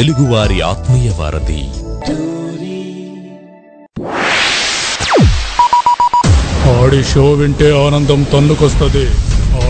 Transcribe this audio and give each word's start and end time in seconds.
తెలుగువారి 0.00 0.60
ఆత్మీయ 0.60 1.10
వారధి. 1.10 1.64
ఆడి 6.70 7.04
షో 7.04 7.32
వింటే 7.32 7.86
ఆనందం 7.86 8.22
తన్నుకొస్తది. 8.22 9.06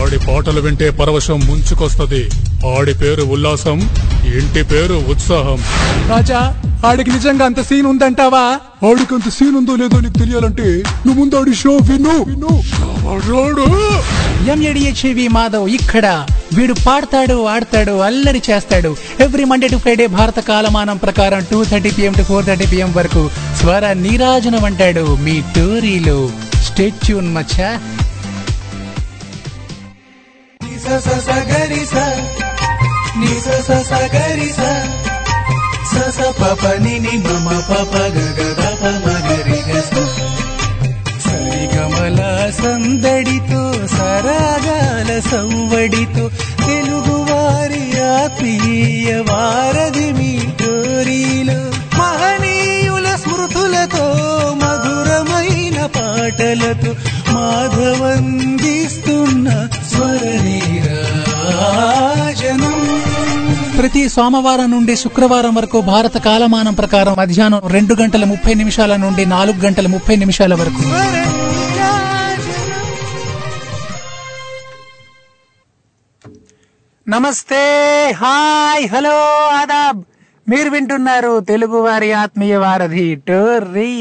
ఆడి 0.01 0.19
పాటలు 0.19 0.61
వింటే 0.61 0.89
పరవశం 0.89 1.39
ముంచుకొస్తది. 1.47 2.29
ఆడి 2.77 2.93
పేరు 2.93 3.21
ఉల్లాసం 3.21 3.89
ఇంటి 4.25 4.63
పేరు 4.63 5.03
ఉత్సాహం. 5.09 5.59
రాజా 6.09 6.61
ఆడికి 6.85 7.11
నిజంగా 7.11 7.45
అంత 7.45 7.61
సీన్ 7.61 7.87
ఉందంటావా? 7.87 8.59
ఆడికి 8.89 9.13
అంత 9.13 9.29
సీన్ 9.29 9.55
ఉందో 9.55 9.75
లేదో 9.75 9.99
నీకు 9.99 10.13
తెలియాలంటే 10.13 10.83
నువ్వు 11.05 11.13
ముందు 11.13 11.35
ఆడి 11.35 11.55
షో 11.55 11.75
విను. 11.75 12.15
M A D H V 14.51 15.27
Madhav 15.27 15.69
ఇక్కడ. 15.69 16.25
వీడు 16.53 16.75
పాడతాడు 16.87 17.45
ఆడతాడు 17.45 17.91
అల్లరి 17.91 18.41
చేస్తాడు. 18.49 18.95
ఎవ్రీ 19.19 19.43
మండే 19.43 19.67
టు 19.67 19.77
ఫ్రైడే 19.77 20.07
భారత 20.07 20.39
కాలమానం 20.39 20.97
ప్రకారం 20.97 21.45
two 21.51 21.63
thirty 21.63 21.91
PM 21.91 22.13
to 22.13 22.23
four 22.23 22.45
thirty 22.45 22.65
PM 22.65 22.93
వరకు 22.93 23.29
స్వర 23.59 23.93
నీరాజనం 23.93 24.65
అంటాడు 24.65 25.15
మీ 25.15 25.41
టోరీలో. 25.41 26.29
స్టేట్యూన్ 26.63 27.35
మచ్చా. 27.35 27.79
సరిగమల 41.25 42.19
సందడితో 42.61 43.87
సరాగాల 43.87 45.19
సంవడితో 45.31 46.25
తెలుగు 46.65 47.17
వారి 47.31 47.83
ఆత్మీయ 48.15 49.21
వారధి 49.29 50.11
మీ 50.11 50.31
టోరీలో 50.61 51.59
మహనీయుల 51.97 53.15
స్మృతులతో 53.15 54.07
మధురమైన 54.53 55.85
పాటలతో 55.97 56.93
మాధవందిస్తున్న 57.33 59.49
స్వర 59.91 60.21
ప్రతి 63.77 64.09
సోమవారం 64.09 64.71
నుండి 64.71 64.95
శుక్రవారం 64.95 65.55
వరకు 65.55 65.81
భారత 65.81 66.17
కాలమానం 66.17 66.73
ప్రకారం 66.73 67.15
మధ్యాహ్నం 67.19 67.61
రెండు 67.67 67.95
గంటల 68.01 68.23
ముప్పై 68.23 68.53
నిమిషాల 68.53 68.95
నుండి 68.95 69.25
నాలుగు 69.25 69.59
గంటల 69.59 69.87
ముప్పై 69.87 70.15
నిమిషాల 70.15 70.53
వరకు. 70.53 70.83
నమస్తే 77.09 77.63
హాయ్ 78.17 78.89
హలో 78.89 79.17
ఆదాబ్. 79.61 80.03
మీరు 80.51 80.69
వింటున్నారు 80.69 81.39
తెలుగు 81.49 81.79
వారి 81.81 82.07
ఆత్మీయ 82.13 82.55
వారధి 82.57 83.05
టోర్రీ. 83.27 83.91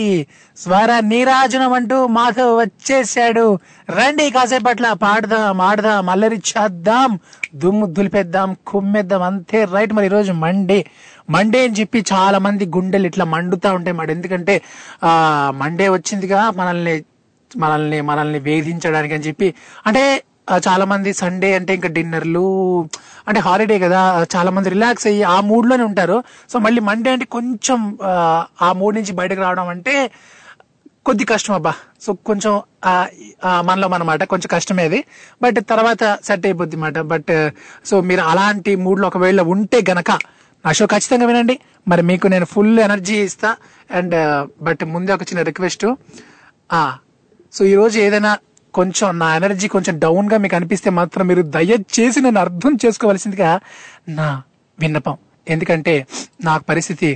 స్వర 0.56 0.90
నీరాజనం 1.10 1.72
అంటూ 1.72 2.06
మాకు 2.18 2.44
వచ్చేసాడు 2.58 3.44
రండి 3.90 4.26
కాసేపట్ల 4.30 4.92
పాడదాం 5.04 5.60
ఆడదాం 5.60 6.10
అల్లరి 6.10 6.38
చేద్దాం 6.50 7.10
దుమ్ము 7.54 7.86
దులిపేద్దాం 7.96 8.56
కుమ్మేద్దాం 8.66 9.22
అంతే 9.22 9.60
రైట్. 9.74 9.92
మరి 9.92 10.06
ఈరోజు 10.06 10.32
మండే. 10.44 10.80
మండే 11.30 11.60
అని 11.64 11.76
చెప్పి 11.80 11.98
చాలా 12.12 12.38
మంది 12.38 12.66
గుండెలు 12.76 13.06
ఇట్లా 13.06 13.24
మండుతా 13.34 13.72
ఉంటాయి 13.72 13.96
మరి 13.96 14.12
ఎందుకంటే 14.12 14.56
ఆ 15.04 15.12
మండే 15.54 15.88
వచ్చిందిగా 15.88 16.40
మనల్ని 16.56 16.96
మనల్ని 17.56 18.00
మనల్ని 18.00 18.38
వేధించడానికి 18.38 19.14
అని 19.14 19.26
చెప్పి. 19.28 19.48
అంటే 19.86 20.04
చాలా 20.68 20.84
మంది 20.84 21.12
సండే 21.12 21.54
అంటే 21.54 21.74
ఇంకా 21.74 21.88
డిన్నర్లు 21.88 22.44
అంటే 23.28 23.40
హాలిడే 23.40 23.78
కదా 23.78 24.00
చాలా 24.36 24.50
మంది 24.50 24.68
రిలాక్స్ 24.70 25.06
అయ్యి 25.06 25.22
ఆ 25.22 25.40
మూడ్లోనే 25.40 25.84
ఉంటారు. 25.84 26.24
సో 26.50 26.58
మళ్ళీ 26.58 26.80
మండే 26.80 27.10
అంటే 27.10 27.24
కొంచెం 27.24 27.98
ఆ, 28.60 28.72
మూడ్ 28.72 28.96
నుంచి 28.96 29.12
బయటకు 29.12 29.40
రావడం 29.40 29.68
అంటే 29.68 29.94
కొద్ది 31.06 31.24
కష్టం 31.24 31.54
అబ్బా. 31.54 31.72
సో 32.00 32.12
కొంచెం 32.12 32.52
మనలో 33.64 33.88
మనమాట 33.88 34.24
కొంచెం 34.24 34.48
కష్టమే 34.52 34.84
అది. 34.84 35.04
బట్ 35.42 35.58
తర్వాత 35.68 36.18
సెట్ 36.24 36.46
అయిపోద్ది 36.46 36.76
అనమాట 36.76 36.98
బట్ 37.12 37.32
సో 37.84 38.00
మీరు 38.00 38.20
అలాంటి 38.20 38.76
మూడ్లో 38.76 39.08
ఒకవేళ 39.08 39.40
ఉంటే 39.40 39.80
గనక 39.90 40.10
నా 40.64 40.72
షో 40.72 40.86
ఖచ్చితంగా 40.86 41.26
వినండి. 41.26 41.60
మరి 41.88 42.02
మీకు 42.02 42.26
నేను 42.26 42.44
ఫుల్ 42.44 42.78
ఎనర్జీ 42.80 43.16
ఇస్తా. 43.22 43.56
అండ్ 43.90 44.14
బట్ 44.62 44.82
uh, 44.82 44.90
ముందే 44.94 45.12
ఒక 45.12 45.22
చిన్న 45.22 45.42
రిక్వెస్ట్ 45.42 45.86
సో 47.52 47.64
ఈరోజు 47.64 47.98
ఏదైనా 47.98 48.32
కొంచెం 48.74 49.18
నా 49.18 49.28
ఎనర్జీ 49.36 49.68
కొంచెం 49.68 49.98
డౌన్గా 49.98 50.36
మీకు 50.38 50.56
అనిపిస్తే 50.56 50.90
మాత్రం 50.90 51.26
మీరు 51.26 51.42
దయచేసి 51.56 52.20
నన్ను 52.20 52.40
అర్థం 52.40 52.78
చేసుకోవలసిందిగా 52.84 53.50
నా 54.08 54.42
విన్నపం. 54.78 55.16
ఎందుకంటే 55.48 55.94
నాకు 56.44 56.64
పరిస్థితి 56.64 57.10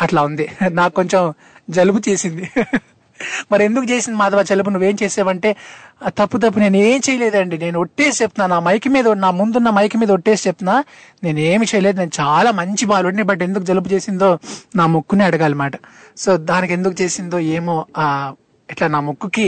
అట్లా 0.00 0.22
ఉంది. 0.22 0.46
నాకు 0.70 0.94
కొంచెం 0.94 1.22
జలుబు 1.70 2.00
చేసింది. 2.08 2.44
మరి 3.52 3.64
ఎందుకు 3.64 3.86
చేసింది 3.90 4.16
మాధవ 4.18 4.42
జలుబు? 4.42 4.70
నువ్వేం 4.70 4.96
చేసావంటే 5.02 5.50
తప్పు 6.08 6.36
తప్పు 6.38 6.58
నేను 6.58 6.76
ఏం 6.76 7.00
చేయలేదండి. 7.06 7.58
నేను 7.58 7.80
ఒట్టేసి 7.80 8.22
చెప్తున్నా 8.22 8.46
నా 8.54 8.58
మైక్ 8.60 8.88
మీద 8.88 9.08
నా 9.08 9.30
ముందున్న 9.30 9.70
మైక్ 9.70 9.96
మీద 9.96 10.10
ఒట్టేసి 10.10 10.48
చెప్తున్నా 10.48 10.84
నేను 11.24 11.40
ఏమి 11.50 11.66
చేయలేదు. 11.74 11.96
నేను 11.98 12.14
చాలా 12.20 12.50
మంచి 12.50 12.86
బాలుడిని 12.86 13.22
బట్ 13.22 13.42
ఎందుకు 13.42 13.64
జలుబు 13.64 13.88
చేసిందో 13.88 14.38
నా 14.76 14.86
ముక్కుని 14.86 15.24
అడగాలన్నమాట 15.24 15.76
సో 16.16 16.36
దానికి 16.36 16.72
ఎందుకు 16.72 16.96
చేసిందో 17.02 17.38
ఏమో 17.56 17.86
ఆ 17.96 18.06
ఇట్లా 18.70 18.88
నా 18.88 19.00
ముక్కుకి 19.00 19.46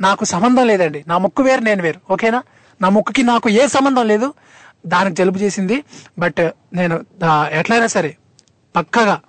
నాకు 0.00 0.24
సంబంధం 0.24 0.66
లేదండి. 0.66 1.04
నా 1.08 1.18
ముక్కు 1.18 1.42
వేరు 1.42 1.60
నేను 1.60 1.82
వేరు. 1.82 2.00
ఓకేనా? 2.12 2.42
నా 2.80 2.88
ముక్కుకి 2.88 3.22
నాకు 3.22 3.48
ఏ 3.48 3.66
సంబంధం 3.66 4.06
లేదు. 4.08 4.34
దానికి 4.86 5.16
జలుబు 5.16 5.38
చేసింది. 5.38 5.84
బట్ 6.18 6.40
నేను 6.74 7.04
ఎట్లయినా 7.50 7.86
సరే 7.86 8.16
పక్కగా 8.76 9.20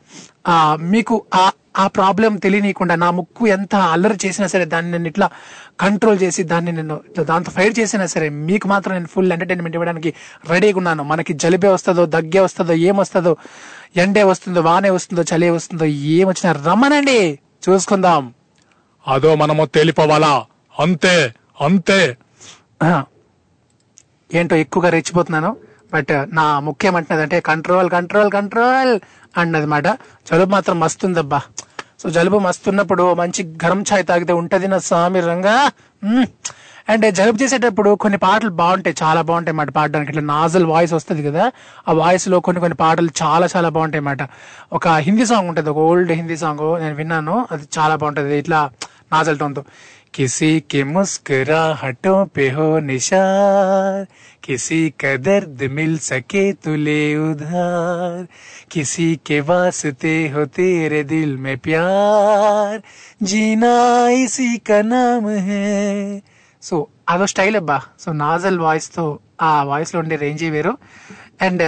మీకు 0.77 1.25
ఆ 1.35 1.51
ఆ 1.77 1.87
ప్రాబ్లం 1.87 2.35
తెలియనీయకుండా 2.35 2.95
నా 2.95 3.11
ముక్కు 3.11 3.47
ఎంత 3.47 3.75
అల్లరి 3.75 4.17
చేసినా 4.25 4.47
సరే 4.47 4.65
దాన్ని 4.65 4.91
నేను 4.91 5.07
ఇట్లా 5.07 5.29
కంట్రోల్ 5.79 6.19
చేసి 6.21 6.43
దాన్ని 6.43 6.71
నేను 6.71 7.01
దాంతో 7.19 7.51
ఫైట్ 7.51 7.79
చేసినా 7.79 8.05
సరే 8.05 8.29
మీకు 8.29 8.67
మాత్రం 8.67 8.93
నేను 8.93 9.07
ఫుల్ 9.07 9.33
ఎంటర్టైన్మెంట్ 9.33 9.75
ఇవ్వడానికి 9.75 10.13
రెడీగా 10.49 10.77
ఉన్నాను. 10.77 11.03
మనకి 11.03 11.33
జలిబే 11.33 11.67
వస్తుందో 11.67 12.05
దగ్గే 12.05 12.39
వస్తుందో 12.39 12.73
ఏమొస్తుందో 12.73 13.37
ఎండే 13.95 14.23
వస్తుందో 14.23 14.61
వానే 14.61 14.89
వస్తుందో 14.89 15.23
చలి 15.31 15.49
వస్తుందో 15.49 15.85
ఏమొచ్చినా 15.85 16.51
రమ్మనండి. 16.67 17.39
చూసుకుందాం. 17.69 18.33
అదో 19.07 19.35
మనము 19.35 19.65
తేలిపోవాలా? 19.65 20.45
అంతే 20.77 21.15
అంతే. 21.67 21.99
ఏంటో 24.29 24.55
ఎక్కువగా 24.63 24.89
రెచ్చిపోతున్నాను 24.95 25.51
బట్ 25.93 26.13
నా 26.37 26.45
ముఖ్యం 26.67 26.95
అంటున్నదంటే 26.99 27.37
కంట్రోల్ 27.49 27.89
కంట్రోల్ 27.95 28.29
కంట్రోల్ 28.31 28.93
అన్నదన్నమాట 29.39 29.87
జలుబు 30.29 30.51
మాత్రం 30.55 30.75
మస్తుందబ్బా. 30.79 31.39
సో 32.01 32.07
జలుబు 32.15 32.39
మస్తున్నప్పుడు 32.47 33.13
మంచి 33.21 33.41
గరం 33.63 33.79
ఛాయ్ 33.89 34.03
తాగితే 34.09 34.33
ఉంటది 34.33 34.67
నా 34.73 34.79
స్వామి 34.87 35.19
రంగా. 35.29 35.55
అండ్ 36.91 37.05
జలుబు 37.15 37.37
చేసేటప్పుడు 37.43 37.89
కొన్ని 38.03 38.17
పాటలు 38.25 38.51
బాగుంటాయి 38.59 38.95
చాలా 39.03 39.21
బాగుంటాయి 39.29 39.53
అన్నమాట 39.53 39.71
పాడడానికి. 39.77 40.11
ఇట్లా 40.11 40.23
నాజల్ 40.33 40.67
వాయిస్ 40.73 40.93
వస్తుంది 40.93 41.23
కదా 41.29 41.45
ఆ 41.87 41.93
వాయిస్లో 42.01 42.39
కొన్ని 42.47 42.59
కొన్ని 42.63 42.77
పాటలు 42.83 43.11
చాలా 43.23 43.47
చాలా 43.55 43.69
బాగుంటాయి 43.77 44.01
అన్నమాట. 44.01 44.23
ఒక 44.77 44.87
హిందీ 45.07 45.25
సాంగ్ 45.25 45.49
ఉంటుంది 45.51 45.69
ఒక 45.73 45.81
ఓల్డ్ 45.89 46.11
హిందీ 46.11 46.37
సాంగ్ 46.43 46.65
నేను 46.83 46.95
విన్నాను 47.01 47.35
అది 47.51 47.65
చాలా 47.79 47.95
బాగుంటుంది 47.95 48.37
ఇట్లా 48.43 48.61
నాజల్ 49.13 49.39
టోన్తో. 49.39 49.63
किसी 50.16 50.52
के 50.70 50.82
मुस्कुराहटों 50.84 52.24
पे 52.34 52.48
हो 52.50 52.66
निशार 52.80 54.06
किसी 54.44 54.80
का 55.00 55.16
दर्द 55.28 55.62
मिल 55.70 55.96
सके 56.08 56.44
तुले 56.64 57.00
उधार 57.16 58.26
किसी 58.70 59.08
के 59.26 59.40
वास्ते 59.48 60.16
हो 60.28 60.44
तेरे 60.56 61.02
दिल 61.04 61.36
में 61.36 61.56
प्यार 61.58 62.82
जीना 63.22 63.74
इसी 64.18 64.56
का 64.70 64.82
नाम 64.92 65.28
है 65.48 66.22
సో 66.62 66.76
అదో 67.08 67.24
స్టైల్ 67.26 67.56
అబ్బా 67.56 67.76
సో 68.02 68.08
నాజల్ 68.18 68.58
వాయిస్ 68.58 68.88
తో 68.96 69.04
ఆ 69.42 69.48
వాయిస్ 69.70 69.92
లో 69.94 69.98
ఉండే 70.00 70.16
రేంజ్ 70.16 70.44
వేరు 70.54 70.72
అండ్ 71.40 71.62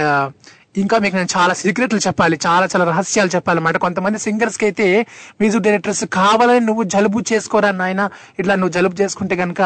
ఇంకా 0.76 0.98
మీకు 0.98 1.16
నేను 1.16 1.28
చాలా 1.36 1.54
సీక్రెట్లు 1.54 2.00
చెప్పాలి 2.06 2.38
చాలా 2.46 2.68
చాలా 2.72 2.84
రహస్యాలు 2.84 3.30
చెప్పాలన్నమాట. 3.36 3.76
కొంతమంది 3.76 4.18
సింగర్స్కి 4.18 4.64
అయితే 4.64 5.06
మ్యూజిక్ 5.40 5.62
డైరెక్టర్స్ 5.62 6.04
కావాలని 6.04 6.66
నువ్వు 6.66 6.82
జలుబు 6.82 7.24
చేసుకోరా 7.32 7.70
నాయన? 7.70 8.10
ఇట్లా 8.38 8.54
నువ్వు 8.54 8.72
జలుబు 8.72 9.02
చేసుకుంటే 9.02 9.36
కనుక 9.36 9.62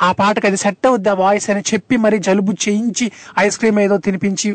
ఆ 0.00 0.12
పాటకి 0.12 0.46
అది 0.46 0.56
సెట్ 0.56 0.86
అవుద్ది 0.86 1.08
ఆ 1.08 1.14
వాయిస్ 1.14 1.50
అని 1.50 1.62
చెప్పి 1.70 1.96
మరి 1.96 2.18
జలుబు 2.18 2.52
చేయించి 2.52 3.12
ఐస్ 3.38 3.58
క్రీమ్ 3.58 3.78
ఏదో 3.78 3.96
తినిపించి 3.98 4.50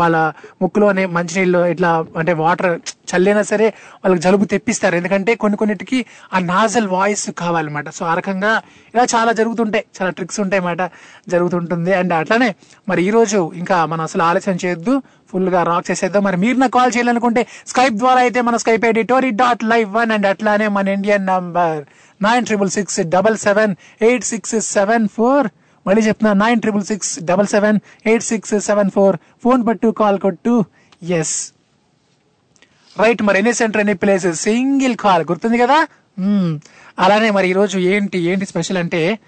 వాళ్ళ 0.00 0.16
ముక్కులోనే 0.62 1.06
మంచినీళ్ళు 1.06 1.66
ఇట్లా 1.66 2.04
అంటే 2.16 2.32
వాటర్ 2.32 2.80
చల్లైనా 3.12 3.42
సరే 3.42 3.66
వాళ్ళకి 4.04 4.22
జలుబు 4.22 4.44
తెప్పిస్తారు. 4.44 4.96
ఎందుకంటే 4.96 5.34
కొన్ని 5.34 5.56
కొన్నిటికి 5.56 6.04
ఆ 6.34 6.38
నాజల్ 6.38 6.88
వాయిస్ 6.88 7.30
కావాలన్నమాట. 7.30 7.88
సో 7.90 8.06
ఆ 8.06 8.14
రకంగా 8.14 8.52
ఇలా 8.94 9.06
చాలా 9.14 9.32
జరుగుతుంటాయి. 9.32 9.84
చాలా 9.96 10.10
ట్రిక్స్ 10.10 10.40
ఉంటాయి 10.40 10.62
అన్నమాట 10.62 10.90
జరుగుతుంటుంది. 11.28 11.94
అండ్ 11.94 12.12
అట్లానే 12.12 12.54
మరి 12.88 13.02
ఈ 13.04 13.10
రోజు 13.10 13.52
ఇంకా 13.56 13.86
మనం 13.86 14.00
అసలు 14.00 14.22
ఆలస్యం 14.22 14.58
చేయొద్దు. 14.64 15.02
ఫుల్గా 15.32 15.62
రాక్ 15.62 15.90
చేసేద్దాం. 15.90 16.22
మరి 16.24 16.36
మీరు 16.36 16.56
నాకు 16.58 16.72
కాల్ 16.72 16.92
చేయాలనుకుంటే 16.96 17.46
స్కైప్ 17.66 17.94
ద్వారా 17.94 18.20
అయితే 18.20 18.40
మన 18.40 18.56
Skype 18.56 18.84
ID 18.84 19.02
tori 19.02 19.30
dot 19.30 19.64
live 19.64 19.94
one 19.94 20.10
and 20.10 20.26
అట్లానే 20.26 20.68
మన 20.68 20.88
Indian 20.88 21.26
number 21.26 21.80
nine 22.22 22.46
triple 22.46 22.70
six 22.70 23.00
double 23.14 23.36
seven 23.38 23.74
eight 24.02 24.24
six 24.24 24.54
seven 24.60 25.08
four. 25.08 25.48
మళ్ళీ 25.86 26.02
చెప్తున్నా 26.02 26.46
nine 26.46 26.60
triple 26.60 26.84
six 26.84 27.20
double 27.22 27.46
seven 27.46 27.80
eight 28.06 28.22
six 28.22 28.54
seven 28.60 28.90
four. 28.90 29.16
Phone 29.44 29.66
పట్టు 29.66 29.88
కాల్ 29.88 30.18
కొట్టు. 30.18 30.64
ఎస్ 31.02 31.36
రైట్ 32.98 33.22
మరి 33.22 33.38
ఎన్ని 33.38 33.54
centre 33.54 33.80
ఎన్ని 33.80 33.94
place 33.94 34.32
single 34.32 34.96
call 34.96 35.24
గుర్తుంది 35.30 35.58
కదా? 35.58 35.78
Hmm. 36.20 36.50
అలానే 36.98 37.30
మరి 37.30 37.48
ఈరోజు 37.48 37.78
ఏంటి 37.78 38.18
ఏంటి 38.18 38.46
స్పెషల్ 38.46 38.76
అంటే 38.76 39.18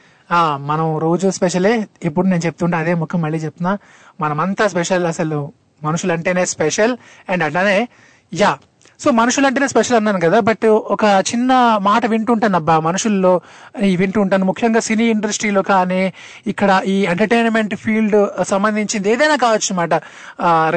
మనం 0.56 0.98
రోజు 0.98 1.28
స్పెషలే 1.30 1.86
ఇప్పుడు 2.04 2.26
నేను 2.26 2.42
చెప్తుంటే 2.46 2.76
అదే 2.76 2.94
ముఖం 2.94 3.20
మళ్ళీ 3.22 3.38
చెప్తున్నా. 3.38 3.78
మనమంతా 4.20 4.68
స్పెషల్ 4.68 5.06
అసలు. 5.06 5.52
మనుషులు 5.82 6.12
అంటేనే 6.12 6.44
స్పెషల్ 6.46 6.96
అండ్ 7.28 7.42
అట్లానే 7.44 7.88
యా 8.34 8.58
సో 9.00 9.08
మనుషులు 9.10 9.46
అంటేనే 9.46 9.68
స్పెషల్ 9.68 9.96
అన్నాను 9.96 10.20
కదా 10.20 10.38
బట్ 10.40 10.66
ఒక 10.94 11.04
చిన్న 11.30 11.52
మాట 11.80 12.02
వింటుంటాను 12.06 12.56
అబ్బా 12.56 12.76
మనుషుల్లో 12.80 13.32
వింటుంటాను. 13.34 13.96
వింటూ 14.02 14.18
ఉంటాను 14.20 14.44
ముఖ్యంగా 14.44 14.80
సినీ 14.80 15.04
ఇండస్ట్రీలో 15.04 15.62
కానీ 15.62 16.00
ఇక్కడ 16.46 16.70
ఈ 16.86 16.96
ఎంటర్టైన్మెంట్ 17.04 17.74
ఫీల్డ్ 17.74 18.16
సంబంధించింది 18.42 19.10
ఏదైనా 19.12 19.36
కావచ్చు 19.36 19.68
అనమాట 19.70 19.94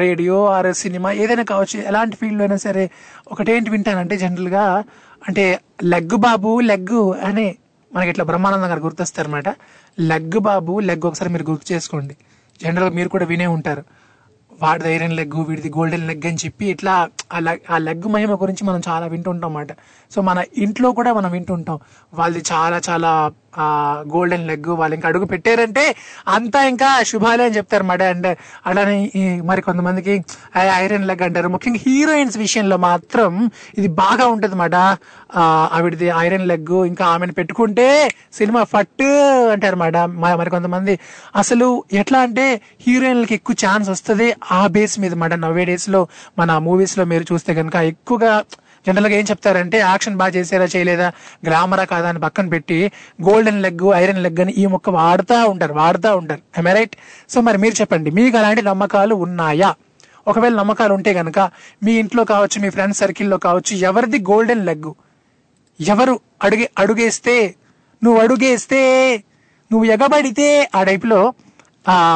రేడియో 0.02 0.38
ఆర్ 0.46 0.70
సినిమా 0.74 1.12
ఏదైనా 1.22 1.44
కావచ్చు 1.52 1.76
ఎలాంటి 1.90 2.16
ఫీల్డ్ 2.16 2.42
అయినా 2.42 2.56
సరే 2.66 2.84
ఒకటేంటి 3.30 3.70
వింటానంటే 3.70 4.16
జనరల్గా 4.16 4.64
అంటే 5.28 5.44
లెగ్గు 5.84 6.18
బాబు 6.26 6.52
లెగ్గు 6.60 7.02
అని 7.28 7.46
మనకి 7.90 8.10
ఇట్లా 8.10 8.24
బ్రహ్మానందం 8.24 8.70
గారు 8.70 8.80
గుర్తొస్తారనమాట 8.80 9.48
లెగ్గు 10.00 10.40
బాబు 10.48 10.74
లెగ్ 10.80 11.06
ఒకసారి 11.06 11.30
మీరు 11.30 11.46
గుర్తు 11.50 11.66
చేసుకోండి. 11.72 12.14
జనరల్ 12.62 12.92
మీరు 12.98 13.08
కూడా 13.08 13.24
వినే 13.24 13.46
ఉంటారు. 13.56 13.82
వాడిది 14.62 14.88
ఐరన్ 14.94 15.12
లెగ్ 15.12 15.44
వీడిది 15.48 15.68
గోల్డెన్ 15.68 16.06
లెగ్ 16.06 16.26
అని 16.26 16.36
చెప్పి 16.36 16.66
ఇట్లా 16.66 17.08
ఆ 17.32 17.38
లెగ్ 17.38 17.72
ఆ 17.72 17.78
లెగ్ 17.78 18.08
మహిమ 18.08 18.34
గురించి 18.34 18.64
మనం 18.64 18.80
చాలా 18.88 19.06
వింటుంటాం 19.06 19.56
అన్నమాట. 19.56 19.76
సో 20.10 20.22
మన 20.22 20.44
ఇంట్లో 20.56 20.92
కూడా 20.92 21.12
మనం 21.12 21.30
వింటుంటాం. 21.30 21.78
వాళ్ళది 22.14 22.42
చాలా 22.52 22.80
చాలా 22.88 23.32
ఆ 23.54 23.66
గోల్డెన్ 24.12 24.46
లెగ్ 24.46 24.68
వాళ్ళు 24.80 24.94
ఇంకా 24.94 25.08
అడుగు 25.08 25.26
పెట్టారంటే 25.26 25.84
అంతా 26.28 26.60
ఇంకా 26.68 26.88
శుభాలే 27.10 27.44
అని 27.44 27.56
చెప్తారు 27.56 27.84
మాట 27.84 28.02
అండ్ 28.12 28.28
అలానే 28.66 28.96
మరి 29.44 29.62
కొంతమందికి 29.62 30.14
ఐరన్ 30.78 31.06
లెగ్ 31.06 31.22
అంటారు. 31.22 31.48
ముఖ్యంగా 31.48 31.80
హీరోయిన్స్ 31.86 32.36
విషయంలో 32.38 32.76
మాత్రం 32.84 33.32
ఇది 33.78 33.88
బాగా 34.00 34.26
ఉంటుంది 34.26 34.56
మాట 34.56 34.76
ఆవిడది 35.72 36.08
ఐరన్ 36.18 36.46
లెగ్ 36.46 36.74
ఇంకా 36.86 37.04
ఆమెను 37.06 37.32
పెట్టుకుంటే 37.32 37.86
సినిమా 38.32 38.62
ఫట్ 38.64 39.04
అంటారు 39.52 39.76
మాట 39.76 39.96
మరి 40.40 40.50
కొంతమంది 40.50 40.94
అసలు 41.36 41.68
ఎట్లా 41.92 42.20
అంటే 42.20 42.46
హీరోయిన్లకి 42.80 43.34
ఎక్కువ 43.34 43.56
ఛాన్స్ 43.64 43.90
వస్తుంది 43.90 44.26
ఆ 44.52 44.66
బేస్ 44.68 44.96
మీద 44.98 45.14
మాట 45.14 45.34
నవ్వే 45.44 45.64
డేస్లో 45.64 46.00
మన 46.38 46.58
మూవీస్లో 46.60 47.04
మీరు 47.04 47.26
చూస్తే 47.32 47.54
కనుక 47.54 47.76
ఎక్కువగా 47.92 48.32
జనరల్గా 48.86 49.16
ఏం 49.16 49.24
చెప్తారంటే 49.24 49.78
యాక్షన్ 49.78 50.16
బాగా 50.16 50.30
చేసేలా 50.30 50.64
చేయలేదా? 50.64 51.08
గ్లామరా 51.44 51.84
కాదా? 51.84 52.08
అని 52.08 52.18
పక్కన 52.18 52.48
పెట్టి 52.48 52.78
గోల్డెన్ 53.22 53.62
లెగ్ 53.62 53.92
ఐరన్ 53.94 54.22
లెగ్ 54.22 54.40
అని 54.40 54.52
ఈ 54.52 54.66
మొక్క 54.66 54.90
వాడుతూ 54.90 55.44
ఉంటారు 55.44 55.74
వాడుతూ 55.74 56.16
ఉంటారు. 56.16 56.42
రైట్ 56.72 56.96
సో 57.28 57.40
మరి 57.40 57.58
మీరు 57.58 57.74
చెప్పండి 57.80 58.10
మీకు 58.10 58.36
అలాంటి 58.36 58.62
నమ్మకాలు 58.62 59.14
ఉన్నాయా? 59.14 59.70
ఒకవేళ 60.26 60.54
నమ్మకాలు 60.54 60.92
ఉంటే 60.94 61.12
గనక 61.12 61.38
మీ 61.82 61.92
ఇంట్లో 61.92 62.24
కావచ్చు 62.24 62.62
మీ 62.62 62.70
ఫ్రెండ్స్ 62.70 62.98
సర్కిల్లో 62.98 63.36
కావచ్చు 63.38 63.76
ఎవరిది 63.76 64.18
గోల్డెన్ 64.30 64.66
లెగ్ 64.66 64.90
ఎవరు 65.80 66.14
అడుగే 66.42 66.70
అడుగేస్తే 66.78 67.36
నువ్వు 68.02 68.20
అడుగేస్తే 68.20 68.80
నువ్వు 69.70 69.86
ఎగబడితే 69.90 70.70
ఆ 70.74 70.82
టైప్లో 70.82 71.20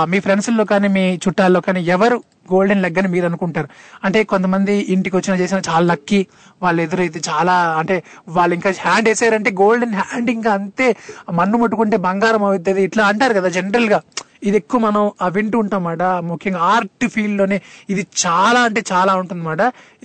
మీ 0.05 0.21
ఫ్రెండ్స్లో 0.21 0.65
కానీ 0.65 0.89
మీ 0.89 1.15
చుట్టాల్లో 1.25 1.61
కానీ 1.61 1.81
ఎవరు 1.81 2.19
గోల్డెన్ 2.53 2.83
లెగ్ 2.83 2.99
అని 2.99 3.09
మీరు 3.09 3.27
అనుకుంటారు. 3.27 3.69
అంటే 4.05 4.25
కొంతమంది 4.25 4.87
ఇంటికి 4.89 5.17
వచ్చిన 5.17 5.37
చేసిన 5.37 5.59
చాలా 5.69 5.87
లక్కీ 5.87 6.27
వాళ్ళు 6.63 6.83
ఎదురైతే 6.83 7.21
చాలా 7.29 7.53
అంటే 7.53 8.03
వాళ్ళు 8.29 8.55
ఇంకా 8.55 8.73
హ్యాండ్ 8.81 9.09
వేసారంటే 9.09 9.51
గోల్డెన్ 9.51 9.95
హ్యాండ్ 9.95 10.31
ఇంకా 10.31 10.53
అంతే. 10.53 10.97
మన్ను 11.33 11.59
ముట్టుకుంటే 11.59 11.97
బంగారం 11.97 12.45
అవుతుంది. 12.45 12.83
ఇట్లా 12.83 13.05
అంటారు 13.05 13.35
కదా 13.35 13.49
జనరల్గా 13.49 14.01
ఇది 14.43 14.57
ఎక్కువ 14.57 14.81
మనం 14.81 15.13
వింటూ 15.29 15.59
ఉంటామాట. 15.59 16.03
ముఖ్యంగా 16.03 16.59
ఆర్ట్ 16.59 17.09
ఫీల్డ్లోనే 17.09 17.63
ఇది 17.91 18.07
చాలా 18.27 18.61
అంటే 18.61 18.83
చాలా 18.93 19.15
ఉంటుందన్నమాట. 19.17 19.61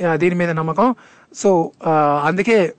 ఆ, 0.06 0.16
దీని 0.16 0.36
మీద 0.36 0.52
నమ్మకం. 0.52 0.96
సో 1.36 1.72
అందుకే 2.24 2.74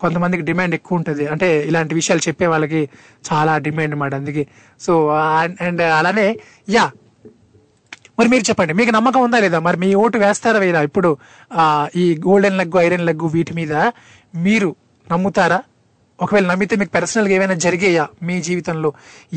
కొంతమందికి 0.00 0.42
డిమాండ్ 0.42 0.74
ఎక్కువ 0.74 0.96
ఉంటుంది. 0.96 1.26
అంటే 1.26 1.60
ఇలాంటి 1.60 1.94
విషయాలు 1.94 2.28
చెప్పే 2.28 2.46
వాళ్ళకి 2.46 2.88
చాలా 3.32 3.58
డిమాండ్ 3.58 3.84
అన్నమాట 3.84 4.14
అందుకే. 4.14 4.46
సో 4.80 5.08
అండ్ 5.60 5.82
అలానే 5.82 6.36
యా 6.70 6.90
మరి 8.18 8.28
మీరు 8.32 8.44
చెప్పండి 8.48 8.72
మీకు 8.80 8.92
నమ్మకం 8.96 9.22
ఉందా 9.26 9.38
లేదా? 9.44 9.58
మరి 9.66 9.76
మీ 9.82 9.88
ఓటు 10.04 10.16
వేస్తారా 10.24 10.58
వేయరా? 10.62 10.80
ఇప్పుడు 10.88 11.10
ఈ 12.02 12.04
గోల్డెన్ 12.26 12.58
లెగ్ 12.60 12.76
ఐరన్ 12.86 13.06
లెగ్ 13.08 13.26
వీటి 13.36 13.52
మీద 13.60 13.74
మీరు 14.46 14.70
నమ్ముతారా? 15.06 15.58
ఒకవేళ 16.20 16.46
నమ్మితే 16.46 16.76
మీకు 16.76 16.92
పర్సనల్గా 16.94 17.34
ఏమైనా 17.34 17.54
జరిగాయా 17.64 18.04
మీ 18.22 18.36
జీవితంలో? 18.42 18.90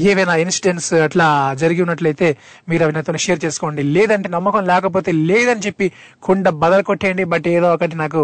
ఏవైనా 0.09 0.35
ఇన్సిడెంట్స్ 0.35 0.93
అట్లా 0.93 1.27
జరిగి 1.61 1.81
ఉన్నట్లయితే 1.81 2.37
మీరు 2.69 2.83
అవి 2.83 2.93
నాతో 2.93 3.17
షేర్ 3.25 3.45
చేసుకోండి. 3.45 3.83
లేదంటే 3.83 4.29
నమ్మకం 4.29 4.63
లేకపోతే 4.65 5.11
లేదని 5.11 5.63
చెప్పి 5.67 5.87
కొండ 6.23 6.49
బదలు 6.63 6.83
కొట్టేయండి. 6.83 7.23
బట్ 7.33 7.47
ఏదో 7.47 7.73
ఒకటి 7.73 7.95
నాకు 7.95 8.23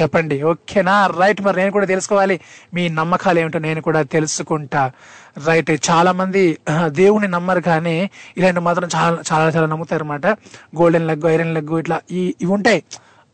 చెప్పండి. 0.00 0.42
ఓకేనా 0.42 0.94
రైట్ 1.20 1.42
మరి 1.42 1.56
నేను 1.56 1.72
కూడా 1.76 1.86
తెలుసుకోవాలి. 1.86 2.40
మీ 2.74 2.88
నమ్మకాలు 2.88 3.38
ఏమిటో 3.38 3.58
నేను 3.58 3.80
కూడా 3.80 4.02
తెలుసుకుంటా. 4.02 4.84
రైట్ 5.46 5.70
చాలా 5.90 6.12
మంది 6.12 6.58
దేవుని 7.00 7.28
నమ్మరు 7.28 7.60
కానీ 7.60 7.96
ఇలాంటి 8.38 8.60
మాత్రం 8.60 8.88
చాలా 8.96 9.18
చాలా 9.32 9.48
చాలా 9.50 9.66
నమ్ముతారు 9.66 10.04
అనమాట 10.04 10.26
గోల్డెన్ 10.80 11.06
లెగ్ 11.06 11.26
ఐరన్ 11.34 11.54
లెగ్ 11.54 11.78
ఇట్లా 11.78 12.00
ఈ 12.10 12.34
ఇవి 12.40 12.52
ఉంటాయి. 12.52 12.82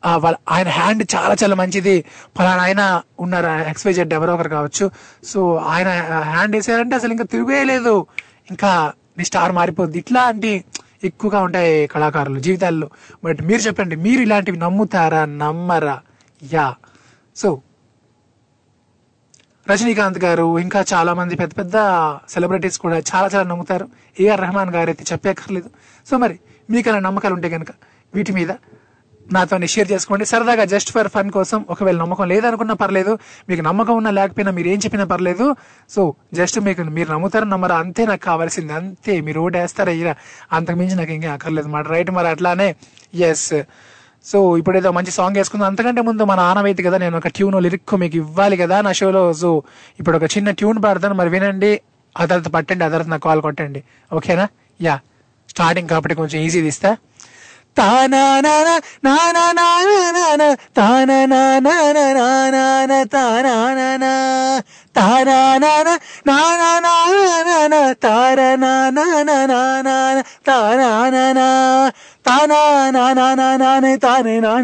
వాళ్ళ 0.06 0.36
ఆయన 0.50 0.68
హ్యాండ్ 0.68 1.06
చాలా 1.14 1.36
చాలా 1.42 1.54
మంచిది. 1.54 2.04
ఫలానా 2.38 2.62
ఆయన 2.62 3.02
ఉన్నారు 3.20 3.68
ఎక్స్పైజెడ్ 3.68 4.14
ఎవరో 4.14 4.34
ఒకరు 4.34 4.48
కావచ్చు. 4.48 4.90
సో 5.24 5.56
ఆయన 5.56 5.88
హ్యాండ్ 6.20 6.56
వేసారంటే 6.56 6.96
అసలు 6.96 7.10
ఇంకా 7.10 7.24
తిరిగేయలేదు 7.24 8.06
ఇంకా 8.50 8.92
నీ 9.18 9.24
స్టార్ 9.24 9.52
మారిపోద్ది. 9.52 9.98
ఇట్లాంటి 9.98 10.64
ఎక్కువగా 11.04 11.40
ఉంటాయి 11.40 11.86
కళాకారులు 11.86 12.40
జీవితాల్లో. 12.40 12.90
బట్ 13.24 13.42
మీరు 13.42 13.60
చెప్పండి 13.60 13.96
మీరు 13.96 14.22
ఇలాంటివి 14.22 14.56
నమ్ముతారా 14.56 15.24
నమ్మరా? 15.24 16.00
యా. 16.52 16.74
సో 17.36 17.60
రజనీకాంత్ 19.70 20.24
గారు 20.24 20.58
ఇంకా 20.58 20.84
చాలా 20.92 21.14
మంది 21.14 21.36
పెద్ద 21.36 21.58
పెద్ద 21.58 21.72
సెలబ్రిటీస్ 22.28 22.78
కూడా 22.78 22.98
చాలా 22.98 23.26
చాలా 23.26 23.42
నమ్ముతారు. 23.42 23.88
ఏఆర్ 24.20 24.40
రెహమాన్ 24.40 24.70
గారు 24.70 24.90
అయితే 24.90 25.04
చెప్పక్కర్లేదు 25.12 25.70
సో 26.10 26.18
మరి 26.18 26.38
మీకు 26.70 26.90
అలా 26.90 26.98
నమ్మకాలు 26.98 27.34
ఉంటే 27.34 27.48
కనుక 27.48 27.68
వీటి 28.14 28.32
మీద 28.32 28.48
నాతో 29.32 29.58
షేర్ 29.66 29.92
చేసుకోండి. 29.92 30.24
సరదాగా 30.26 30.64
జస్ట్ 30.64 30.90
ఫర్ 30.92 31.08
ఫన్ 31.08 31.30
కోసం 31.30 31.64
ఒకవేళ 31.70 31.96
నమ్మకం 31.96 32.28
లేదనుకున్నా 32.28 32.74
పర్లేదు. 32.74 33.18
మీకు 33.48 33.62
నమ్మకం 33.62 33.96
ఉన్నా 33.96 34.10
లేకపోయినా 34.10 34.50
మీరు 34.50 34.68
ఏం 34.68 34.78
చెప్పినా 34.78 35.04
పర్లేదు. 35.04 35.56
సో 35.90 36.14
జస్ట్ 36.34 36.60
మీకు 36.60 36.82
మీరు 36.82 37.12
నమ్ముతారు 37.12 37.44
నమ్మరా 37.44 37.76
అంతే 37.76 38.06
నాకు 38.06 38.22
కావాల్సింది. 38.24 38.72
అంతే 38.72 39.20
మీరు 39.20 39.40
ఓటు 39.40 39.56
వేస్తారా 39.58 39.92
అంతకు 39.92 40.54
అంతకుమించి 40.56 40.94
నాకు 40.94 41.12
ఇంకా 41.12 41.32
అక్కర్లేదు 41.32 41.68
మాట. 41.68 41.88
రైట్ 41.88 42.10
మరి 42.10 42.28
అట్లానే 42.28 42.74
ఎస్ 43.14 43.54
సో 44.24 44.56
ఇప్పుడు 44.56 44.76
ఏదో 44.76 44.90
మంచి 44.90 45.10
సాంగ్ 45.10 45.36
వేసుకుందాం. 45.36 45.66
అంతకంటే 45.66 46.00
ముందు 46.00 46.22
మన 46.24 46.40
ఆనవైతే 46.40 46.82
కదా 46.82 46.98
నేను 46.98 47.16
ఒక 47.16 47.28
ట్యూన్ 47.28 47.62
లిరిక్ 47.62 47.94
మీకు 47.94 48.16
ఇవ్వాలి 48.16 48.56
కదా 48.56 48.80
నా 48.80 48.92
షోలో 48.92 49.32
సో 49.32 49.62
ఇప్పుడు 50.00 50.16
ఒక 50.16 50.24
చిన్న 50.36 50.50
ట్యూన్ 50.50 50.82
పాడతాను. 50.84 51.14
మరి 51.14 51.28
వినండి 51.28 51.80
ఆ 52.20 52.24
తర్వాత 52.24 52.48
పట్టండి 52.48 52.84
ఆ 52.84 52.88
తర్వాత 52.88 53.08
నాకు 53.08 53.22
కాల్ 53.22 53.42
కొట్టండి. 53.42 53.84
ఓకేనా 54.12 54.48
యా 54.82 54.98
స్టార్టింగ్ 55.50 55.88
కాబట్టి 55.88 56.14
కొంచెం 56.14 56.40
ఈజీ 56.40 56.62
తీస్తా 56.62 56.96
తానే 57.76 58.24
నానే 58.46 58.74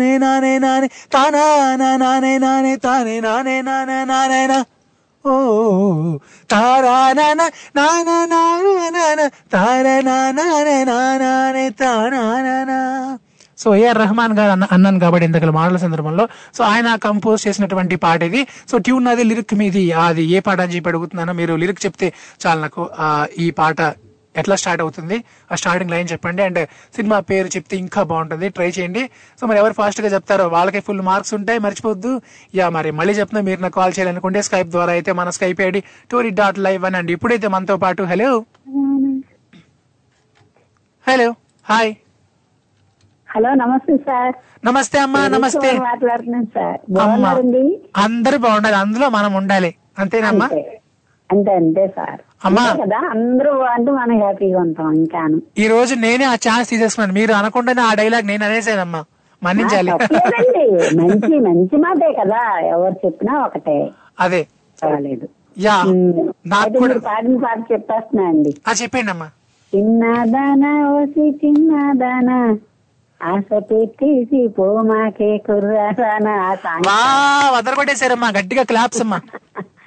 నానే 0.00 0.58
నానే, 0.62 0.88
తానానానానే 1.10 2.38
నానే, 2.38 2.76
తానే 2.76 3.20
నానే 3.20 3.62
నానే 3.62 4.04
నానేనా. 4.04 4.58
ఓ 4.60 4.79
తారానన 6.50 7.42
సో 13.58 13.68
ఏఆర్ 13.76 13.98
రెహమాన్ 13.98 14.34
గారు 14.38 14.50
అన్న 14.50 14.66
అన్నాను 14.70 14.98
కాబట్టి 15.00 15.24
ఇంతకల 15.26 15.50
మాటల 15.50 15.76
సందర్భంలో 15.76 16.24
సో 16.56 16.60
ఆయన 16.64 16.88
కంపోజ్ 16.96 17.40
చేసినటువంటి 17.46 17.96
పాట 17.96 18.20
ఇది 18.22 18.40
సో 18.70 18.78
ట్యూన్ 18.78 19.08
అది 19.08 19.24
లిరిక్ 19.24 19.54
మీది 19.54 19.82
అది 20.04 20.24
ఏ 20.36 20.40
పాట 20.40 20.60
అని 20.60 20.74
చెప్పి 20.74 20.88
అడుగుతున్నానో 20.88 21.32
మీరు 21.32 21.54
లిరిక్ 21.56 21.82
చెప్తే 21.86 22.08
చాలు 22.44 22.60
నాకు 22.60 22.84
ఈ 23.38 23.48
పాట 23.50 23.80
ఎట్లా 24.34 24.56
స్టార్ట్ 24.56 24.82
అవుతుంది? 24.82 25.16
ఆ 25.52 25.54
స్టార్టింగ్ 25.54 25.90
లైన్ 25.90 26.08
చెప్పండి. 26.12 26.42
అండ్ 26.42 26.60
సినిమా 26.96 27.20
పేరు 27.30 27.48
చెప్తే 27.56 27.76
ఇంకా 27.76 28.02
బాగుంటుంది. 28.10 28.48
ట్రై 28.48 28.68
చేయండి. 28.76 29.02
సో 29.38 29.46
మరి 29.46 29.58
ఎవరు 29.58 29.72
ఫాస్ట్గా 29.72 30.08
చెప్తారో 30.08 30.46
వాళ్ళకి 30.48 30.80
ఫుల్ 30.80 31.00
మార్క్స్ 31.00 31.34
ఉంటాయి. 31.34 31.58
మర్చిపోద్దు 31.58 32.12
యా 32.54 32.68
మరి 32.68 32.90
మళ్ళీ 32.90 33.14
చెప్తున్నా 33.14 33.42
మీరు 33.48 33.60
నాకు 33.62 33.76
కాల్ 33.80 33.94
చేయాలనుకుంటే 33.98 34.42
స్కైప్ 34.42 34.70
ద్వారా 34.76 34.92
అయితే 34.92 35.12
మన 35.12 35.30
Skype 35.30 35.62
ID 35.68 35.82
tori 36.10 36.30
dot 36.40 36.58
live 36.58 36.84
అని 36.84 36.96
అండి. 36.96 37.12
ఇప్పుడైతే 37.12 37.48
మనతో 37.48 37.76
పాటు 37.76 38.02
హలో 38.12 38.30
హలో 41.06 41.28
హాయ్ 41.66 41.92
హలో 43.28 43.50
నమస్తే 43.54 43.96
సార్ 44.06 44.32
నమస్తే 44.64 44.98
అమ్మా 44.98 45.20
నమస్తే. 45.28 45.68
మాట్లాడుతున్నాను 45.88 46.48
సార్ 46.54 46.78
అందరూ 48.04 48.38
బాగుండాలి 48.38 48.76
అందులో 48.76 49.08
మనం 49.08 49.32
ఉండాలి. 49.34 49.70
అంతేనమ్మా 49.98 50.46
అంతే. 50.46 50.62
అంతే 51.30 51.52
అంతే 51.54 51.84
సార్ 51.96 52.20
అమ్మా. 52.40 52.64
కదా? 52.82 52.98
అందరూ 53.10 53.60
అంటే 53.66 53.90
మనం 53.90 54.20
హ్యాపీగా 54.20 54.58
ఉంటాం 54.58 54.92
ఇంకాను. 54.92 55.38
ఈ 55.58 55.66
రోజు 55.68 55.94
నేనే 55.94 56.24
ఆ 56.24 56.34
ఛాన్స్ 56.46 56.70
తీసేసుకున్నాను. 56.70 57.12
మీరు 57.12 57.32
అనకుండానే 57.32 57.82
ఆ 57.82 57.94
డైలాగ్ 57.94 58.26
నేను 58.26 58.44
అనేసానమ్మా. 58.44 59.00
మన్నించాలి. 59.42 59.90
మంచి 60.96 61.38
మంచి 61.40 61.76
మాటే 61.76 62.12
కదా? 62.12 62.40
ఎవరు 62.68 62.96
చెప్పినా 63.06 63.38
ఒకటే. 63.44 63.76
అదే. 64.20 64.40
పర్వాలేదు. 64.82 65.26
యా 65.58 65.76
నాకు 66.46 66.78
పాడిన 67.04 67.36
పాట 67.36 67.72
చెప్పేస్తున్నా 67.72 68.28
అండి. 68.28 68.50
ఆ, 68.68 68.72
చెప్పండి 68.72 69.10
అమ్మా 69.10 69.28
చిన్నదానా 69.72 70.88
ఓసి 70.90 71.30
చిన్నదానా. 71.42 72.38
ఆశ 73.20 73.48
పెట్టేసి 73.70 74.48
పోమాకే 74.58 75.38
కుర్రాదానా. 75.38 76.34
ఆ 76.42 76.54
సాంగ్ 76.54 76.86
వా 76.86 76.98
వదర 77.50 77.74
కొట్టేశారమ్మా. 77.74 78.28
గట్టిగా 78.28 78.62
క్లాప్స్ 78.62 79.02
అమ్మా. 79.02 79.18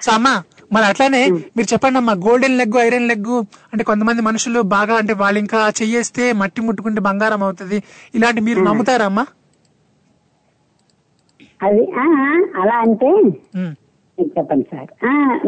సో 0.00 0.10
అమ్మా 0.14 0.32
మరి 0.72 0.84
అట్లానే 0.88 1.20
మీరు 1.56 1.68
చెప్పండి 1.72 1.98
అమ్మా 2.00 2.14
గోల్డెన్ 2.24 2.56
లెగ్ 2.60 2.76
ఐరన్ 2.80 3.08
లెగ్ 3.10 3.30
అంటే 3.72 3.82
కొంతమంది 3.88 4.22
మనుషులు 4.26 4.60
బాగా 4.72 4.94
అంటే 5.00 5.14
వాళ్ళు 5.20 5.38
ఇంకా 5.42 5.58
చెయ్యేస్తే 5.78 6.24
మట్టి 6.40 6.60
ముట్టుకుంటే 6.66 7.00
బంగారం 7.06 7.42
అవుతుంది. 7.46 7.78
ఇలాంటి 8.14 8.40
మీరు 8.46 8.60
నమ్ముతారా 8.68 9.06
అమ్మా? 9.10 9.24
అది 11.60 11.82
అలా 12.58 12.74
అంటే 12.84 13.10
చెప్పండి 14.18 14.66
సార్. 14.72 14.90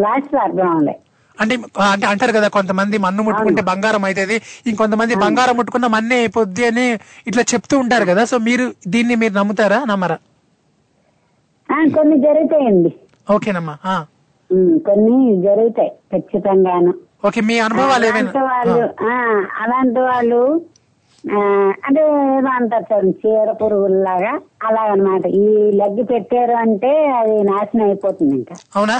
లాస్ట్ 0.05 0.37
అర్థం 0.45 0.69
అవలే 0.71 0.95
అంటే 1.39 1.55
అంటే 1.87 2.07
అంటారు 2.11 2.33
కదా 2.37 2.49
కొంతమంది 2.55 2.97
మన్ను 3.05 3.23
ముట్టుకుంటే 3.27 3.63
బంగారం 3.69 4.05
అవుతుంది 4.09 4.37
ఇంకొంతమంది 4.71 5.15
బంగారం 5.25 5.57
ముట్టుకున్న 5.59 5.87
మన్నే 5.95 6.17
అయిపోద్ది 6.23 6.65
అని 6.69 6.87
ఇట్లా 7.27 7.43
చెప్తూ 7.53 7.75
ఉంటారు 7.83 8.07
కదా 8.11 8.23
సో 8.31 8.39
మీరు 8.47 8.65
దీన్ని 8.95 9.17
మీరు 9.23 9.35
నమ్ముతారా 9.37 9.81
నమ్మరా? 9.91 10.17
కొన్ని 11.69 12.17
జరుగుతాయండి. 12.19 12.91
ఓకేనమ్మా 13.31 13.75
కొన్ని 14.87 15.17
జరుగుతాయి 15.43 15.91
ఖచ్చితంగాను. 16.13 16.93
ఓకే 17.27 17.41
మీ 17.41 17.59
అనుభవాలు 17.59 18.07
వాళ్ళు 18.41 18.81
ఆ, 19.05 19.15
అలాంటి 19.61 20.01
వాళ్ళు 20.01 20.41
అంటే 21.87 22.01
ఏదో 22.39 22.49
అంటారు 22.49 22.85
చూడండి 22.91 23.17
చీర 23.23 23.53
పురుగుల్లాగా 23.53 24.33
అలాగనమాట. 24.65 25.27
ఈ 25.27 25.47
లెగ్ 25.75 26.11
పెట్టారు 26.11 26.53
అంటే 26.53 27.07
అది 27.17 27.43
నాశనం 27.43 27.85
అయిపోతుంది 27.85 28.35
ఇంకా. 28.35 28.55
అవునా? 28.77 28.97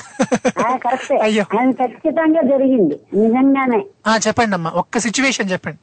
కరెక్టే. 0.77 1.19
అది 1.59 1.73
ఖచ్చితంగా 1.73 2.43
జరిగింది 2.43 2.97
నిజంగానే. 3.15 3.81
చెప్పండి 4.27 4.55
అమ్మా 4.55 4.71
ఒక్క 4.75 4.99
సిచ్యువేషన్ 4.99 5.51
చెప్పండి. 5.51 5.81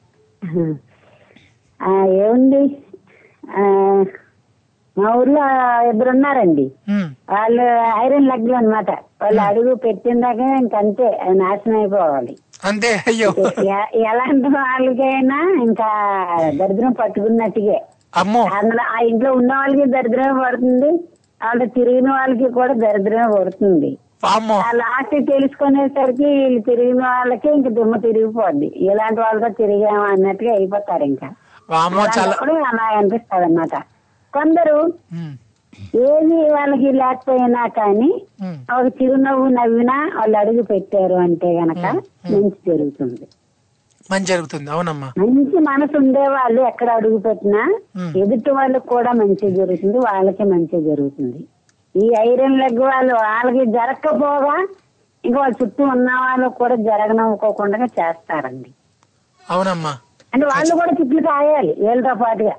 ఏముంది? 2.18 2.64
ఆ, 3.58 3.62
మా 4.98 5.14
ఊర్లో 5.16 5.44
ఇద్దరు 5.90 6.10
ఉన్నారండి 6.10 6.66
వాళ్ళు 7.34 7.64
ఐరన్ 8.04 8.28
లెగ్లు 8.28 8.54
అన్నమాట. 8.56 8.92
వాళ్ళు 9.22 9.42
అడుగు 9.42 9.76
పెట్టిందాక 9.76 10.40
ఇంకంతే 10.62 11.08
అది 11.24 11.38
నాశనం 11.38 11.78
అయిపోవాలి. 11.78 12.34
అంతే 12.66 12.92
అయ్యో. 13.08 13.30
ఎలాంటి 14.10 14.50
వాళ్ళకైనా 14.58 15.40
ఇంకా 15.64 15.88
దరిద్రం 16.60 16.92
పట్టుకున్నట్టుగే. 16.92 17.78
అమ్మో. 18.18 18.44
అందులో 18.58 18.84
ఆ 18.96 18.98
ఇంట్లో 19.04 19.32
ఉన్న 19.34 19.52
వాళ్ళకి 19.56 19.86
దరిద్రమే 19.92 20.44
పడుతుంది 20.44 20.92
వాళ్ళు 21.44 21.66
తిరిగిన 21.66 22.12
వాళ్ళకి 22.12 22.50
కూడా 22.54 22.74
దరిద్రమే 22.74 23.28
పడుతుంది. 23.38 23.92
లాస్ట్ 24.74 25.16
తెలుసుకునేసరికి 25.32 26.26
వీళ్ళు 26.26 26.62
తిరిగిన 26.62 27.02
వాళ్ళకి 27.08 27.50
ఇంక 27.50 27.68
దుమ్మ 27.68 27.98
తిరిగిపోద్ది. 27.98 28.66
ఇలాంటి 28.66 29.20
వాళ్ళతో 29.22 29.50
తిరిగాము 29.62 30.04
అన్నట్టుగా 30.04 30.52
అయిపోతారు 30.52 31.04
ఇంకా. 31.04 31.30
అలా 32.70 32.86
అనిపిస్తుంది 32.98 33.46
అన్నమాట 33.46 33.76
కొందరు 34.34 34.78
ఏది 36.08 36.38
వాళ్ళకి 36.52 36.90
లేకపోయినా 36.92 37.62
కానీ 37.78 38.10
ఒక 38.76 38.86
చిరునవ్వు 38.98 39.46
నవ్వినా 39.50 39.96
వాళ్ళు 40.16 40.38
అడుగు 40.38 40.64
పెట్టారు 40.64 41.16
అంటే 41.16 41.50
గనక 41.58 41.86
మంచి 42.34 42.58
జరుగుతుంది. 42.70 43.26
మంచి 44.10 44.28
జరుగుతుంది. 44.28 44.70
అవునమ్మా. 44.70 45.10
మంచి 45.18 45.58
మనసు 45.68 45.98
ఉండే 45.98 46.24
వాళ్ళు 46.28 46.62
ఎక్కడ 46.62 46.90
అడుగు 46.90 47.18
పెట్టినా. 47.18 47.62
ఎదుటి 48.22 48.52
వాళ్ళకి 48.52 48.88
కూడా 48.88 49.12
మంచి 49.12 49.46
జరుగుతుంది 49.52 49.98
వాళ్ళకి 49.98 50.44
మంచి 50.44 50.78
జరుగుతుంది. 50.82 51.42
ఈ 51.96 52.08
ఐరన్ 52.30 52.60
లెగ్ 52.60 52.82
వాళ్ళు 52.82 53.14
వాళ్ళకి 53.26 53.66
జరగకపోగా 53.78 54.56
ఇంకా 55.24 55.38
వాళ్ళ 55.40 55.54
చుట్టూ 55.62 55.84
ఉన్న 55.86 56.10
వాళ్ళు 56.24 56.48
కూడా 56.62 56.76
జరగనవ్వుకోకుండా 56.90 57.88
చేస్తారండి. 58.00 58.72
అవునమ్మా. 59.50 59.94
అంటే 60.34 60.46
వాళ్ళు 60.46 60.74
కూడా 60.76 60.92
తిట్లు 60.92 61.22
కాయాలి 61.22 61.74
వీళ్ళతో 61.80 62.14
పాటుగా. 62.16 62.56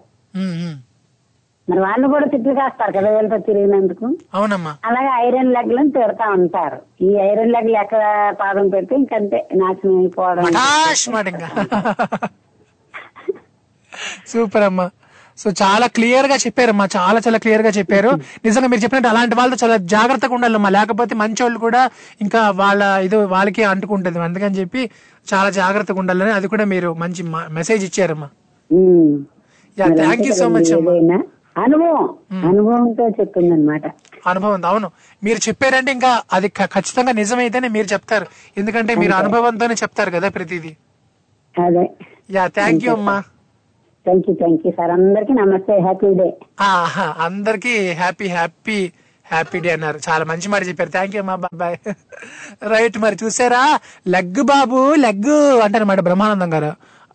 మరి 1.69 1.81
వాళ్ళు 1.85 2.07
కూడా 2.13 2.27
తిట్లు 2.33 2.53
కాస్తారు 2.55 2.93
కదా 2.97 3.11
వీళ్ళతో 3.15 3.39
తిరిగినందుకు. 3.47 4.07
అవునమ్మా. 4.39 4.73
అలాగే 4.89 5.11
ఐరన్ 5.27 5.53
లెగ్లను 5.57 5.91
తిడతా 5.97 6.27
ఉంటారు. 6.39 6.79
ఈ 7.07 7.11
ఐరన్ 7.29 7.53
లెగ్లు 7.55 7.77
ఎక్కడ 7.83 8.03
పాదం 8.41 8.67
పెడితే 8.75 8.95
ఇంకంతే 9.03 9.39
నాశనం 9.63 9.97
అయిపోవడం. 10.03 10.45
సూపర్ 14.33 14.67
అమ్మా 14.69 14.87
సో 15.39 15.49
చాలా 15.61 15.87
క్లియర్గా 15.97 16.37
చెప్పారమ్మా 16.43 16.85
చాలా 16.97 17.19
చాలా 17.27 17.39
క్లియర్గా 17.45 17.71
చెప్పారు. 17.77 18.11
నిజంగా 18.45 18.69
మీరు 18.73 18.83
చెప్పినట్టు 18.83 19.09
అలాంటి 19.13 19.35
వాళ్ళతో 19.39 19.59
చాలా 19.63 19.77
జాగ్రత్తగా 19.95 20.35
ఉండాలమ్మా. 20.37 20.71
లేకపోతే 20.77 21.15
మంచి 21.23 21.41
వాళ్ళు 21.45 21.59
కూడా 21.67 21.81
ఇంకా 22.25 22.41
వాళ్ళ 22.63 22.83
ఇది 23.07 23.17
వాళ్ళకి 23.35 23.63
అంటుకుంటుంది. 23.73 24.19
అందుకని 24.29 24.59
చెప్పి 24.61 24.83
చాలా 25.33 25.49
జాగ్రత్తగా 25.61 26.01
ఉండాలని 26.03 26.33
అది 26.39 26.49
కూడా 26.53 26.67
మీరు 26.75 26.91
మంచి 27.05 27.23
మెసేజ్ 27.59 27.85
ఇచ్చారమ్మా. 27.89 28.29
థ్యాంక్ 30.03 30.27
యూ 30.29 30.35
సో 30.43 30.49
మచ్ 30.57 30.71
అమ్మా. 30.79 31.19
అనుభవం. 31.59 32.09
అనుభవంతో 32.51 33.09
చెప్పిందనమాట 33.09 33.83
అనుభవం 34.27 34.55
ఉంది. 34.55 34.67
అవును. 34.67 34.91
మీరు 35.25 35.39
చెప్పారంటే 35.49 35.93
ఇంకా 35.93 36.23
అది 36.33 36.49
ఖచ్చితంగా 36.49 37.13
నిజమైతేనే 37.13 37.69
మీరు 37.69 37.87
చెప్తారు. 37.87 38.27
ఎందుకంటే 38.57 38.95
మీరు 38.95 39.13
అనుభవంతోనే 39.13 39.75
చెప్తారు 39.75 40.11
కదా 40.11 40.29
ప్రతిదీ. 40.29 40.77
అదే. 41.67 41.91
యా 42.31 42.47
థ్యాంక్ 42.47 42.85
యూ 42.85 42.93
అమ్మా. 42.93 43.21
Thank 44.05 44.27
you 44.29 44.35
thank 44.35 44.63
you 44.67 44.73
sir 44.73 44.91
అందరికి 44.91 45.33
నమస్తే. 45.33 45.81
హ్యాపీ 45.81 46.15
డే 46.15 46.37
అందరికీ 47.19 47.93
హ్యాపీ 47.93 48.29
హ్యాపీ 48.29 48.93
హ్యాపీ 49.31 49.61
డే 49.61 49.71
అన్నారు. 49.73 50.01
చాలా 50.09 50.25
మంచి 50.25 50.49
మాట 50.49 50.63
చెప్పారు. 50.69 50.91
థ్యాంక్ 50.91 51.17
యూ 51.17 51.23
అమ్మా. 51.23 51.49
బాయ్ 51.55 51.79
రైట్ 52.69 52.99
మరి 52.99 53.17
చూసారా? 53.25 53.81
లెగ్ 54.09 54.43
బాబు 54.43 54.95
లెగ్ 54.95 55.61
అంటారు 55.65 55.85
మాట 55.85 56.01
బ్రహ్మానందం 56.01 56.55
గారు. 56.55 56.73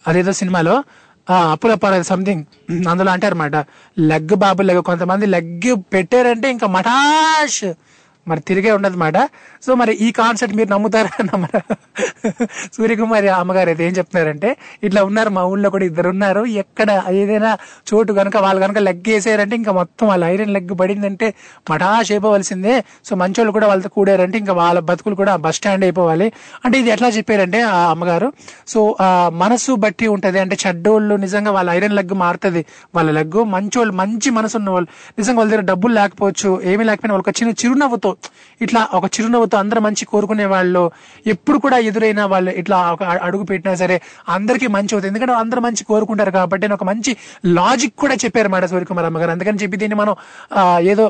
అదేదో 0.08 0.32
సినిమాలో 0.32 0.84
అప్పుల 1.30 1.72
అప్పుల 1.72 2.02
సంథింగ్ 2.02 2.44
అందులో 2.90 3.12
అంటారు 3.12 3.36
మాట 3.36 3.56
లెగ్ 3.98 4.36
బాబు 4.36 4.62
లెగ్ 4.62 4.82
కొంతమంది 4.82 5.26
లెగ్ 5.26 5.70
పెట్టారంటే 5.94 6.50
ఇంకా 6.50 6.68
మటాష్ 6.68 7.64
మరి 8.32 8.42
తిరిగే 8.50 8.72
ఉండదు 8.78 8.98
మాట. 9.04 9.18
సో 9.66 9.72
మరి 9.82 9.94
ఈ 10.06 10.10
కాన్సెప్ట్ 10.20 10.56
మీరు 10.60 10.70
నమ్ముతారా 10.74 11.12
నమ్మరా? 11.30 11.62
సూర్యకుమారి 12.76 13.30
అమ్మగారు 13.42 13.70
అయితే 13.74 13.84
ఏం 13.88 13.94
చెప్తున్నారంటే 14.00 14.50
ఇట్లా 14.84 15.04
ఉన్నారు 15.10 15.32
మా 15.38 15.44
ఊళ్ళో 15.52 15.70
కూడా 15.76 15.86
ఇద్దరు 15.90 16.10
ఉన్నారు. 16.14 16.44
ఎక్కడ 16.64 16.90
ఏదైనా 17.22 17.52
చోటు 17.90 18.12
కనుక 18.20 18.38
వాళ్ళు 18.46 18.62
కనుక 18.66 18.80
లెగ్ 18.88 19.10
వేసారంటే 19.14 19.56
ఇంకా 19.62 19.72
మొత్తం 19.80 20.06
వాళ్ళ 20.08 20.24
ఐరన్ 20.34 20.54
లెగ్ 20.58 20.74
పడిందంటే 20.82 21.28
మటాష్ 21.72 22.12
అయిపోవలసిందే 22.16 22.76
సో 23.10 23.16
మంచోళ్ళు 23.22 23.54
కూడా 23.58 23.68
వాళ్ళతో 23.72 23.90
కూడారంటే 23.98 24.38
ఇంకా 24.44 24.54
వాళ్ళ 24.62 24.80
బతుకులు 24.90 25.16
కూడా 25.22 25.36
బస్ 25.46 25.58
స్టాండ్ 25.60 25.84
అయిపోవాలి. 25.86 26.28
అంటే 26.66 26.76
ఇది 26.82 26.90
ఎట్లా 26.96 27.08
చెప్పారంటే 27.16 27.60
ఆ 27.76 27.78
అమ్మగారు 27.94 28.28
సో 28.74 28.80
ఆ 29.02 29.08
మనసు 29.44 29.72
బట్టి 29.86 30.06
ఉంటది. 30.16 30.40
అంటే 30.44 30.56
చెడ్డోళ్ళు 30.64 31.16
నిజంగా 31.26 31.52
వాళ్ళ 31.58 31.70
ఐరన్ 31.78 31.96
లెగ్ 32.00 32.14
మారుతుంది. 32.24 32.62
వాళ్ళ 32.96 33.10
లెగ్ 33.18 33.40
మంచోళ్ళు 33.56 33.94
మంచి 34.02 34.30
మనసు 34.38 34.58
ఉన్న 34.60 34.70
వాళ్ళు 34.76 34.90
నిజంగా 35.18 35.38
వాళ్ళ 35.40 35.50
దగ్గర 35.52 35.66
డబ్బులు 35.72 35.94
లేకపోవచ్చు 35.94 36.50
ఏమీ 36.72 36.84
లేకపోయినా 36.90 37.14
వాళ్ళకి 37.16 37.34
చిన్న 37.40 37.54
చిరునవ్వుతో 37.62 38.12
ఇట్లా 38.62 38.82
ఒక 38.94 39.06
చిరునవ్వుతో 39.16 39.58
అందరూ 39.58 39.82
మంచి 39.82 40.04
కోరుకునే 40.06 40.46
వాళ్ళు 40.46 40.84
ఎప్పుడు 41.34 41.58
కూడా 41.58 41.78
ఎదురైనా 41.90 42.24
వాళ్ళు 42.26 42.52
ఇట్లా 42.62 42.78
ఒక 42.92 43.04
అడుగు 43.28 43.44
పెట్టినా 43.52 43.74
సరే 43.76 43.98
అందరికీ 44.28 44.68
మంచి 44.78 44.92
అవుతుంది. 44.94 45.12
ఎందుకంటే 45.14 45.34
అందరూ 45.44 45.62
మంచి 45.68 45.84
కోరుకుంటారు 45.84 46.32
కాబట్టి 46.32 46.74
ఒక 46.80 46.84
మంచి 46.84 47.14
లాజిక్ 47.60 47.96
కూడా 47.96 48.18
చెప్పారు 48.26 48.50
మాట 48.50 48.66
సూర్యకుమార్ 48.66 49.10
అమ్మగారు 49.12 49.32
అందుకని 49.32 49.62
చెప్పి 49.64 49.78
దీన్ని 49.78 50.00
మనం 50.04 50.16
ఏదో 50.94 51.08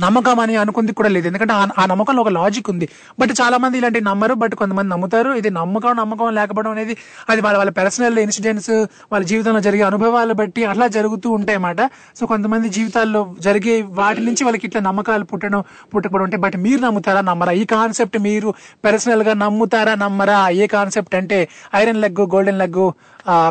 నమ్మకం 0.00 0.40
అని 0.40 0.56
అనుకుంది 0.56 0.92
కూడా 0.92 1.08
లేదు. 1.08 1.26
ఎందుకంటే 1.26 1.52
ఆ- 1.52 1.86
నమ్మకంలో 1.86 2.20
ఒక 2.22 2.28
లాజిక్ 2.28 2.70
ఉంది. 2.70 2.88
బట్ 3.18 3.30
చాలా 3.40 3.56
మంది 3.56 3.78
ఇలాంటి 3.78 4.00
నమ్మరు 4.00 4.34
బట్ 4.34 4.54
కొంతమంది 4.54 4.88
నమ్ముతారు. 4.88 5.30
ఇది 5.30 5.50
నమ్మకం 5.50 5.96
నమ్మకం 5.96 6.34
లేకపోవడం 6.34 6.70
అనేది 6.70 6.96
అది 7.28 7.40
వాళ్ళ 7.40 7.56
వాళ్ళ 7.56 7.70
పర్సనల్ 7.70 8.18
ఇన్సిడెంట్స్ 8.18 8.70
వాళ్ళ 9.12 9.26
జీవితంలో 9.26 9.60
జరిగే 9.60 9.82
అనుభవాలు 9.82 10.34
బట్టి 10.34 10.64
అట్లా 10.64 10.86
జరుగుతూ 10.86 11.30
ఉంటాయి 11.30 11.56
అన్నమాట. 11.56 11.90
సో 12.16 12.26
కొంతమంది 12.26 12.68
జీవితాల్లో 12.68 13.34
జరిగే 13.40 13.82
వాటి 13.82 14.20
నుంచి 14.20 14.44
వాళ్ళకి 14.44 14.66
ఇట్లా 14.66 14.80
నమ్మకాలు 14.80 15.24
పుట్టడం 15.24 15.64
పుట్టకపోవడం 15.94 16.24
ఉంటాయి 16.24 16.40
బట్ 16.40 16.56
మీరు 16.56 16.80
నమ్ముతారా 16.80 17.20
నమ్మరా? 17.20 17.52
ఈ 17.52 17.64
కాన్సెప్ట్ 17.64 18.18
మీరు 18.18 18.54
పర్సనల్గా 18.84 19.34
నమ్ముతారా 19.34 19.94
నమ్మరా? 19.94 20.48
ఏ 20.48 20.66
కాన్సెప్ట్ 20.66 21.14
అంటే 21.14 21.48
ఐరన్ 21.74 22.00
లెగ్ 22.00 22.20
గోల్డెన్ 22.20 22.58
లెగ్ 22.58 22.90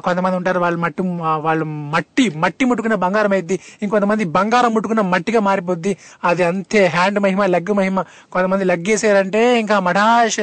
కొంతమంది 0.06 0.36
ఉంటారు 0.38 0.60
వాళ్ళు 0.60 0.80
మట్టి 0.80 1.04
వాళ్ళు 1.46 1.66
మట్టి 1.94 2.26
మట్టి 2.44 2.66
ముట్టుకున్న 2.66 2.96
బంగారం 2.96 3.34
అయింది 3.38 3.60
ఇంకొంతమంది 3.82 4.26
బంగారం 4.38 4.74
ముట్టుకున్న 4.74 5.02
మట్టిగా 5.14 5.40
మారిపోద్ది. 5.40 5.98
అది 6.24 6.44
అంతే 6.44 6.82
హ్యాండ్ 6.96 7.20
మహిమ 7.20 7.46
లెగ్ 7.46 7.74
మహిమ. 7.80 8.02
కొంతమంది 8.32 8.66
లెగ్ 8.66 8.86
వేసారంటే 8.90 9.60
ఇంకా 9.60 9.80
మడాష్ 9.80 10.40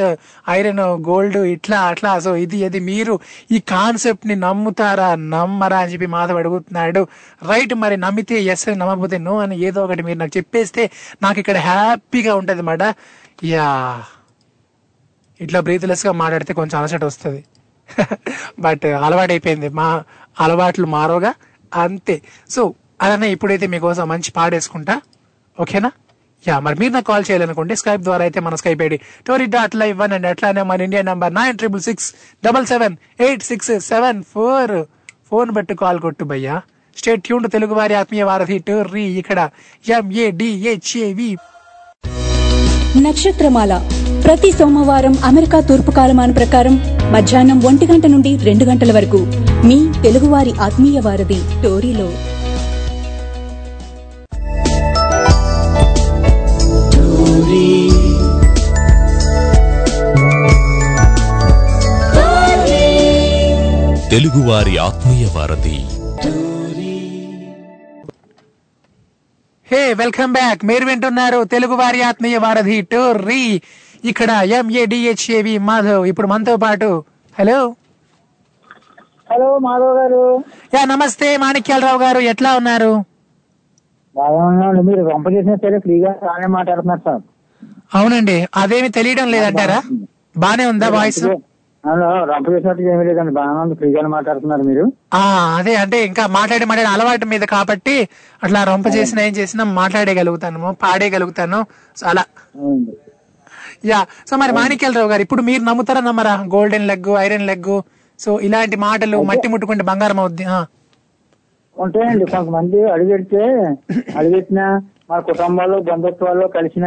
ఐరన్ 0.57 0.83
గోల్డ్ 1.09 1.39
ఇట్లా 1.57 1.81
అట్లా. 1.81 2.12
సో 2.21 2.37
ఇది 2.37 2.59
ఇది 2.67 2.81
మీరు 2.81 3.15
ఈ 3.51 3.61
కాన్సెప్ట్ని 3.75 4.37
నమ్ముతారా? 4.37 5.15
నమ్మరా 5.15 5.79
అని 5.79 5.93
చెప్పి 5.93 6.07
మాధవ్ 6.07 6.39
అడుగుతున్నాడు. 6.43 7.03
రైట్ 7.51 7.75
మరి 7.75 7.97
నమ్మితే 7.97 8.43
ఎస్ 8.55 8.69
అని 8.69 8.79
నమ్మకపోతే 8.79 9.19
నో 9.19 9.39
అని 9.39 9.59
ఏదో 9.69 9.85
ఒకటి 9.85 10.03
మీరు 10.03 10.19
నాకు 10.19 10.37
చెప్పేస్తే 10.37 10.85
నాకు 11.23 11.39
ఇక్కడ 11.39 11.57
హ్యాపీగా 11.57 12.35
ఉంటది 12.35 12.61
అన్నమాట 12.61 12.83
యా. 13.45 13.69
ఇట్లా 15.41 15.61
బ్రీత్లెస్గా 15.61 16.12
మాట్లాడితే 16.12 16.53
కొంచెం 16.55 16.77
అలసట 16.81 17.05
వస్తుంది. 17.05 17.41
బట్ 18.59 18.87
అలవాటైపోయింది. 18.87 19.69
మా 19.69 20.03
అలవాట్లు 20.41 20.87
మారోగా 20.87 21.35
అంతే. 21.75 22.23
సో 22.51 22.75
అలానే 23.03 23.29
ఇప్పుడైతే 23.33 23.67
మీకోసం 23.67 24.09
మంచి 24.09 24.31
పాడేసుకుంటా. 24.31 25.01
ఓకేనా? 25.61 25.91
యా 26.49 26.59
మరి 26.59 26.77
మీరు 26.81 26.93
నాకు 26.93 27.07
కాల్ 27.07 27.25
చేయాలనుకుంటే 27.31 27.75
స్కైప్ 27.75 28.03
ద్వారా 28.03 28.23
అయితే 28.23 28.41
మన 28.41 28.55
Skype 28.55 28.83
ID 28.83 29.01
tori 29.27 29.47
dot 29.47 29.75
live 29.77 29.99
one 29.99 30.12
and 30.12 30.27
అట్లానే 30.27 30.62
మన 30.62 30.81
India 30.81 31.03
number 31.03 31.35
nine 31.35 31.57
triple 31.57 31.83
six 31.83 32.15
double 32.45 32.67
seven 32.67 32.97
eight 33.21 33.43
six 33.43 33.71
seven 33.81 34.23
four. 34.23 34.85
Phone 35.31 35.51
బట్టి 35.51 35.75
కాల్ 35.75 36.01
కొట్టు 36.01 36.25
భయ్యా. 36.25 36.62
స్టేట్ 36.97 37.23
ట్యూన్ 37.25 37.51
తెలుగు 37.51 37.75
వారి 37.75 37.95
ఆత్మీయ 37.95 38.23
వారధి 38.23 38.59
టోర్రీ 38.59 39.05
ఇక్కడ. 39.05 39.51
ఎంఏడిహెచ్ఏవి 39.89 41.37
నక్షత్రమాల 43.03 43.73
ప్రతి 44.25 44.52
సోమవారం 44.52 45.19
అమెరికా 45.25 45.61
తూర్పు 45.61 45.91
కాలమాన 45.91 46.31
ప్రకారం 46.31 46.81
మధ్యాహ్నం 47.11 47.62
ఒంటి 47.64 47.87
గంట 47.87 48.07
నుండి 48.07 48.37
రెండు 48.37 48.64
గంటల 48.64 48.93
వరకు 48.93 49.17
మీ 49.64 50.02
తెలుగువారి 50.02 50.52
ఆత్మీయ 50.52 51.00
వారధి 51.00 51.41
టోరీలో. 51.62 52.12
తెలుగువారి 64.11 64.79
ఆత్మీయ 64.79 65.26
వారధి. 65.37 65.79
Hey 69.75 69.95
welcome 69.95 70.33
back. 70.33 70.64
మీరు 70.64 70.85
వింటున్నారు 70.85 71.45
తెలుగు 71.45 71.75
వారి 71.75 72.02
ఆత్మీయ 72.02 72.37
వారధి 72.37 72.81
టోర్రీ 72.81 73.61
ఇక్కడ 74.04 74.30
ఎంఏడిహెచ్ఏవి 74.59 75.59
మాధవ్. 75.68 76.06
ఇప్పుడు 76.06 76.26
మనతో 76.26 76.56
పాటు. 76.56 76.88
హలో. 77.38 77.59
హలో 79.30 79.59
మాధవ్ 79.59 79.94
గారు. 79.99 80.23
యా 80.75 80.85
నమస్తే 80.85 81.37
మాణిక్యాలరావు 81.37 81.99
గారు. 81.99 82.18
ఎట్లా 82.32 82.56
ఉన్నారు? 82.56 82.92
బాగా 84.14 84.40
ఉన్నాను 84.47 84.82
మీరు 84.82 85.02
పంప 85.12 85.26
చేసినా 85.35 85.56
సరే 85.56 85.78
ఫ్రీగా 85.78 86.11
బాగానే 86.25 86.47
మాట్లాడుతున్నారు 86.47 87.00
సార్. 87.06 87.23
అవునండి. 87.94 88.47
అదేమి 88.54 88.88
తెలియడం 88.88 89.30
లేదంటారా? 89.30 89.78
బానే 90.37 90.66
ఉందా 90.66 90.88
వాయిస్? 90.88 91.23
అవును 91.85 92.09
రంప 92.32 92.47
చేసినట్టు 92.52 92.82
ఏమీ 92.82 93.04
లేదండి. 93.09 93.32
బాగానే 93.38 93.61
ఉంది. 93.62 93.75
ఫ్రీగానే 93.75 94.09
మాట్లాడుతున్నారు 94.09 94.62
మీరు. 94.62 94.85
ఆ 95.14 95.23
అదే 95.59 95.75
అంటే 95.75 96.04
ఇంకా 96.06 96.26
మాట్లాడి 96.26 96.64
మాట్లాడి 96.64 96.90
అలవాటు 96.94 97.25
మీద 97.25 97.44
కాబట్టి 97.44 97.94
అట్లా 98.42 98.64
రొంప 98.64 98.87
చేసినా 98.97 99.23
ఏం 99.23 99.32
చేసినా 99.32 99.64
మాట్లాడేయగలుగుతాను 99.64 100.75
పాడేయగలుగుతాను. 100.85 101.61
సో 101.97 102.06
అలా. 102.06 102.25
అవునండి. 102.59 102.92
యా. 103.85 103.99
సో 104.29 104.37
మరి 104.37 104.53
మాణిక్యాలరావు 104.57 105.11
గారు 105.12 105.23
ఇప్పుడు 105.25 105.43
మీరు 105.47 105.62
నమ్ముతారా 105.65 106.01
నమ్మరా? 106.03 106.35
Golden 106.53 106.87
leg 106.91 107.11
iron 107.23 107.47
leg 107.49 107.73
so 108.19 108.33
ఇలాంటి 108.47 108.77
మాటలు 108.85 109.19
మట్టి 109.29 109.47
ముట్టుకుంటే 109.53 109.85
బంగారం 109.89 110.21
అవుద్ది. 110.23 110.45
ఉంటాయండి. 111.77 112.25
కొంతమంది 112.33 112.79
అడుగెడితే 112.95 113.43
అడుగెట్టినా 114.17 114.67
మన 115.11 115.19
కుటుంబాలు 115.29 115.77
బంధుత్వాలు 115.87 116.45
కలిసిన 116.57 116.87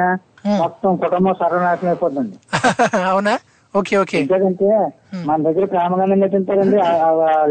మొత్తం 0.62 0.92
కుటుంబం 1.04 1.34
సర్వనాశనం 1.40 1.90
అయిపోతుంది 1.92 2.36
అవునా? 3.10 3.34
Okay 3.74 3.94
okay. 4.02 4.18
ఎందుకంటే 4.20 4.68
మన 5.26 5.38
దగ్గర 5.48 5.66
ప్రేమగానే 5.72 6.16
నెట్టింటారండి 6.16 6.78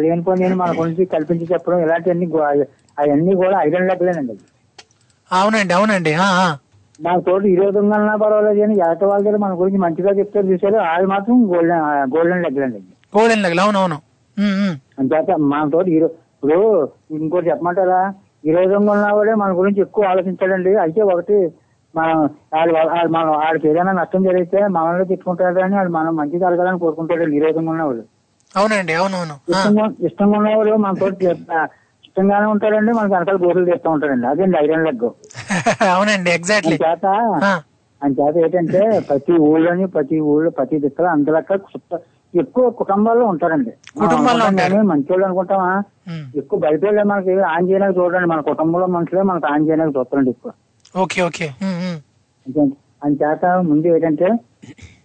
లేనిపోయి 0.02 0.52
మన 0.60 0.70
గురించి 0.78 1.04
కల్పించి 1.12 1.46
చెప్పడం 1.50 1.80
ఇలాంటివన్నీ 1.84 2.26
అవన్నీ 2.98 3.34
కూడా 3.42 3.56
ఐరన్ 3.66 3.88
లెక్కలేనండి 3.90 4.36
అవునండి 5.30 5.74
అవునండి. 5.74 6.12
నాకు 6.98 7.20
తోటి 7.20 7.46
ఈ 7.48 7.56
విధంగా 7.60 7.96
ఉన్నా 7.98 8.14
పర్వాలేదు 8.16 8.58
కానీ 8.60 8.74
ఎగట 8.80 9.04
వాళ్ళ 9.04 9.22
దగ్గర 9.22 9.38
మన 9.38 9.52
గురించి 9.60 9.78
మంచిగా 9.78 10.10
చెప్తారు 10.18 10.46
చూసారు. 10.50 10.78
అది 10.90 11.06
మాత్రం 11.06 11.36
గోల్డెన్ 11.50 11.82
గోల్డెన్ 12.12 12.42
లెక్కలండి 12.44 12.80
గోల్డెన్ 13.12 13.42
లెగ్ 13.44 13.62
అవునవును. 13.64 13.98
అంచేత 15.00 15.30
మన 15.50 15.64
తోటి 15.70 15.90
హీరో 15.94 16.08
ఇప్పుడు 16.36 16.58
ఇంకోటి 17.16 17.46
చెప్పమంటారా? 17.50 18.00
ఈ 18.44 18.52
విధంగా 18.56 18.92
ఉన్నవాడే 18.94 19.34
మన 19.34 19.50
గురించి 19.58 19.80
ఎక్కువ 19.80 20.04
ఆలోచించాడండి 20.04 20.72
అయితే 20.80 21.00
ఒకటి 21.12 21.36
మనం 21.94 22.16
ఆడు- 22.54 22.74
మనం 23.10 23.30
ఆడికి 23.44 23.66
ఏదైనా 23.68 23.92
నష్టం 23.98 24.22
జరిగితే 24.24 24.60
మనల్ని 24.76 25.04
తిట్టుకుంటాడు 25.10 25.60
అని 25.60 25.76
వాడు 25.76 25.90
మనం 25.90 26.12
మంచి 26.16 26.36
జరగాలని 26.38 26.78
కోరుకుంటాడు 26.78 27.22
ఈ 27.30 27.40
విధంగా 27.40 27.70
ఉన్నవాడు 27.72 28.02
అవునండి 28.54 28.92
అవునవును. 28.94 29.36
ఇష్టంగా 29.52 29.84
ఇష్టంగా 30.06 30.36
ఉన్నవాడు 30.38 30.74
మన 30.78 30.92
తోటి 30.94 31.26
ఇష్టంగానే 32.16 32.46
ఉంటాడండి 32.46 32.90
మనకి 32.92 33.12
వెనకాల 33.14 33.38
గోతులు 33.44 33.66
చేస్తూ 33.70 33.88
ఉంటాడండి 33.90 34.26
అదేండి 34.28 34.56
ఐరన్ 34.58 34.84
లెగ్. 34.86 35.06
అవునండి 35.94 36.30
ఎగ్జాక్ట్లీ 36.30 36.74
అంచేత 36.76 37.06
అంచేత 38.02 38.34
ఏంటంటే 38.42 38.80
ప్రతి 39.08 39.32
ఊళ్ళోని 39.46 39.84
ప్రతి 39.94 40.16
ఊళ్ళో 40.32 40.50
ప్రతి 40.50 40.76
దిక్కులో 40.84 41.08
అందలక్క 41.14 41.52
ఎక్కువ 42.34 42.64
కుటుంబాల్లో 42.80 43.24
ఉంటారండి. 43.26 43.72
కుటుంబాల్లో 43.98 44.44
ఉంటారు. 44.50 44.78
మంచి 44.90 45.10
వాళ్ళు 45.12 45.24
అనుకుంటామా 45.26 45.70
ఎక్కువ 46.36 46.58
బయట 46.60 46.80
వాళ్ళే 46.84 47.04
మనకి 47.04 47.34
ఆన్ 47.50 47.68
చేయడానికి 47.68 47.96
చూడండి 47.98 48.28
మన 48.32 48.42
కుటుంబంలో 48.50 48.86
మనుషులే 48.96 49.24
మనకు 49.30 49.48
ఆన్ 49.52 49.66
చేయడానికి 49.68 49.96
చూస్తారండి 49.98 50.30
ఎక్కువ. 50.30 50.52
Okay 50.94 51.20
okay. 51.22 51.48
అంతే- 52.46 52.68
అంచేత 53.02 53.44
ముందు 53.70 53.88
ఏంటంటే 53.94 54.28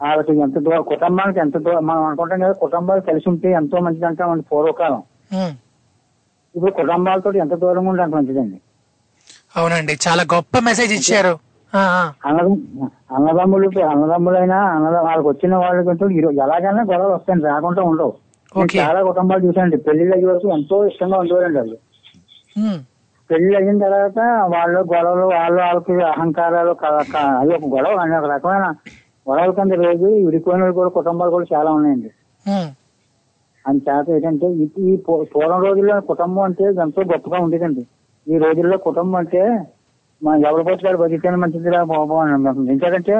వాళ్ళకి 0.02 0.36
ఎంత 0.42 0.58
దూరం 0.60 0.84
కుటుంబానికి 0.92 1.40
ఎంత 1.40 1.58
దూరం 1.60 1.82
మనం 1.88 2.04
అనుకుంటాం 2.04 2.40
కదా 2.42 2.54
కుటుంబాలు 2.62 3.02
కలిసి 3.10 3.28
ఉంటే 3.32 3.50
ఎంతో 3.60 3.80
మంచిది 3.88 4.08
అంటాం 4.12 4.44
పూర్వకాలం. 4.52 5.02
ఇప్పుడు 6.56 6.72
కుటుంబాలతో 6.72 7.32
ఎంత 7.32 7.54
దూరంగా 7.54 7.90
ఉంటే 7.90 8.04
అంత 8.04 8.14
మంచిదండి. 8.14 8.62
అవునండి. 9.56 9.98
చాలా 10.08 10.24
గొప్ప 10.36 10.60
మెసేజ్ 10.60 10.94
ఇచ్చారు. 10.94 11.38
అన్నదమ్ములు 13.14 13.86
అన్నదమ్ములైనా 13.86 14.58
అన్నదమ్ 14.58 15.06
వాళ్ళకి 15.06 15.28
వచ్చిన 15.28 15.56
వాళ్ళకంటూ 15.56 16.10
ఈరో- 16.10 16.32
ఎలాగైనా 16.32 16.84
గొడవలు 16.84 17.14
వస్తాయండి. 17.14 17.46
రాకుండా 17.46 17.82
ఉండవు. 17.82 18.14
చాలా 18.80 19.04
కుటుంబాలు 19.04 19.48
చూసానండి 19.48 19.78
పెళ్ళిళ్ళు 19.78 20.16
అయ్యే 20.16 20.32
వరకు 20.32 20.50
ఎంతో 20.50 20.86
ఇష్టంగా 20.86 21.18
ఉండేవారండి 21.20 21.58
వాళ్ళు. 21.58 21.78
పెళ్ళి 23.32 23.56
అయిన 23.56 23.80
తర్వాత 23.80 24.20
వాళ్ళు 24.56 24.80
గొడవలు 24.80 25.26
వాళ్ళు 25.26 25.62
వాళ్ళకి 25.62 25.94
అహంకారాలు 25.94 26.88
అది 27.16 27.54
ఒక 27.54 27.76
గొడవ. 27.76 27.96
అని 27.96 28.18
ఒక 28.18 28.32
రకమైన 28.32 28.74
గొడవల 29.30 29.52
కింద 29.52 29.72
రోజు 29.72 30.06
విడిపోయిన 30.06 30.70
కూడా 30.70 30.90
కుటుంబాలు 30.90 31.32
కూడా 31.32 31.46
చాలా 31.54 31.72
ఉన్నాయండి. 31.72 32.12
అని 33.66 33.80
చేత 33.80 34.06
ఏంటంటే 34.16 34.48
ఈ- 34.84 35.00
పూర్వం 35.34 35.60
రోజుల్లో 35.62 35.96
కుటుంబం 36.10 36.44
అంటే 36.44 36.66
ఎంతో 36.84 37.02
గొప్పగా 37.12 37.40
ఉండేదండి. 37.40 37.84
ఈ 38.28 38.38
రోజుల్లో 38.38 38.78
కుటుంబం 38.80 39.16
అంటే 39.16 39.42
మన 40.22 40.46
ఎవరి 40.46 40.64
పోటీ 40.64 40.94
బతికితేనే 40.96 41.38
మంచిదిరా 41.38 41.82
బాబు 41.92 42.16
అని 42.16 42.34
అనుకుంటుంది 42.34 42.72
ఎందుకంటే 42.72 43.16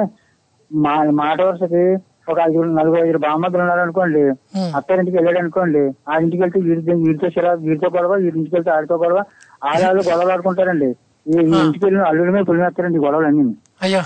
మా 0.70 0.92
మాట 1.20 1.38
వరుసకి 1.42 1.82
ఒక 2.28 2.38
ఐదు 2.46 2.64
నలుగురు 2.74 3.00
ఐదు 3.06 3.18
బామ్మద్దులు 3.18 3.62
ఉన్నారు 3.62 3.80
అనుకోండి. 3.80 4.22
అత్తారింటికి 4.76 5.16
వెళ్ళాడు 5.16 5.38
అనుకోండి 5.38 5.82
ఆ 6.08 6.18
ఇంటికి 6.18 6.42
వెళ్తే 6.42 6.58
వీడితో 6.60 6.94
వీడితో 7.04 7.28
చిరా 7.28 7.52
వీడితో 7.62 7.88
గొడవ 7.96 8.12
వీడి 8.16 8.36
ఇంటికి 8.38 8.56
వెళ్తే 8.56 8.70
ఆడితో 8.70 8.96
గొడవ 8.96 9.20
ఆడాళ్ళు 9.64 10.02
గొడవలు 10.08 10.32
ఆడుకుంటారండి. 10.32 10.90
ఈ 11.26 11.32
ఇంటికి 11.58 11.84
వెళ్ళిన 11.84 12.02
అల్లుడి 12.02 12.32
మీద 12.32 12.44
పులిమేస్తారండి 12.46 12.98
గొడవలు 12.98 13.26
అన్ని 13.26 13.44
అయ్యో. 13.82 14.02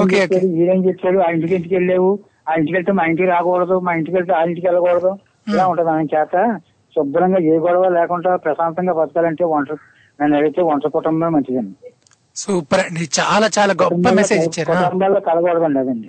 ఓకే 0.00 0.20
చెప్పాడు 0.86 1.18
ఆ 1.20 1.30
ఇంటికి 1.30 1.54
ఇంటికి 1.54 1.74
వెళ్ళలేవు 1.74 2.10
ఆ 2.46 2.54
ఇంటికి 2.54 2.76
వెళ్తే 2.76 2.92
మా 2.92 3.04
ఇంటికి 3.04 3.28
రాకూడదు 3.28 3.76
మా 3.80 3.92
ఇంటికి 3.92 4.16
వెళ్తే 4.16 4.32
ఆ 4.32 4.42
ఇంటికి 4.42 4.66
వెళ్ళకూడదు. 4.66 5.10
ఇలా 5.46 5.64
ఉంటది 5.66 5.90
ఆయన 5.90 6.06
చేత. 6.14 6.34
శుభ్రంగా 6.96 7.38
ఏ 7.50 7.56
గొడవ 7.58 7.88
లేకుండా 7.90 8.30
ప్రశాంతంగా 8.36 8.92
బతకాలంటే 8.92 9.44
వంట 9.44 9.70
నన్ను 10.18 10.36
అడిగితే 10.36 10.62
వంట 10.62 10.86
కుటుంబమే 10.96 11.30
మంచిదండి. 11.36 11.74
సూపర్ 12.36 12.80
అండి. 12.80 13.04
చాలా 13.18 13.46
చాలా 13.56 13.72
గొప్ప 13.82 14.04
మెసేజ్ 14.18 14.44
ఇచ్చారు. 14.48 14.70
కుటుంబాల్లో 14.74 15.20
కలగకూడదండి 15.20 15.78
అదండి. 15.78 16.08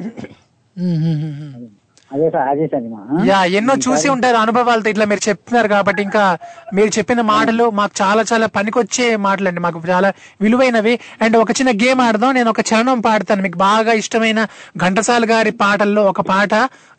యా 3.26 3.44
ఎన్నో 3.44 3.74
చూసి 3.76 4.10
ఉంటారు 4.10 4.38
అనుభవాలతో 4.38 4.90
ఇట్లా 4.90 5.06
మీరు 5.06 5.30
చెప్తున్నారు 5.30 5.68
కాబట్టి 5.68 6.04
ఇంకా 6.04 6.38
మీరు 6.74 6.92
చెప్పిన 6.98 7.22
మాటలు 7.22 7.70
మాకు 7.70 7.92
చాలా 8.02 8.26
చాలా 8.34 8.48
పనికొచ్చే 8.48 9.16
మాటలు 9.16 9.48
అండి 9.48 9.60
మాకు 9.60 9.82
చాలా 9.90 10.14
విలువైనవి. 10.42 11.00
అండ్ 11.22 11.38
ఒక 11.38 11.52
చిన్న 11.52 11.72
గేమ్ 11.72 12.02
ఆడదాం. 12.02 12.34
నేను 12.34 12.50
ఒక 12.50 12.60
చరణం 12.60 13.00
పాడతాను. 13.00 13.42
మీకు 13.42 13.58
బాగా 13.58 13.94
ఇష్టమైన 13.94 14.48
ఘంటసాల 14.78 15.26
గారి 15.30 15.52
పాటల్లో 15.52 16.04
ఒక 16.06 16.22
పాట 16.22 16.54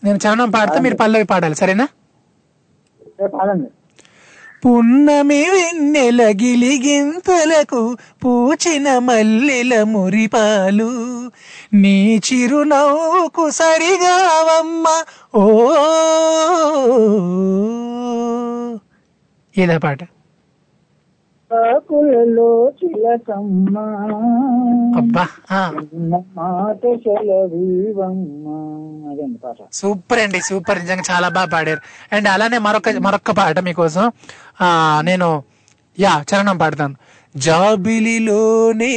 నేను 0.04 0.18
చరణం 0.26 0.50
పాడితే 0.50 0.80
మీరు 0.80 0.96
పల్లవి 0.96 1.24
పాడాలి. 1.24 1.54
సరేనా? 1.54 1.88
పున్నమి 4.66 5.50
వెన్నెల 5.50 6.22
గిలిగింతలకు 6.22 7.96
పూచిన 8.24 8.98
మల్లెల 8.98 9.82
మురిపాలు. 9.82 10.90
నీ 11.74 12.20
చిరునవ్వుకు 12.32 13.50
సరిగావమ్మ 13.50 14.86
ఓ. 15.34 15.44
ఇదే 19.56 19.78
పాట. 19.78 19.98
ఆకులలో 21.54 22.72
చిలకమ్మ. 22.84 23.78
మాట 26.36 26.86
అదండి 29.12 29.38
పాట? 29.38 29.56
సూపర్ 29.72 30.18
అండి 30.18 30.40
సూపర్. 30.40 30.78
నిజంగా 30.78 31.02
చాలా 31.10 31.28
బాగా 31.28 31.46
పాడారు. 31.46 31.80
అండ్ 32.12 32.28
అలానే 32.28 32.58
మరొక 32.58 32.88
మరొక 32.88 33.30
పాట 33.30 33.58
మీకోసం 33.58 34.12
ఆ 34.60 35.00
నేను 35.04 35.42
యా 35.98 36.24
చరణం 36.30 36.56
పాడతాను. 36.58 36.94
జాబిలిలోనే 37.36 38.92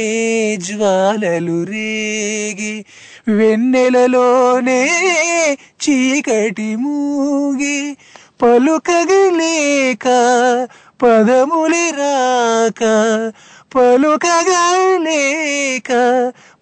జ్వాలలు 0.56 1.62
రేగి 1.64 2.84
వెన్నెలలోనే 3.28 4.80
చీకటి 5.84 6.76
మూగి 6.76 7.96
పలుకగలేక 8.42 10.06
పదములి 11.02 11.90
రాక 11.90 12.84
పలుకగలేక 13.74 15.92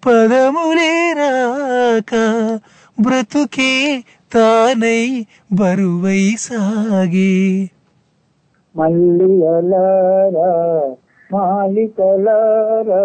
పదములి 0.05 1.13
రాక 1.13 2.13
బ్రతుకే 3.01 4.03
తానై 4.33 5.25
బరువై 5.53 6.35
సాగే. 6.37 7.69
మల్లియలారా 8.75 10.51
మాలికలారా 11.31 13.03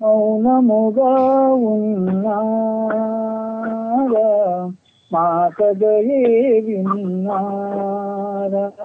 మౌనముగా 0.00 1.52
ఉన్నారా? 1.52 2.38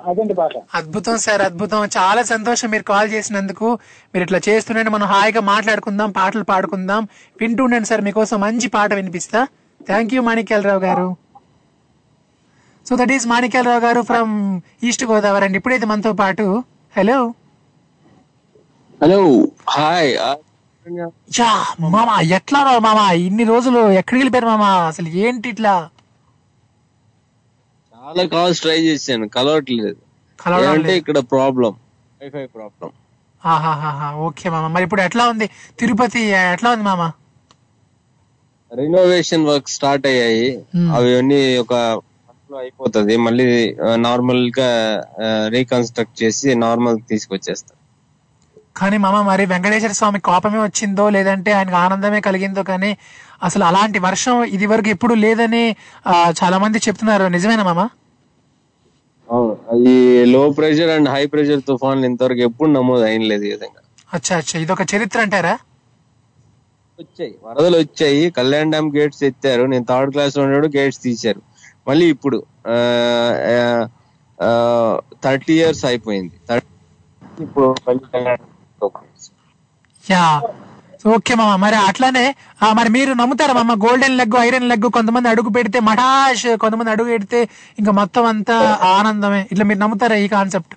అదండి 0.10 0.34
పాట. 0.34 0.52
అద్భుతం 0.76 1.18
సార్ 1.18 1.42
అద్భుతం. 1.42 1.82
చాలా 1.98 2.22
సంతోషం 2.24 2.70
మీరు 2.70 2.84
కాల్ 2.84 3.10
చేసినందుకు. 3.12 3.68
మీరు 4.14 4.24
ఇట్లా 4.24 4.40
చేస్తుండండి. 4.50 4.90
మనం 4.90 5.08
హాయిగా 5.08 5.42
మాట్లాడుకుందాం 5.42 6.12
పాటలు 6.12 6.44
పాడుకుందాం. 6.44 7.08
వింటుండండి 7.42 7.88
సార్ 7.88 8.02
మీకోసం 8.02 8.42
మంచి 8.42 8.68
పాట 8.68 8.94
వినిపిస్తా. 8.94 9.48
థ్యాంక్ 9.88 10.14
యూ 10.14 10.22
మాణిక్యాలరావు 10.22 10.80
గారు. 10.80 11.08
సో 12.90 12.96
దట్ 12.96 13.12
ఈస్ 13.12 13.28
మాణిక్యాలరావు 13.28 13.80
గారు 13.80 14.02
ఫ్రమ్ 14.02 14.62
ఈస్ట్ 14.84 15.06
గోదావరి 15.06 15.46
అండి. 15.46 15.58
ఇప్పుడైతే 15.58 15.86
మనతో 15.86 16.14
పాటు 16.14 16.64
హలో 16.98 17.34
హలో 19.04 19.48
హాయ్ 19.70 20.12
యా 21.40 21.52
మామ 21.80 22.10
ఎట్లా 22.22 22.64
రావు 22.64 22.80
మామ? 22.80 23.12
ఇన్ని 23.28 23.44
రోజులు 23.44 23.80
ఎక్కడికి 23.92 24.20
వెళ్ళిపోయారు 24.20 24.48
మామ? 24.48 24.64
అసలు 24.64 25.08
ఏంటి 25.08 25.50
ఇట్లా? 25.50 25.90
చాలా 28.06 28.24
కాల్స్ 28.26 28.62
ట్రై 28.62 28.78
చేశాను. 28.80 29.28
కలవట్లేదు 29.28 29.98
లేదు. 30.62 30.92
ఇక్కడ 30.92 31.18
ప్రాబ్లం 31.20 31.72
వైఫై 32.22 32.46
ప్రాబ్లం 32.46 32.92
ఓకే 34.26 34.50
మామ. 34.50 34.68
మరి 34.68 34.84
ఇప్పుడు 34.84 35.02
ఎట్లా 35.02 35.30
ఉంది? 35.30 35.50
తిరుపతి 35.80 36.20
ఎట్లా 36.54 36.72
ఉంది 36.72 36.84
మామ? 36.84 37.12
రినోవేషన్ 38.76 39.46
వర్క్ 39.46 39.70
స్టార్ట్ 39.70 40.08
అయ్యాయి. 40.08 40.60
Hmm. 40.76 40.96
అవి 40.96 41.18
అన్ని 41.18 41.58
ఒక 41.58 41.74
అయిపోతుంది. 42.60 43.18
మళ్ళీ 43.18 43.76
నార్మల్గా 43.96 44.70
రీకన్స్ట్రక్ట్ 45.48 46.24
చేసి 46.24 46.56
నార్మల్ 46.56 47.00
తీసుకొచ్చేస్తారు 47.10 47.86
కానీ 48.78 48.98
మామ 48.98 49.22
మరి 49.22 49.46
వెంకటేశ్వర 49.46 49.92
స్వామి 49.92 50.20
కోపమే 50.20 50.60
వచ్చిందో 50.60 51.10
లేదంటే 51.10 51.52
ఆయనకు 51.54 51.76
ఆనందమే 51.76 52.22
కలిగిందో 52.22 52.64
కానీ 52.64 52.98
అసలు 53.46 53.64
అలాంటి 53.70 54.00
వర్షం 54.08 54.36
ఇది 54.56 54.66
వరకు 54.72 54.90
ఎప్పుడు 54.96 55.14
లేదని 55.26 55.64
చాలా 56.42 56.58
మంది 56.64 56.78
చెప్తున్నారు. 56.88 57.26
నిజమేనా 57.36 57.64
మామ? 57.70 57.82
అవును. 59.28 59.54
ఈ 59.92 59.94
లో 60.34 60.42
ప్రెషర్ 60.58 60.92
అండ్ 60.96 61.10
హై 61.14 61.24
ప్రెషర్ 61.34 61.62
తుఫాన్లు 61.70 62.06
ఇంతవరకు 62.06 62.42
ఎప్పుడు 62.50 62.70
నమోదు 62.78 63.04
అయినలేదు 63.10 63.46
ఈ 63.50 63.54
విధంగా. 63.56 63.82
అచ్చా 64.14 64.34
అచ్చా. 64.42 64.56
ఇదొక 64.64 64.84
చరిత్ర 64.94 65.20
అంటారా? 65.26 65.54
వచ్చాయి. 67.00 67.34
వరదలు 67.46 67.78
వచ్చాయి. 67.78 68.24
కళ్యాణ్ 68.38 68.72
డ్యామ్ 68.74 68.90
గేట్స్ 68.98 69.24
ఎత్తారు. 69.30 69.64
నేను 69.72 69.86
థర్డ్ 69.90 70.12
క్లాస్లో 70.16 70.44
ఉండేప్పుడు 70.44 70.72
గేట్స్ 70.78 71.02
తీశారు. 71.08 71.42
మళ్ళీ 71.88 72.06
ఇప్పుడు 72.16 72.38
థర్టీ 75.26 75.54
ఇయర్స్ 75.60 75.84
అయిపోయింది. 75.90 76.36
30 76.52 76.72
ఇప్పుడు. 77.46 77.68
యా. 80.06 80.26
ఓకే 81.06 81.34
మామ 81.36 81.52
మరి 81.64 81.78
అట్లానే 81.88 82.24
మరి 82.78 82.90
మీరు 82.96 83.12
నమ్ముతారా 83.20 83.54
మామ 83.58 83.74
గోల్డెన్ 83.84 84.16
లెగ్ 84.20 84.38
ఐరన్ 84.42 84.70
లెగ్ 84.72 84.88
కొంతమంది 84.96 85.28
అడుగు 85.32 85.50
పెడితే 85.58 85.80
మటాష్ 85.88 86.48
కొంతమంది 86.64 86.92
అడుగు 86.94 87.10
పెడితే 87.14 87.40
ఇంకా 87.80 87.92
మొత్తం 88.00 88.26
అంతా 88.32 88.56
ఆనందమే. 88.94 89.42
ఇట్లా 89.52 89.66
మీరు 89.70 89.82
నమ్ముతారా 89.84 90.18
ఈ 90.24 90.30
కాన్సెప్ట్ 90.34 90.74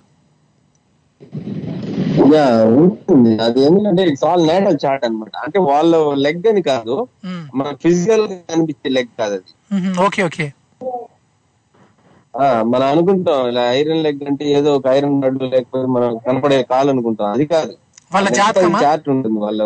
ఉంటుంది. 2.77 3.31
అది 3.45 3.59
ఎందుకంటే 3.67 4.01
ఇట్స్ 4.09 4.25
ఆల్ 4.29 4.43
నేటల్ 4.49 4.77
చార్ట్ 4.83 5.03
అన్నమాట. 5.07 5.33
అంటే 5.45 5.57
వాళ్ళ 5.69 5.91
లెగ్ 6.25 6.47
అని 6.51 6.61
కాదు 6.69 6.95
మన 7.55 7.67
ఫిజికల్గా 7.83 8.37
కనిపించే 8.51 8.89
లెగ్ 8.97 9.11
కాదు 9.19 9.35
అది. 9.39 9.51
Okay 10.05 10.21
okay. 10.27 10.47
ఆ, 12.33 12.45
మనం 12.71 12.87
అనుకుంటాం 12.93 13.39
ఇలా 13.51 13.63
ఐరన్ 13.77 14.03
లెగ్ 14.05 14.23
అంటే 14.29 14.43
ఏదో 14.57 14.69
ఒక 14.77 14.87
ఐరన్ 14.95 15.15
నడు 15.21 15.45
లేకపోతే 15.53 15.87
మనం 15.95 16.09
కనపడే 16.25 16.59
కాలు 16.71 16.89
అనుకుంటాం 16.93 17.29
అది 17.35 17.45
కాదు. 17.53 17.73
వాళ్ళ 18.11 18.27
చార్ట్ 18.37 19.07
ఉంటుంది 19.13 19.39
వాళ్ళ 19.39 19.61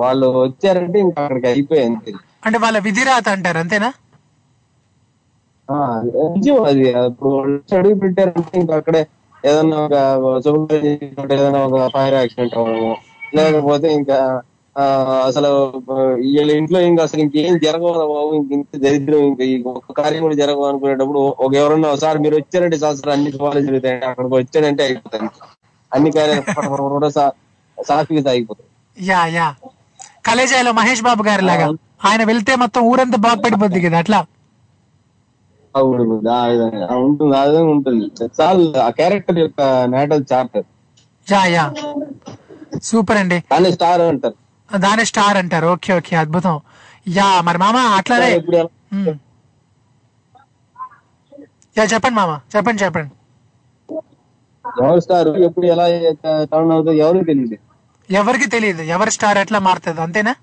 వాళ్ళు 0.00 0.26
వచ్చారంటే 0.38 0.98
ఇంకా 1.00 1.20
అక్కడికి 1.22 1.48
అయిపోయాయి 1.52 1.88
అంతే. 1.90 2.10
అంటే 2.46 2.58
వాళ్ళ 2.64 2.78
విధిరాత 2.86 3.26
అంటారు 3.34 3.58
అంతేనా? 3.62 3.90
నిజం 6.32 6.58
అది. 6.68 6.82
ఇప్పుడు 7.08 7.30
అడుగు 7.76 7.96
పెట్టారంటే 8.02 8.56
ఇంకా 8.60 8.74
అక్కడే 8.80 9.02
ఏదన్నా 9.44 9.78
ఒక 9.82 9.94
ఏదైనా 11.30 11.60
ఒక 11.68 11.78
ఫైర్ 11.94 12.16
యాక్సిడెంట్ 12.16 12.54
అవ్వడము 12.58 12.92
లేకపోతే 13.36 13.88
ఇంకా 13.98 14.18
అసలు 15.26 15.50
వీళ్ళ 16.24 16.50
ఇంట్లో 16.60 16.78
ఇంకా 16.88 17.02
అసలు 17.06 17.20
ఇంకేం 17.24 17.54
జరగదు 17.62 17.84
బాబు 18.10 18.30
ఇంక 18.38 18.50
ఇంత 18.58 18.72
దరిద్రం 18.82 19.22
ఇంకా 19.26 19.44
ఒక్క 19.72 19.92
కార్యం 20.00 20.22
కూడా 20.26 20.36
జరగవు 20.40 20.66
అనుకునేటప్పుడు 20.70 21.22
ఒక 21.38 21.52
ఎవరన్నా 21.60 21.90
సార్ 22.02 22.18
మీరు 22.24 22.36
వచ్చారంటే 22.40 22.78
శాస్త్రం 22.78 23.12
అన్ని 23.12 23.30
సవాలు 23.36 23.62
జరుగుతాయి 23.66 23.98
అక్కడికి 24.10 24.34
వచ్చాడంటే 24.36 24.84
అయిపోతాయి. 24.86 25.28
అన్ని 25.92 26.10
కార్యాలు 26.12 26.44
సాఫీగా 27.78 28.22
సాగిపోతాయి. 28.26 28.68
Yeah 28.96 29.20
yeah. 29.36 29.46
కలేజాలో 30.26 30.72
మహేష్ 30.72 31.02
బాబు 31.02 31.22
గారి 31.22 31.44
లాగా 31.44 31.66
ఆయన 32.04 32.22
వెళ్తే 32.24 32.52
మొత్తం 32.56 32.82
ఊరంతా 32.82 33.18
బాగుపడిపోద్ది 33.24 33.80
కదా 33.80 33.98
అట్లా? 33.98 34.20
అవును 35.74 36.04
ఆ 36.34 36.42
విధంగా. 36.46 36.86
ఉంటుంది 37.04 37.34
ఆ 37.36 37.44
విధంగా 37.44 37.70
ఉంటుంది. 37.70 38.04
చాలా 38.40 38.62
ఆ 38.84 38.90
క్యారెక్టర్ 38.90 39.38
యొక్క 39.38 39.60
natal 39.94 40.24
charter. 40.32 40.66
Yeah 41.26 41.42
yeah. 41.54 41.64
Super 42.82 43.18
అండి. 43.18 43.38
కానీ 43.52 43.70
స్టార్ 43.72 44.02
అంటారు. 44.06 44.36
దానే 44.70 45.04
స్టార్ 45.04 45.36
అంటారు. 45.36 45.66
Okay 45.66 45.92
okay. 45.96 46.14
అద్భుతం. 46.16 46.56
యా 47.08 47.40
మరి 47.40 47.58
మామ 47.58 47.76
అట్లానే. 47.98 48.30
యా 51.76 51.84
చెప్పండి 51.92 52.16
మామ. 52.16 52.32
చెప్పండి 52.54 52.82
చెప్పండి. 52.84 53.10
ఎవరు 54.82 55.00
స్టార్? 55.00 55.28
ఎప్పుడు 55.40 55.66
ఎలా 55.66 55.84
టర్న్ 56.52 56.72
అవుతుందో 56.72 56.92
ఎవరికి 57.02 57.26
తెలియదు. 57.26 57.56
ఎవరికి 58.10 58.46
తెలియదు. 58.50 58.82
ఎవరి 58.82 59.10
స్టార్ 59.10 59.38
ఎట్లా 59.38 59.58
మారుతుంది 59.58 60.00
అంతేనా? 60.00 60.34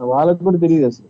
వాళ్ళకి 0.00 0.44
కూడా 0.44 0.58
తెలియదు 0.58 0.86
అసలు. 0.86 1.08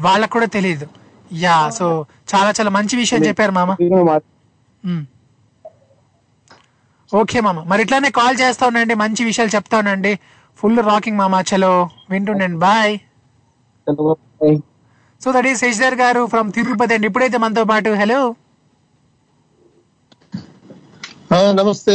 వాళ్ళకు 0.00 0.32
కూడా 0.32 0.46
తెలియదు. 0.46 0.86
యా 1.32 1.70
సో 1.70 2.06
చాలా 2.34 2.50
చాలా 2.50 2.70
మంచి 2.70 2.96
విషయం 2.96 3.24
చెప్పారు 3.24 3.52
మామ. 3.52 3.72
ఓకే 7.14 7.40
మామ. 7.40 7.62
మరి 7.62 7.82
ఇట్లానే 7.82 8.10
కాల్ 8.10 8.36
చేస్తా 8.40 8.66
ఉండండి 8.66 8.94
మంచి 8.94 9.24
విషయాలు 9.24 9.56
చెప్తా 9.56 9.78
ఉండండి. 9.78 10.18
ఫుల్ 10.56 10.78
రాకింగ్ 10.78 11.18
మామ. 11.18 11.42
చలో 11.50 11.90
వింటుండండి. 12.10 12.58
Bye 12.58 12.98
so 15.24 15.32
that 15.32 15.46
is 15.46 15.60
Shashidhar 15.60 15.94
గారు 15.94 16.26
ఫ్రమ్ 16.26 16.52
తిరుపతి 16.52 16.94
అండి. 16.94 17.06
ఇప్పుడైతే 17.06 17.38
మనతో 17.38 17.64
పాటు 17.64 17.90
హలో 17.90 18.34
నమస్తే. 21.58 21.94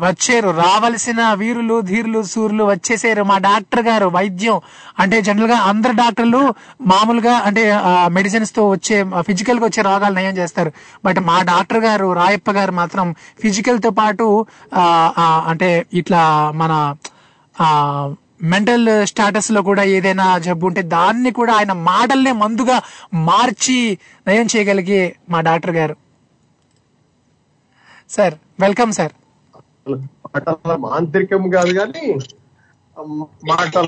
వచ్చారు 0.00 0.50
రావలసిన 0.50 1.20
వీరులు 1.32 1.80
ధీరులు 1.80 2.22
సూర్యులు 2.22 2.64
వచ్చేసారు 2.64 3.22
మా 3.30 3.38
డాక్టర్ 3.38 3.82
గారు 3.86 4.06
వైద్యం. 4.06 4.58
అంటే 4.98 5.22
జనరల్గా 5.22 5.56
అందరు 5.70 5.92
డాక్టర్లు 5.92 6.40
మామూలుగా 6.92 7.34
అంటే 7.48 7.64
మెడిసిన్స్తో 8.08 8.68
వచ్చే 8.70 8.96
ఫిజికల్గా 9.20 9.64
వచ్చే 9.64 9.82
రోగాలు 9.82 10.14
నయం 10.14 10.36
చేస్తారు. 10.36 10.72
బట్ 11.04 11.20
మా 11.20 11.42
డాక్టర్ 11.42 11.78
గారు 11.78 12.12
రాయప్ప 12.12 12.50
గారు 12.50 12.72
మాత్రం 12.72 13.14
ఫిజికల్తో 13.42 13.90
పాటు 13.90 14.26
అంటే 15.52 15.70
ఇట్లా 15.92 16.22
మన 16.54 16.72
ఆ 17.56 17.68
మెంటల్ 18.42 19.06
స్టాటస్లో 19.06 19.62
కూడా 19.62 19.82
ఏదైనా 19.96 20.38
జబ్బు 20.38 20.66
ఉంటే 20.66 20.82
దాన్ని 20.82 21.30
కూడా 21.30 21.52
ఆయన 21.54 21.72
మాటల్నే 21.72 22.32
మందుగా 22.32 22.76
మార్చి 23.14 23.98
నయం 24.28 24.48
చేయగలిగే 24.56 25.02
మా 25.30 25.40
డాక్టర్ 25.40 25.70
గారు. 25.70 25.94
Sir 28.12 28.34
welcome 28.60 28.92
sir. 28.92 29.12
మాటల 29.90 30.76
మాంత్రికం 30.76 31.50
కాదు 31.50 31.72
కానీ 31.72 32.18
మాటల 33.48 33.86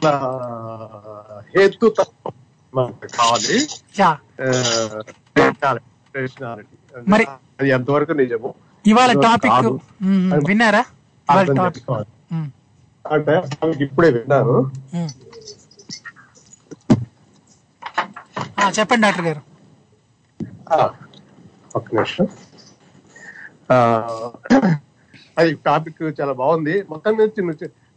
హేతు 1.57 1.95
కావాలి. 3.19 3.71
మరి- 7.09 7.29
అది 7.61 7.69
ఎంతవరకు 7.69 8.13
నిజము? 8.13 8.55
ఇవాళ 8.87 9.13
టాపిక్ 9.21 9.53
విన్నారా? 10.47 10.85
అంటే 13.11 13.43
ఇప్పుడే 13.85 14.11
విన్నాను. 14.11 14.71
ఆ, 18.61 18.71
చెప్పండి 18.79 19.03
డాక్టర్ 19.03 19.27
గారు. 19.27 19.41
ఒక్క 21.77 21.95
నిమిషం. 21.95 22.29
అది 25.39 25.51
టాపిక్ 25.69 26.03
చాలా 26.21 26.35
బాగుంది. 26.43 26.75
మొత్తం 26.93 27.13
మీద 27.19 27.29
చిన్న 27.39 27.53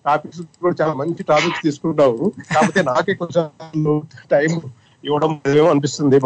టాపిక్స్ 0.06 0.42
కూడా 0.64 0.76
చాలా 0.82 0.94
మంచి 1.02 1.22
టాపిక్స్ 1.32 1.62
తీసుకుంటావు. 1.66 2.22
కాకపోతే 2.54 2.82
నాకే 2.90 3.14
కొంచెం 3.22 3.46
టైం 4.34 4.52
ఇవ్వడం 5.04 5.32
ఏమో 5.60 5.68
అనిపిస్తుంది. 5.74 6.18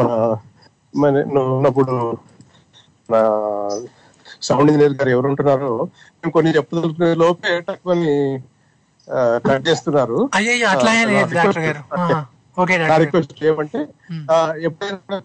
మన 1.02 1.14
ఉన్నప్పుడు 1.58 1.94
నా 3.14 3.22
సౌండ్ 4.48 4.70
ఇంజనీర్ 4.72 4.96
గారు 5.00 5.12
ఎవరు 5.16 5.28
ఉంటున్నారో 5.32 5.72
మేము 6.20 6.32
కొన్ని 6.36 6.52
చెప్పుదలుచుకునే 6.58 7.10
లోపే 7.24 7.52
టక్కుని 7.68 8.14
కట్ 9.48 9.66
చేస్తున్నారు. 9.70 10.18
నా 12.92 12.96
రిక్వెస్ట్ 13.04 13.34
ఏమంటే 13.50 13.80
ఎప్పుడైనా 14.68 15.18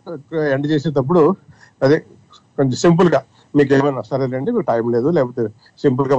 ఎండ్ 0.54 0.66
చేసేటప్పుడు 0.72 1.22
అదే 1.84 1.98
కొంచెం 2.58 2.76
సింపుల్గా 2.84 3.20
మీకు 3.56 3.72
ఏమైనా 3.76 4.02
సరేనండి 4.08 4.50
మీకు 4.50 4.66
టైం 4.70 4.86
లేదు. 4.94 5.08
లేకపోతే 5.16 5.42
సింపుల్గా 5.84 6.16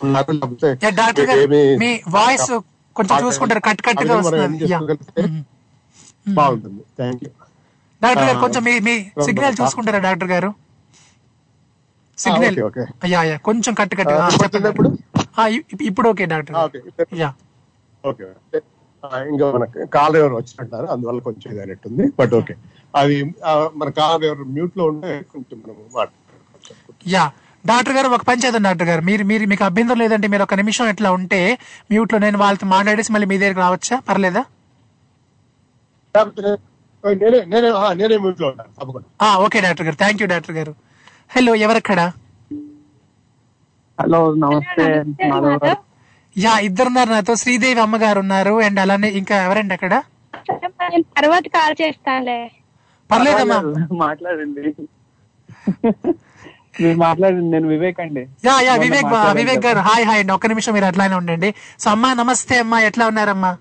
ఉన్నారు 0.00 0.32
లేకపోతే 0.34 0.70
మీ 1.82 1.90
వాయిస్ 2.16 2.50
కొంచెం 2.96 3.16
చూసుకుంటారు 3.24 3.62
కట్గా 3.66 3.90
వస్తుంది. 4.20 4.66
బాగుంటుంది. 6.38 6.82
థ్యాంక్ 6.98 7.22
యూ 7.24 7.30
డాక్టర్ 8.02 8.26
గారు 8.28 8.38
ఆ, 8.38 8.42
కొంచెం 8.44 8.62
మీ 8.66 8.74
మీ 8.86 8.94
సిగ్నల్ 9.26 9.54
చూసుకుంటారా 9.60 10.00
డాక్టర్ 10.06 10.30
గారు? 10.32 10.50
సిగ్నల్ 12.18 12.56
యా 13.12 13.20
యా 13.24 13.36
కొంచెం 13.48 13.72
కట్ 13.74 13.94
ఇప్పుడు? 13.94 14.90
ఇప్పుడు 15.88 16.08
ఓకే 16.12 16.24
డాక్టర్ 16.32 16.56
యా. 17.22 17.30
ఓకే 18.04 18.26
ఇంకా 19.30 19.46
మనకి 19.54 19.80
కాల్ 19.94 20.14
ఎవరు 20.20 20.34
వచ్చినట్టారు 20.38 20.86
అందువల్ల 20.92 21.20
కొంచెం 21.26 21.48
ఇది 21.52 21.60
అయినట్టుంది 21.62 22.04
బట్ 22.18 22.32
ఓకే. 22.38 22.54
అది 22.96 23.16
మన 23.76 23.88
కాల్ 23.98 24.22
ఎవరు 24.24 24.44
మ్యూట్లో 24.54 24.84
ఉంటే 24.84 25.10
కొంచెం 25.32 25.58
మనం 25.66 26.12
యా. 27.06 27.24
డాక్టర్ 27.64 27.94
గారు 27.96 28.08
ఒక 28.08 28.24
పని 28.28 28.42
చేద్దాం 28.42 28.62
డాక్టర్ 28.62 28.88
గారు. 28.88 29.02
మీరు 29.02 29.22
మీరు 29.24 29.44
మీకు 29.52 29.64
అభ్యంతరం 29.64 29.98
లేదంటే 29.98 30.26
మీరు 30.28 30.42
ఒక 30.42 30.54
నిమిషం 30.54 30.88
ఇట్లా 30.88 31.10
ఉంటే 31.12 31.40
మ్యూట్లో 31.90 32.18
నేను 32.18 32.38
వాళ్ళతో 32.38 32.66
మాట్లాడేసి 32.66 33.12
మళ్ళీ 33.14 33.26
మీ 33.26 33.36
దగ్గరికి 33.38 33.60
రావచ్చా? 33.60 33.96
పర్లేదా? 34.08 34.42
ఓకే 39.44 39.60
డాక్టర్ 39.60 39.86
గారు. 39.86 39.96
థ్యాంక్ 39.96 40.22
యూ 40.22 40.28
డాక్టర్ 40.28 40.56
గారు. 40.56 40.72
హలో 41.30 41.54
ఎవరక్కడ? 41.64 42.00
హలో 43.98 44.20
నమస్తే 44.36 44.84
యా 46.36 46.52
ఇద్దరున్నారు 46.60 47.10
నాతో. 47.10 47.34
శ్రీదేవి 47.34 47.80
అమ్మగారు 47.80 48.18
ఉన్నారు 48.20 48.54
అండ్ 48.60 48.80
అలానే 48.80 49.08
ఇంకా 49.20 49.36
ఎవరండి 49.44 49.74
అక్కడ? 49.74 49.94
నేను 50.84 51.04
తర్వాత 51.16 51.46
కాల్ 51.54 51.76
చేస్తానులే. 51.82 52.40
పర్లేదమ్మా. 53.10 53.58
మాట్లాడండి. 53.92 54.62
మీరు 56.82 56.96
మాట్లాడండి 56.98 57.50
నేను 57.50 57.68
వివేక్ 57.68 58.00
అండి. 58.00 58.22
Yeah 58.44 58.60
yeah 58.60 58.74
Vivek 58.74 59.06
Vivek. 59.36 59.66
గారు. 59.66 59.78
హాయ్ 59.78 60.04
హాయ్ 60.04 60.20
అండి. 60.20 60.32
ఒక్క 60.32 60.46
నిమిషం 60.46 60.72
మీరు 60.72 60.84
అట్లానే 60.84 61.14
ఉండండి. 61.14 61.54
సో 61.78 61.90
అమ్మా 61.90 62.14
నమస్తే 62.14 62.58
అమ్మా. 62.58 62.80
ఎట్లా 62.80 63.06
ఉన్నారమ్మా? 63.06 63.52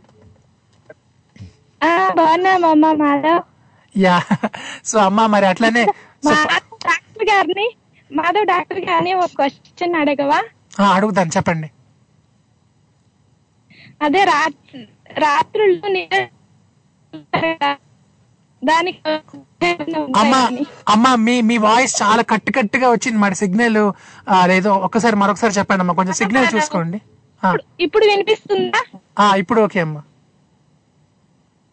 యా 3.98 4.16
సో 4.86 5.00
అమ్మా 5.00 5.28
మరి 5.28 5.46
అట్లానే 5.46 5.84
డాక్టర్ 6.86 7.26
గారిని 7.30 7.68
మాధవ్ 8.12 8.46
డాక్టర్ 8.46 8.80
గారిని 8.80 9.14
ఒక 9.14 9.30
క్వశ్చన్ 9.36 9.96
అడగవా? 9.96 10.40
ఆ, 10.80 10.94
అడుగుతాను 10.94 11.32
చెప్పండి. 11.38 11.68
అదే 14.02 14.24
రాత్రి 14.24 14.82
రాత్రులు 15.18 15.78
దానికి 18.66 19.00
అమ్మా 20.20 20.40
అమ్మా 20.90 21.16
మీ 21.16 21.42
మీ 21.42 21.58
వాయిస్ 21.58 22.02
చాలా 22.02 22.22
కట్టు 22.22 22.52
కట్టుగా 22.52 22.90
వచ్చింది 22.90 23.18
మరి 23.18 23.36
సిగ్నల్. 23.36 23.82
లేదో 24.46 24.72
ఒక్కసారి 24.78 25.16
మరొకసారి 25.16 25.54
చెప్పండి 25.54 25.82
అమ్మా 25.82 25.94
కొంచెం 25.94 26.14
సిగ్నల్ 26.14 26.56
చూసుకోండి. 26.56 27.00
ఇప్పుడు 27.80 28.06
వినిపిస్తుందా? 28.06 28.82
ఆ, 29.20 29.36
ఇప్పుడు 29.36 29.62
ఓకే 29.62 29.80
అమ్మా. 29.80 30.02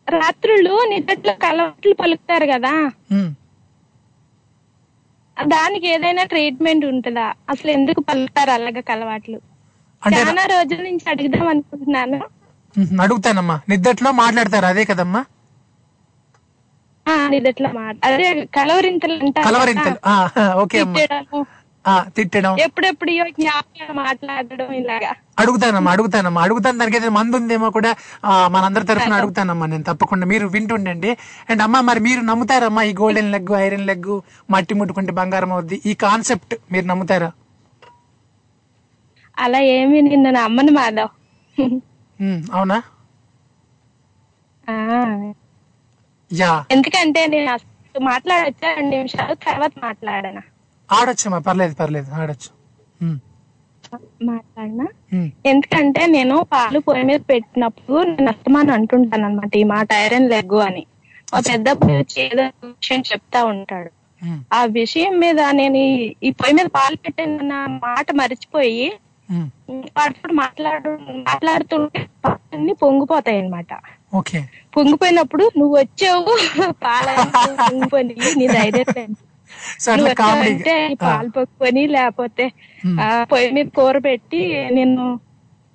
రాత్రులు 0.08 0.74
నిద్రలో 0.88 1.32
కలవట్లు 1.42 1.94
పలుకుతారు 1.94 2.46
కదా. 2.46 2.72
దానికి 5.36 5.88
ఏదైనా 5.88 6.24
ట్రీట్మెంట్ 6.24 6.84
ఉంటుందా? 6.84 7.32
అసలు 7.50 7.70
ఎందుకు 7.70 8.00
పలుకుతారు 8.00 8.50
అలాగా 8.50 8.80
కలవాట్లు? 8.80 9.38
చాలా 10.02 10.42
రోజుల 10.46 10.82
నుంచి 10.82 11.10
అడుగుదాం 11.10 11.48
అనుకుంటున్నాను. 11.48 12.18
అడుగుతానమ్మా. 13.02 13.60
నిద్దట్లో 13.68 14.10
మాట్లాడతారు 14.12 14.66
అదే 14.66 14.84
కదమ్మా. 14.84 15.22
నిద్రలో 17.32 17.70
మాట 17.78 17.96
అదే 18.08 18.26
కలవరింతలు 18.56 19.14
అంటారు 19.24 19.46
కలవరింతలు. 19.48 19.98
ఓకే 20.62 20.80
తిట్టడం. 22.16 22.52
ఎప్పుడెప్పుడు 22.64 23.12
మాట్లాడడం 24.02 24.68
ఇలాగా. 24.80 25.10
అడుగుతానమ్మా 25.38 25.90
అడుగుతానమ్మా. 25.92 26.40
అడుగుతాను 26.42 26.78
దానికి 26.78 26.96
ఏదైనా 26.96 27.14
మందు 27.16 27.36
ఉందేమో 27.36 27.68
కూడా 27.70 27.90
మనందరి 28.54 28.86
తరఫున 28.86 29.14
అడుగుతానమ్మా 29.14 29.66
నేను 29.66 29.82
తప్పకుండా. 29.82 30.26
మీరు 30.26 30.46
వింటుండండి. 30.46 31.10
అండ్ 31.50 31.62
అమ్మా 31.62 31.80
మరి 31.80 32.00
మీరు 32.00 32.20
నమ్ముతారమ్మా 32.20 32.82
ఈ 32.82 32.94
గోల్డెన్ 33.00 33.32
లెగ్ 33.32 33.52
ఐరన్ 33.64 33.86
లెగ్ 33.86 34.12
మట్టి 34.50 34.74
ముట్టుకుంటే 34.74 35.12
బంగారం 35.12 35.52
అవుద్ది. 35.52 35.78
ఈ 35.86 35.94
కాన్సెప్ట్ 36.04 36.54
మీరు 36.72 36.86
నమ్ముతారా? 36.86 37.30
అలా 39.36 39.60
ఏమి 39.76 40.02
నిన్న 40.02 40.30
నమ్మను 40.30 40.72
మాధవ్. 40.72 41.12
ఉమ్, 42.20 42.42
అవునా? 42.52 42.78
ఎందుకంటే 46.70 47.26
నేను 47.26 47.58
మాట్లాడొచ్చా? 48.00 48.74
రెండు 48.74 48.96
నిమిషాలు 48.96 49.34
తర్వాత 49.34 49.72
మాట్లాడనా? 49.82 50.42
ఆడొచ్చమ్మా 50.92 51.38
పర్లేదు 51.38 51.74
పర్లేదు 51.74 52.10
ఆడొచ్చు. 52.10 52.62
మాట్లాడనా? 54.22 54.86
ఎందుకంటే 55.46 56.06
నేను 56.06 56.42
పాలు 56.42 56.78
పొయ్యి 56.78 57.04
మీద 57.04 57.20
పెట్టినప్పుడు 57.30 58.02
నేను 58.02 58.28
అస్తమానం 58.28 58.74
అంటుంటాను 58.74 59.24
అనమాట 59.24 59.56
ఈ 59.56 59.64
మాట 59.64 59.88
ఐరన్ 59.92 60.30
లెగ్ 60.30 60.54
అని. 60.54 60.86
మా 61.34 61.40
పెద్ద 61.40 61.68
వచ్చి 61.70 62.22
ఏదో 62.22 62.44
ఒక 62.46 62.52
విషయం 62.64 63.00
చెప్తా 63.00 63.44
ఉంటాడు. 63.44 63.90
ఆ 64.54 64.64
విషయం 64.64 65.18
మీద 65.18 65.40
నేను 65.40 65.76
ఈ- 65.76 66.14
పొయ్యి 66.30 66.52
మీద 66.52 66.66
పాలు 66.66 66.96
పెట్టిన 66.96 67.52
మాట 67.66 68.12
మర్చిపోయి 68.12 68.92
వాడితో 69.96 70.32
మాట్లాడు 70.32 70.90
మాట్లాడుతుంటే 71.10 72.08
పాలన్నీ 72.24 72.72
పొంగిపోతాయి 72.72 73.38
అన్నమాట 73.38 73.72
ఓకే. 74.12 74.38
పొంగిపోయినప్పుడు 74.74 75.44
నువ్వు 75.58 75.74
వచ్చావు 75.78 76.32
పొంగిపోయి 77.60 78.04
నీ 78.40 78.46
ధైర్యం 78.56 79.12
ఈ 80.92 80.96
పాలు 81.02 81.30
పొక్కుని 81.30 81.82
లేకపోతే 81.88 82.44
ఆ 83.00 83.08
పొయ్యి 83.24 83.50
మీద 83.56 83.68
కూర 83.78 83.96
పెట్టి 83.98 84.40
నేను 84.70 85.02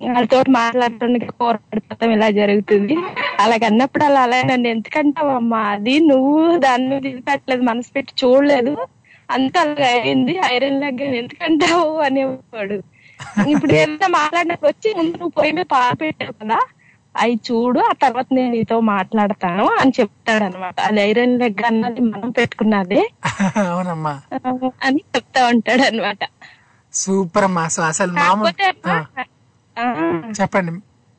వాళ్ళతో 0.00 0.38
మాట్లాడుతుండగా 0.56 1.30
కూర 1.40 1.54
పెడతాం 1.64 2.10
ఇలా 2.12 2.28
జరుగుతుంది. 2.30 2.96
అలాగన్నప్పుడు 3.40 4.04
అలా 4.04 4.20
అలా 4.22 4.38
నన్ను 4.42 4.68
ఎందుకంటావమ్మా? 4.68 5.60
అది 5.72 5.94
నువ్వు 6.10 6.34
దాని 6.56 6.86
మీద 6.90 7.02
పెట్టలేదు 7.28 7.62
మనసు 7.62 7.90
పెట్టి 7.92 8.12
చూడలేదు. 8.22 8.74
అంత 9.28 9.54
అలాగ 9.58 9.82
అయింది 9.96 10.34
ఐరన్ 10.52 10.80
లెగ్ 10.80 11.02
ఎందుకంటావు 11.20 11.88
అనేవాడు. 11.98 12.78
ఇప్పుడు 13.52 13.72
ఏదైనా 13.72 14.08
మాట్లాడినప్పుడు 14.18 14.70
వచ్చి 14.70 14.88
ముందు 14.98 15.14
నువ్వు 15.16 15.34
పొయ్యి 15.38 15.52
మీద 15.52 15.66
పాలు 15.74 15.96
పెట్టావు 15.96 16.34
కదా 16.42 16.58
అవి 17.18 17.34
చూడు 17.46 17.80
ఆ 17.80 17.92
తర్వాత 18.02 18.26
నేను 18.30 18.50
నీతో 18.50 18.76
మాట్లాడతాను 18.88 19.64
అని 19.78 19.92
చెప్తాడు 19.98 20.44
అనమాట 20.44 20.76
అది 20.80 21.00
ఐరన్ 21.00 21.34
లెగ్ 21.40 21.62
అన్నది 21.64 22.02
మనం 22.06 22.30
పెట్టుకున్నదే. 22.30 23.02
అవునమ్మా. 23.68 24.14
అని 24.82 25.00
చెప్తా 25.14 25.40
ఉంటాడు 25.48 25.82
అనమాట 25.82 26.22
సూపర్ 26.94 27.44
అమ్మా 27.44 27.64
అసలు 27.88 28.12
చెప్పండి 30.38 30.72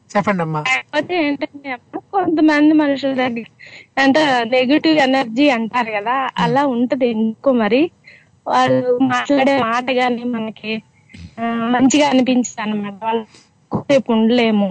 చెప్పండి 0.10 0.42
అమ్మా 0.42 0.62
కాకపోతే 0.68 1.16
ఏంటంటే 1.24 1.72
కొంతమంది 2.12 2.74
మనుషుల 2.74 3.14
దగ్గర 3.20 3.46
అంటే 3.98 4.22
నెగిటివ్ 4.54 4.98
ఎనర్జీ 5.00 5.46
అంటారు 5.50 5.92
కదా 5.92 6.16
అలా 6.38 6.64
ఉంటది 6.68 7.08
ఎందుకో 7.14 7.52
మరి. 7.62 7.82
వాళ్ళు 8.46 8.92
మాట్లాడే 9.10 9.56
మాట 9.64 9.86
గాని 9.98 10.24
మనకి 10.32 10.72
మంచిగా 11.74 12.06
అనిపించదు 12.10 12.62
అనమాట 12.62 12.96
వాళ్ళు 13.04 13.24
ఎక్కువసేపు 13.62 14.10
ఉండలేము. 14.12 14.70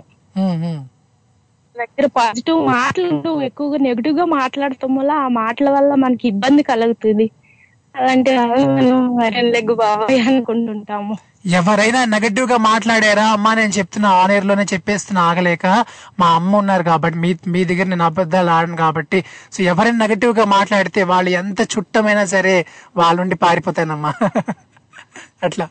దగ్గర 1.79 2.07
పాజిటివ్ 2.15 2.61
మాటలు 2.71 3.17
ఎక్కువగా 3.43 3.79
నెగిటివ్గా 3.79 4.25
మాట్లాడటం 4.39 4.95
వల్ల 4.95 5.13
ఆ 5.25 5.29
మాటల 5.29 5.71
వల్ల 5.71 5.95
మనకి 5.95 6.29
ఇబ్బంది 6.29 6.63
కలుగుతుంది. 6.63 7.27
అలాంటి 7.95 8.33
మనం 8.77 8.99
లెగ్గు 9.55 9.75
బాబాయ్ 9.75 10.19
అనుకుంటుంటాము. 10.21 11.15
ఎవరైనా 11.57 12.05
నెగటివ్గా 12.05 12.57
మాట్లాడారా? 12.57 13.27
అమ్మా 13.29 13.55
నేను 13.55 13.73
చెప్తున్నా 13.73 14.09
ఆన్ 14.13 14.31
ఎయిర్లోనే 14.31 14.65
చెప్పేస్తున్నా 14.73 15.23
ఆగలేక 15.23 15.67
మా 16.21 16.27
అమ్మ 16.29 16.57
ఉన్నారు 16.57 16.83
కాబట్టి 16.83 17.19
మీ 17.19 17.31
మీ 17.47 17.65
దగ్గర 17.65 17.87
నేను 17.87 18.05
అబద్ధాలు 18.05 18.51
ఆడను 18.51 18.77
కాబట్టి. 18.77 19.19
సో 19.53 19.63
ఎవరైనా 19.63 19.99
నెగటివ్గా 19.99 20.45
మాట్లాడితే 20.45 21.03
వాళ్ళు 21.03 21.31
ఎంత 21.31 21.61
చుట్టమైనా 21.75 22.25
సరే 22.27 22.55
వాళ్ళ 22.97 23.17
నుండి 23.21 23.35
పారిపోతానమ్మా. 23.35 24.13
అట్లా. 25.43 25.67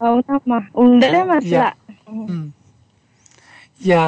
అవునమ్మా 0.00 0.58
ఉండలేము 0.76 1.32
అసలు. 1.32 1.68
యా. 3.80 4.04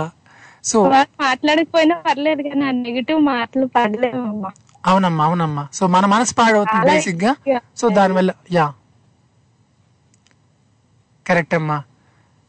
సో 0.64 0.88
మాట్లాడకపోయినా 1.20 1.96
పర్లేదు 1.96 2.42
కానీ 2.42 2.64
ఆ 2.64 2.70
నెగిటివ్ 2.70 3.20
మాటలు 3.20 3.66
పడలేమమ్మా. 3.66 4.50
అవునమ్మా 4.86 5.24
అవునమ్మా. 5.24 5.68
సో 5.72 5.86
మన 5.86 6.06
మనసు 6.06 6.34
పాడవుతుంది 6.34 6.86
బేసిక్గా. 6.86 7.60
సో 7.76 7.88
దానివల్ల 7.88 8.30
యా. 8.52 8.72
కరెక్ట్ 11.26 11.54
అమ్మా. 11.54 11.82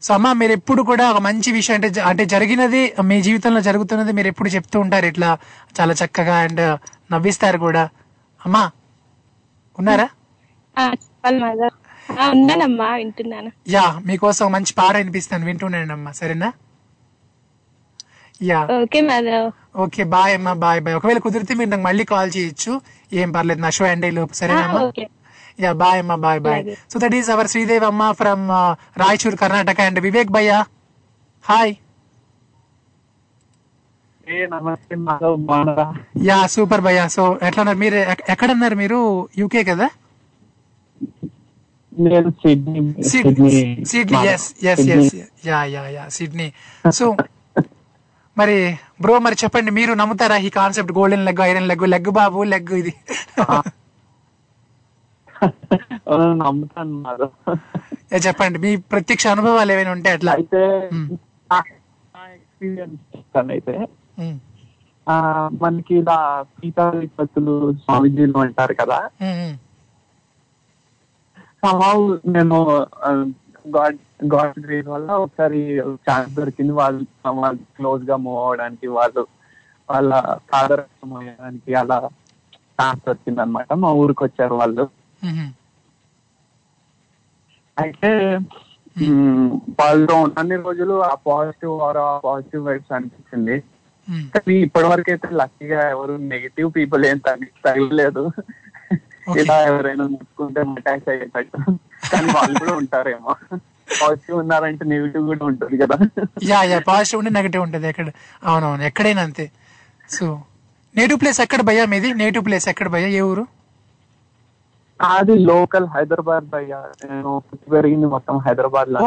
సో 0.02 0.14
అమ్మ 0.14 0.32
మీరు 0.32 0.52
ఎప్పుడు 0.52 0.82
కూడా 0.82 1.10
ఒక 1.10 1.18
మంచి 1.18 1.52
విషయం 1.52 1.74
అంటే 1.74 2.00
అంటే 2.00 2.24
జరిగినది 2.24 2.94
మీ 3.02 3.22
జీవితంలో 3.22 3.60
జరుగుతున్నది 3.60 4.12
మీరు 4.12 4.28
ఎప్పుడు 4.28 4.48
చెప్తూ 4.48 4.80
ఉంటారు 4.80 5.06
ఇట్లా 5.06 5.38
చాలా 5.80 5.94
చక్కగా 5.94 6.36
అండ్ 6.36 6.78
నవ్విస్తారు 7.12 7.58
కూడా. 7.58 7.88
అమ్మా 8.46 8.70
ఉన్నారా? 9.78 10.08
యా 13.68 14.00
మీకోసం 14.06 14.52
మంచి 14.52 14.74
పాట 14.74 14.96
వినిపిస్తాను 14.96 15.44
వింటున్నాను 15.44 15.92
అమ్మా. 15.92 16.12
సరేనా? 16.12 16.52
యా 18.42 18.60
ఓకే 19.76 20.02
బాయ్ 20.12 20.32
అమ్మా 20.34 20.52
బాయ్ 20.62 20.80
బాయ్ 20.80 20.94
ఒకవేళ 20.94 21.18
కుదిరితే 21.18 21.54
మీరు 21.54 21.70
నాకు 21.70 21.82
మళ్ళీ 21.82 22.04
కాల్ 22.04 22.30
చేయొచ్చు. 22.36 22.72
ఏం 23.12 23.28
పర్లేదు 23.32 23.60
నా 23.60 23.70
షో 23.70 23.84
ఎండ్ 23.86 24.06
లోపు. 24.14 24.32
సరేనా 24.34 24.62
అమ్మా 24.64 24.80
ఓకే 24.82 25.04
యా 25.60 25.72
బాయ్ 25.82 25.98
అమ్మా 25.98 26.16
bye 26.24 26.40
bye. 26.40 26.60
So 26.90 26.98
that 26.98 27.14
is 27.14 27.30
our 27.30 27.48
Sridev 27.48 27.84
అమ్మ 27.84 28.10
ఫ్రమ్ 28.12 28.44
రాయచూర్ 28.98 29.36
కర్ణాటక 29.36 29.80
అండ్ 29.82 30.00
వివేక్ 30.00 30.30
భయ్య 30.30 30.52
హాయ్ 31.44 31.72
యా 36.26 36.38
సూపర్ 36.46 36.80
భయ్య 36.80 37.00
సో 37.08 37.24
ఎట్లా 37.42 37.60
ఉన్నారు? 37.62 37.78
మీరు 37.78 37.96
ఎక్- 38.12 38.24
ఎక్కడున్నారు 38.28 38.76
మీరు? 38.76 39.00
యూకే 39.38 39.62
కదా? 39.64 39.88
Sydney 43.04 43.52
Sydney. 43.84 44.18
Yes 44.28 44.46
yes. 44.64 44.84
Yes 44.90 45.14
yeah 45.46 45.58
yeah 45.66 45.82
yeah 45.88 46.04
Sydney 46.10 46.46
so 46.92 47.06
మరి 48.42 48.56
బ్రో 49.02 49.14
మరి 49.26 49.36
చెప్పండి 49.42 49.70
మీరు 49.78 49.92
నమ్ముతారా 50.00 50.36
ఈ 50.46 50.50
concept? 50.60 50.92
Golden 50.98 51.26
leg 51.28 51.42
iron 51.48 51.68
leg 51.70 51.86
leg 51.94 52.10
బాబు 52.18 52.40
లెగ్ 52.52 52.72
ఇది. 52.80 52.92
నమ్ముతాను 56.42 56.96
చెప్పండి 58.26 58.58
మీ 58.64 58.70
ప్రత్యక్ష 58.92 59.26
అనుభవాలు 59.34 59.72
ఏమైనా 59.74 59.92
ఉంటే 59.96 60.10
అట్లా. 60.16 60.32
అయితే 60.38 60.62
అయితే. 63.54 63.74
మనకి 65.62 65.94
ఇలా 66.00 66.16
సీతాధిపతులు 66.58 67.54
స్వామిజీలు 67.84 68.38
అంటారు 68.38 68.74
కదా. 68.80 68.98
నేను 72.34 72.58
గాడ్ 73.76 73.98
గాడ్ 74.32 74.58
గ్రేస్ 74.64 74.88
వల్ల 74.94 75.10
ఒకసారి 75.24 75.60
ఛాన్స్ 76.06 76.32
దొరికింది. 76.38 76.72
వాళ్ళు 76.80 77.02
వాళ్ళు 77.42 77.62
క్లోజ్గా 77.76 78.16
మూవ్ 78.24 78.40
అవడానికి 78.44 78.86
వాళ్ళు 78.96 79.22
వాళ్ళ 79.88 80.10
సాదరక్షం 80.50 81.12
అయ్యడానికి 81.20 81.72
అలా 81.82 81.98
ఛాన్స్ 82.78 83.02
దొరికింది 83.08 83.40
అనమాట 83.44 83.72
మా 83.84 83.90
ఊరికి 84.02 84.24
వచ్చారు 84.26 84.56
వాళ్ళు 84.62 84.84
అయితే 87.76 88.10
వాళ్ళతో 89.80 90.16
అన్ని 90.40 90.56
రోజులు 90.64 90.94
ఆ 91.10 91.12
పాజిటివ్ 91.28 91.76
ఆర్ 91.86 92.00
ఆ 92.06 92.10
పాజిటివ్ 92.26 92.66
వైబ్స్ 92.68 92.92
అనిపించింది. 92.96 93.56
కానీ 94.34 94.54
ఇప్పటి 94.66 94.88
వరకు 94.92 95.10
అయితే 95.14 95.28
లక్కీగా 95.40 95.80
ఎవరు 95.94 96.14
నెగిటివ్ 96.32 96.68
పీపుల్ 96.76 97.04
ఏం 97.10 97.18
తగ్గి 97.28 97.50
తగలేదు 97.66 98.24
ఇలా 99.40 99.56
ఎవరైనా 99.70 100.04
ముట్టుకుంటే 100.14 100.60
అటాక్ 100.72 101.08
అయ్యేటట్టు. 101.12 101.58
కానీ 102.12 102.28
వాళ్ళు 102.36 102.56
కూడా 102.62 102.74
ఉంటారేమో. 102.82 103.34
పాజిటివ్ 104.00 104.36
ఉన్నారంటే 104.38 104.84
నెగిటివ్ 104.84 105.26
కూడా 105.26 105.44
ఉంటుంది 105.44 105.76
కదా. 105.82 105.96
యా 106.50 106.60
యా 106.72 106.78
పాజిటివ్ 106.90 107.18
ఉంటే 107.20 107.32
నెగటివ్ 107.38 107.62
ఉంటుంది 107.62 107.88
ఎక్కడ 107.88 108.08
అవునవును 108.50 108.84
ఎక్కడైనా 108.90 109.22
అంతే. 109.22 109.46
సో 110.08 110.26
నేటివ్ 110.94 111.20
ప్లేస్ 111.20 111.40
ఎక్కడ 111.40 111.60
భయ్యా 111.60 111.84
మీది? 111.86 112.08
నేటివ్ 112.14 112.44
ప్లేస్ 112.44 112.68
ఎక్కడ 112.68 112.88
భయ్యా? 112.88 113.10
ఏ 113.18 113.22
ఊరు? 113.30 113.44
అది 115.00 115.34
లోకల్ 115.50 115.86
హైదరాబాద్ 115.94 116.44
భయ్య. 116.54 116.74
నేను 117.10 117.30
పెరిగింది 117.72 118.06
మొత్తం 118.06 118.36
హైదరాబాద్లో 118.38 119.00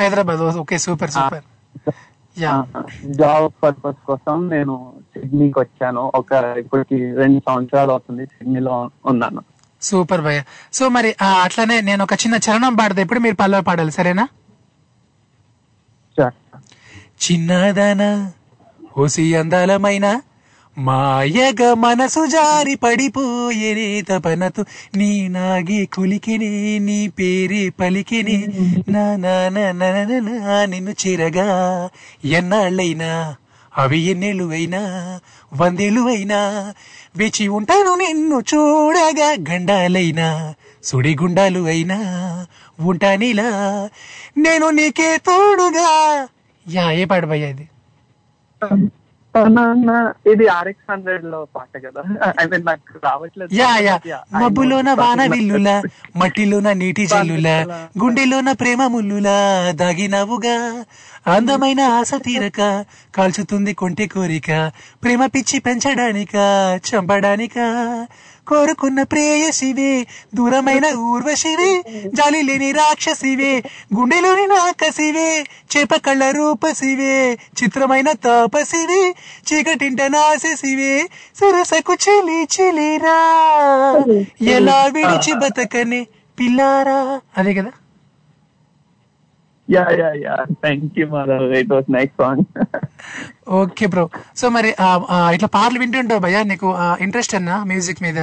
Hyderabad 0.00 0.40
okay 0.62 0.78
super 0.78 1.10
super. 1.10 1.44
Yeah. 2.36 2.54
Job 3.20 3.52
purpose 3.62 4.00
కోసం 4.06 4.48
నేను 4.48 4.74
సిడ్నీకి 5.12 5.58
వచ్చాను 5.58 6.02
ఒక 6.14 6.32
ఇప్పటికి 6.62 6.96
రెండు 7.20 7.38
సంవత్సరాలు 7.48 7.90
అవుతుంది 7.90 8.26
సిడ్నీలో 8.26 8.74
ఉన్నాను. 9.04 9.42
సూపర్ 9.82 10.20
భయ్య. 10.20 10.42
సో 10.72 10.88
మరి 10.88 11.16
అట్లానే 11.44 11.80
నేను 11.80 12.02
ఒక 12.04 12.12
చిన్న 12.12 12.36
చరణం 12.36 12.74
పాడదా 12.74 13.02
ఇప్పుడు 13.02 13.20
మీరు 13.20 13.34
పల్లవి 13.34 13.62
పాడాలి 13.62 13.90
సరేనా. 13.90 14.28
చిన్నదన 17.22 18.02
హోసి 18.96 19.34
అందలమైన 19.34 20.06
మాయగ 20.76 21.72
మనసు 21.74 22.26
జారి 22.26 22.74
పడిపోయేనే 22.74 24.02
తపనతో 24.02 24.64
నీ 24.96 25.28
నాగి 25.28 25.86
కులికిని 25.86 26.78
నీ 26.78 27.08
పేరే 27.08 27.68
పలికిని 27.68 28.36
నా 28.88 29.04
నా 29.16 30.64
నిన్ను 30.64 30.90
చేరగా 30.90 31.48
ఎన్నాళ్ళైనా 32.24 33.36
అవి 33.78 34.00
వందేళ్ళు 35.52 36.00
అయినా 36.00 36.40
వేచి 37.16 37.48
ఉంటాను 37.48 37.94
నిన్ను 37.94 38.40
చూడగా 38.40 39.28
గండాలైనా 39.50 40.54
సుడిగుండాలు 40.82 41.60
అయినా 41.66 41.98
ఉంటానిలా 42.80 43.48
నేను 44.38 44.70
నీకే 44.70 45.18
తోడుగా. 45.18 45.88
యా 46.66 46.90
ఏ 46.90 47.04
పాట 47.04 47.24
భయ్యా 47.24 47.48
ఇది? 47.48 47.66
ఇది 50.30 50.44
ఆర్ఎక్స్ 50.54 50.86
హండ్రెడ్లో 50.90 51.40
పాట 51.54 51.72
కదా. 51.84 52.02
ఐ 52.40 52.46
మీన్ 52.52 52.64
నాకు 52.68 52.98
రావట్లేదు. 53.04 53.50
Yeah 53.58 53.70
yeah. 53.86 53.96
మబ్బులోన 54.36 54.90
వాన 55.00 55.20
విల్లుల 55.32 55.70
మట్టిలోన 56.22 56.68
నీటి 56.80 57.04
జల్లుల 57.12 57.48
గుండెలోన 58.02 58.52
ప్రేమ 58.62 58.82
ముల్లులా 58.94 59.36
దాగినవుగా 59.82 60.56
అందమైన 61.28 61.80
ఆశ 61.94 62.10
తీరక 62.24 62.60
కాల్చుతుంది 63.14 63.72
కొంటె 63.80 64.06
కోరిక 64.06 64.50
ప్రేమ 65.02 65.22
పిచ్చి 65.34 65.58
పెంచడానిక 65.66 66.34
చంపడానిక 66.88 67.56
కోరుకున్న 68.46 69.00
ప్రేయసివే 69.06 69.92
దూరమైన 70.34 70.86
ఊర్వశివే 71.06 71.70
జాలి 72.14 72.40
లేని 72.42 72.70
రాక్షసివే 72.72 73.52
గుండెలోని 73.96 74.46
నాకసివే 74.52 75.30
చేప 75.72 75.94
కళ్ళ 76.04 76.22
రూపసివే 76.36 77.14
చిత్రమైన 77.58 78.08
తాపసివే 78.24 79.02
చీకటింట 79.48 80.00
నాశసివే 80.14 80.92
సరసకు 81.36 81.96
చెలి 82.04 82.38
చెలిరా. 82.54 83.18
ఎలా 84.50 84.78
విడిచి 84.94 85.34
బతకనే 85.42 86.00
పిల్లారా? 86.38 87.00
అదే 87.36 87.52
కదా? 87.54 87.72
Yeah 89.68 89.84
yeah 90.00 90.10
yeah. 90.24 90.34
Thank 90.62 90.98
you 90.98 91.06
Madhav 91.12 91.54
it 91.60 91.72
was 91.72 91.88
nice 91.90 92.12
song 92.18 92.44
okay 93.46 93.86
bro 93.92 94.04
so 94.40 94.46
మరి 94.56 94.70
ఇట్లా 95.36 95.48
పాటలు 95.56 95.78
వింటుంటావు 95.82 96.22
భయ్యా 96.24 96.40
నీకు 96.50 96.68
ఇంట్రెస్ట్ 97.04 97.36
అన్నా 97.38 97.56
మ్యూజిక్ 97.70 98.02
మీద? 98.06 98.18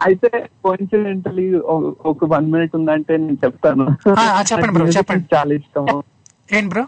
అయితే 0.00 0.28
కోఇన్సిడెంటలీ 0.62 1.46
ఒక 2.10 2.24
వన్ 2.32 2.48
మినిట్ 2.54 2.74
ఉందంటే 2.78 3.12
నేను 3.16 3.38
చెప్తాను. 3.44 3.84
చెప్పండి 4.50 4.78
నాకు 4.78 4.94
చెప్పండి. 4.98 5.26
చాలా 5.34 5.52
ఇష్టం 5.60 5.86
ఏం 6.58 6.64
bro 6.72 6.84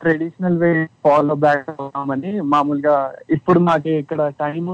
traditional 0.00 0.58
way 0.62 0.70
follow 1.04 1.34
back 1.44 1.68
అవుతామని 1.74 2.32
మామూలుగా 2.52 2.96
ఇప్పుడు 3.36 3.60
మాకు 3.68 3.92
ఇక్కడ 4.02 4.22
టైం 4.42 4.66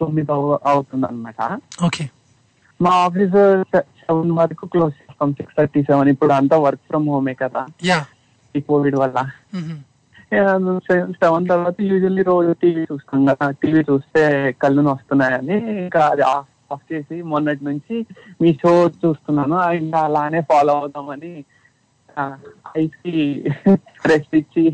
తొమ్మిది 0.00 0.32
అవుతుంది 0.70 1.06
అనమాట 1.06 1.40
ఓకే 1.86 2.04
మా 2.80 2.92
ఆఫీస్ 3.06 3.36
సెవెన్ 4.00 4.32
వరకు 4.38 4.64
క్లోజ్ 4.72 4.94
చేస్తాం 5.00 5.30
సిక్స్ 5.38 5.56
థర్టీ 5.58 5.80
సెవెన్ 5.88 6.10
ఇప్పుడు 6.14 6.32
అంతా 6.38 6.56
వర్క్ 6.64 6.84
ఫ్రమ్ 6.88 7.06
హోమే 7.12 7.34
కదా. 7.42 7.62
యా 7.90 7.98
ఈ 8.54 8.60
కోవిడ్ 8.68 8.96
వల్ల. 9.02 9.18
సెవెన్ 11.20 11.46
తర్వాత 11.48 11.76
యూజువల్లీ 11.90 12.22
రోజు 12.28 12.50
టీవీ 12.62 12.82
చూస్తాం 12.90 13.20
కదా 13.30 13.46
టీవీ 13.62 13.82
చూస్తే 13.88 14.22
కళ్ళు 14.62 14.82
వస్తున్నాయని 14.90 15.56
ఇంకా 15.76 16.02
అది 16.12 16.24
ఆఫ్ 16.74 16.84
చేసి 16.90 17.16
మొన్నటి 17.30 17.62
నుంచి 17.64 17.96
మీ 18.42 18.50
షో 18.60 18.72
చూస్తున్నాను. 19.02 19.56
ఇంకా 19.80 20.00
అలానే 20.08 20.40
ఫాలో 20.50 20.74
అవుతామని 20.80 21.32
ఐస్ 22.78 22.98
రెస్ట్ 24.10 24.34
ఇచ్చి 24.40 24.64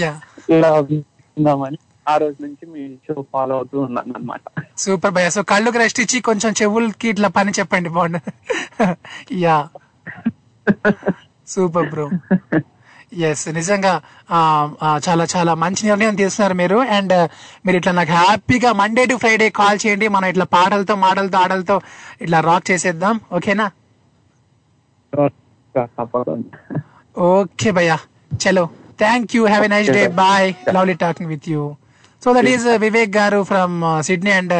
యా. 0.00 0.12
ఇలా 0.48 0.70
ఉందామని 0.80 1.78
ఆ 2.06 2.14
రోజు 2.16 2.38
నుంచి 2.44 2.64
మీ 2.72 2.82
షో 3.06 3.14
ఫాలో 3.32 3.54
అవుతూ 3.58 3.76
ఉన్నాను 3.86 4.12
అనమాట 4.16 4.42
సూపర్ 4.82 5.14
భయ్యా. 5.16 5.30
సో 5.30 5.42
కళ్ళుకి 5.52 5.78
రెస్ట్ 5.78 6.00
ఇచ్చి 6.04 6.18
కొంచెం 6.28 6.52
చెవులకి 6.60 7.08
ఇట్లా 7.08 7.28
పని 7.38 7.52
చెప్పండి 7.58 7.90
బాగుండు. 7.96 8.20
యా. 9.44 9.58
Super 11.48 11.88
bro. 11.90 12.06
ఎస్ 13.28 13.44
నిజంగా 13.58 13.92
చాలా 15.06 15.24
చాలా 15.34 15.52
మంచి 15.62 15.82
నిర్ణయం 15.88 16.14
తీసుకున్నారు 16.20 16.54
మీరు. 16.62 16.78
అండ్ 16.96 17.14
మీరు 17.66 17.76
ఇట్లా 17.80 17.92
నాకు 17.98 18.12
హ్యాపీగా 18.20 18.70
మండే 18.80 19.04
టు 19.10 19.16
ఫ్రైడే 19.22 19.48
కాల్ 19.60 19.78
చేయండి. 19.84 20.08
మనం 20.16 20.26
ఇట్లా 20.32 20.46
పాటలతో 20.56 20.94
మాటలతో 21.06 21.38
ఆటలతో 21.44 21.76
ఇట్లా 22.26 22.40
రాక్ 22.48 22.66
చేసేద్దాం. 22.70 23.14
ఓకేనా 23.38 23.66
ఓకే 27.30 27.70
భయ్యా 27.78 27.98
చలో 28.44 28.64
thank 29.02 29.30
you 29.36 29.42
have 29.50 29.64
a 29.66 29.70
nice 29.74 29.90
day 29.98 30.02
bye 30.22 30.48
lovely 30.76 30.96
talking 31.04 31.30
with 31.34 31.48
you 31.54 31.62
so 32.24 32.32
that 32.36 32.48
is 32.54 32.66
Vivek 32.84 33.12
గారు 33.16 33.40
ఫ్రమ్ 33.50 33.74
సిడ్నీ 34.08 34.32
అండ్ 34.40 34.54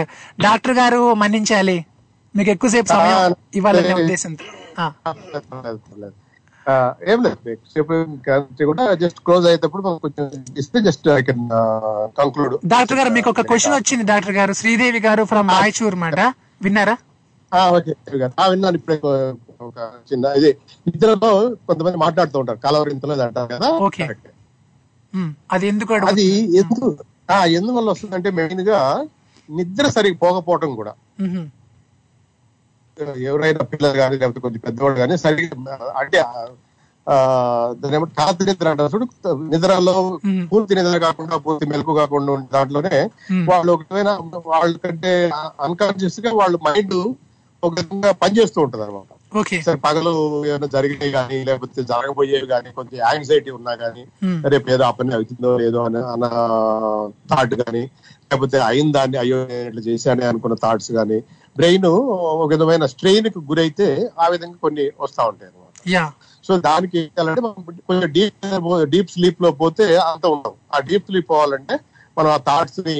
డాక్టర్ 0.47 0.75
గారు 0.81 1.01
మన్నించాలి. 1.23 1.79
మీకు 2.35 2.51
ఎక్కువసేపు 2.55 2.89
సమయం 2.95 3.35
ఇవ్వాలనే 3.59 3.95
ఉద్దేశంతో. 4.03 4.45
ఏం 7.09 7.19
లేదు. 7.23 7.39
కూడా 8.67 8.95
జస్ట్ 8.95 9.21
క్లోజ్ 9.21 9.47
అయ్యేటప్పుడు 9.47 9.83
కొంచెం 9.99 10.25
ఇస్తే 10.59 10.81
just 10.81 11.09
I 11.09 11.23
can 11.23 11.45
conclude 12.19 12.55
doctor 12.67 12.99
గారు 12.99 13.11
మీకు 13.11 13.31
ఒక 13.31 13.41
క్వశ్చన్ 13.41 13.75
వచ్చింది 13.75 14.05
డాక్టర్ 14.05 14.33
గారు. 14.33 14.53
శ్రీదేవి 14.53 15.01
గారు 15.01 15.25
ఫ్రమ్ 15.25 15.51
రాయచూర్ 15.51 15.95
మాట. 15.95 16.21
విన్నారా? 16.63 16.97
విన్నాను. 18.51 18.77
ఇప్పుడే 18.77 18.97
ఒక 19.61 19.79
చిన్న 20.13 20.27
ఇది. 20.37 20.51
నిద్రలో 20.87 21.31
కొంతమంది 21.67 21.97
మాట్లాడుతూ 21.97 22.39
ఉంటారు. 22.39 22.59
కలవరింతలో 22.59 23.25
అంటారు 23.25 23.49
కదా. 23.55 23.69
అది 25.51 25.67
ఎందుకు 25.67 25.95
అది 26.07 26.25
ఎందుకు 26.57 26.87
ఆ, 27.31 27.45
ఎందువల్ల 27.51 27.91
వస్తుందంటే 27.91 28.31
మెయిన్గా 28.31 28.81
నిద్ర 29.49 29.89
సరిగ్గా 29.89 30.19
పోకపోవటం 30.23 30.75
కూడా. 30.75 30.93
ఎవరైనా 33.27 33.65
పిల్లలు 33.71 33.97
కానీ 33.99 34.15
లేకపోతే 34.17 34.43
కొంచెం 34.45 34.63
పెద్దవాళ్ళు 34.67 34.99
కానీ 35.01 35.17
సరిగ్గా 35.23 35.75
అంటే 36.01 36.19
ఆ, 37.07 37.17
దాని 37.75 37.95
ఏమంటే 37.97 38.15
కాంతి 38.19 38.45
నిద్ర 38.47 38.69
అంటారు 38.71 38.91
చూడు 38.95 39.07
నిద్రలో 39.51 39.93
పూర్తి 40.49 40.77
నిద్ర 40.79 40.97
కాకుండా 41.05 41.37
పూర్తి 41.45 41.67
మెలకు 41.71 41.93
కాకుండా 41.99 42.31
ఉండే 42.35 42.49
దాంట్లోనే 42.55 42.97
వాళ్ళు 43.51 43.71
ఒక 43.75 43.83
విధమైన 43.85 44.13
వాళ్ళకంటే 44.53 45.13
అన్కాన్షియస్గా 45.67 46.33
వాళ్ళ 46.41 46.57
మైండ్ 46.67 46.97
ఒక 47.63 47.73
విధంగా 47.77 48.11
పనిచేస్తూ 48.19 48.59
ఉంటది 48.65 48.83
అనమాట 48.87 49.13
సరే 49.63 49.79
పగలు 49.85 50.11
ఏమైనా 50.49 50.69
జరిగినాయి 50.75 51.13
కానీ 51.15 51.39
లేకపోతే 51.47 51.81
జరగబోయేవి 51.89 52.49
కానీ 52.51 52.69
కొంచెం 52.77 52.99
యాంగ్జైటీ 53.05 53.51
ఉన్నా 53.57 53.73
కానీ. 53.77 54.03
రేపు 54.53 54.67
ఏదో 54.71 54.85
ఆ 54.85 54.95
పని 54.99 55.15
అవుతుందో 55.17 55.51
లేదో 55.63 55.81
అని 55.87 56.01
అన్న 56.13 56.27
థాట్ 57.31 57.55
కానీ 57.63 57.83
లేకపోతే 58.25 58.59
అయిన 58.67 58.89
దాన్ని 58.95 59.19
అయ్యో 59.23 59.39
నేను 59.51 59.67
ఇట్లా 59.71 59.83
చేశానే 59.89 60.25
అనుకున్న 60.31 60.57
థాట్స్ 60.63 60.91
కానీ 60.95 61.19
బ్రెయిన్ 61.57 61.87
ఒక 62.35 62.49
విధమైన 62.49 62.87
స్ట్రెయిన్కి 62.87 63.39
గురైతే 63.41 63.87
ఆ 64.21 64.29
విధంగా 64.29 64.57
కొన్ని 64.63 64.91
వస్తా 65.01 65.25
ఉంటాయి 65.25 65.51
అనమాట 65.51 65.73
సో 66.45 66.57
దానికి 66.61 67.01
కొంచెం 67.87 68.13
డీప్ 68.13 68.47
డీప్ 68.85 69.11
స్లీప్లో 69.11 69.51
పోతే 69.53 69.97
అంత 70.05 70.27
ఉండవు. 70.27 70.55
ఆ 70.75 70.81
డీప్ 70.81 71.07
స్లీప్ 71.07 71.31
పోవాలంటే 71.31 71.75
మనం 72.17 72.31
ఆ 72.31 72.37
థాట్స్ని 72.47 72.95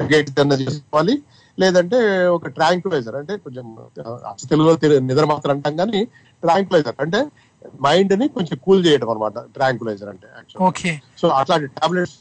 నెగేట్ 0.00 0.30
కింద 0.30 0.52
చేసుకోవాలి. 0.60 1.14
లేదంటే 1.58 1.98
ఒక 2.28 2.48
ట్రాంక్యులైజర్ 2.48 3.16
అంటే 3.16 3.36
కొంచెం 3.36 3.66
తెలుగులో 4.50 4.76
తెలి- 4.76 5.02
నిద్ర 5.02 5.24
మాత్రం 5.24 5.52
అంటాం 5.56 5.76
కానీ 5.76 6.00
ట్రాంక్యులైజర్ 6.42 6.94
అంటే 7.00 7.20
మైండ్ని 7.82 8.28
కొంచెం 8.28 8.58
కూల్ 8.64 8.86
చేయడం 8.86 9.10
అనమాట 9.10 9.38
ట్రాంక్యులైజర్ 9.54 10.08
అంటే 10.08 10.26
సో 11.18 11.28
అట్లాంటి 11.28 11.66
టాబ్లెట్స్ 11.78 12.20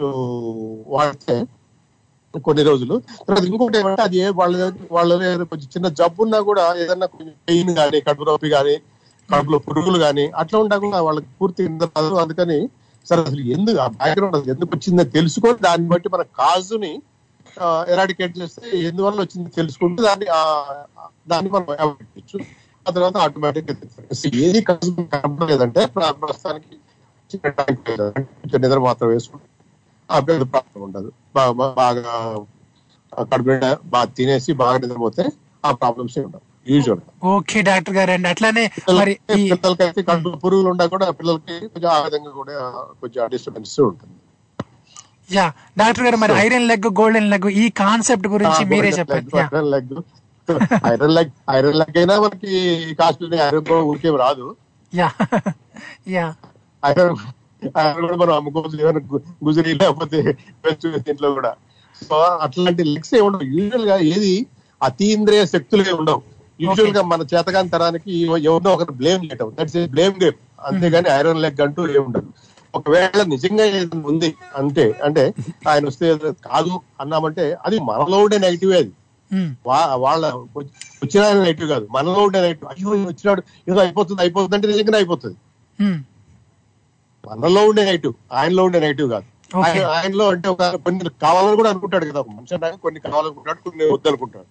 వాడితే 0.88 1.36
కొన్ని 2.34 2.64
రోజులు. 2.70 2.96
తర్వాత 3.28 3.44
ఇంకోటి 3.50 3.78
ఏమంటే 3.80 4.04
అది 4.08 4.18
ఏ 4.24 4.28
వాళ్ళ 4.40 4.56
వాళ్ళ 4.98 5.12
కొంచెం 5.52 5.68
చిన్న 5.76 5.88
జబ్బు 6.00 6.22
ఉన్నా 6.26 6.40
కూడా 6.50 6.64
ఏదన్నా 6.84 7.08
కొంచెం 7.14 7.34
పెయిన్ 7.50 7.72
కానీ 7.80 8.00
కడుపు 8.08 8.28
నొప్పి 8.30 8.50
కానీ 8.56 8.76
కడుపులో 9.30 9.58
పురుగులు 9.68 10.00
కానీ 10.06 10.26
అట్లా 10.42 10.58
ఉంటా 10.64 10.76
కూడా 10.86 11.00
వాళ్ళకి 11.08 11.30
పూర్తి 11.40 11.64
రాదు. 11.88 12.14
అందుకని 12.24 12.60
సరే 13.06 13.22
అసలు 13.28 13.44
ఎందుకు 13.56 13.80
ఆ 13.86 13.88
బ్యాక్గ్రౌండ్ 14.00 14.50
ఎందుకు 14.54 14.72
వచ్చిందో 14.76 15.04
తెలుసుకొని 15.18 15.60
దాన్ని 15.68 15.88
బట్టి 15.94 16.10
మన 16.16 16.24
కాజుని 16.40 16.92
ఎరాడికేట్ 17.94 18.34
చేస్తే 18.40 18.64
ఎందువల్ల 18.90 19.20
వచ్చింది 19.26 19.50
తెలుసుకుంటే 19.60 20.02
దాన్ని 20.08 20.28
దాన్ని 21.32 21.50
మనం 21.56 21.68
అవాయిడ్ 21.84 22.10
చేయొచ్చు. 22.14 22.38
ఆ 22.86 22.90
తర్వాత 22.96 23.18
ఆటోమేటిక్ 23.26 23.72
ఏది 24.48 24.62
కాజు 24.70 24.92
కనపడలేదంటే 25.14 25.82
ప్రస్తుతానికి 25.96 26.76
నిద్ర 28.62 28.80
మాత్రం 28.88 29.08
వేసుకుంటాం 29.14 29.49
ఆ 30.10 30.20
పెద్ద 30.28 30.44
ప్రాబ్లం 30.54 30.82
ఉండదు. 30.88 31.10
బాగా 31.80 32.04
కడుపు 33.32 33.50
బాగా 33.94 34.08
తినేసి 34.18 34.52
బాగా 34.62 34.78
నిద్రపోతే 34.84 35.24
ఆ 35.64 35.72
ప్రాబ్లమ్స్ 35.82 36.18
ఉండవు. 36.28 36.44
యూజువల్ 36.68 37.02
ఓకే 37.32 37.60
డాక్టర్ 37.68 37.96
గారు 37.98 38.12
అండి. 38.16 38.28
అట్లానే 38.34 38.64
మరి 39.00 39.14
ఈ 39.38 39.42
పిల్లలకైతే 39.54 40.02
కడుపు 40.10 40.32
పురుగులు 40.44 40.70
ఉన్నా 40.74 40.86
కూడా 40.94 41.06
పిల్లలకి 41.20 41.56
కొంచెం 41.74 41.90
ఆ 41.96 42.00
విధంగా 42.06 42.32
కూడా 42.40 42.56
కొంచెం 43.02 43.30
డిస్టర్బెన్స్ 43.34 43.76
ఉంటుంది. 43.90 44.16
యా 45.30 45.46
డాక్టర్ 45.80 46.06
గారు 46.06 46.18
మరి 46.24 46.34
ఐరన్ 46.44 46.68
లెగ్ 46.70 46.88
గోల్డెన్ 47.00 47.30
లెగ్ 47.34 47.50
ఈ 47.64 47.66
కాన్సెప్ట్ 47.82 48.28
గురించి 48.36 48.62
మీరే 48.72 48.92
చెప్పండి. 49.00 49.32
Iron 49.46 49.70
leg. 49.74 49.96
Iron 50.92 51.14
leg 51.18 51.34
iron 51.56 51.78
leg 51.82 51.98
అయినా 52.02 52.16
మనకి 52.24 52.52
కాస్ట్ 53.02 53.24
ఐరన్ 53.48 53.68
ఊరికే 53.92 54.12
రాదు. 54.24 54.46
Yeah 54.94 55.10
yeah. 56.16 56.26
ఐరన్ 56.84 57.18
ఐరన్ 57.66 58.02
కూడా 58.02 58.16
మనం 58.16 58.34
అమ్ముకోవచ్చు 58.34 58.82
ఏమైనా 58.82 59.20
గుజరీ 59.46 59.74
లేకపోతే 59.74 60.38
దీంట్లో 60.98 61.34
కూడా. 61.34 61.54
సో 62.10 62.16
అట్లాంటి 62.16 62.84
లెగ్స్ 62.84 63.16
ఏ 63.16 63.20
ఉండవు. 63.20 63.42
యూజువల్గా 63.44 63.98
ఏది 63.98 64.46
అతీంద్రియ 64.84 65.46
శక్తులే 65.46 65.92
ఉండవు. 65.92 66.22
యూజువల్గా 66.62 67.02
మన 67.02 67.22
చేతకాని 67.22 67.70
తరానికి 67.70 68.22
ఎవరినో 68.22 68.74
ఒకరు 68.74 68.92
బ్లేమ్ 68.92 69.26
చేయటం. 69.26 69.52
దట్స్ 69.60 69.88
బ్లేమ్ 69.88 70.24
గేమ్ 70.24 70.66
అంతేగాని 70.66 71.10
ఐరన్ 71.10 71.42
లెగ్ 71.42 71.62
అంటూ 71.62 71.88
ఏమి 71.88 72.00
ఉండదు. 72.00 72.28
ఒకవేళ 72.76 73.24
నిజంగా 73.24 73.66
ఏదైనా 73.66 74.02
ఉంది 74.06 74.36
అంటే 74.56 75.00
అంటే 75.04 75.34
ఆయన 75.68 75.86
వస్తే 75.86 76.18
కాదు 76.18 76.82
అన్నామంటే 77.02 77.58
అది 77.66 77.80
మనలో 77.80 78.18
ఉండే 78.18 78.38
నెగిటివ్ 78.38 78.74
అది. 78.74 78.92
వా- 79.68 79.96
వాళ్ళ 79.96 80.28
వచ్చిన 80.28 81.44
నెగిటివ్ 81.44 81.70
కాదు. 81.70 81.88
మనలో 81.92 82.14
ఉండే 82.14 82.42
నెగిటివ్ 82.42 82.70
అయ్యో 82.70 82.90
వచ్చినాడు. 82.90 83.44
ఏదో 83.70 83.80
అయిపోతుంది 83.80 84.22
అయిపోతుంది 84.22 84.56
అంటే 84.56 84.68
నిజంగానే 84.68 84.98
అయిపోతుంది. 84.98 85.36
ఉమ్, 85.84 86.04
మనలో 87.24 87.62
ఉండే 87.70 87.84
నెగిటివ్ 87.86 88.14
ఆయనలో 88.34 88.64
ఉండే 88.64 88.80
నెగిటివ్ 88.80 89.10
కాదు. 89.10 89.28
ఆయనలో 89.94 90.26
అంటే 90.30 90.48
ఒక 90.50 90.64
కొన్ని 90.84 91.10
కావాలని 91.22 91.56
కూడా 91.56 91.70
అనుకుంటాడు 91.70 92.06
కదా. 92.10 92.22
మనిషి 92.30 92.54
అన్నాక 92.56 92.78
కొన్ని 92.84 93.00
కావాలనుకుంటాడు 93.06 93.60
కొన్ని 93.66 93.86
వద్దనుకుంటాడు. 93.94 94.48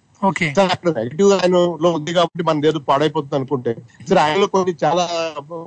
అక్కడ 0.67 0.89
నెగిటివ్ 0.97 1.31
ఆయనలో 1.35 1.61
ఉంది 1.97 2.13
కాబట్టి 2.13 2.43
మన 2.45 2.67
ఏదో 2.67 2.81
పాడైపోతుంది 2.89 3.37
అనుకుంటే 3.37 3.73
సరే 4.09 4.21
ఆయనలో 4.21 4.47
కొన్ని 4.55 4.73
చాలా 4.85 5.05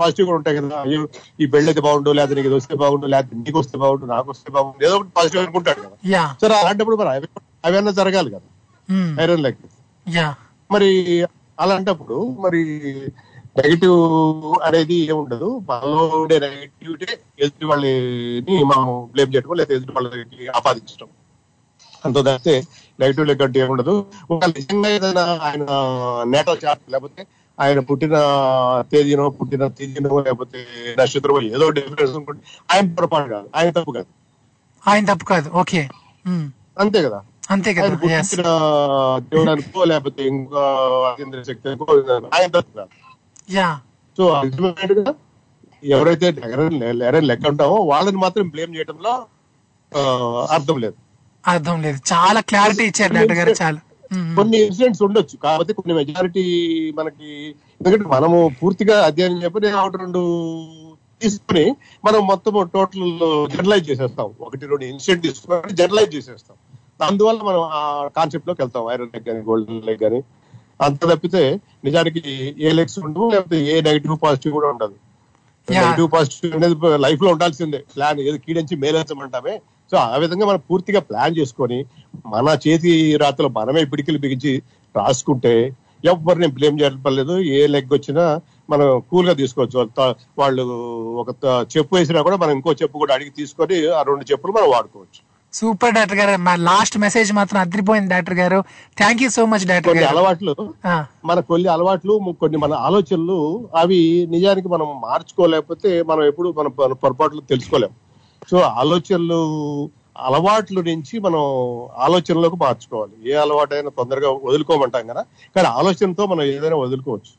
పాజిటివ్ 0.01 0.27
కూడా 0.27 0.37
ఉంటాయి 0.41 0.57
కదా. 0.57 0.79
అయ్యో 0.81 1.01
ఈ 1.39 1.47
పెళ్ళి 1.53 1.69
అయితే 1.71 1.81
బాగుండు 1.81 2.13
లేదా 2.19 2.35
నీకు 2.39 2.55
వస్తే 2.55 2.75
బాగుండు 2.75 3.07
లేదా 3.07 3.37
నీకు 3.45 3.57
వస్తే 3.59 3.77
బాగుండు 3.77 4.05
నాకు 4.05 4.29
వస్తే 4.29 4.51
బాగుండు 4.51 4.85
ఏదో 4.85 4.95
ఒకటి 4.95 5.13
పాజిటివ్ 5.17 5.41
అనుకుంటాడు 5.43 5.81
కదా. 5.81 5.95
సరే 6.41 6.55
అలాంటప్పుడు 6.55 6.97
మరి 7.01 7.11
అవి 7.13 7.29
అవన్నీ 7.65 7.93
జరగాలి 7.93 8.29
కదా. 8.29 8.47
ఉమ్, 8.89 9.13
ఐరన్ 9.21 9.45
యా 10.07 10.27
మరి 10.69 10.89
అలాంటప్పుడు 11.57 12.15
మరి 12.39 12.61
నెగిటివ్ 13.57 13.99
అనేది 14.63 14.93
ఏముండదు 14.93 15.61
మనలో 15.69 16.07
ఉండే 16.07 16.39
నెగిటివిటీ 16.39 17.05
ఎదుటి 17.39 17.65
వాళ్ళని 17.65 18.63
మనం 18.63 19.09
బ్లేమ్ 19.11 19.35
చేయడం 19.35 19.53
లేదా 19.53 19.75
ఎదుటి 19.75 19.91
వాళ్ళకి 19.91 20.47
ఆపాదించడం 20.47 21.07
అంత 22.05 22.15
తప్పితే 22.17 22.63
నెగిటివ్ 22.99 23.27
లెక్క 23.27 23.43
అంటే 23.43 23.59
ఏముండదు 23.59 24.05
ఒక 24.31 24.45
నిజంగా 24.45 24.89
ఏదైనా 24.89 25.39
ఆయన 25.43 25.63
నేటల్ 26.23 26.57
చార్ట్ 26.65 26.91
లేకపోతే 26.91 27.27
ఆయన 27.59 27.79
పుట్టిన 27.79 28.11
తేదీనో 28.91 29.29
పుట్టిన 29.29 29.67
తేదీనో 29.67 30.19
లేకపోతే 30.19 30.65
నక్షత్రమో 30.99 31.41
ఏదో 31.41 31.69
డిఫరెన్స్ 31.69 32.15
అనుకుంటే 32.15 32.41
ఆయన 32.73 32.93
పొరపాటు 32.93 33.29
కాదు. 33.29 33.49
ఆయన 33.55 33.71
తప్పు 33.71 33.91
కాదు. 33.91 34.05
ఆయన 34.87 35.13
తప్పు 35.13 35.25
కాదు. 35.25 35.49
ఓకే. 35.49 35.89
అంతే 36.79 37.03
కదా. 37.03 37.21
అంతే 37.51 37.73
కదా. 37.73 37.95
దేవుడు 39.17 39.49
అనుకో 39.49 39.83
లేకపోతే 39.83 40.23
ఇంకో 40.23 41.43
శక్తి 41.47 41.69
అనుకో 41.69 41.85
ఆయన 42.33 42.47
తప్పు 42.47 42.77
కాదు. 42.77 43.00
యా. 43.57 43.69
సో 44.17 44.23
అల్టిమేట్గా 44.39 45.13
ఎవరైతే 45.83 46.27
ఎరన్ 47.07 47.27
లెక్క 47.27 47.47
ఉంటామో 47.47 47.77
వాళ్ళని 47.91 48.17
మాత్రం 48.17 48.49
బ్లేమ్ 48.49 48.75
చేయడంలో 48.75 49.13
అర్థం 50.55 50.77
లేదు. 50.83 50.97
అర్థం 51.47 51.77
లేదు. 51.81 51.99
చాలా 52.13 52.39
క్లారిటీ 52.49 52.83
ఇచ్చారు 52.83 53.13
డాక్టర్ 53.13 53.37
గారు 53.37 53.53
చాలా. 53.61 53.79
కొన్ని 54.37 54.57
ఇన్సిడెంట్స్ 54.65 55.03
ఉండొచ్చు. 55.03 55.35
కాకపోతే 55.43 55.73
కొన్ని 55.73 55.93
మెజారిటీ 55.93 56.43
మనకి 56.97 57.29
ఎందుకంటే 57.79 58.05
మనము 58.15 58.51
పూర్తిగా 58.61 58.95
అధ్యయనం 59.05 59.43
చెప్పి 59.43 59.71
ఒకటి 59.83 59.97
రెండు 60.03 60.21
తీసుకుని 61.21 61.65
మనం 62.05 62.21
మొత్తం 62.27 62.53
టోటల్ 62.73 63.07
జనరలైజ్ 63.53 63.89
చేసేస్తాం. 63.89 64.29
ఒకటి 64.39 64.65
రెండు 64.65 64.85
ఇన్సిడెంట్ 64.91 65.23
తీసుకుని 65.27 65.73
జనరలైజ్ 65.73 66.15
చేసేస్తాం. 66.15 66.57
అందువల్ల 67.07 67.39
మనం 67.49 67.61
ఆ 67.79 67.81
కాన్సెప్ట్లోకి 68.17 68.61
వెళ్తాం. 68.61 68.83
ఐరన్ 68.93 69.11
లెగ్ 69.13 69.25
కానీ 69.29 69.41
గోల్డెన్ 69.49 69.83
లెగ్ 69.89 69.99
కానీ 69.99 70.19
అంత 70.85 71.01
తప్పితే 71.11 71.41
నిజానికి 71.87 72.21
ఏ 72.65 72.71
లెగ్స్ 72.77 72.99
ఉండవు 73.07 73.27
లేకపోతే 73.33 73.57
ఏ 73.71 73.75
నెగిటివ్ 73.87 74.15
పాజిటివ్ 74.23 74.53
కూడా 74.57 74.69
ఉండదు. 74.73 74.95
నెగిటివ్ 75.67 76.07
పాజిటివ్ 76.15 76.55
అనేది 76.59 76.75
లైఫ్లో 77.05 77.29
ఉండాల్సిందే. 77.35 77.79
ప్లాన్ 77.95 78.19
ఏదో 78.27 78.37
కీడించి 78.45 78.75
మేలేంచమంటామే 78.83 79.55
సో 79.91 79.97
ఆ 80.13 80.15
విధంగా 80.23 80.45
మనం 80.49 80.61
పూర్తిగా 80.69 80.99
ప్లాన్ 81.09 81.37
చేసుకొని 81.39 81.79
మన 82.33 82.57
చేతి 82.65 82.91
రాతలో 83.23 83.49
మనమే 83.57 83.81
పిడికిలు 83.91 84.19
బిగించి 84.25 84.53
రాసుకుంటే 84.95 85.53
ఎవరిని 86.11 86.47
బ్లేమ్ 86.57 86.77
చేయడం 86.81 86.99
పర్లేదు 87.05 87.33
ఏ 87.57 87.59
లెగ్ 87.73 87.91
వచ్చినా 87.95 88.23
మనం 88.71 88.87
కూల్గా 89.09 89.33
తీసుకోవచ్చు. 89.41 90.05
వాళ్ళ 90.41 90.61
ఒక 91.21 91.29
చెప్పు 91.73 91.93
వేసినా 91.97 92.21
కూడా 92.27 92.37
మనం 92.43 92.53
ఇంకో 92.57 92.73
చెప్పు 92.81 93.01
కూడా 93.03 93.13
అడిగి 93.17 93.31
తీసుకొని 93.39 93.77
ఆ 93.97 94.01
రెండు 94.09 94.25
చెప్పులు 94.31 94.53
మనం 94.57 94.69
వాడుకోవచ్చు. 94.75 95.21
సూపర్ 95.53 95.93
డాక్టర్ 95.93 96.17
గారు. 96.17 96.41
మా 96.41 96.55
లాస్ట్ 96.55 96.97
మెసేజ్ 96.97 97.33
మాత్రం 97.33 97.61
అదిరిపోయింది 97.61 98.09
డాక్టర్ 98.09 98.37
గారు. 98.41 98.59
Thank 98.97 99.21
you 99.23 99.29
so 99.29 99.45
much 99.45 99.65
doctor 99.67 99.87
కొన్ని 99.87 100.03
గారు. 100.03 100.17
అలవాట్లు 100.17 100.55
మన 101.25 101.39
కొన్ని 101.39 101.69
అలవాట్లు 101.69 102.13
కొన్ని 102.41 102.57
మన 102.57 102.73
ఆలోచనలు 102.87 103.39
అవి 103.75 104.27
నిజానికి 104.29 104.67
మనం 104.67 104.87
మార్చుకోలేకపోతే 105.07 105.91
మనం 106.11 106.23
ఎప్పుడు 106.23 106.49
మన 106.59 106.91
పొరపాట్లు 106.93 107.41
తెలుసుకోలేం. 107.49 107.93
సో 108.51 108.57
ఆలోచనలు 108.81 109.41
అలవాట్ల 110.27 110.79
నుంచి 110.87 111.15
మనం 111.25 111.43
ఆలోచనలోకి 112.05 112.55
మార్చుకోవాలి. 112.55 113.13
ఏ 113.31 113.35
అలవాటైనా 113.43 113.91
తొందరగా 113.97 114.29
వదులుకోమంటాం 114.47 115.05
కదా. 115.07 115.23
కానీ 115.55 115.67
ఆలోచనతో 115.67 116.25
మనం 116.25 116.43
ఏదైనా 116.55 116.75
వదులుకోవచ్చు. 116.75 117.33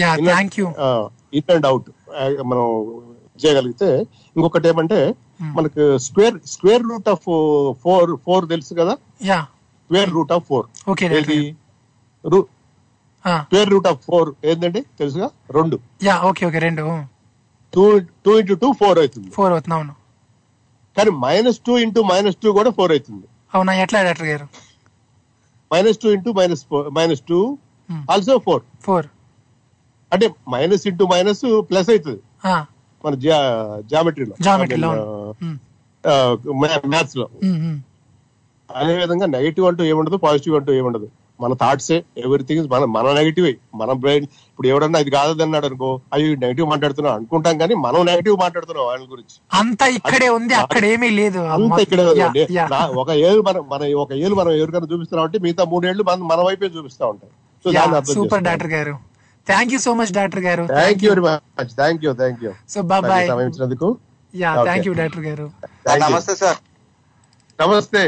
Yeah 0.00 0.10
thank 0.16 0.54
you 0.60 0.66
in 1.38 1.50
and 1.52 1.66
out. 1.66 1.88
మనం 2.50 2.66
చేయగలిగితే 3.44 3.88
ఇంకొకటి 4.36 4.68
ఏమంటే 4.68 4.98
మనకు 5.56 5.82
square 5.98 6.36
square 6.46 6.84
root 6.90 7.08
of 7.08 7.24
four 7.82 8.10
four 8.26 8.48
తెలుసు 8.48 8.74
కదా? 8.74 8.94
Yeah. 9.30 9.40
Square 9.84 10.10
root 10.10 10.32
of 10.32 10.44
four. 10.50 10.66
ఏది 11.18 11.38
స్క్వేర్ 13.24 13.70
రూట్ 13.74 13.88
ఆఫ్ 13.92 14.00
ఫోర్ 14.04 14.28
ఏంటండి 14.44 14.80
తెలుసుగా? 14.98 15.30
రెండు. 15.50 15.78
యా 16.02 16.14
ఓకే 16.30 16.46
ఓకే 16.46 16.58
రెండు. 16.58 16.84
Two 17.74 17.84
two 18.24 18.32
into 18.38 18.54
two 18.54 18.68
four 18.72 18.98
అవుతుంది. 18.98 19.30
ఫోర్ 19.30 19.52
అవుతుంది 19.52 19.74
అవును. 19.78 19.94
కానీ 20.96 21.10
minus 21.24 21.60
two 21.66 21.78
into 21.78 22.00
minus 22.02 22.36
two 22.42 22.52
కూడా 22.52 22.70
ఫోర్ 22.70 22.92
అవుతుంది. 22.92 23.26
అవునా? 23.54 23.72
ఎట్లా 23.82 24.02
డాక్టర్ 24.02 24.26
గారు? 24.26 24.46
Minus 25.74 25.98
two 26.02 26.08
into 26.10 26.30
minus 26.32 26.64
four 26.70 26.88
minus 26.98 27.22
two 27.28 27.38
also 28.10 28.38
four. 28.38 28.62
Four. 28.86 29.06
అంటే 30.12 30.26
మైనస్ 30.50 30.86
ఇంటూ 30.86 31.04
మైనస్ 31.12 31.44
ప్లస్ 31.70 31.90
అవుతుంది. 31.90 32.20
మన 33.04 33.14
జామెట్రీలో. 33.92 34.34
మ్యాథ్స్లో 36.92 37.26
అదే 38.70 38.92
విధంగా 39.00 39.26
నెగిటివ్ 39.34 39.66
అంటూ 39.70 39.82
ఏముండదు 39.92 40.16
పాజిటివ్ 40.26 40.54
అంటూ 40.58 40.72
ఏముండదు. 40.80 41.08
మన 41.40 41.52
థాట్సే 41.60 41.96
ఎవ్రీథింగ్ 42.24 42.66
మన 42.72 42.84
మన 42.96 43.12
నెగిటివ్. 43.18 43.46
మన 43.80 43.90
బ్రెయిన్ 44.02 44.26
ఇప్పుడు 44.50 44.68
ఎవడన్నా 44.72 44.98
ఇది 45.04 45.10
కాదు 45.16 45.42
అన్నాడు 45.44 45.66
అనుకో 45.70 45.88
అయ్యో 46.14 46.34
నెగిటివ్ 46.44 46.66
మాట్లాడుతున్నాం 46.72 47.14
అనుకుంటాం 47.18 47.54
కానీ 47.62 47.74
మనం 47.86 48.00
నెగిటివ్ 48.10 48.36
మాట్లాడుతున్నాం 48.44 48.86
వాళ్ళ 48.90 49.04
గురించి. 49.14 49.36
అంతా 49.60 49.86
ఇక్కడే 49.98 50.28
ఉంది 50.38 50.54
అక్కడ 50.62 50.82
ఏమీ 50.94 51.10
లేదు. 51.20 51.40
అంత 51.56 51.78
ఇక్కడ 51.86 52.00
ఒక 53.02 53.10
ఏళ్ళు 53.28 53.42
మనం 53.48 53.62
మన 53.72 53.92
ఒక 54.04 54.12
ఏళ్ళు 54.24 54.36
మనం 54.40 54.52
ఎవరికైనా 54.60 54.90
చూపిస్తున్నాం 54.92 55.24
అంటే 55.28 55.40
మిగతా 55.46 55.64
మూడేళ్ళు 55.72 56.04
మన 56.10 56.28
మన 56.32 56.40
వైపే 56.48 56.70
చూపిస్తా 56.76 57.06
ఉంటాయి 57.14 57.32
సో 57.64 57.70
దాన్ని 57.78 57.96
అర్థం 58.00 58.14
సూపర్ 58.18 58.44
డాక్టర్ 58.48 58.72
గారు. 58.76 58.94
Thank 59.46 59.72
you 59.74 59.78
so 59.84 59.92
much 59.98 60.12
doctor 60.16 60.42
గారు 60.44 60.64
thank 60.72 61.02
you 61.04 61.10
very 61.12 61.22
much 61.26 61.72
thank 61.80 62.02
you 62.06 62.12
thank 62.20 62.42
you 62.44 62.52
so 62.68 62.80
bye 62.90 63.26
సమయం 63.30 63.48
ఇచ్చినందుకు 63.50 63.88
యా. 64.34 64.50
థ్యాంక్ 64.68 64.86
యూ 64.88 64.94
డాక్టర్ 65.00 65.24
గారు 65.28 65.46
Thank 65.86 65.98
you. 65.98 66.06
నమస్తే 66.06 66.34
సార్ 66.42 66.58
నమస్తే 67.58 68.02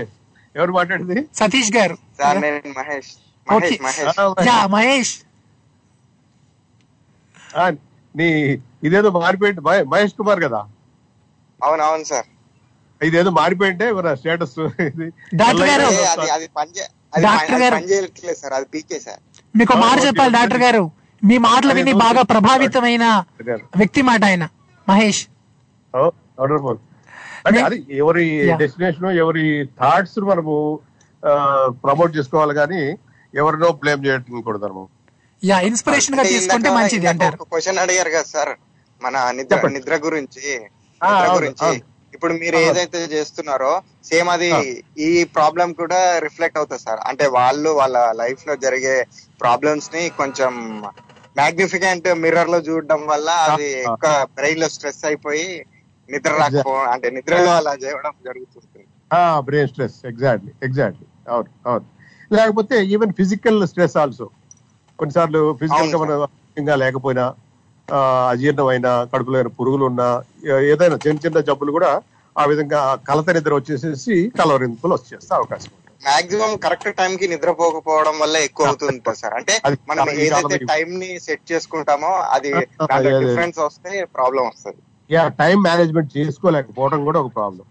ఎవరు 0.55 0.73
మాట్లాడింది? 0.73 1.17
సతీష్ 1.39 1.73
గారు 1.77 1.97
సార్ 2.19 2.39
నేను 2.45 2.59
మహేష్. 2.77 3.11
మహేష్ 3.47 3.81
మహేష్. 3.83 4.19
యా 4.49 4.57
మహేష్. 4.75 5.15
ఆ, 7.57 7.65
నీ 8.15 8.29
ఇదేదో 8.83 9.11
మారిపోయింది. 9.19 9.61
మహే- 9.61 9.87
మహేష్ 9.93 10.15
కుమార్ 10.19 10.41
కదా? 10.45 10.61
అవును 11.61 11.83
అవును 11.83 12.05
సార్ 12.05 12.29
ఇదేదో 13.01 13.31
మారిపోయింటే 13.39 13.87
మన 13.93 14.15
స్టేటస్? 14.15 14.57
డాక్టర్ 15.41 15.69
గారు 15.69 15.85
అది 15.87 15.97
సార్ 18.35 18.55
అది 18.55 18.67
పీకే 18.73 18.99
సార్ 19.01 19.21
మీకు 19.55 19.73
మాట 19.77 19.97
ఓకే, 19.97 20.07
చెప్పాలి. 20.07 20.33
డాక్టర్ 20.33 20.63
గారు 20.63 20.83
మీ 21.23 21.37
మాటలు 21.45 21.73
విని 21.77 21.93
బాగా 22.03 22.23
ప్రభావితమైన 22.33 23.05
వ్యక్తి 23.77 24.03
మాట 24.09 24.23
ఆయన 24.25 24.45
మహేష్ 24.87 25.23
వండర్ఫుల్ 26.41 26.81
అంటే 27.47 27.61
అది 27.67 27.79
ఎవరి 28.03 28.25
Yeah. 28.41 28.59
డెస్టినేషన్ 28.61 29.07
ఎవరి 29.23 29.45
థాట్స్ 29.81 30.19
మనము 30.29 30.55
ప్రమోట్ 31.85 32.13
చేసుకోవాలి 32.17 32.55
కానీ 32.61 32.83
ఎవరినో 33.35 33.69
బ్లేమ్ 33.83 34.05
చేయకూడదు 34.07 34.65
మనము 34.67 34.85
యా 35.43 35.57
ఇన్స్పిరేషన్గా 35.69 36.23
అంటే 36.23 36.33
తీసుకుంటే 36.35 36.71
మంచిది 36.77 37.07
అంటారు 37.07 37.37
క్వశ్చన్ 37.45 37.81
అడిగారు 37.85 38.11
కదా 38.11 38.29
సార్ 38.35 38.53
మన 39.03 39.17
నిద్ర. 39.39 39.57
నిద్ర 39.69 39.95
గురించి 40.05 40.45
గురించి. 41.35 41.71
ఇప్పుడు 42.15 42.33
మీరు. 42.35 42.59
ఏదైతే 42.61 42.99
చేస్తున్నారో 43.15 43.73
సేమ్ 44.05 44.29
అది. 44.29 44.51
ఈ 44.99 45.11
ప్రాబ్లం 45.37 45.69
కూడా 45.73 45.99
రిఫ్లెక్ట్ 46.19 46.59
అవుతుంది 46.59 46.83
సార్. 46.83 47.01
అంటే 47.11 47.27
వాళ్ళు 47.37 47.71
వాళ్ళ 47.81 47.97
లైఫ్లో 48.17 48.57
జరిగే 48.57 48.97
ప్రాబ్లమ్స్ని 49.41 50.03
కొంచెం 50.21 50.53
మ్యాగ్నిఫికెంట్ 51.37 52.09
మిర్రర్లో 52.23 52.59
చూడడం 52.61 53.01
వల్ల 53.07 53.29
అది. 53.49 53.69
ఎక్కువ 53.87 54.11
బ్రెయిన్లో 54.37 54.69
స్ట్రెస్ 54.69 55.05
అయిపోయి 55.05 55.49
నిద్ర 56.09 56.33
రాకపో 56.35 56.73
అంటే 56.93 57.09
నిద్రలో 57.17 57.53
అలా 57.53 57.73
చేయడం 57.83 58.15
జరుగుతుంది. 58.27 58.83
Brain 59.47 59.69
stress. 59.69 59.97
Exactly 60.07 60.53
exactly. 60.63 61.07
అవును 61.29 61.51
అవును. 61.67 61.87
లేకపోతే 62.31 62.77
ఈవెన్ 62.87 63.13
ఫిజికల్ 63.13 63.67
స్ట్రెస్ 63.67 63.97
ఆల్సో. 63.97 64.27
కొన్నిసార్లు 64.99 65.41
ఫిజికల్గా 65.61 65.99
మన 66.03 66.13
లేకపోయినా 66.83 67.25
అజీర్ణమైన 68.29 68.89
కడుపులో 69.13 69.41
పురుగులు 69.59 69.85
ఉన్నా 69.85 70.09
ఏదైనా 70.73 70.99
చిన్న 71.05 71.19
చిన్న 71.25 71.41
జబ్బులు 71.41 71.73
కూడా 71.73 71.91
ఆ 72.37 72.45
విధంగా 72.45 72.79
కలత 73.09 73.31
నిద్ర 73.31 73.55
వచ్చేసేసి 73.55 74.15
కలవరింపులు 74.39 74.95
వచ్చేస్తే 74.95 75.33
అవకాశం. 75.35 75.73
మాక్సిమం 76.01 76.53
కరెక్ట్ 76.57 76.89
టైం 76.99 77.13
కి 77.17 77.27
నిద్రపోకపోవడం 77.29 78.17
వల్ల 78.19 78.37
ఎక్కువ 78.39 78.67
అవుతుంది 78.67 79.13
సార్ 79.21 79.35
అంటే 79.35 79.55
మనం 79.91 80.09
ఏదైతే 80.17 80.59
టైం 80.73 80.89
ని 81.03 81.11
సెట్ 81.27 81.45
చేసుకుంటామో 81.53 82.11
అది. 82.35 82.51
డిఫరెన్స్ 83.21 83.59
వస్తే 83.59 83.93
ప్రాబ్లం 84.17 84.45
వస్తుంది 84.47 84.81
యా 85.11 85.23
టైం 85.41 85.57
మేనేజ్మెంట్ 85.63 86.11
చేసుకోలేకపోవడం 86.17 87.01
కూడా 87.05 87.21
ఒక 87.21 87.31
ప్రాబ్లం 87.35 87.65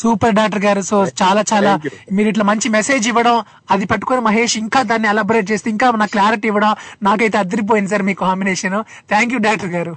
సూపర్ 0.00 0.34
డాక్టర్ 0.40 0.62
గారు 0.66 0.82
సో 0.90 0.96
చాలా 1.22 1.42
చాలా. 1.52 1.72
మీరు 2.16 2.28
ఇట్లా 2.32 2.44
మంచి 2.50 2.68
మెసేజ్ 2.76 3.06
ఇవ్వడం 3.12 3.36
అది 3.74 3.86
పట్టుకొని 3.92 4.22
మహేష్ 4.28 4.56
ఇంకా 4.64 4.82
దాన్ని 4.90 5.08
ఎలబరేట్ 5.12 5.48
చేస్తే 5.52 5.70
ఇంకా 5.74 5.88
నాకు 6.02 6.14
క్లారిటీ 6.16 6.48
ఇవ్వడం 6.52 6.72
నాకైతే 7.08 7.38
అదిరిపోయింది 7.44 7.92
సార్ 7.94 8.04
మీ 8.10 8.14
కాంబినేషన్ 8.26 8.76
థ్యాంక్ 9.12 9.32
యూ 9.34 9.40
డాక్టర్ 9.48 9.72
గారు. 9.76 9.94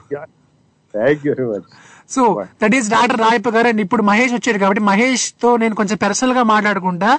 Thank 0.93 1.23
you 1.27 1.31
very 1.33 1.47
much 1.51 1.67
so 2.13 2.23
that 2.61 2.73
is 2.77 2.87
doctor 2.93 3.19
Rayappa 3.23 3.49
గారు 3.55 3.67
అండ్ 3.71 3.81
ఇప్పుడు 3.83 4.03
మహేష్ 4.09 4.33
వచ్చాడు 4.35 4.59
కాబట్టి 4.63 4.81
మహేష్తో 4.89 5.49
నేను 5.61 5.75
కొంచెం 5.79 5.97
పర్సనల్గా 6.03 6.43
మాట్లాడుకుంటా. 6.51 7.09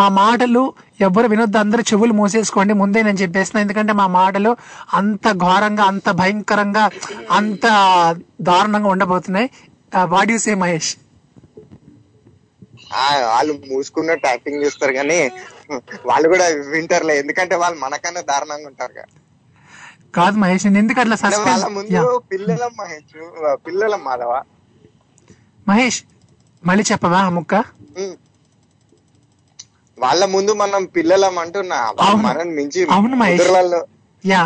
మా 0.00 0.06
మాటలు 0.18 0.62
ఎవ్వరు 1.06 1.28
వినొద్దు 1.32 1.58
అందరూ 1.62 1.82
చెవులు 1.90 2.14
మూసేసుకోండి 2.18 2.74
ముందే 2.82 3.02
నేను 3.06 3.20
చెప్పేస్తున్నా. 3.22 3.62
ఎందుకంటే 3.66 3.92
మా 4.00 4.06
మాటలు 4.18 4.50
అంత 5.00 5.32
ఘోరంగా 5.46 5.84
అంత 5.92 6.08
భయంకరంగా 6.20 6.84
అంత 7.38 7.64
దారుణంగా 8.50 8.90
ఉండబోతున్నాయి. 8.94 9.48
What 10.14 10.32
you 10.34 10.38
say 10.46 10.54
Mahesh? 10.64 10.92
వాళ్ళు 13.26 13.52
మూసుకున్న 13.68 14.16
యాక్టింగ్ 14.24 14.62
చేస్తారు 14.64 14.92
కానీ 14.92 15.18
వాళ్ళు 16.06 16.28
కూడా 16.28 16.46
వింటారులే. 16.72 17.18
ఎందుకంటే 17.18 17.54
వాళ్ళు 17.56 17.78
మనకన్నా 17.78 18.20
దారుణంగా 18.20 18.66
ఉంటారు 18.66 18.92
కదా. 18.92 19.10
మహేష్ 20.38 20.66
ఎందుకు 20.80 21.00
అట్లా 21.00 21.16
అంటే 21.22 21.38
వాళ్ళ 21.44 21.64
ముందు 21.68 22.02
పిల్లల 22.32 22.64
మహేష్ 22.80 23.14
పిల్లల 23.66 23.96
మాధవ. 24.02 24.32
మహేష్ 25.66 26.00
మళ్ళీ 26.64 26.84
చెప్పవా 26.92 27.28
ముక్క. 27.28 27.54
వాళ్ళ 29.98 30.24
ముందు 30.24 30.52
మనం 30.52 30.84
పిల్లలం 30.96 31.38
అంటున్నా. 31.38 31.78
మనం 32.26 32.48
మించి 32.50 32.80
అవును 32.90 33.16
మహేష్. 33.16 33.50
యా. 34.24 34.42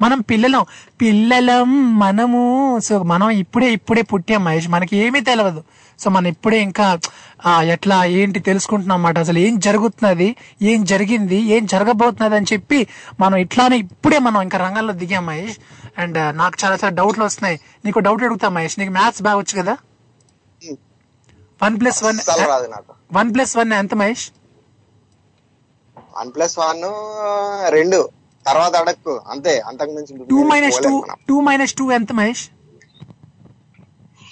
మనం 0.00 0.20
పిల్లలం. 0.20 0.62
పిల్లలం 1.00 1.68
మనము. 1.98 2.42
సో 2.80 3.02
మనం 3.02 3.30
ఇప్పుడే 3.42 3.72
ఇప్పుడే 3.72 4.02
పుట్టాం 4.02 4.44
మహేష్. 4.44 4.68
మనకి 4.68 4.96
ఏమీ 4.96 5.20
తెలియదు 5.20 5.62
సో 6.00 6.10
మనం 6.10 6.26
ఇప్పుడే 6.26 6.60
ఇంకా 6.60 6.98
ఎట్లా 7.62 8.04
ఏంటి 8.04 8.40
తెలుసుకుంటున్నాం 8.40 8.96
అన్నమాట. 8.96 9.18
అసలు 9.18 9.38
ఏం 9.38 9.58
జరుగుతున్నది 9.58 10.36
ఏం 10.62 10.84
జరిగింది 10.84 11.36
ఏం 11.36 11.66
జరగబోతున్నది 11.66 12.36
అని 12.36 12.46
చెప్పి 12.52 12.86
మనం 13.20 13.36
ఇట్లానే 13.36 13.76
ఇప్పుడే 13.78 14.18
మనం 14.18 14.42
ఇంకా 14.42 14.58
రంగంలో 14.58 14.92
దిగాం 14.92 15.26
మహేష్. 15.26 15.58
అండ్ 15.98 16.36
నాకు 16.36 16.56
చాలా 16.64 16.74
చాలా 16.84 16.94
డౌట్లు 16.94 17.24
వస్తున్నాయి. 17.24 17.60
నీకు 17.84 17.98
డౌట్ 17.98 18.22
అడుగుతా 18.22 18.48
మహేష్. 18.48 18.78
నీకు 18.78 18.92
మ్యాథ్స్ 18.92 19.22
బాగా 19.22 19.38
వచ్చు 19.38 19.62
కదా? 19.62 19.76
One 21.62 21.80
plus 21.80 22.04
one 22.04 22.18
one 23.12 23.34
plus 23.34 23.56
one 23.56 23.72
ఎంత 23.72 23.94
మహేష్? 23.94 24.30
వన్ 26.18 26.32
ప్లస్ 26.34 26.58
వన్ 26.58 26.82
రెండు. 27.72 28.08
తర్వాత 28.46 28.76
అడక్కు. 28.76 29.20
అంతే. 29.28 29.58
అంతకు 29.58 29.90
మించి 29.90 30.24
two 30.30 30.42
minus 30.42 30.78
two. 30.82 31.04
Two 31.28 31.40
minus 31.40 31.74
two 31.74 31.90
ఎంత 31.92 32.12
మహేష్? 32.12 32.44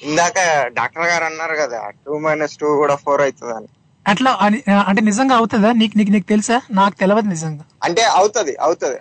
ఇందాక 0.03 0.39
డాక్టర్ 0.79 1.07
గారు 1.11 1.25
అన్నారు 1.25 1.57
కదా 1.63 1.81
టూ 2.05 2.15
మైనస్ 2.25 2.59
టూ 2.61 2.69
కూడా 2.83 2.97
ఫోర్ 3.05 3.23
అవుతుంది 3.23 3.55
అని 3.59 3.71
అట్లా 4.07 4.31
అంటే 4.89 5.01
నిజంగా 5.09 5.35
అవుతుందా? 5.41 5.69
నీకు 5.81 5.95
నీకు 5.99 6.13
నీకు 6.15 6.27
తెలుసా? 6.31 6.57
నాకు 6.79 6.95
తెలియదు 7.03 7.29
నిజంగా. 7.35 7.65
అంటే 7.87 8.03
అవుతది 8.19 8.55
అవుతది. 8.67 8.99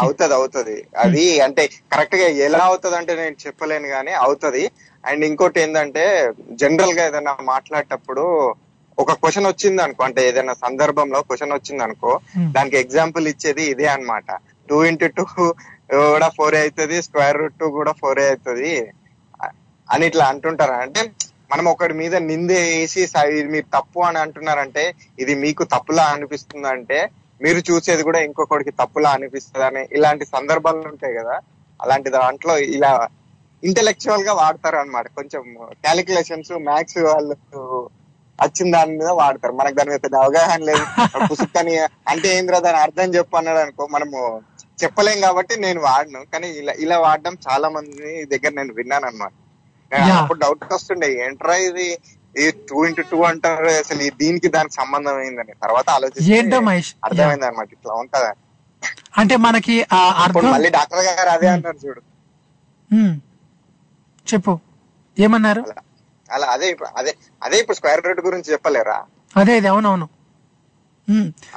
అవుతది 0.00 0.34
అవుతది. 0.34 0.76
అది 1.04 1.24
అంటే 1.46 1.62
కరెక్ట్గా 1.92 2.26
ఎలా 2.46 2.60
అవుతది 2.68 2.96
అంటే 3.00 3.12
నేను 3.22 3.36
చెప్పలేను 3.44 3.88
కానీ 3.94 4.12
అవుతది. 4.26 4.62
అండ్ 5.04 5.24
ఇంకోటి 5.28 5.58
ఏంటంటే 5.64 6.04
జనరల్గా 6.62 7.02
ఏదైనా 7.10 7.32
మాట్లాడేటప్పుడు 7.52 8.24
ఒక 8.98 9.12
క్వశ్చన్ 9.20 9.48
వచ్చింది 9.50 9.80
అనుకో 9.82 10.02
అంటే 10.08 10.20
ఏదైనా 10.28 10.54
సందర్భంలో 10.64 11.20
క్వశ్చన్ 11.28 11.54
వచ్చింది 11.56 11.82
అనుకో. 11.86 12.12
దానికి 12.56 12.76
ఎగ్జాంపుల్ 12.82 13.24
ఇచ్చేది 13.32 13.64
ఇదే 13.72 13.86
అన్నమాట. 13.94 14.28
టూ 14.68 14.76
ఇంటూ 14.90 15.06
టూ 15.16 15.24
కూడా 16.12 16.28
ఫోర్ 16.36 16.56
అవుతుంది 16.60 16.98
స్క్వేర్ 17.06 17.40
రూట్ 17.40 17.58
టూ 17.60 17.66
కూడా 17.78 17.92
ఫోర్ 18.02 18.20
అవుతుంది. 18.26 18.72
అని 19.88 20.06
ఇట్లా 20.06 20.24
అంటుంటారా. 20.24 20.76
అంటే 20.76 21.02
మనం 21.50 21.68
ఒకరి 21.68 21.94
మీద 21.94 22.14
నింద 22.22 22.50
వేసి 22.50 23.06
"స- 23.06 23.26
ఇది 23.30 23.48
మీరు 23.48 23.66
తప్పు 23.74 24.00
అని 24.00 24.18
అంటున్నారంటే 24.18 24.84
ఇది 25.18 25.34
మీకు 25.34 25.64
తప్పులా 25.64 26.04
అనిపిస్తుంది 26.04 26.68
అంటే 26.68 26.98
మీరు 27.40 27.58
చూసేది 27.70 28.02
కూడా 28.02 28.18
ఇంకొకరికి 28.18 28.70
తప్పులా 28.70 29.10
అనిపిస్తుంది 29.10 29.66
అని 29.66 29.88
ఇలాంటి 29.92 30.26
సందర్భాలు 30.26 30.88
ఉంటాయి 30.88 31.14
కదా. 31.14 31.36
అలాంటి 31.80 32.10
దాంట్లో 32.10 32.58
ఇలా 32.68 32.92
ఇంటెలెక్చువల్గా 33.62 34.32
వాడతారు 34.32 34.76
అనమాట 34.76 35.08
కొంచెం 35.08 35.42
క్యాలిక్యులేషన్స్ 35.82 36.52
మ్యాథ్స్ 36.60 36.98
వాళ్ళు 36.98 37.36
వచ్చిన 38.38 38.70
దాని 38.72 38.98
మీద 38.98 39.08
వాడతారు. 39.14 39.52
మనకు 39.52 39.74
దాని 39.74 39.90
మీద 39.90 40.00
పెద్ద 40.02 40.16
అవగాహన 40.16 40.62
లేదు. 40.64 40.84
పుస్తకాన్ని 41.26 41.74
అంటే 42.08 42.28
ఏంద్రా 42.38 42.58
దాని 42.58 42.76
అర్థం 42.76 43.14
చెప్పు 43.14 43.36
అన్నాడు 43.36 43.58
అనుకో 43.58 43.86
మనము 43.90 44.20
చెప్పలేం 44.84 45.20
కాబట్టి 45.20 45.60
నేను 45.60 45.80
వాడను. 45.80 46.24
కానీ 46.32 46.48
ఇలా 46.60 46.72
ఇలా 46.78 46.98
వాడడం 46.98 47.36
చాలా 47.48 47.68
మంది 47.68 48.02
దగ్గర 48.26 48.52
నేను 48.52 48.72
విన్నాను 48.72 49.06
అనమాట 49.06 49.32
అప్పుడు 50.18 50.38
డౌట్ 50.38 50.64
వస్తుండే 50.72 51.24
ఏంట్రా 51.24 51.56
ఇది? 51.56 51.88
ఈ 52.34 52.50
టూ 52.68 52.86
ఇంటూ 52.86 53.02
టూ 53.02 53.22
అంటారు 53.22 53.68
అసలు 53.74 54.08
దీనికి 54.16 54.48
దానికి 54.48 54.74
సంబంధం 54.74 55.20
ఏందని. 55.20 55.52
తర్వాత 55.60 55.86
ఏంటో 56.30 56.60
మహేష్? 56.60 56.90
అర్థమైంది 57.04 57.46
అనమాట 57.46 57.68
ఇట్లా 57.72 57.94
ఉంటదా 57.94 58.32
అంటే 59.16 59.36
మనకి 59.36 59.74
మళ్ళీ 60.48 60.70
డాక్టర్ 60.70 61.04
గారు 61.08 61.30
అదే 61.30 61.46
అంటారు 61.46 61.78
చూడు. 61.84 62.00
ఉమ్. 62.90 63.14
చెప్పు. 64.26 64.52
ఏమన్నారు? 65.18 65.62
అలా 66.28 66.46
అదే 66.46 66.70
ఇప్పుడు 66.70 66.88
అదే 66.96 67.12
అదే 67.42 67.56
ఇప్పుడు 67.58 67.76
స్క్వేర్ 67.76 68.02
రూట్ 68.06 68.20
గురించి 68.20 68.52
చెప్పలేరా? 68.52 68.98
అదే 69.36 69.56
ఇది 69.56 69.68
అవునవును. 69.68 70.06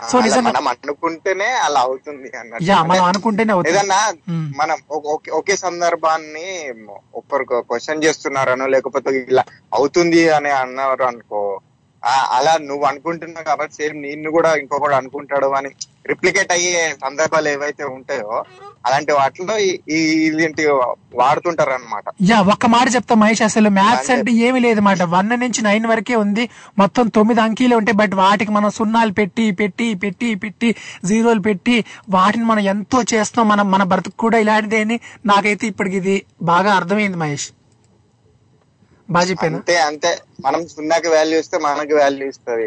సో 0.09 0.17
మనం 0.41 0.67
అనుకుంటేనే 0.67 1.45
అలా 1.45 1.79
అవుతుంది 1.79 2.37
అన్నట్టు. 2.37 2.63
మనం 2.83 3.03
అనుకుంటేనే 3.03 3.53
ఏదన్నా. 3.69 4.13
మనం 4.57 4.77
ఒక- 4.89 5.31
సందర్భాన్ని 5.55 6.73
ఒకరు 7.15 7.43
క్వశ్చన్ 7.43 8.03
చేస్తున్నారనో 8.03 8.67
లేకపోతే 8.67 9.25
ఇలా 9.29 9.43
అవుతుంది 9.73 10.29
అని 10.29 10.49
అన్నారు 10.49 11.03
అనుకో 11.03 11.61
అలా 12.29 12.57
నువ్వు 12.61 12.85
అనుకుంటున్నావు 12.85 13.43
కాబట్టి 13.45 13.75
సేమ్ 13.75 14.01
నిన్ను 14.01 14.31
కూడా 14.31 14.55
ఇంకొకడు 14.55 14.95
అనుకుంటాడు 14.95 15.47
అని 15.47 15.69
రిప్లికేట్ 16.07 16.51
అయ్యే 16.51 16.73
సందర్భాలు 17.03 17.49
ఏవైతే 17.49 17.83
ఉంటాయో 17.95 18.31
అలాంటి 18.85 19.11
వాటిలో 19.13 19.55
ఇలాంటి 20.27 20.63
వాడుతుంటారు 21.17 21.71
అనమాట 21.71 22.03
యా 22.29 22.37
ఒక్క 22.51 22.65
మాట 22.67 22.87
చెప్తా 22.95 23.15
మహేష్ 23.15 23.41
అసలు 23.41 23.69
మ్యాథ్స్ 23.77 24.11
అంటే 24.11 24.31
ఏమీ 24.45 24.59
లేదు 24.59 24.81
మాట 24.81 25.01
వన్ 25.13 25.31
నుంచి 25.43 25.61
నైన్ 25.61 25.85
వరకే 25.87 26.15
ఉంది. 26.15 26.43
మొత్తం 26.77 27.07
తొమ్మిది 27.09 27.41
అంకీలు 27.41 27.75
ఉంటాయి 27.75 27.97
బట్ 27.97 28.15
వాటికి 28.15 28.51
మనం 28.51 28.69
సున్నాలు 28.69 29.11
పెట్టి 29.11 29.45
పెట్టి 29.53 29.95
పెట్టి 29.95 30.35
పెట్టి 30.35 30.69
జీరోలు 31.05 31.41
పెట్టి 31.41 31.75
వాటిని 32.09 32.45
మనం 32.45 32.63
ఎంతో 32.67 33.01
చేస్తాం 33.13 33.47
మనం 33.47 33.67
మన 33.71 33.83
బ్రతుకు 33.83 34.17
కూడా 34.17 34.39
ఇలాంటిదే 34.39 34.81
అని 34.81 34.97
నాకైతే 35.25 35.67
ఇప్పటికి 35.67 35.97
ఇది 35.97 36.15
బాగా 36.43 36.71
అర్థమైంది 36.75 37.17
మహేష్. 37.17 37.47
బాగా 39.09 39.25
చెప్పాను. 39.29 39.57
అంతే 39.57 39.75
అంతే. 39.81 40.09
మనం 40.45 40.61
సున్నాకి 40.71 41.09
వాల్యూ 41.13 41.37
ఇస్తే 41.39 41.57
మనకి 41.65 41.93
వాల్యూ 41.97 42.25
ఇస్తుంది. 42.27 42.65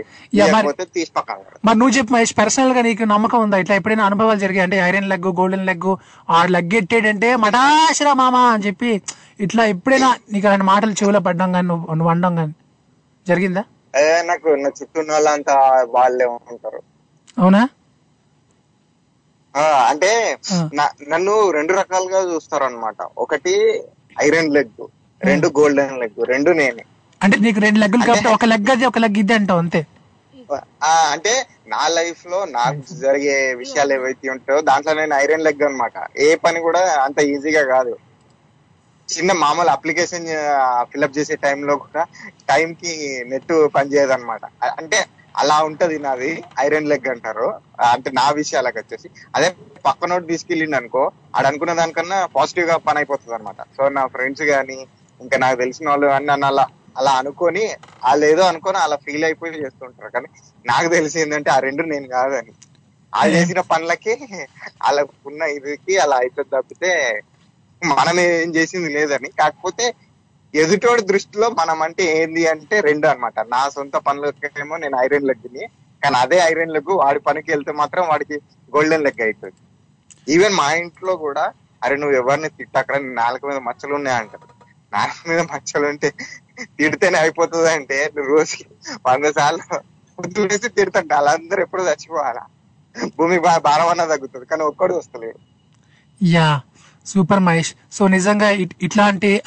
తీసి 0.92 1.10
పక్కన. 1.16 1.38
మరి 1.64 1.76
నువ్వు 1.80 1.94
చెప్పు 1.96 2.12
మహేష్ 2.14 2.34
పర్సనల్గా 2.38 2.82
నీకు 2.86 3.04
నమ్మకం 3.12 3.40
ఉందా? 3.44 3.58
ఇట్లా 3.62 3.74
ఎప్పుడైనా 3.80 4.04
అనుభవాలు 4.08 4.40
జరిగాయి? 4.44 4.64
అంటే 4.66 4.78
ఐరన్ 4.86 5.08
లెగ్ 5.10 5.28
గోల్డెన్ 5.40 5.66
లెగ్ 5.66 5.90
ఆ 6.28 6.40
లెగ్ 6.54 6.74
ఎట్టేడంటే 6.74 7.30
మటాశరా 7.44 8.12
మామా 8.14 8.42
అని 8.52 8.64
చెప్పి 8.68 8.92
ఇట్లా 9.40 9.64
ఎప్పుడైనా 9.74 10.08
నీకు 10.32 10.46
అలాంటి 10.48 10.66
మాటలు 10.66 10.94
చెవులో 11.00 11.20
పడ్డం 11.26 11.50
కానీ 11.52 11.68
నువ్వు 11.68 11.94
నువ్వు 11.94 12.12
అనడం 12.12 12.34
కానీ 12.36 12.54
జరిగిందా? 13.26 13.62
ఏ 13.94 14.06
నాకు 14.22 14.48
నా 14.56 14.70
చుట్టూ 14.78 14.98
ఉన్న 15.00 15.12
వాళ్ళంతా 15.12 15.54
వాళ్ళే 15.94 16.26
ఉంటారు. 16.48 16.80
అవునా? 17.36 17.62
ఆ, 19.54 19.62
అంటే 19.90 20.10
నన్ను 21.12 21.34
రెండు 21.50 21.72
రకాలుగా 21.78 22.20
చూస్తారు 22.32 22.64
అనమాట 22.64 22.96
ఒకటి 23.18 23.54
ఐరన్ 24.16 24.52
లెగ్ 24.56 24.82
రెండు 25.20 25.48
గోల్డెన్ 25.58 25.98
లెగ్ 25.98 26.18
రెండు 26.28 26.50
నేనే. 26.50 26.84
అంటే 27.20 27.36
నీకు 27.38 27.60
రెండు 27.60 27.78
లెగ్గులు 27.78 28.04
కాబట్టి 28.04 28.28
ఒక 28.28 28.44
లెగ్ 28.44 28.70
అది 28.70 28.84
ఒక 28.86 28.98
లెగ్ 28.98 29.18
ఇది 29.18 29.32
అంటావు 29.32 29.58
అంతే. 29.58 29.80
ఆ, 30.82 30.92
అంటే 31.12 31.32
నా 31.66 31.88
లైఫ్లో 31.88 32.44
నాకు 32.50 32.94
జరిగే 33.00 33.54
విషయాలు 33.54 33.92
ఏవైతే 33.92 34.28
ఉంటాయో 34.30 34.60
దాంట్లో 34.60 34.94
నేను 34.94 35.14
ఐరన్ 35.14 35.44
లెగ్ 35.44 35.62
అన్నమాట. 35.62 35.92
ఏ 36.18 36.34
పని 36.34 36.60
కూడా 36.60 37.02
అంత 37.04 37.18
ఈజీగా 37.32 37.62
కాదు. 37.64 37.92
చిన్న 39.08 39.32
మామూలు 39.32 39.70
అప్లికేషన్ 39.70 40.26
ఫిల్అప్ 40.84 41.18
చేసే 41.18 41.36
టైంలో 41.36 41.76
కూడా 41.76 42.02
టైం 42.48 42.72
కి 42.72 42.92
నెట్ 43.28 43.52
పనిచేయదు 43.74 44.12
అనమాట 44.12 44.44
అంటే 44.76 44.98
అలా 45.34 45.56
ఉంటది 45.62 45.98
నాది 45.98 46.30
ఐరన్ 46.60 46.88
లెగ్ 46.88 47.08
అంటారు. 47.08 47.46
అంటే 47.92 48.10
నా 48.10 48.30
విషయాలకు 48.30 48.78
వచ్చేసి. 48.78 49.08
అదే 49.36 49.48
పక్కనోటి 49.86 50.26
తీసుకెళ్ళిండు 50.26 50.76
అనుకో 50.76 51.02
ఆడ 51.36 51.46
అనుకున్న 51.46 51.72
దానికన్నా 51.72 52.26
పాజిటివ్గా 52.36 52.76
పని 52.78 52.98
అయిపోతుంది 52.98 53.34
అనమాట 53.34 53.60
సో 53.76 53.88
నా 53.88 54.06
ఫ్రెండ్స్ 54.06 54.42
గాని 54.42 54.78
ఇంకా 55.20 55.36
నాకు 55.44 55.56
తెలిసిన 55.62 55.86
వాళ్ళు 55.90 56.08
అని 56.16 56.26
నన్ను 56.26 56.46
అలా 56.50 56.64
అలా 56.96 57.12
అనుకొని 57.20 57.64
వాళ్ళు 58.04 58.24
ఏదో 58.32 58.42
అనుకొని 58.42 58.78
అలా 58.78 58.96
ఫీల్ 59.04 59.24
అయిపోయి 59.24 59.60
చేస్తుంటారు. 59.64 60.10
కానీ 60.14 60.28
నాకు 60.64 60.88
తెలిసి 60.96 61.16
ఏంటంటే 61.22 61.50
ఆ 61.56 61.58
రెండు 61.66 61.82
నేను 61.92 62.08
కాదని. 62.16 62.52
వాళ్ళు 63.12 63.32
చేసిన 63.36 63.60
పనులకి 63.72 64.14
అలా 64.88 65.02
ఉన్న 65.30 65.42
ఇదికి 65.56 65.94
అలా 66.04 66.16
అవుతుంది 66.16 66.50
తప్పితే 66.56 66.90
మనం 67.82 68.16
ఏం 68.20 68.50
చేసింది 68.56 68.88
లేదని. 68.98 69.28
కాకపోతే 69.40 69.84
ఎదుటోడి 70.54 71.02
దృష్టిలో 71.10 71.46
మనం 71.60 71.78
అంటే 71.86 72.04
ఏంది 72.20 72.42
అంటే 72.52 72.76
రెండు 72.88 73.06
అన్నమాట. 73.06 73.38
నా 73.54 73.62
సొంత 73.76 73.96
పనులకేమో 74.08 74.76
నేను 74.84 74.96
ఐరన్ 75.04 75.28
లెగ్ని 75.30 75.64
కానీ 76.02 76.16
అదే 76.24 76.38
ఐరన్ 76.50 76.74
లెగ్ 76.76 76.92
వాడి 77.02 77.20
పనికి 77.28 77.50
వెళ్తే 77.50 77.72
మాత్రం 77.72 78.04
వాడికి 78.08 78.36
గోల్డెన్ 78.72 79.04
లెగ్ 79.04 79.22
అవుతుంది 79.26 79.58
ఈవెన్ 80.34 80.54
మా 80.60 80.68
ఇంట్లో 80.82 81.12
కూడా 81.16 81.44
అరే 81.82 81.94
నువ్వు 81.96 82.16
ఎవరిని 82.16 82.48
తిట్టక్కడ 82.58 82.96
నీ 83.04 83.10
నాలుక 83.14 83.42
మీద 83.46 83.58
మచ్చలు 83.68 83.94
ఉన్నాయంటారు 83.94 84.46
నాకు 84.92 85.28
మీద 85.28 85.40
మచ్చలు 85.40 85.86
ఉంటే 85.86 86.08
తిడితేనే 86.78 87.18
అయిపోతుంది 87.18 87.70
అంటే 87.70 88.12
నువ్వు 88.16 88.36
రోజుకి 88.36 88.64
వంద 89.06 89.24
సార్లు 89.24 89.62
పొద్దునేసి 90.18 90.68
తిడుతుంట 90.68 91.12
వాళ్ళందరూ 91.12 91.62
ఎప్పుడు 91.62 91.82
చచ్చిపోవాలా? 91.82 92.44
భూమి 93.18 93.38
భారం 93.38 93.88
అన్న 93.88 94.04
తగ్గుతుంది 94.04 94.46
కానీ 94.46 94.62
ఒక్కడు 94.62 94.94
వస్తలేడు. 94.94 95.38
యా. 96.22 96.48
సూపర్ 97.06 97.40
మహేష్. 97.40 97.74
సో 97.92 98.08
నిజంగా 98.08 98.50
ఇట్- 98.50 98.76
ఇట్లాంటి 98.82 99.42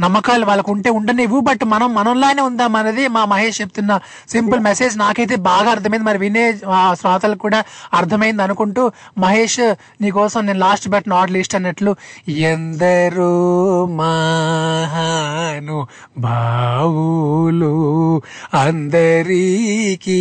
నమ్మకాలు 0.00 0.46
వాళ్ళకు 0.46 0.72
ఉంటే 0.72 0.90
ఉండనివ్వు 0.90 1.40
బట్ 1.40 1.64
మనం 1.64 1.94
మనంలానే 1.94 2.42
ఉందాం 2.42 2.76
అనేది 2.76 3.08
మా 3.08 3.24
మహేష్ 3.24 3.60
చెప్తున్న 3.60 4.00
సింపుల్ 4.28 4.60
మెసేజ్. 4.60 4.98
నాకైతే 4.98 5.36
బాగా 5.36 5.70
అర్థమైంది. 5.70 6.04
మరి 6.04 6.18
వినే 6.18 6.58
ఆ, 6.68 6.94
శ్రోతలకు 6.94 7.38
కూడా 7.38 7.64
అర్థమైంది 7.94 8.42
అనుకుంటూ 8.42 8.92
మహేష్ 9.18 9.74
నీకోసం 10.00 10.46
నేను 10.46 10.58
లాస్ట్ 10.58 10.88
బట్ 10.88 11.08
నాట్ 11.08 11.32
లీస్ట్ 11.32 11.54
అన్నట్లు 11.54 11.96
ఎందరో 12.28 13.86
మహాను 13.86 15.86
బావులు 16.18 18.22
అందరికీ 18.54 20.20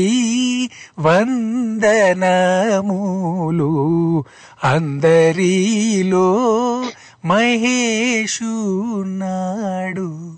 వందనములు 0.99 1.65
అందరిలో 4.63 6.54
మహేషు 7.25 8.51
నాడు. 9.05 10.37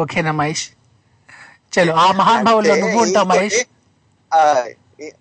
ఓకేనా 0.00 0.32
మహేష్? 0.32 0.68
చలో 1.72 1.94
ఆ 1.94 2.12
మహానుభావుల్లో 2.12 2.74
నువ్వు 2.76 3.00
ఉంటావు 3.02 3.26
మహేష్? 3.26 3.64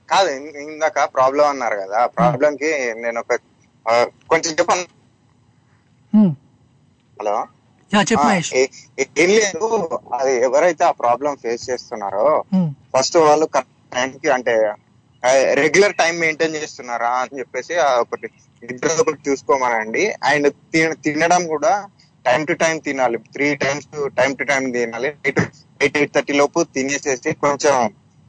కాదు 0.10 0.30
ఇందాక 0.58 1.04
ప్రాబ్లం 1.04 1.48
అన్నారు 1.48 1.76
కదా 1.76 2.06
ప్రాబ్లం 2.06 2.56
కి 2.56 2.94
నేను 2.96 3.20
ఒక 3.20 3.40
కొంచెం 4.30 4.54
చెప్పను. 4.54 4.86
హలో? 7.20 7.48
ఏ- 8.54 9.28
లేదు 9.28 9.66
అది 10.14 10.36
ఎవరైతే 10.36 10.84
ఆ 10.84 10.92
ప్రాబ్లం 10.92 11.36
ఫేస్ 11.36 11.70
చేస్తున్నారో. 11.70 12.44
ఫస్ట్ 12.98 13.18
వాళ్ళు 13.18 13.50
టైంకి 13.94 14.30
అంటే 14.30 14.74
రెగ్యులర్ 15.54 15.96
టైం 15.96 16.20
మెయింటైన్ 16.20 16.56
చేస్తున్నారా 16.56 17.10
అని 17.10 17.40
చెప్పేసి 17.40 17.74
ఒకటి 17.78 18.28
నిద్ర 18.64 18.90
ఒకటి 19.02 19.30
చూసుకోమనండి. 19.30 20.04
అండ్ 20.24 20.48
తినడం 21.06 21.48
కూడా 21.48 21.74
టైం 22.26 22.42
టు 22.46 22.54
టైం 22.54 22.76
తినాలి. 22.80 23.18
Three 23.34 23.48
times 23.56 23.88
time 24.18 24.34
to 24.34 24.44
time 24.44 24.72
తినాలి. 24.72 25.08
ఎయిట్ 25.26 25.40
ఎయిట్ 25.82 25.98
ఎయిట్ 25.98 26.14
థర్టీ 26.14 26.34
లోపు 26.34 26.60
తినేసేసి 26.76 27.32
కొంచెం 27.46 27.76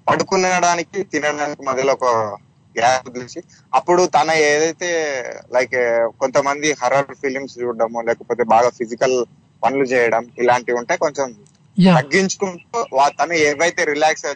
పడుకునడానికి 0.08 0.98
తినడానికి 1.02 1.62
మధ్యలో 1.62 1.92
ఒక 1.92 2.06
గ్యాప్ 2.76 3.08
తీసి 3.14 3.40
అప్పుడు 3.74 4.02
తన 4.06 4.30
ఏదైతే 4.30 4.88
లైక్ 5.52 5.76
కొంతమంది 6.18 6.68
హర్రర్ 6.82 7.14
ఫిలిమ్స్ 7.22 7.58
చూడడము 7.58 8.00
లేకపోతే 8.00 8.42
బాగా 8.44 8.68
ఫిజికల్ 8.68 9.16
పనులు 9.62 9.84
చేయడం 9.84 10.24
ఇలాంటివి 10.38 10.78
ఉంటే 10.78 10.96
కొంచెం 10.96 11.28
తగ్గించుకుంటూ 11.96 12.80
తను 13.20 13.34
ఏవైతే 13.48 13.84
రిలాక్స్ 13.84 14.26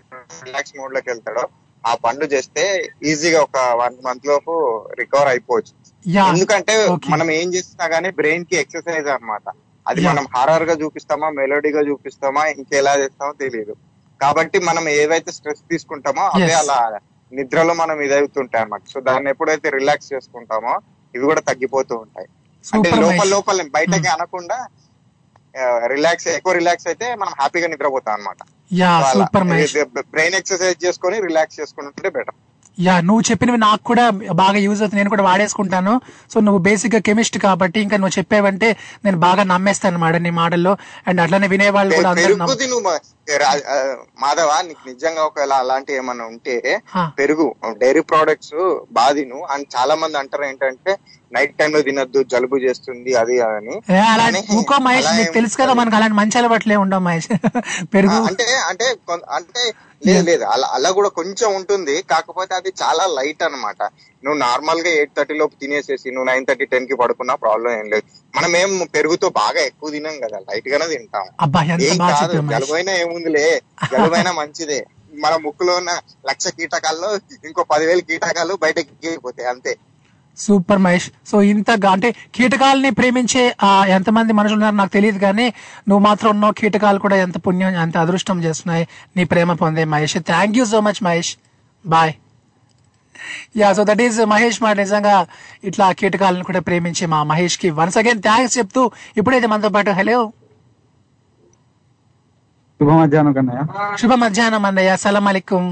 రిలాక్స్ 0.44 0.76
మోడ్లోకి 0.78 1.08
వెళ్తాడో 1.10 1.44
ఆ 1.86 1.94
పనులు 1.94 2.24
చేస్తే 2.24 2.92
ఈజీగా 3.04 3.42
ఒక 3.42 3.56
వన్ 3.56 3.96
మంత్ 4.04 4.26
లోపు 4.26 4.84
రికవర్ 4.98 5.28
అయిపోవచ్చు. 5.28 5.86
ఎందుకంటే. 6.28 6.88
మనం 7.08 7.30
ఏం 7.30 7.54
చేసినా 7.54 7.86
గానీ 7.86 8.10
బ్రెయిన్కి 8.10 8.56
ఎక్సర్సైజ్ 8.56 9.08
అన్నమాట. 9.08 9.42
అది. 9.88 10.08
మనం 10.08 10.26
హారర్గా 10.36 10.74
చూపిస్తామా 10.74 11.30
మెలోడీగా 11.30 11.80
చూపిస్తామా 11.80 12.46
ఇంకెలా 12.46 12.98
చేస్తామో 12.98 13.32
తెలియదు 13.32 13.76
కాబట్టి 14.22 14.58
మనం 14.58 14.88
ఏవైతే 14.88 15.32
స్ట్రెస్ 15.32 15.60
తీసుకుంటామో 15.70 16.22
అవే 16.22 16.46
Yes. 16.46 16.54
అలా 16.54 16.98
నిద్రలో 17.32 17.74
మనం 17.74 18.00
ఇదవుతుంటాయి 18.00 18.62
అన్నమాట. 18.62 18.82
సో 18.94 19.00
దాన్ని 19.00 19.30
ఎప్పుడైతే 19.30 19.70
రిలాక్స్ 19.70 20.12
చేసుకుంటామో 20.12 20.78
ఇవి 21.14 21.24
కూడా 21.24 21.40
తగ్గిపోతూ 21.40 21.96
ఉంటాయి. 21.96 22.28
అంటే 22.74 22.90
లోపల 22.90 23.28
లోపల 23.28 23.62
బయటకి 23.62 24.08
అనకుండా 24.08 24.66
రిలాక్స్ 25.94 26.28
ఎక్కువ 26.36 26.52
రిలాక్స్ 26.60 26.88
అయితే 26.90 27.06
మనం 27.22 27.32
హ్యాపీగా 27.40 27.68
నిద్రపోతాం 27.72 28.14
అనమాట 28.16 28.38
yeah 28.80 28.90
super 29.12 29.46
Mahesh. 29.50 29.74
Brain 30.14 30.36
exercise 30.40 30.78
చేసుకొని 30.84 31.16
రిలాక్స్ 31.28 31.58
చేసుకుంటే 31.60 32.10
బెటర్ 32.16 32.36
యా 32.78 32.94
నువ్వు 33.08 33.22
చెప్పినవి 33.28 33.58
నాకు 33.66 33.82
కూడా 33.90 34.02
బాగా 34.40 34.58
యూజ్ 34.64 34.80
అవుతుంది 34.82 35.00
నేను 35.00 35.12
కూడా 35.12 35.24
వాడేసుకుంటాను. 35.28 35.92
సో 36.32 36.36
నువ్వు 36.46 36.60
బేసిక్గా 36.66 37.00
కెమిస్ట్ 37.08 37.38
కాబట్టి 37.46 37.78
ఇంకా 37.84 37.96
నువ్వు 38.00 38.14
చెప్పావంటే 38.18 38.68
నేను 39.04 39.18
బాగా 39.26 39.42
నమ్మేస్తాను 39.52 39.94
అనమాట 39.94 40.16
నీ 40.26 40.32
మాటల్లో. 40.40 40.72
అండ్ 41.08 41.20
అట్లనే 41.24 41.48
వినేవాళ్ళు 41.54 41.92
కూడా 42.00 42.10
మాధవ 44.18 44.50
నీకు 44.62 44.82
నిజంగా 44.88 45.22
ఒకవేళ 45.24 45.52
అలాంటి 45.62 45.92
ఏమన్నా 45.92 46.24
ఉంటే. 46.26 46.56
పెరుగు 47.18 47.46
డైరీ 47.78 48.02
ప్రోడక్ట్స్ 48.10 48.56
బాగా 48.90 49.12
తిను 49.12 49.38
అండ్ 49.54 49.66
చాలా 49.76 49.94
మంది 49.94 50.18
అంటారు 50.18 50.44
ఏంటంటే 50.44 50.92
నైట్ 51.32 51.54
టైం 51.58 51.70
లో 51.72 51.80
తినొద్దు 51.82 52.20
జలుబు 52.32 52.56
చేస్తుంది 52.64 53.12
అది 53.14 53.36
అని. 53.48 53.76
మహేష్ 54.80 55.08
నీకు 55.18 55.32
తెలుసు 55.32 55.56
కదా 55.56 55.72
మనకు 55.74 55.96
అలాంటి 55.96 56.16
మంచి 56.20 56.38
అలవాట్లే 56.40 56.76
ఉండవు 56.76 57.04
మహేష్. 57.06 57.28
పెరుగు. 57.94 58.18
అంటే 58.30 58.46
అంటే 58.70 58.86
అంటే 59.36 59.62
లేదు 60.02 60.22
లేదు 60.24 60.44
అలా 60.44 60.66
అలా 60.76 60.90
కూడా 60.96 61.10
కొంచెం 61.18 61.48
ఉంటుంది. 61.58 61.94
కాకపోతే 62.10 62.52
అది 62.54 62.70
చాలా 62.82 63.04
లైట్ 63.18 63.42
అన్నమాట. 63.42 63.80
నువ్వు 64.26 64.38
నార్మల్గా 64.44 64.90
ఎయిట్ 64.98 65.12
థర్టీ 65.16 65.34
లోపు 65.40 65.54
తినేసేసి 65.62 66.08
నువ్వు 66.14 66.28
నైన్ 66.30 66.46
థర్టీ 66.48 66.66
టెన్కి 66.72 66.96
పడుకున్నా 67.02 67.34
ప్రాబ్లం 67.44 67.72
ఏం 67.80 67.86
లేదు. 67.94 68.06
మనం 68.36 68.52
ఏం 68.62 68.70
పెరుగుతో 68.96 69.28
బాగా 69.40 69.60
ఎక్కువ 69.70 69.90
తినాం 69.96 70.16
కదా 70.24 70.38
లైట్ 70.48 70.68
గానే 70.72 70.86
తింటాం. 70.94 71.26
ఏం 71.88 71.98
కాదు 72.12 72.38
జలుబైనా 72.54 72.94
ఏముందిలే 73.02 73.46
జలుబైనా 73.92 74.32
మంచిదే. 74.40 74.80
మన 75.24 75.34
ముక్కులో 75.44 75.74
ఉన్న 75.80 75.92
లక్ష 76.30 76.46
కీటకాల్లో 76.56 77.10
ఇంకో 77.48 77.62
పదివేల 77.72 78.00
కీటకాలు 78.08 78.54
బయటకి 78.64 78.88
ఎక్కిపోతాయి 78.94 79.48
అంతే. 79.52 79.74
సూపర్ 80.38 80.80
మహేష్. 80.86 81.06
సో 81.30 81.36
ఇంత 81.50 81.70
అంటే 81.92 82.08
కీటకాలని 82.36 82.90
ప్రేమించే 82.98 83.44
ఎంతమంది 83.96 84.32
మనుషులు 84.38 84.58
ఉన్నారు 84.58 84.76
నాకు 84.80 84.92
తెలియదు 84.96 85.18
కానీ 85.18 85.46
నువ్వు 85.88 86.02
మాత్రం 86.08 86.30
ఉన్నావు 86.30 86.54
కీటకాలు 86.60 86.98
కూడా 87.04 87.16
ఎంత 87.16 87.36
పుణ్యం 87.46 87.80
ఎంత 87.84 87.96
అదృష్టం 88.04 88.44
చేస్తున్నాయి 88.44 88.84
నీ 89.16 89.24
ప్రేమ 89.32 89.52
పొందే 89.62 89.84
Mahesh. 89.94 90.18
Thank 90.32 90.56
you 90.58 90.64
so 90.74 90.80
much 90.88 91.02
Mahesh. 91.08 91.32
Bye 91.84 92.14
yeah 93.56 93.72
so 93.72 93.84
that 93.84 94.02
is 94.02 94.18
Mahesh 94.26 94.62
మాట 94.62 94.76
నిజంగా 94.76 95.14
ఇట్లా 95.64 95.92
కీటకాలను 95.92 96.44
కూడా 96.44 96.60
ప్రేమించే 96.60 97.06
మా 97.06 97.22
మహేష్కి 97.24 97.70
వన్స్ 97.78 97.98
అగైన్ 97.98 98.22
థ్యాంక్స్ 98.22 98.58
చెప్తూ 98.58 98.82
ఇప్పుడైతే 99.16 99.46
మనతో 99.46 99.68
పాటు 99.68 99.90
హలో 99.90 100.18
శుభ 102.80 102.90
మధ్యాహ్నం 102.92 103.32
కన్నయ్య. 103.32 103.60
శుభ 104.00 104.12
మధ్యాహ్నం 104.14 104.64
అన్నయ్య 104.66 104.96
సలాం 104.96 105.26
అలైకుం. 105.28 105.62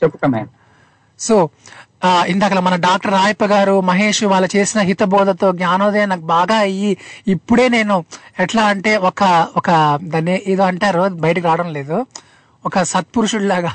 చెప్పు 0.00 0.16
కన్నయ్య. 0.16 0.46
సో 1.20 1.36
ఇందాక 2.26 2.52
మన 2.58 2.76
డాక్టర్ 2.76 3.12
రాయప్ప 3.12 3.44
గారు 3.44 3.80
మహేష్ 3.80 4.22
వాళ్ళు 4.24 4.48
చేసిన 4.56 4.80
హితబోధతో 4.80 5.52
జ్ఞానోదయం 5.52 6.08
నాకు 6.08 6.26
బాగా 6.30 6.56
అయ్యి 6.58 6.90
ఇప్పుడే 7.26 7.68
నేను 7.68 7.96
ఎట్లా 8.38 8.62
అంటే 8.64 8.96
ఒక 9.10 9.22
ఒక 9.56 9.68
దాన్ని 10.04 10.42
ఏదో 10.46 10.62
అంటారు 10.62 11.02
బయటకు 11.24 11.46
రావడం 11.46 11.68
లేదు. 11.72 11.96
ఒక 12.64 12.82
సత్పురుషుడిలాగా. 12.82 13.72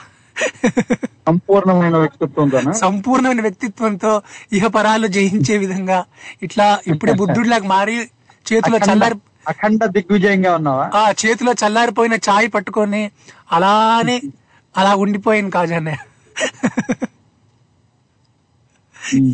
సంపూర్ణమైన 1.28 1.96
వ్యక్తిత్వంతోనా? 1.98 2.72
సంపూర్ణమైన 2.82 3.42
వ్యక్తిత్వంతో 3.42 4.12
ఇహపరాలు 4.52 5.08
జయించే 5.16 5.56
విధంగా 5.64 6.00
ఇట్లా 6.46 6.68
ఇప్పుడే 6.92 7.14
బుద్ధుడిలాగా 7.22 7.68
మారి 7.74 7.96
చేతిలో 8.46 8.78
చల్లారి 8.88 9.18
అఖండ 9.52 9.82
దిగ్విజయంగా 9.96 10.52
ఉన్నావా? 10.60 10.86
ఆ 11.00 11.14
చేతిలో 11.22 11.52
చల్లారిపోయిన 11.62 12.16
చాయ్ 12.28 12.48
పట్టుకొని 12.56 13.02
అలానే 13.52 14.18
అలా 14.76 14.94
ఉండిపోయాను 15.04 15.52
కాజన్నయ్య 15.56 16.04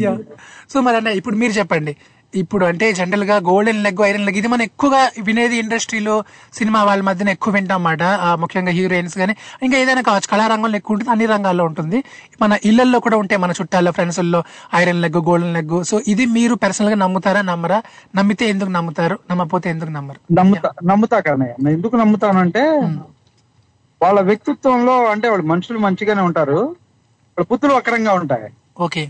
యా. 0.02 0.12
సో 0.72 0.78
మరి 0.86 0.96
అన్న 0.98 1.10
ఇప్పుడు 1.20 1.36
మీరు 1.36 1.54
చెప్పండి. 1.60 1.94
ఇప్పుడు 2.34 2.64
అంటే 2.66 2.86
జనరల్గా 2.94 3.36
గోల్డెన్ 3.48 3.82
లెగ్ 3.86 4.02
ఐరన్ 4.08 4.26
లెగ్ 4.28 4.38
ఇది 4.38 4.50
మనం 4.54 4.64
ఎక్కువగా 4.64 5.02
వినేది 5.28 5.56
ఇండస్ట్రీలో 5.64 6.16
సినిమా 6.58 6.80
వాళ్ళ 6.84 7.02
మధ్యన 7.04 7.30
ఎక్కువ 7.30 7.54
వింటాం 7.54 7.76
అన్నమాట 7.80 8.04
ముఖ్యంగా 8.44 8.72
హీరోయిన్స్ 8.78 9.16
కానీ 9.18 9.34
ఇంకా 9.64 9.76
ఏదైనా 9.78 10.02
కావచ్చు 10.02 10.28
కళారంగంలో 10.34 10.78
ఎక్కువ 10.80 10.96
ఉంటుంది 10.96 11.12
అన్ని 11.14 11.26
రంగాల్లో 11.34 11.66
ఉంటుంది. 11.66 12.00
మన 12.42 12.58
ఇళ్ళలో 12.70 13.00
కూడా 13.00 13.18
ఉంటాయి 13.18 13.42
మన 13.46 13.54
చుట్టాల్లో 13.60 13.92
ఫ్రెండ్స్లో 13.92 14.42
iron 14.76 15.02
leg 15.02 15.20
golden 15.30 15.54
leg 15.54 15.78
so 15.92 16.02
ఇది 16.14 16.26
మీరు 16.38 16.56
పర్సనల్గా 16.66 17.00
నమ్ముతారా 17.06 17.42
నమ్మరా? 17.52 17.80
నమ్మితే 18.16 18.46
ఎందుకు 18.54 18.72
నమ్ముతారు? 18.78 19.18
నమ్మపోతే 19.32 19.70
ఎందుకు 19.70 19.92
నమ్మరు? 19.92 20.20
నమ్ముతా 20.40 20.72
నమ్ముతా 20.92 21.20
నేను 21.36 21.74
ఎందుకు 21.78 21.96
నమ్ముతానంటే 21.96 22.64
వాళ్ళ 24.02 24.20
వ్యక్తిత్వంలో 24.22 24.96
అంటే 25.12 25.28
వాళ్ళు 25.30 25.46
మనుషులు 25.46 25.80
మంచిగానే 25.80 26.22
ఉంటారు 26.22 26.58
వాళ్ళ 27.38 27.46
బుద్ధులు 27.52 27.74
వక్రంగా 27.74 28.14
ఉంటాయి. 28.22 28.48
ఓకే. 28.86 29.04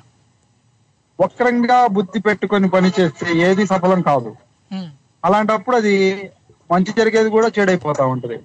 వక్రంగా 1.19 1.77
బుద్ధి 1.97 2.19
పెట్టుకొని 2.27 2.67
పని 2.75 2.89
చేస్తే 2.97 3.27
ఏది 3.47 3.63
సఫలం 3.71 3.99
కాదు. 4.09 4.31
అలాంటప్పుడు 5.23 5.75
అది 5.81 5.95
మంచి 6.71 6.91
జరిగేది 6.99 7.29
కూడా 7.35 7.47
చెడైపోతా 7.57 8.03
ఉంటది. 8.13 8.37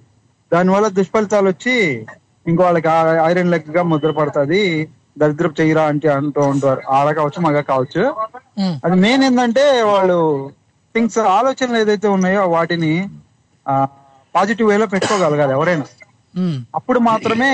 దానివల్ల 0.51 0.87
దుష్ఫలితాలు 0.97 1.47
వచ్చి 1.53 1.75
ఇంకో 2.45 2.61
వాళ్ళకి 2.67 2.89
ఐరన్ 3.29 3.51
లెగ్గా 3.53 3.81
ముద్ర 3.91 4.11
పడుతుంది. 4.19 4.61
దరిద్రపు 5.21 5.55
చెయ్యరా 5.59 5.83
అంటే 5.91 6.07
అంటూ 6.17 6.41
ఉంటారు 6.53 6.81
ఆడ 6.97 7.07
కావచ్చు 7.19 7.39
మగ 7.45 7.61
కావచ్చు. 7.71 8.03
అది 8.85 8.95
మెయిన్ 9.05 9.23
ఏంటంటే 9.27 9.63
వాళ్ళు 9.91 10.17
థింగ్స్ 10.95 11.19
ఆలోచనలు 11.37 11.79
ఏదైతే 11.83 12.07
ఉన్నాయో 12.17 12.43
వాటిని 12.55 12.93
పాజిటివ్ 14.35 14.69
వేలో 14.71 14.85
పెట్టుకోగలగాలి 14.93 15.53
ఎవరైనా. 15.57 15.85
అప్పుడు 16.77 16.99
మాత్రమే 17.09 17.51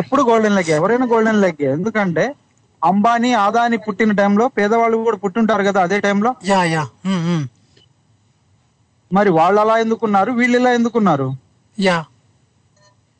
ఎప్పుడు 0.00 0.22
గోల్డెన్ 0.28 0.56
లెగ్ 0.58 0.72
ఎవరైనా 0.78 1.06
గోల్డెన్ 1.12 1.42
లెగ్ 1.44 1.62
ఎందుకంటే 1.76 2.24
అంబానీ 2.84 3.32
ఆదాని 3.32 3.76
పుట్టిన 3.76 4.12
టైంలో 4.12 4.48
పేదవాళ్ళు 4.48 4.96
కూడా 4.96 5.16
పుట్టుంటారు 5.16 5.62
కదా 5.62 5.82
అదే 5.82 6.00
టైంలో? 6.00 6.34
Yeah 6.44 6.64
yeah. 6.64 6.82
మరి 9.12 9.30
వాళ్ళు 9.30 9.60
అలా 9.60 9.78
ఎందుకున్నారు? 9.78 10.32
వీళ్ళు 10.32 10.58
ఇలా 10.58 10.72
ఎందుకున్నారు? 10.72 11.36
యా. 11.80 12.04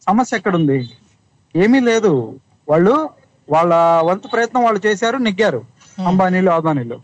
సమస్య 0.07 0.37
ఎక్కడుంది? 0.37 0.91
ఏమీ 1.57 1.81
లేదు. 1.81 2.41
వాళ్ళు 2.69 3.11
వాళ్ళ 3.51 3.75
వంతు 4.05 4.29
ప్రయత్నం 4.29 4.65
వాళ్ళు 4.65 4.87
చేశారు 4.87 5.17
నెగ్గారు. 5.17 5.65
అంబానీలు 6.07 6.51
ఆదానీలు. 6.51 7.01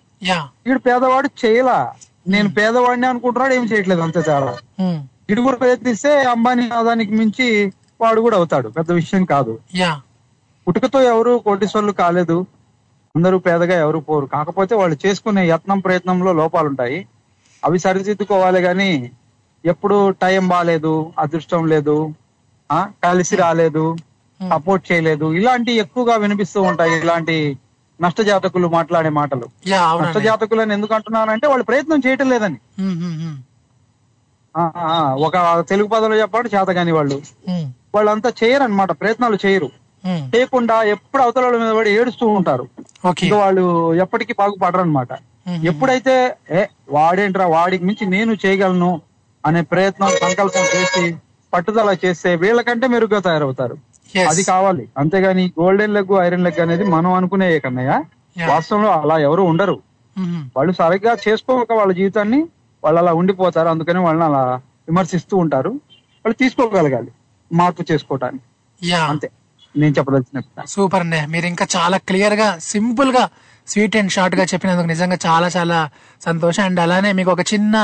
వీడు 0.66 0.78
పేదవాడు 0.78 1.46
చేయలా. 1.46 1.92
నేను 2.28 2.54
పేదవాడిని 2.54 3.06
అనుకుంటున్నాడు 3.06 3.54
ఏం 3.54 3.64
చేయట్లేదు 3.64 4.00
అంతే 4.00 4.22
తేడా. 4.22 4.56
వీడు 5.28 5.40
కూడా 5.40 5.56
ప్రయత్నిస్తే 5.56 6.22
అంబానీ 6.22 6.68
ఆదానికి 6.68 7.12
మించి 7.12 7.72
వాడు 8.00 8.20
కూడా 8.20 8.36
అవుతాడు. 8.36 8.68
పెద్ద 8.68 8.92
విషయం 8.92 9.24
కాదు. 9.24 9.58
పుట్టుకతో 10.66 11.02
ఎవరు 11.12 11.32
కోటీశ్వర్లు 11.46 11.92
కాలేదు. 12.02 12.36
అందరూ 13.14 13.36
పేదగా 13.46 13.76
ఎవరు 13.84 13.98
పోరు. 14.08 14.26
కాకపోతే 14.26 14.74
వాళ్ళు 14.80 14.96
చేసుకునే 15.04 15.42
యత్నం 15.48 15.78
ప్రయత్నంలో 15.78 16.30
లోపాలు 16.40 16.68
ఉంటాయి 16.68 16.98
అవి 17.62 17.78
సరిదిద్దుకోవాలి 17.78 18.60
గాని 18.60 18.90
ఎప్పుడు 19.64 19.96
టైం 20.22 20.42
బాగాలేదు 20.48 20.94
అదృష్టం 21.18 21.62
లేదు 21.72 21.96
ఆ 22.70 22.80
కలిసి 23.04 23.34
రాలేదు 23.36 23.84
సపోర్ట్ 24.40 24.84
చేయలేదు. 24.92 25.26
ఇలాంటి 25.32 25.72
ఎక్కువగా 25.72 26.14
వినిపిస్తూ 26.16 26.62
ఉంటాయి 26.62 26.94
ఇలాంటి 26.98 27.36
నష్ట 28.00 28.20
జాతకులు 28.20 28.68
మాట్లాడే 28.68 29.10
మాటలు. 29.18 29.46
నష్ట 29.46 29.80
అవునండి. 29.90 30.20
జాతకులని 30.20 30.74
ఎందుకు 30.74 30.94
అంటున్నానంటే 30.94 31.46
వాళ్ళు 31.46 31.64
ప్రయత్నం 31.64 32.02
చేయటం 32.06 32.28
లేదని. 32.30 32.58
ఒక 35.26 35.36
తెలుగు 35.68 35.88
పదంలో 35.88 36.16
చెప్పాడు 36.16 36.48
చేతగాని 36.48 36.92
వాళ్ళు. 36.92 37.16
వాళ్ళంతా 37.94 38.32
చేయరు 38.42 38.62
అనమాట 38.62 38.92
ప్రయత్నాలు 39.00 39.38
చేయరు. 39.46 39.68
చేయకుండా 40.32 40.82
ఎప్పుడు 40.94 41.22
అవతల 41.22 41.44
వాళ్ళ 41.44 41.58
మీద 41.58 41.72
పడి 41.74 41.90
ఏడుస్తూ 41.90 42.26
ఉంటారు. 42.30 42.64
వాళ్ళు 43.36 43.64
ఎప్పటికీ 43.96 44.32
బాగుపడరు 44.38 44.80
అనమాట 44.80 45.12
ఎప్పుడైతే 45.66 46.14
ఏ 46.50 46.60
వాడేంట్రా 46.90 47.46
వాడికి 47.48 47.84
మించి 47.84 48.04
నేను 48.06 48.32
చేయగలను 48.44 48.90
అనే 49.44 49.60
ప్రయత్నం 49.64 50.10
సంకల్పం 50.22 50.64
చేసి 50.74 51.04
పట్టుదల 51.52 51.96
చేస్తే 52.04 52.36
వీళ్ళకంటే 52.36 52.86
మెరుగ్గా 52.86 53.20
తయారవుతారు. 53.20 53.76
అది 54.30 54.42
కావాలి. 54.44 54.84
అంతేగాని 54.98 55.52
గోల్డెన్ 55.60 55.94
లెగ్ 55.94 56.12
ఐరన్ 56.22 56.44
లెగ్ 56.44 56.60
అనేది 56.60 56.84
మనం 56.94 57.12
అనుకునే 57.12 57.48
కన్నయ్య. 57.58 57.92
వాస్తవంలో 58.48 58.90
అలా 58.94 59.18
ఎవరు 59.18 59.42
ఉండరు. 59.42 59.76
ఉమ్, 60.16 60.42
వాళ్ళు 60.56 60.72
సరిగ్గా 60.72 61.16
చేసుకోక 61.24 61.72
వాళ్ళ 61.72 61.92
జీవితాన్ని 61.92 62.40
వాళ్ళు 62.82 63.00
అలా 63.00 63.12
ఉండిపోతారు. 63.12 63.68
అందుకని 63.68 63.98
వాళ్ళని 63.98 64.24
అలా 64.24 64.42
విమర్శిస్తూ 64.88 65.36
ఉంటారు. 65.36 65.72
వాళ్ళు 66.24 66.36
తీసుకోగలగాలి. 66.36 67.10
మార్పు 67.50 67.82
చేసుకోవటానికి. 67.90 68.44
అంతే. 69.10 69.28
నేను 69.82 69.94
చెప్పదలిచిన 69.98 70.40
సూపర్ 70.74 71.02
అండి. 71.04 71.20
మీరు 71.32 71.46
ఇంకా 71.52 71.64
చాలా 71.76 71.96
క్లియర్గా 72.08 72.48
సింపుల్గా 72.72 73.24
స్వీట్ 73.72 73.96
అండ్ 74.00 74.12
షార్ట్గా 74.16 74.44
చెప్పినందుకు 74.52 74.88
నిజంగా 74.92 75.18
చాలా 75.26 75.48
చాలా 75.56 75.78
సంతోషం. 76.26 76.62
అండ్ 76.68 76.80
అలానే 76.84 77.10
మీకు 77.18 77.30
ఒక 77.36 77.42
చిన్న 77.52 77.76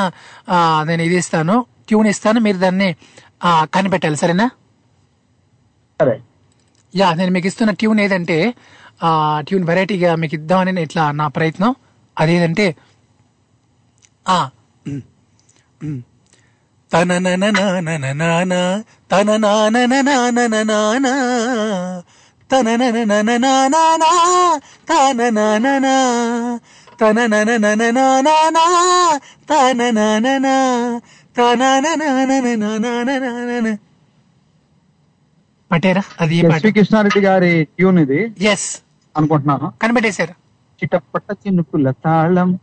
నేను 0.88 1.02
ఇది 1.08 1.16
ఇస్తాను 1.22 1.56
ట్యూన్ 1.88 2.08
ఇస్తాను. 2.12 2.40
మీరు 2.46 2.58
దాన్ని 2.64 2.88
కనిపెట్టాలి. 3.74 4.18
సరేనా? 4.22 4.46
సరే. 6.00 6.16
యా 6.94 7.08
నేను 7.20 7.32
మీకు 7.36 7.48
ఇస్తున్న 7.50 7.72
ట్యూన్ 7.80 8.00
ఏదంటే 8.04 8.38
ఆ 9.08 9.10
ట్యూన్ 9.48 9.64
వెరైటీగా 9.70 10.10
మీకు 10.22 10.34
ఇద్దామని 10.40 10.82
ఇట్లా 10.86 11.04
నా 11.20 11.26
ప్రయత్నం. 11.36 11.72
అదేదంటే 12.16 12.66
ఆ 14.28 14.38
తన 16.92 17.18
నన 17.18 17.50
తన 17.50 18.12
నాన 18.12 18.82
తన 19.12 19.36
తన 22.50 22.50
తన 22.50 22.50
తన 22.50 22.66
పట్టేరా 35.72 36.02
అది 36.20 36.36
ఏ 36.36 36.42
పాట. 36.42 36.56
ఎస్వి 36.56 36.72
కృష్ణారెడ్డి 36.72 37.20
గారి 37.20 37.64
ట్యూన్ 37.64 37.98
ఇది. 37.98 38.34
ఎస్ 38.40 38.80
అనుకుంటున్నాను. 39.16 39.72
కనిపెట్టేశారు. 39.82 40.34
చిటపట్ట 40.80 41.32
చినుకుల 41.32 41.90
తాళం 41.90 42.58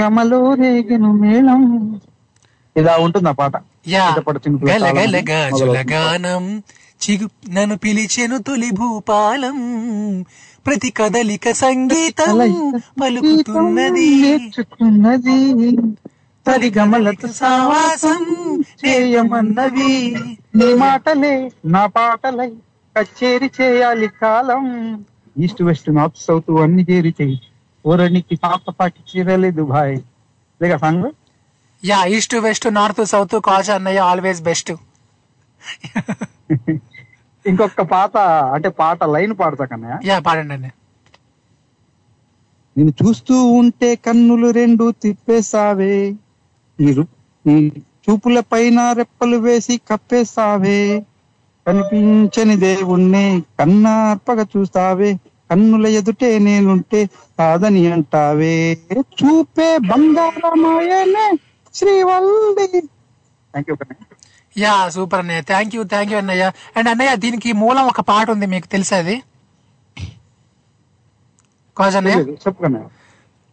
యమలో 0.00 0.54
రేగను 0.54 1.12
మేళం 1.12 2.00
ఇలా 2.76 2.94
ఉంటుంది 2.96 3.28
ఆ 3.28 3.32
పాట 3.32 3.54
చిగు 7.02 7.26
నన్ను 7.48 7.76
పిలిచెను 7.76 8.36
తొలి 8.38 8.70
భూపాలం 8.72 9.56
ప్రతి 10.66 10.90
కదలిక 10.90 11.50
సంగీతం 11.52 12.36
పలుకుతున్నది. 13.00 14.06
నేర్చుకున్నది 14.22 15.36
తడి 16.46 16.70
గమలతో 16.78 17.28
సావాసం 17.32 18.22
చేయమన్నది 18.82 19.92
నీ 20.56 20.68
మాటలే 20.74 21.34
నా 21.64 21.86
పాటలై 21.86 22.50
కచేరి 22.96 23.50
చేయాలి 23.60 24.08
కాలం. 24.22 24.64
ఈస్ట్ 25.36 25.62
వెస్ట్ 25.62 25.90
నార్త్ 25.94 26.24
సౌత్ 26.26 26.50
అన్ని 26.64 26.86
చేరి 26.90 27.12
చేయి 27.20 27.38
ఓరణికి 27.84 28.36
పాప 28.36 28.70
పాటి 28.80 29.00
చీరలేదు 29.10 29.62
భాయ్. 29.62 29.96
లేక 30.60 30.76
song? 30.76 31.06
Yeah 31.82 32.04
east 32.06 32.34
west 32.38 32.74
north 32.74 33.04
south 33.06 33.36
cause 33.44 33.70
అన్నయ్య 33.70 33.98
ఆల్వేస్ 34.10 34.42
బెస్ట్. 34.42 34.72
ఇంకొక 37.44 37.82
పాత 37.90 38.14
అంటే 38.54 38.68
పాట 38.78 39.04
లైన్ 39.04 39.34
పాడతా 39.40 39.64
కన్నయ్య? 39.64 39.96
యా 40.04 40.18
పాడండి 40.18 40.54
అన్నయ్య. 40.54 40.74
నేను 42.76 42.92
చూస్తూ 43.00 43.44
ఉంటే 43.52 43.94
కన్నులు 43.96 44.50
రెండు 44.50 44.90
తిప్పేసావే 45.02 45.94
నీ 46.78 46.92
రు- 46.92 47.12
నీ 47.44 47.54
చూపుల 48.04 48.40
పైన 48.52 48.92
రెప్పలు 48.92 49.36
వేసి 49.36 49.80
కప్పేసావే 49.90 50.80
కనిపించని 51.66 52.56
దేవుణ్ణే 52.56 53.24
కన్నార్పగా 53.60 54.46
చూస్తావే. 54.56 55.10
కన్నుల 55.50 55.86
ఎదుటే 55.98 56.38
నేనుంటే 56.38 57.00
కాదని 57.38 57.92
అంటావే. 57.92 58.54
చూపే 59.18 59.78
బంగారమాయనే 59.88 61.26
Srivalli. 61.76 62.80
Thank 63.54 63.70
you 63.70 63.76
yeah 64.56 64.74
super 64.94 65.20
అన్నయ్య. 65.22 65.42
థ్యాంక్ 65.50 65.74
యూ 65.76 65.82
థ్యాంక్ 65.92 66.12
యూ 66.12 66.18
అన్నయ్య. 66.18 66.44
అండ్ 66.76 66.88
అన్నయ్య 66.92 67.14
దీనికి 67.24 67.50
మూలం 67.62 67.86
ఒక 67.92 68.00
పాట 68.10 68.30
ఉంది 68.34 68.46
మీకు 68.54 68.68
తెలుసా 68.74 68.98
అది? 69.02 69.16
కాజ్ 71.76 71.96
అన్నయ్య. 72.00 72.18
చెప్పు 72.44 72.60
కన్నయ్య 72.64 72.86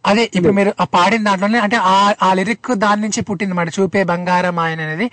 అదే 0.04 0.22
ఇప్పుడు 0.36 0.52
మీరు 0.52 0.70
ఆ 0.80 0.84
పాడిన 0.94 1.22
దాంట్లోనే 1.24 1.58
అంటే 1.58 1.76
ఆ 1.90 1.96
ఆ 2.22 2.30
లిరిక్ 2.34 2.68
దాని 2.82 3.00
నుంచి 3.02 3.20
పుట్టింది 3.28 3.54
మాట 3.54 3.68
చూపే 3.76 4.02
బంగారం 4.10 4.58
ఆయన 4.64 4.80
అనేది. 4.86 5.06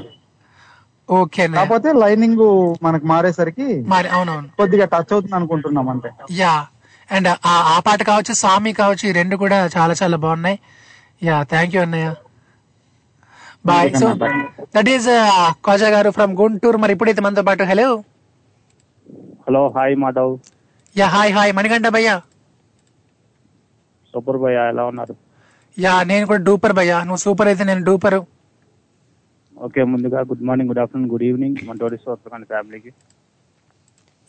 ఓకే 1.08 1.44
కాకపోతే 1.56 1.88
లైనింగ్ 2.02 2.44
మనకు 2.82 3.06
మారేసరికి 3.06 3.66
మరి 3.92 4.08
అవునవును. 4.08 4.48
కొద్దిగా 4.60 4.84
టచ్ 4.92 5.12
అవుతుంది 5.14 5.36
అనుకుంటున్నాం 5.38 5.88
అంతే. 5.92 6.10
యా 6.40 6.52
అండ్ 7.08 7.28
ఆ 7.50 7.54
ఆ 7.74 7.78
పాట 7.86 8.02
కావచ్చు 8.10 8.32
స్వామి 8.42 8.72
కావచ్చు 8.80 9.04
ఈ 9.08 9.12
రెండు 9.20 9.36
కూడా 9.42 9.58
చాలా 9.76 9.94
చాలా 10.02 10.16
బాగున్నాయి. 10.24 10.58
యా 11.22 11.36
థ్యాంక్ 11.52 11.74
యూ 11.76 11.82
అన్నయ్య. 11.82 12.08
Bye 13.68 13.90
so 14.00 14.08
that 14.76 14.90
is 14.94 15.08
Kaja 15.66 15.88
గారు 15.94 16.10
ఫ్రమ్ 16.16 16.32
గుంటూరు 16.40 16.78
మరి 16.82 16.94
ఇప్పుడైతే 16.96 17.22
మనతో 17.26 17.44
పాటు 17.48 17.64
hello 17.70 17.88
hello 19.46 19.62
hi 19.76 19.94
Madhav. 20.02 20.32
Yeah 20.96 21.06
hi 21.14 21.32
hi 21.36 21.52
Manikanta 21.58 21.86
భయ్యా. 21.96 22.14
సూపర్ 24.14 24.38
భయ్య 24.42 24.58
ఎలా 24.72 24.84
ఉన్నారు? 24.90 25.14
యా 25.76 26.02
నేను 26.10 26.24
కూడా 26.30 26.42
డూపర్ 26.48 26.74
భయ్యా. 26.78 26.98
నువ్వు 27.08 27.22
సూపర్ 27.26 27.48
అయితే 27.52 27.64
నేను 27.70 27.82
డూపర్. 27.88 28.18
ఓకే 29.56 29.84
ముందుగా 29.84 30.20
good 30.20 30.42
morning 30.48 30.68
good 30.70 30.80
afternoon 30.82 31.10
good 31.10 31.22
evening. 31.22 31.58
మన 31.66 31.76
టోరీ 31.82 31.96
సోత్రకండి 31.96 32.46
ఫ్యామిలీకి. 32.46 32.90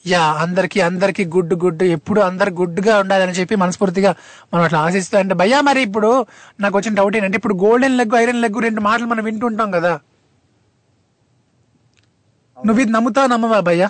యా 0.05 0.23
అందరికి 0.43 0.81
అందరికి 0.81 1.25
గుడ్ 1.25 1.53
గుడ్. 1.53 1.83
ఎప్పుడు 1.83 2.19
అందరు 2.21 2.51
గుడ్గా 2.53 2.99
ఉండాలని 2.99 3.31
చెప్పి 3.31 3.55
మనస్ఫూర్తిగా 3.55 4.11
మనం 4.53 4.63
అట్లా 4.63 4.79
ఆశిస్తా 4.79 5.19
అంటే 5.19 5.33
భయ్యా 5.33 5.61
మరి 5.61 5.81
ఇప్పుడు 5.81 6.09
నాకు 6.59 6.77
వచ్చిన 6.77 6.93
డౌట్ 6.99 7.15
ఏంటంటే 7.17 7.35
ఇప్పుడు 7.35 7.55
గోల్డెన్ 7.63 7.97
లెగ్ 7.97 8.15
ఐరన్ 8.21 8.41
లెగ్ 8.41 8.59
రెండు 8.61 8.81
మాటలు 8.81 9.05
మనం 9.05 9.23
వింటుంటాం 9.23 9.71
కదా. 9.71 9.93
నువ్వు 12.57 12.81
ఇది 12.81 12.91
నమ్ముతావు 12.91 13.27
నమ్మవా 13.27 13.59
భయ్యా? 13.59 13.89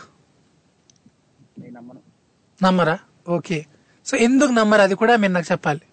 నమ్మరా? 2.64 2.98
ఓకే. 3.30 3.66
సో 4.06 4.18
ఎందుకు 4.18 4.52
నమ్మరు? 4.52 4.82
అది 4.82 4.96
కూడా 4.96 5.16
మీరు 5.16 5.34
నాకు 5.34 5.48
చెప్పాలి 5.52 5.84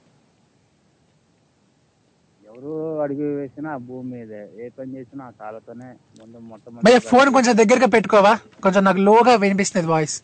ఎవరు 2.40 2.72
అడుగు 3.02 3.36
వేసినా 3.36 3.70
ఆ 3.70 3.76
భూమి 3.76 4.12
మీదే. 4.12 4.48
ఏ 4.56 4.68
పని 4.68 4.94
చేసినా 4.94 5.24
ఆ 5.24 5.30
కాళ్ళతోనే 5.30 5.94
ముందు 6.22 6.98
ఫోన్ 6.98 7.32
కొంచెం 7.32 7.56
దగ్గరగా 7.56 7.86
పెట్టుకోవా? 7.86 8.38
కొంచెం 8.62 8.84
నాకు 8.84 8.98
లోగా 8.98 9.34
వినిపిస్తుంది 9.34 9.86
వాయిస్ 9.86 10.22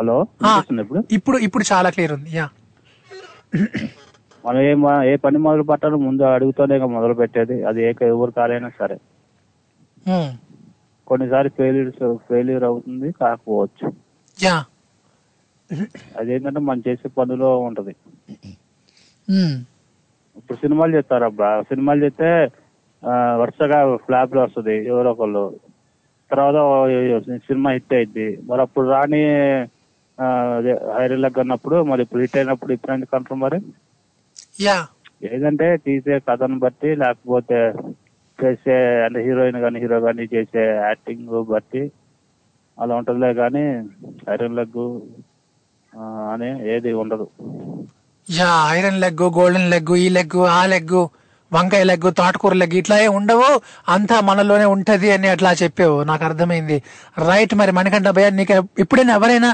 హలో? 0.00 0.20
వినిపిస్తుందా 0.20 0.82
ఇప్పుడు? 0.82 1.04
ఇప్పుడు 1.10 1.38
ఇప్పుడు 1.38 1.64
చాలా 1.72 1.90
క్లియర్ 1.90 2.12
ఉంది. 2.12 2.30
యా. 2.30 2.48
మనం 4.46 4.60
ఏ 4.60 4.74
మ- 4.74 5.02
ఏ 5.04 5.16
పని 5.16 5.38
మొదలు 5.38 5.62
పెట్టాలో 5.62 5.96
ముందు 5.96 6.22
అడుగుతోనే 6.22 6.76
ఇక 6.76 6.82
మొదలు 6.82 7.14
పెట్టేది. 7.14 7.64
అది 7.64 7.82
ఏ 7.82 7.92
ఎవరు 8.02 8.30
కాలైనా 8.30 8.70
సరే. 8.78 8.98
కొన్నిసారి 11.06 11.48
ఫెయిల్యూర్స్ 11.48 12.16
ఫెయిల్యూర్ 12.16 12.64
అవుతుంది 12.64 13.12
కాకపోవచ్చు. 13.12 13.92
యా. 14.42 14.64
అదేంటంటే 16.18 16.60
మనం 16.60 16.82
చేసే 16.88 17.08
పనిలో 17.08 17.58
ఉంటది. 17.58 17.96
ఇప్పుడు 20.48 20.58
సినిమాలు 20.62 20.92
చేస్తారు 20.96 21.24
అబ్బా 21.28 21.48
సినిమాలు 21.70 22.00
చేస్తే 22.04 22.28
వరుసగా 23.40 23.78
ఫ్లాప్లో 24.04 24.40
వస్తుంది. 24.44 24.76
ఎవరో 24.90 25.10
ఒకళ్ళు. 25.14 25.44
తర్వాత 26.30 26.58
సినిమా 27.46 27.70
హిట్ 27.74 27.94
అయింది 27.94 28.26
మరి 28.48 28.60
అప్పుడు 28.64 28.86
రాని 28.94 29.22
హైరీలకు 30.96 31.40
అన్నప్పుడు 31.42 31.78
మరి 31.90 32.04
ఇప్పుడు 32.04 32.22
హిట్ 32.24 32.38
అయినప్పుడు 32.38 32.72
ఇప్పుడు 32.76 32.94
ఎందుకు 32.96 33.16
అంటారు 33.18 33.38
మరి? 33.44 33.58
యా. 34.58 34.76
ఏదంటే 35.28 35.66
తీసే 35.84 36.16
కథను 36.26 36.58
బట్టి 36.64 36.90
లేకపోతే 37.02 37.58
చేసే 38.38 38.76
అంటే 39.04 39.18
హీరోయిన్ 39.26 39.58
కానీ 39.64 39.78
హీరో 39.82 39.98
కానీ 40.06 40.24
చేసే 40.32 40.64
యాక్టింగ్ 40.82 41.24
బట్టి 41.52 41.82
అలా 42.78 42.94
ఉంటుందిలే 43.00 43.30
కానీ 43.38 43.64
లెగ్ 44.58 44.82
అని 46.32 46.50
ఏది 46.74 46.90
ఉండదు. 47.02 47.26
Yeah 48.28 48.48
iron 48.70 48.98
leg 49.02 49.22
golden 49.36 49.68
leg 49.72 49.92
ఈ 49.98 50.08
లెగ్ 50.16 50.36
ఆ 50.52 50.62
లెగ్ 50.66 50.96
వంకాయ 51.52 51.84
లెగ్ 51.84 52.06
తోటకూర 52.18 52.54
లెగ్ 52.54 52.76
ఇట్లా 52.78 52.96
ఏ 52.98 53.08
ఉండవు. 53.18 53.48
అంతా 53.88 54.16
మనలోనే 54.28 54.66
ఉంటది 54.72 55.08
అని 55.14 55.28
అట్లా 55.34 55.50
చెప్పావు. 55.60 55.96
నాకు 56.04 56.22
అర్థమైంది. 56.28 56.76
రైట్ 57.26 57.54
మరి 57.60 57.72
మణికంఠ 57.78 58.08
భయ్య 58.16 58.30
నీకు 58.38 58.54
ఎప్పుడైనా 58.84 59.14
ఎవరైనా 59.18 59.50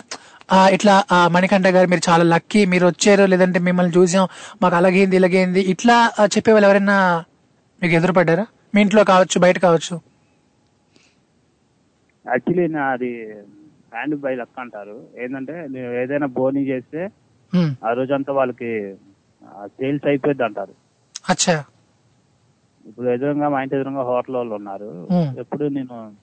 ఆ, 0.49 0.69
ఇట్లా 0.69 0.95
ఆ, 1.13 1.29
మణికంఠ 1.29 1.67
గారు 1.75 1.87
మీరు 1.91 2.03
చాలా 2.07 2.25
లక్కీ 2.33 2.61
మీరు 2.67 2.85
వచ్చారు 2.89 3.25
లేదంటే 3.33 3.59
మిమ్మల్ని 3.67 3.93
చూసాం 3.97 4.25
మాకు 4.63 4.75
అలాగేంది 4.79 5.17
ఇలాగేంది 5.19 5.61
ఇట్లా 5.73 5.97
చెప్పేవాళ్ళు 6.35 6.67
ఎవరైనా 6.69 6.97
మీకు 7.83 7.95
ఎదురుపడ్డారా? 7.99 8.45
మీ 8.75 8.81
ఇంట్లో 8.85 9.03
కావచ్చు 9.11 9.37
బయట 9.45 9.59
కావచ్చు? 9.65 9.95
యాక్చువల్లీ 12.25 12.65
అది 12.89 13.11
హ్యాండ్ 13.93 14.17
బై 14.25 14.33
లక్ 14.41 14.59
అంటారు. 14.65 14.97
ఏంటంటే 15.23 15.55
నేను 15.75 15.91
ఏదైనా 16.03 16.29
బోని 16.37 16.63
చేస్తే 16.69 17.01
ఆ 17.85 17.93
రోజంతా 17.93 18.33
వాళ్ళకి 18.33 18.97
సేల్స్ 19.67 20.07
అయిపోద్ది 20.07 20.45
అంటారు. 20.45 20.75
అచ్చా. 21.29 21.65
ఇప్పుడు 22.87 23.09
ఎదురుగా 23.09 23.49
మా 23.49 23.63
ఇంటి 23.63 23.77
ఎదురుగా 23.77 24.03
హోటల్ 24.03 24.37
వాళ్ళు 24.37 24.55
ఉన్నారు. 24.55 25.09
ఎప్పుడు 25.39 25.65
నేను 25.65 26.17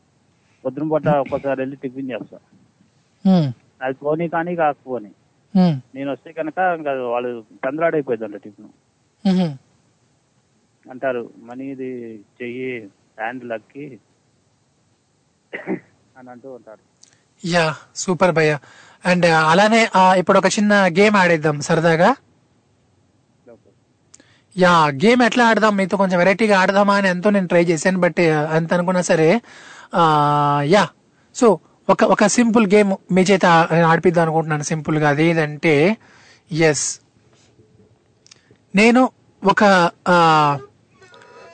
పొద్దున 0.65 0.87
పూట 0.87 1.07
ఒక్కసారి 1.07 1.61
వెళ్ళి 1.61 1.77
టిఫిన్ 1.77 2.11
చేస్తా. 2.11 2.37
అది 3.81 3.93
పోనీ 3.93 4.27
కానీ 4.27 4.55
కాకపోని. 4.55 5.11
నేను 5.95 6.11
వస్తే 6.11 6.31
కనుక 6.31 6.57
ఇంకా 6.77 6.93
వాళ్ళు 6.93 7.43
అంట 8.23 8.35
టిఫిన్. 8.35 8.69
అంటారు 10.89 11.29
మనీది 11.37 12.19
చెయ్యి 12.41 12.85
హ్యాండ్ 13.19 13.45
లక్కి 13.45 13.99
అని 16.17 16.29
అంటూ 16.29 16.53
ఉంటారు. 16.53 16.79
యా 17.47 17.75
సూపర్ 17.95 18.35
భయ్య. 18.35 18.59
అండ్ 19.03 19.27
అలానే 19.49 19.81
ఆ, 19.95 20.13
ఇప్పుడు 20.13 20.37
ఒక 20.39 20.49
చిన్న 20.55 20.73
గేమ్ 20.97 21.15
ఆడేద్దాం 21.15 21.57
సరదాగా. 21.61 22.09
యా 24.55 24.71
గేమ్ 25.01 25.21
ఎట్లా 25.23 25.43
ఆడదాం? 25.49 25.73
మీతో 25.77 25.95
కొంచెం 25.97 26.17
వెరైటీగా 26.19 26.55
ఆడదామా 26.61 26.93
అని 26.95 27.07
ఎంతో 27.07 27.29
నేను 27.29 27.47
ట్రై 27.47 27.63
చేశాను 27.63 27.99
బట్ 27.99 28.19
ఎంత 28.57 28.69
అనుకున్నా 28.73 29.01
సరే 29.03 29.27
యా. 30.69 30.83
సో 31.35 31.47
ఒక 31.87 32.03
ఒక 32.13 32.23
సింపుల్ 32.35 32.65
గేమ్ 32.73 32.91
మీ 33.11 33.21
చేత 33.23 33.45
ఆడిపిద్దాం 33.89 34.23
అనుకుంటున్నాను 34.25 34.63
సింపుల్గా 34.63 35.07
అదేంటంటే 35.09 35.75
ఎస్ 36.51 36.85
నేను 38.73 39.01
ఒక 39.43 39.61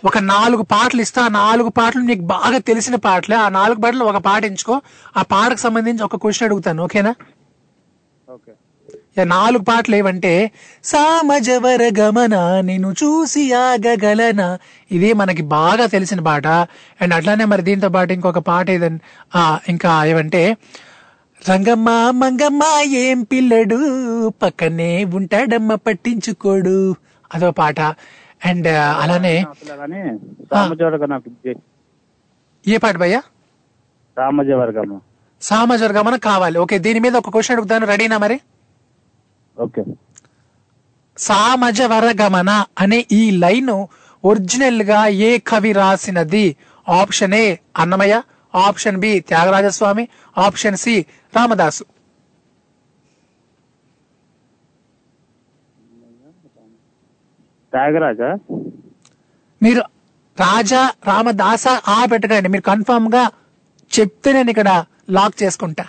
ఒక 0.04 0.18
నాలుగు 0.28 0.64
పాటలు 0.72 1.02
ఇస్తా. 1.02 1.22
ఆ 1.22 1.32
నాలుగు 1.36 1.70
పాటలు 1.72 2.04
నీకు 2.04 2.24
బాగా 2.32 2.58
తెలిసిన 2.68 2.96
పాటలే. 3.06 3.36
ఆ 3.36 3.50
నాలుగు 3.50 3.80
పాటలు 3.82 4.04
ఒక 4.06 4.20
పాట 4.26 4.42
ఎంచుకో. 4.46 4.76
ఆ 5.18 5.24
పాటకు 5.32 5.60
సంబంధించి 5.60 6.04
ఒక 6.04 6.16
క్వశ్చన్ 6.16 6.46
అడుగుతాను 6.48 6.84
ఓకేనా? 6.84 7.14
నాలుగు 9.24 9.64
పాటలు 9.64 9.96
ఏవంటే 9.96 10.52
సామజవర 10.84 11.92
గమన 12.00 12.62
నిన్ను 12.62 12.92
చూసి 12.92 13.54
ఆగగలనా. 13.54 14.60
ఇది 14.92 15.14
మనకి 15.14 15.42
బాగా 15.42 15.86
తెలిసిన 15.86 16.20
పాట. 16.20 16.48
అండ్ 17.02 17.14
అట్లానే 17.14 17.46
మరి 17.46 17.62
దీంతో 17.62 17.90
పాటు 17.90 18.14
ఇంకొక 18.14 18.40
పాట 18.40 18.70
ఏదంటే 18.70 19.04
ఇంకా 19.70 20.06
ఏమంటే 20.06 20.58
రంగమ్మ 21.50 21.90
మంగమ్మ 22.10 22.64
ఏం 22.84 23.24
పిల్లడు 23.24 23.80
పక్కనే 24.30 25.04
ఉంటాడమ్మ 25.04 25.76
పట్టించుకోడు. 25.76 26.96
అదో 27.34 27.52
పాట. 27.52 27.80
అండ్ 28.46 28.68
అలానే 28.68 29.36
ఏ 32.68 32.78
పాట 32.78 32.96
భయ్యా? 32.98 33.22
సామజవర్గము 34.18 35.02
సామజవర్గమన 35.42 36.16
కావాలి. 36.16 36.58
ఓకే 36.60 36.78
దీని 36.78 37.00
మీద 37.00 37.16
ఒక 37.16 37.30
క్వశ్చన్ 37.30 37.58
అడుగుతాను. 37.58 37.86
రెడీనా 37.86 38.18
మరి? 38.18 38.40
సామజ 41.18 41.82
వరగమన 41.82 42.66
అనే 42.80 43.06
ఈ 43.12 43.32
లైన్ 43.32 43.88
ఒరిజినల్గా 44.26 45.08
ఏ 45.08 45.38
కవి 45.38 45.72
రాసినది? 45.72 46.56
Option 46.90 47.34
A 47.34 47.56
Annamayya 47.78 48.22
option 48.56 48.98
B 48.98 49.20
Tyagarajaswami 49.20 50.08
option 50.38 50.78
C 50.78 51.06
Ramadasu. 51.36 51.84
Tyagaraja? 57.76 58.40
మీరు 59.64 59.82
రాజా 60.40 60.94
రామదాస 61.06 61.68
ఆ 61.68 62.06
పెట్టకండి. 62.06 62.50
మీరు 62.50 62.62
కన్ఫర్మ్గా 62.62 63.32
చెప్తే 64.00 64.34
నేను 64.34 64.50
ఇక్కడ 64.50 64.86
లాక్ 65.10 65.44
చేసుకుంటా. 65.44 65.84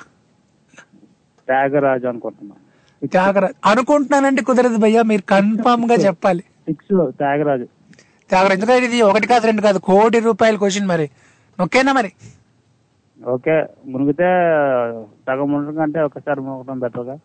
త్యాగరాజు 1.46 2.06
అనుకుంటున్నా. 2.06 2.54
త్యాగరాజ్ 3.04 3.54
అనుకుంటున్నానంటే 3.64 4.42
కుదరదు 4.42 4.76
భయ్యా 4.76 5.02
మీరు 5.02 5.22
కన్ఫర్మ్గా 5.22 5.94
చెప్పాలి. 5.94 6.44
ఫిక్స్ 6.66 7.12
త్యాగరాజు. 7.18 7.66
త్యాగరాజ్ 8.30 8.52
ఎందుకంటే 8.52 8.86
ఇది 8.86 9.02
ఒకటి 9.02 9.26
కాదు 9.26 9.46
రెండు 9.46 9.62
కాదు 9.62 9.78
కోటి 9.78 10.18
రూపాయల 10.20 10.56
క్వశ్చన్ 10.56 10.88
మరి. 10.88 11.10
ఓకేనా 11.60 11.92
మరి? 11.92 12.12
ఓకే 13.24 13.66
మునిగితే 13.86 14.28
సగం 15.28 15.52
ఉండడం 15.52 15.74
కంటే 15.74 16.00
ఒకసారి 16.00 16.40
మునగడం 16.40 16.80
బెటర్గా. 16.80 17.18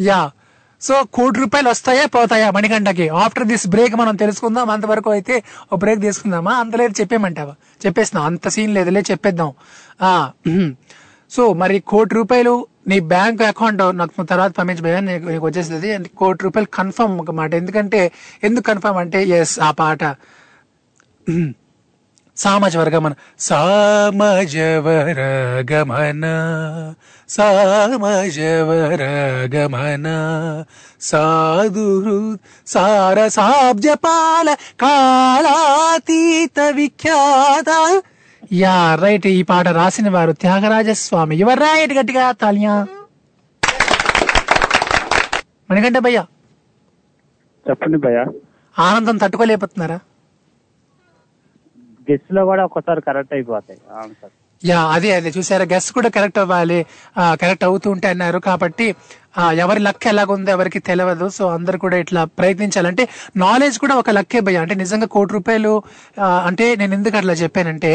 యా. 0.00 0.30
సో 0.80 1.04
కోటి 1.04 1.40
రూపాయలు 1.40 1.68
వస్తాయా 1.68 2.06
పోతాయా 2.06 2.50
మణికంటకి 2.50 3.08
ఆఫ్టర్ 3.08 3.44
దిస్ 3.44 3.66
బ్రేక్ 3.66 3.94
మనం 3.94 4.16
తెలుసుకుందాం 4.16 4.70
అంతవరకు 4.70 5.10
అయితే 5.10 5.42
ఒక 5.72 5.78
బ్రేక్ 5.78 6.00
తీసుకుందామా? 6.00 6.52
అంత 6.54 6.76
లేదు 6.76 6.94
చెప్పేమంటావా 7.00 7.54
చెప్పేస్తున్నాం 7.86 8.26
అంత 8.26 8.48
సీన్ 8.48 8.74
లేదులే 8.74 9.02
చెప్పేద్దాం. 9.10 9.52
ఆ 10.02 10.32
సో 11.30 11.52
మరి 11.52 11.78
కోటి 11.78 12.14
రూపాయలు 12.14 12.66
నీ 12.88 13.00
బ్యాంక్ 13.00 13.42
అకౌంట్ 13.42 13.98
నాకు 13.98 14.22
తర్వాత 14.24 14.50
పంపించబోయా 14.58 15.00
నీకు 15.00 15.46
వచ్చేస్తుంది 15.46 15.94
అండ్ 15.94 16.08
కోటి 16.08 16.44
రూపాయలు 16.44 16.76
కన్ఫర్మ్ 16.76 17.20
ఒక 17.20 17.30
మాట. 17.30 17.54
ఎందుకంటే 17.54 18.12
ఎందుకు 18.44 18.64
కన్ఫర్మ్ 18.64 18.98
అంటే 18.98 19.24
ఎస్ 19.24 19.60
ఆ 19.60 19.70
పాట. 19.70 20.04
సామజ 22.36 22.76
వర్గమన. 22.76 23.14
సామజ 23.40 24.56
వర్గమన. 24.56 26.24
సామజ 27.28 28.38
సాధురు 31.00 32.38
సాధు 32.66 33.28
సాబ్జపాల 33.28 34.54
కాళాతీత 34.80 36.60
విఖ్యాత. 36.60 38.02
Yeah 38.52 38.94
right. 38.94 39.26
ఈ 39.26 39.42
పాట 39.42 39.68
రాసిన 39.68 40.10
వారు 40.10 40.32
త్యాగరాజస్వామి. 40.32 41.36
యువర్ 41.36 41.60
రైట్ 41.60 41.92
గట్టిగా 41.92 42.32
తాలియా. 42.32 42.86
మణికంఠ 45.70 45.98
భయ్య. 45.98 46.24
చెప్పండి 47.70 47.98
భయ్య. 47.98 48.26
ఆనందం 48.78 49.16
తట్టుకోలేకపోతున్నారా? 49.16 50.00
గెస్ట్లో 52.10 52.44
కూడా 52.44 52.64
ఒక్కసారి 52.64 53.00
కరెక్ట్ 53.00 53.34
అయిపోతాయి. 53.34 53.80
అవును 53.90 54.14
సార్ 54.22 54.32
యా 54.62 54.78
అదే 54.96 55.10
అదే 55.18 55.30
చూసారా? 55.36 55.64
గెస్ట్ 55.72 55.90
కూడా 55.96 56.08
కరెక్ట్ 56.16 56.38
అవ్వాలి. 56.42 56.78
కరెక్ట్ 57.42 57.64
అవుతూ 57.68 57.88
ఉంటే 57.94 58.08
అన్నారు. 58.14 58.38
కాబట్టి 58.48 58.86
ఎవరి 59.62 59.80
లక్ 59.86 60.04
ఎలాగుందో 60.12 60.50
ఎవరికి 60.56 60.80
తెలియదు 60.88 61.26
సో 61.36 61.44
అందరు 61.56 61.78
కూడా 61.84 61.96
ఇట్లా 62.04 62.20
ప్రయత్నించాలంటే 62.38 63.04
నాలెడ్జ్ 63.44 63.76
కూడా 63.84 63.94
ఒక 64.02 64.10
లక్కే 64.18 64.40
భయ 64.46 64.58
అంటే 64.64 64.74
నిజంగా 64.82 65.08
కోటి 65.14 65.32
రూపాయలు 65.36 65.72
అంటే 66.48 66.66
నేను 66.80 66.92
ఎందుకు 66.98 67.16
అట్లా 67.20 67.34
చెప్పానంటే 67.42 67.90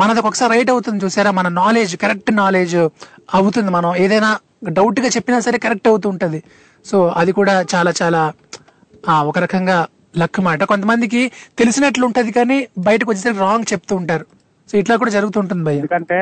మనది 0.00 0.20
ఒకసారి 0.28 0.50
రైట్ 0.56 0.70
అవుతుంది 0.74 0.98
చూసారా? 1.04 1.30
మన 1.38 1.48
నాలెడ్జ్ 1.60 1.94
కరెక్ట్ 2.04 2.30
నాలెడ్జ్ 2.42 2.76
అవుతుంది. 3.38 3.70
మనం 3.76 3.90
ఏదైనా 4.04 4.30
డౌట్గా 4.78 5.08
చెప్పినా 5.16 5.38
సరే 5.46 5.58
కరెక్ట్ 5.66 5.88
అవుతూ 5.92 6.06
ఉంటుంది. 6.14 6.40
సో 6.84 6.96
అది 7.20 7.32
కూడా 7.38 7.54
చాలా 7.74 7.92
చాలా 8.00 8.22
ఒక 9.30 9.36
రకంగా 9.44 9.76
లక్ 10.22 10.40
మాట. 10.48 10.60
కొంతమందికి 10.72 11.22
తెలిసినట్లు 11.60 12.04
ఉంటుంది 12.08 12.30
కానీ 12.38 12.58
బయటకు 12.88 13.08
వచ్చేసరికి 13.12 13.42
రాంగ్ 13.46 13.66
చెప్తూ 13.72 13.94
ఉంటారు. 14.00 14.26
సో 14.72 14.78
ఇట్లా 14.78 14.96
కూడా 14.96 15.10
జరుగుతుంటుంది 15.10 15.64
భయ్య. 15.64 15.78
ఎందుకంటే 15.78 16.14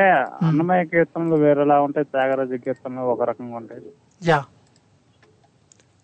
అన్నమయ్య 0.47 0.85
కీర్తనలు 0.85 1.35
వేరేలా 1.35 1.81
ఉంటాయి 1.81 2.05
త్యాగరాజు 2.05 2.55
కీర్తనలు 2.55 2.99
ఒక 2.99 3.23
రకంగా 3.23 3.55
ఉంటాయి. 3.55 3.81
యా. 4.29 4.43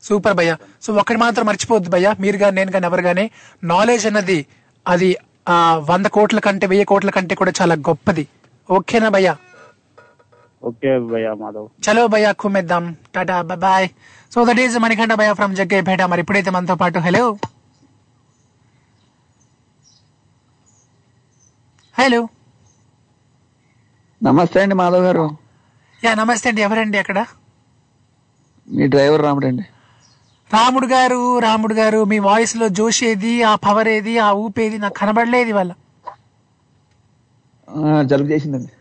సూపర్ 0.03 0.33
భయ్య. 0.33 0.57
సో 0.81 0.93
ఒక్కటి 0.93 1.17
మాత్రం 1.17 1.45
మర్చిపోవద్దు 1.45 1.89
భయ్య. 1.89 2.15
మీరు 2.19 2.37
కానీ 2.37 2.55
నేను 2.55 2.71
కానీ 2.71 2.85
ఎవరు 2.85 3.01
కానీ 3.01 3.31
నాలెడ్జ్ 3.63 4.07
అన్నది 4.07 4.45
అది 4.87 5.17
ఆ 5.49 5.85
వంద 5.89 6.05
కోట్ల 6.05 6.39
కంటే 6.39 6.67
వెయ్యి 6.67 6.85
కోట్ల 6.85 7.09
కంటే 7.09 7.35
కూడా 7.35 7.51
చాలా 7.61 7.75
గొప్పది. 7.75 8.27
ఓకేనా 8.71 9.09
భయ్య? 9.09 9.35
ఓకే 10.63 10.99
భయ్య 10.99 11.33
మాధవ్. 11.33 11.67
చలో 11.85 12.07
భయ్య 12.07 12.33
కుమ్మేద్దాం. 12.39 12.95
Tata 13.15 13.41
bye. 13.41 13.89
So 14.33 14.45
that 14.45 14.59
is 14.59 14.77
Manikanta 14.77 15.13
భయ్య 15.13 15.33
ఫ్రమ్ 15.33 15.55
జగ్గైపేట 15.55 16.01
మరి 16.01 16.21
ఇప్పుడైతే 16.21 16.51
మనతో 16.51 16.75
పాటు 16.75 16.99
హలో 16.99 17.37
హలో. 21.99 22.27
నమస్తే 24.23 24.61
అండి 24.61 24.75
మాధవ్ 24.75 25.03
గారు. 25.03 25.37
యా 26.03 26.13
నమస్తే 26.13 26.49
అండి. 26.49 26.61
ఎవరండి 26.61 26.97
అక్కడ? 26.97 27.25
మీ 28.69 28.87
డ్రైవర్ 28.87 29.21
రాముడండి. 29.21 29.61
రాముడు 30.53 30.87
గారు 30.87 31.39
రాముడు 31.39 31.73
గారు 31.73 32.03
మీ 32.03 32.19
వాయిస్లో 32.19 32.69
జోష్ 32.69 33.03
ఏది 33.03 33.43
ఆ 33.43 33.55
పవర్ 33.55 33.87
ఏది 33.87 34.19
ఆ 34.19 34.31
ఊపేది 34.31 34.77
నాకు 34.77 34.93
కనబడలేదు 34.93 35.49
ఇవాళ. 35.49 35.71
జలుబు 38.03 38.29
చేసిందండి. 38.29 38.71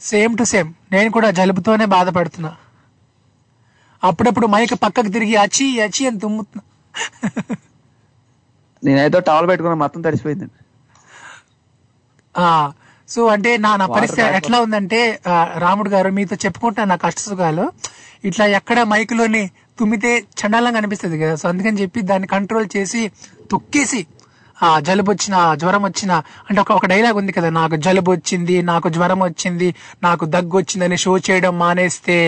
Same 0.00 0.38
to 0.38 0.44
same. 0.44 0.74
నేను 0.92 1.10
కూడా 1.10 1.30
జలుబుతోనే 1.30 1.84
బాధపడుతున్నా. 1.84 2.56
అప్పుడప్పుడు 4.04 4.46
మైక్ 4.46 4.74
పక్కకు 4.74 5.08
తిరిగి 5.08 5.36
అచి 5.36 5.80
అచి 5.80 6.06
అని 6.06 6.18
తుమ్ముతున్నా. 6.18 6.62
నేనైతే 8.84 9.20
టవల్ 9.20 9.48
పెట్టుకున్నా 9.48 9.76
మొత్తం 9.76 10.00
తడిసిపోయిందండి. 10.00 10.61
సో 13.08 13.22
అంటే 13.34 13.50
నా 13.64 13.70
నా 13.80 13.86
పరిస్థితి 13.96 14.22
ఎట్లా 14.38 14.58
ఉందంటే 14.64 15.00
రాముడు 15.64 15.90
గారు 15.94 16.10
మీతో 16.18 16.36
చెప్పుకుంటా 16.44 16.82
నా 16.90 16.96
కష్ట 17.04 17.20
సుఖాలు. 17.26 17.64
ఇట్లా 18.28 18.44
ఎక్కడ 18.58 18.78
మైకులోని 18.92 19.42
తుమ్మితే 19.78 20.10
చండాలంగా 20.40 20.78
అనిపిస్తుంది 20.80 21.16
కదా. 21.22 21.34
సో 21.36 21.46
అందుకని 21.48 21.80
చెప్పి 21.82 22.00
దాన్ని 22.10 22.28
కంట్రోల్ 22.34 22.68
చేసి 22.76 23.00
తొక్కేసి 23.50 24.00
ఆ 24.58 24.68
జలుబు 24.80 25.10
వచ్చిన 25.12 25.36
జ్వరం 25.60 25.82
వచ్చిన 25.82 26.12
అంటే 26.48 26.58
ఒక 26.60 26.72
ఒక 26.78 26.86
డైలాగ్ 26.86 27.16
ఉంది 27.20 27.32
కదా 27.32 27.48
నాకు 27.58 27.76
జలుబు 27.86 28.10
వచ్చింది 28.10 28.56
నాకు 28.62 28.88
జ్వరం 28.88 29.20
వచ్చింది 29.24 29.68
నాకు 30.02 30.24
దగ్గు 30.36 30.56
వచ్చిందని 30.56 30.98
షో 31.04 31.12
చేయడం 31.28 31.54
మానేస్తే 31.58 32.18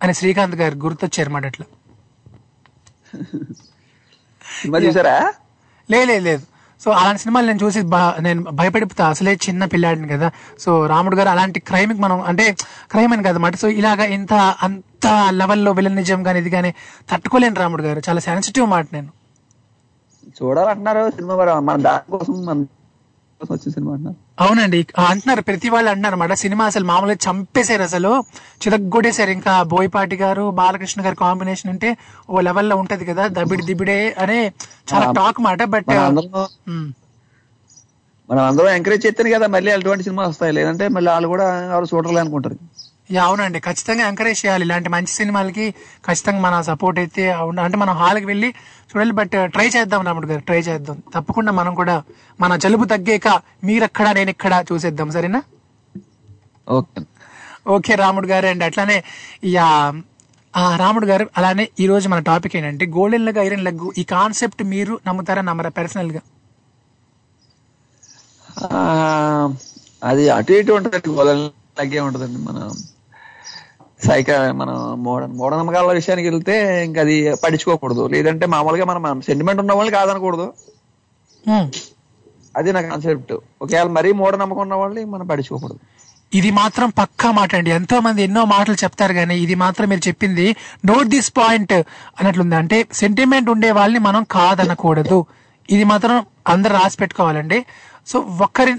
అని 0.00 0.14
శ్రీకాంత్ 0.14 0.56
గారు 0.60 0.76
గుర్తొచ్చారు 0.84 1.30
మాట 1.30 1.44
అట్లా. 1.46 1.66
సినిమా 4.44 4.78
చూసారా? 4.78 5.16
లే 5.88 6.00
లే, 6.04 6.16
లేదు. 6.20 6.44
సో 6.84 6.90
అలాంటి 6.90 7.20
సినిమాలు 7.20 7.46
నేను 7.46 7.58
చూసి 7.64 7.82
నేను 8.20 8.42
భయపడిపోతా. 8.42 9.08
అసలే 9.08 9.34
చిన్న 9.34 9.64
పిల్లాడిని 9.64 10.08
కదా. 10.08 10.30
సో 10.58 10.86
రాముడు 10.86 11.16
గారు 11.16 11.28
అలాంటి 11.28 11.60
క్రైమ్ 11.60 12.00
మనం 12.00 12.20
అంటే 12.20 12.56
క్రైమ్ 12.90 13.12
అని 13.12 13.22
కదమాట 13.22 13.56
సో 13.56 13.68
ఇలాగా 13.68 14.04
ఇంత 14.04 14.34
అంత 14.34 15.06
లెవెల్లో 15.28 15.72
విలన్ 15.72 15.96
నిజం 15.96 16.22
కానీ 16.22 16.38
ఇది 16.38 16.50
కానీ 16.50 16.74
తట్టుకోలేను 17.10 17.54
రాముడు 17.54 17.82
గారు. 17.82 18.02
చాలా 18.08 18.20
సెన్సిటివ్ 18.20 18.66
మాట 18.66 18.86
నేను. 18.92 19.08
చూడాలంటున్నారు 20.42 21.10
సినిమా 21.10 21.60
మన 21.60 21.82
దానికోసం 21.82 22.46
మన 22.46 22.62
కోసం 22.62 23.54
వచ్చిన 23.54 23.72
సినిమా 23.72 23.92
అంటున్నారు. 23.92 24.21
అవునండి. 24.38 24.78
అంటున్నారు. 25.08 25.42
ప్రతి 25.42 25.68
వాళ్ళు 25.68 25.90
అంటున్నారు 25.90 26.14
అన్నమాట 26.14 26.36
సినిమా 26.42 26.64
అసలు 26.64 26.84
మామూలుగా 26.84 27.18
చంపేశారు 27.26 27.82
అసలు. 27.82 28.12
చితగ్గొట్టేశారు. 28.62 29.30
ఇంకా 29.30 29.62
బోయపాటి 29.72 30.16
గారు 30.16 30.50
బాలకృష్ణ 30.60 31.04
గారి 31.06 31.16
కాంబినేషన్ 31.16 31.70
అంటే 31.70 31.90
ఓ 32.30 32.40
లెవెల్లో 32.40 32.76
ఉంటది 32.76 33.04
కదా. 33.04 33.26
దబిడి 33.28 33.62
దిబిడే 33.62 33.98
అనే 34.18 34.40
చాలా 34.92 35.06
టాక్ 35.12 35.40
మాట. 35.40 35.62
బట్ 35.74 35.90
మనం 38.28 38.44
అందరం 38.44 38.68
ఎంకరేజ్ 38.68 39.06
చేస్తేనే 39.06 39.30
కదా 39.30 39.46
మళ్ళీ 39.46 39.70
అటువంటి 39.70 40.04
సినిమా 40.04 40.22
వస్తాయి. 40.24 40.52
లేదంటే 40.52 40.88
మళ్ళీ 40.88 41.10
వాళ్ళు 41.10 41.28
కూడా 41.28 41.46
ఎవరు 41.72 41.86
చూడలే 41.94 42.20
అనుకుంటారు. 42.20 42.56
యా 43.14 43.22
అవునండి. 43.28 43.58
ఖచ్చితంగా 43.66 44.02
ఎంకరేజ్ 44.10 44.40
చేయాలి. 44.44 44.64
ఇలాంటి 44.66 44.88
మంచి 44.94 45.12
సినిమాలకి 45.20 45.64
ఖచ్చితంగా 46.06 46.40
మన 46.46 46.54
సపోర్ట్ 46.70 46.98
అయితే 47.02 47.24
అంటే 47.64 47.76
మనం 47.82 47.94
హాల్కి 48.02 48.26
వెళ్ళి 48.32 48.48
చూడాలి 48.90 49.14
బట్ 49.20 49.34
ట్రై 49.54 49.66
చేద్దాం 49.76 50.02
రాముడు 50.08 50.28
గారు. 50.32 50.42
ట్రై 50.48 50.60
చేద్దాం. 50.68 50.98
తప్పకుండా 51.14 51.52
మనం 51.60 51.72
కూడా 51.80 51.96
మన 52.40 52.56
జలుబు 52.64 52.86
తగ్గాక 52.92 53.28
మీరెక్కడ 53.68 54.08
నేను 54.18 54.30
ఇక్కడ 54.36 54.54
చూసేద్దాం. 54.70 55.10
సరేనా? 55.16 55.40
ఓకే. 56.66 57.00
ఓకే 57.74 57.94
రాముడు 58.02 58.28
గారు 58.32 58.46
అండ్. 58.52 58.64
అట్లానే 58.68 58.96
యా 59.56 59.66
ఆ 60.54 60.64
రాముడు 60.82 61.06
గారు 61.10 61.24
అలానే 61.38 61.64
ఈ 61.82 61.86
రోజు 61.90 62.06
మన 62.12 62.20
టాపిక్ 62.30 62.54
ఏంటంటే 62.58 62.86
గోల్డెన్ 62.96 63.26
లెగ్ 63.26 63.38
ఐరన్ 63.46 63.64
లెగ్ 63.66 63.84
ఈ 64.00 64.04
కాన్సెప్ట్ 64.16 64.62
మీరు 64.72 64.94
నమ్ముతారా 65.06 65.42
నమ్మరా 65.48 65.70
పర్సనల్గా? 65.78 66.22
అది 70.10 70.24
అటు 70.36 70.52
ఇటు 70.58 70.72
ఉంటుంది. 70.78 71.10
గోళం 71.18 71.40
తగ్గే 71.78 72.00
ఉంటదండి 72.06 72.40
మన 72.48 72.58
సైక 74.06 74.30
మనం 74.60 74.76
మూఢ 75.04 75.22
మూఢనమ్మకాల 75.40 75.92
విషయానికి 75.98 76.28
వెళ్తే 76.28 76.54
ఇంకా 76.86 77.00
అది 77.04 77.16
పట్టించుకోకూడదు. 77.42 78.04
లేదంటే 78.14 78.46
మామూలుగా 78.54 78.84
మనం 78.90 79.20
సెంటిమెంట్ 79.28 79.60
ఉన్న 79.62 79.72
వాళ్ళని 79.78 79.96
కాదనకూడదు. 79.98 80.46
అది 82.58 82.70
నా 82.76 82.80
కాన్సెప్ట్ 82.88 83.32
ఒకవేళ 83.62 83.88
మరీ 83.98 84.10
మూఢనమ్మకం 84.20 84.62
ఉన్న 84.66 84.74
వాళ్ళని 84.80 85.04
మనం 85.12 85.26
పట్టించుకోకూడదు. 85.30 85.78
ఇది 86.38 86.50
మాత్రం 86.58 86.88
పక్కా 86.98 87.28
మాట 87.38 87.52
అండి. 87.58 87.70
ఎంతో 87.78 87.96
మంది 88.06 88.20
ఎన్నో 88.26 88.42
మాటలు 88.52 88.76
చెప్తారు 88.82 89.14
కానీ 89.18 89.34
ఇది 89.44 89.54
మాత్రం 89.62 89.86
మీరు 89.92 90.02
చెప్పింది 90.08 90.46
నోట్ 90.90 91.08
దిస్ 91.14 91.30
పాయింట్ 91.38 91.74
అన్నట్లుంది. 92.18 92.56
అంటే 92.60 92.78
సెంటిమెంట్ 93.00 93.48
ఉండే 93.54 93.70
వాళ్ళని 93.78 94.02
మనం 94.08 94.22
కాదనకూడదు. 94.36 95.18
ఇది 95.70 95.84
మాత్రం 95.92 96.16
అందరు 96.52 96.72
రాసి 96.72 96.96
పెట్టుకోవాలండి. 97.00 97.58
సో 98.10 98.18
ఒక్కరి 98.46 98.72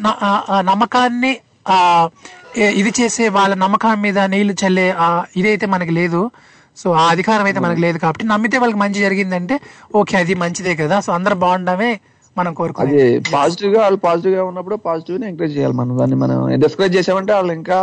నమ్మకాన్ని 0.69 1.33
ఆ 1.67 2.09
ఇది 2.57 2.93
చేసే 3.01 3.29
వాళ్ళ 3.29 3.55
నమ్మకం 3.55 4.01
మీద 4.01 4.19
నీళ్ళు 4.19 4.53
చల్లే 4.53 4.91
ఆ 4.97 5.23
ఇదైతే 5.37 5.65
మనకి 5.65 5.91
లేదు. 5.91 6.31
సో 6.77 6.91
ఆ 6.91 7.07
అధికారం 7.09 7.45
అయితే 7.45 7.59
మనకి 7.59 7.81
లేదు 7.81 7.97
కాబట్టి 7.97 8.27
నమ్మితే 8.27 8.57
వాళ్ళకి 8.57 8.79
మంచి 8.79 8.93
జరిగిందంటే 8.93 9.59
ఓకే 9.95 10.17
అది 10.17 10.33
మంచిదే 10.33 10.75
కదా. 10.75 10.99
సో 10.99 11.13
అందరు 11.13 11.35
బాగుండమే 11.35 11.99
మనం 12.37 12.53
కోరుకునేది. 12.53 13.19
పాజిటివ్గా 13.33 13.81
వాళ్ళు 13.81 13.99
పాజిటివ్గా 13.99 14.43
ఉన్నప్పుడు 14.43 14.75
పాజిటివ్ని 14.75 15.27
ఎంకరేజ్ 15.27 15.57
చేయాలి 15.57 15.73
మనం. 15.73 15.97
దాన్ని 15.99 16.15
మనం 16.15 16.59
డిస్కరేజ్ 16.59 16.95
చేసామంటే 16.95 17.33
వాళ్ళు 17.33 17.53
ఇంకా 17.53 17.79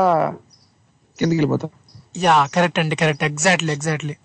కిందికి 1.19 1.41
వెళ్ళిపోతాం 1.41 1.71
యా 2.17 2.47
కరెక్ట్ 2.55 2.79
అండి 2.79 2.97
కరెక్ట్. 2.97 3.25
Exactly 3.25 3.73
exactly. 3.73 4.17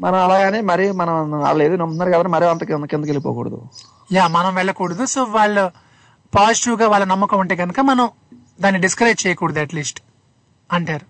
మనం 0.00 0.14
అలాగని 0.14 0.60
మరి 0.60 0.92
మనం 0.92 1.30
వాళ్ళు 1.30 1.64
ఏదో 1.64 1.76
నమ్ముతున్నారు 1.76 2.10
కాబట్టి 2.10 2.32
మరీ 2.32 2.46
అంత 2.46 2.64
కింద- 2.64 2.88
కిందకి 2.88 3.10
వెళ్ళిపోకూడదు. 3.10 3.62
యా 4.12 4.26
మనం 4.26 4.54
వెళ్ళకూడదు. 4.54 5.06
సో 5.06 5.22
వాళ్ళు 5.22 5.70
పాజిటివ్గా 6.34 6.88
వాళ్ళ 6.88 7.04
నమ్మకం 7.04 7.38
ఉంటే 7.38 7.56
కనుక 7.56 7.80
మనం 7.80 8.08
దాన్ని 8.62 8.80
డిస్కరేజ్ 8.86 9.20
చేయకూడదు 9.26 9.60
అట్లీస్ట్ 9.64 10.00
అంటారు. 10.70 11.06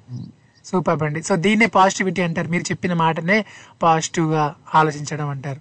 సూపర్ 0.69 1.03
అండి 1.07 1.21
సో 1.29 1.35
దీన్నే 1.45 1.69
పాజిటివిటీ 1.77 2.21
అంటారు. 2.27 2.49
మీరు 2.55 2.65
చెప్పిన 2.71 2.93
మాటనే 3.03 3.39
పాజిటివ్గా 3.85 4.45
ఆలోచించడం 4.81 5.29
అంటారు. 5.35 5.61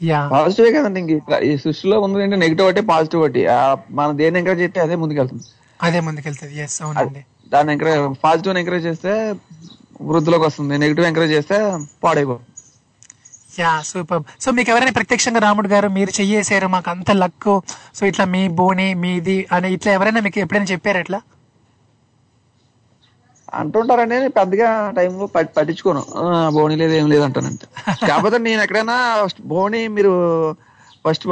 యా 0.00 0.18
పాజిటివే 0.32 0.70
కదండి 0.74 1.00
ఇంక 1.02 1.38
ఈ 1.50 1.52
సృష్టిలో 1.62 1.96
ఉంది 2.06 2.22
ఏంటంటే 2.24 2.40
నెగిటివ్ 2.44 2.66
ఒకటి 2.68 2.82
పాజిటివ్ 2.92 3.22
ఒకటి. 3.22 3.42
మనం 3.98 4.12
దేన్ని 4.20 4.38
ఎంకరేజ్ 4.40 4.60
చేస్తే 4.64 4.80
అదే 4.86 4.96
ముందుకెళ్తుంది. 5.02 5.46
అదే 5.86 6.00
ముందుకెళ్తుంది. 6.08 6.54
ఎస్ 6.64 6.76
అవునండి. 6.82 7.22
దాన్ని 7.54 7.72
ఎంకరేజ్ 7.74 8.02
పాజిటివ్ 8.26 8.60
ఎంకరేజ్ 8.62 8.86
చేస్తే 8.90 9.12
వృద్ధిలోకి 10.10 10.44
వస్తుంది. 10.48 10.74
నెగిటివ్ 10.84 11.06
ఎంకరేజ్ 11.10 11.32
చేస్తే 11.38 11.56
పాడైపోతుంది. 12.04 12.54
Yeah 13.62 13.72
super. 13.90 14.22
సో 14.44 14.48
మీకు 14.56 14.68
ఎవరైనా 14.72 14.92
ప్రత్యక్షంగా 14.98 15.40
రాముడు 15.46 15.68
గారు 15.72 15.88
మీరు 15.96 16.12
చెయ్యేసారు 16.18 16.66
మాకు 16.74 16.88
అంత 16.94 17.10
లక్ 17.22 17.50
సో 17.98 18.02
ఇట్లా 18.10 18.24
మీ 18.34 18.42
బోని 18.60 18.86
మీది 19.04 19.36
అని 19.56 19.68
ఇట్లా 19.76 19.90
ఎవరైనా 19.98 20.20
మీకు 20.26 20.38
ఎప్పుడైనా 20.44 20.68
చెప్పారు 20.74 21.00
ఎట్లా 21.04 21.20
అంటుంటారండి 23.60 24.14
నేను 24.14 24.30
పెద్దగా 24.38 24.68
టైంలో 24.96 25.26
పట్టించుకోను. 25.36 26.02
బోని 26.56 26.74
లేదు 26.80 26.94
ఏం 27.00 27.06
లేదు 27.12 27.24
అంటానంటే 27.26 27.66
కాకపోతే 28.08 28.38
నేను 28.46 28.60
ఎక్కడైనా 28.64 28.96
బోని 29.52 29.80
మీరు 29.96 30.12
ఫస్ట్ 31.04 31.24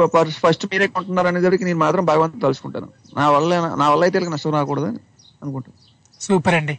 ఫస్ట్ 0.43 0.65
మీరే 0.71 0.85
కొంటున్నారు 0.95 1.29
అనేసరికి 1.31 1.65
నేను 1.69 1.79
మాత్రం 1.85 2.03
భగవంతుని 2.11 2.43
తలుచుకుంటాను. 2.45 2.87
నా 3.19 3.25
వల్ల 3.35 3.59
నా 3.81 3.87
వల్ల 3.93 4.03
అయితే 4.07 4.25
నష్టం 4.35 4.55
రాకూడదు 4.59 4.87
అని 4.91 5.01
అనుకుంటాను 5.43 5.77
సూపర్ 6.25 6.55
అండి. 6.59 6.75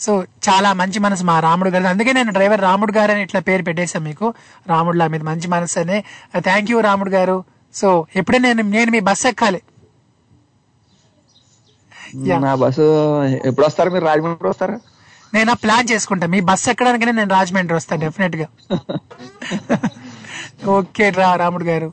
సో 0.00 0.12
చాలా 0.48 0.72
మంచి 0.72 0.98
మనసు 0.98 1.24
మా 1.24 1.40
రాముడు 1.40 1.70
గారు 1.74 1.86
అందుకే 1.92 2.12
నేను 2.12 2.32
డ్రైవర్ 2.32 2.60
రాముడు 2.60 2.92
గారు 2.98 3.12
అని 3.12 3.22
ఇట్లా 3.26 3.40
పేరు 3.48 3.62
పెట్టేశాను 3.62 4.04
మీకు. 4.04 4.26
రాముడులా 4.72 5.06
మీద 5.14 5.22
మంచి 5.22 5.48
మనసు 5.54 5.78
అని. 5.82 5.98
థ్యాంక్ 6.48 6.70
యూ 6.70 6.80
రాముడు 6.80 7.10
గారు. 7.10 7.36
సో 7.74 7.88
ఎప్పుడే 8.16 8.38
నేను 8.46 8.62
నేను 8.76 8.90
మీ 8.96 9.00
బస్ 9.08 9.24
ఎక్కాలి. 9.30 9.60
నా 12.44 12.54
బస్సు 12.54 12.84
ఎప్పుడు 13.48 13.66
వస్తారు 13.66 13.90
మీరు? 13.90 14.04
రాజమండ్రి 14.10 14.48
వస్తారా? 14.48 14.76
నేను 15.34 15.54
ప్లాన్ 15.54 15.88
చేసుకుంటా. 15.92 16.26
మీ 16.34 16.40
బస్ 16.50 16.68
ఎక్కడానికనే 16.68 17.12
నేను 17.12 17.30
రాజమండ్రి 17.38 17.76
వస్తాను 17.76 18.00
డెఫినెట్గా 18.04 18.46
ఓకే 20.76 21.06
రా 21.18 21.28
రాముడు 21.42 21.64
గారు. 21.64 21.88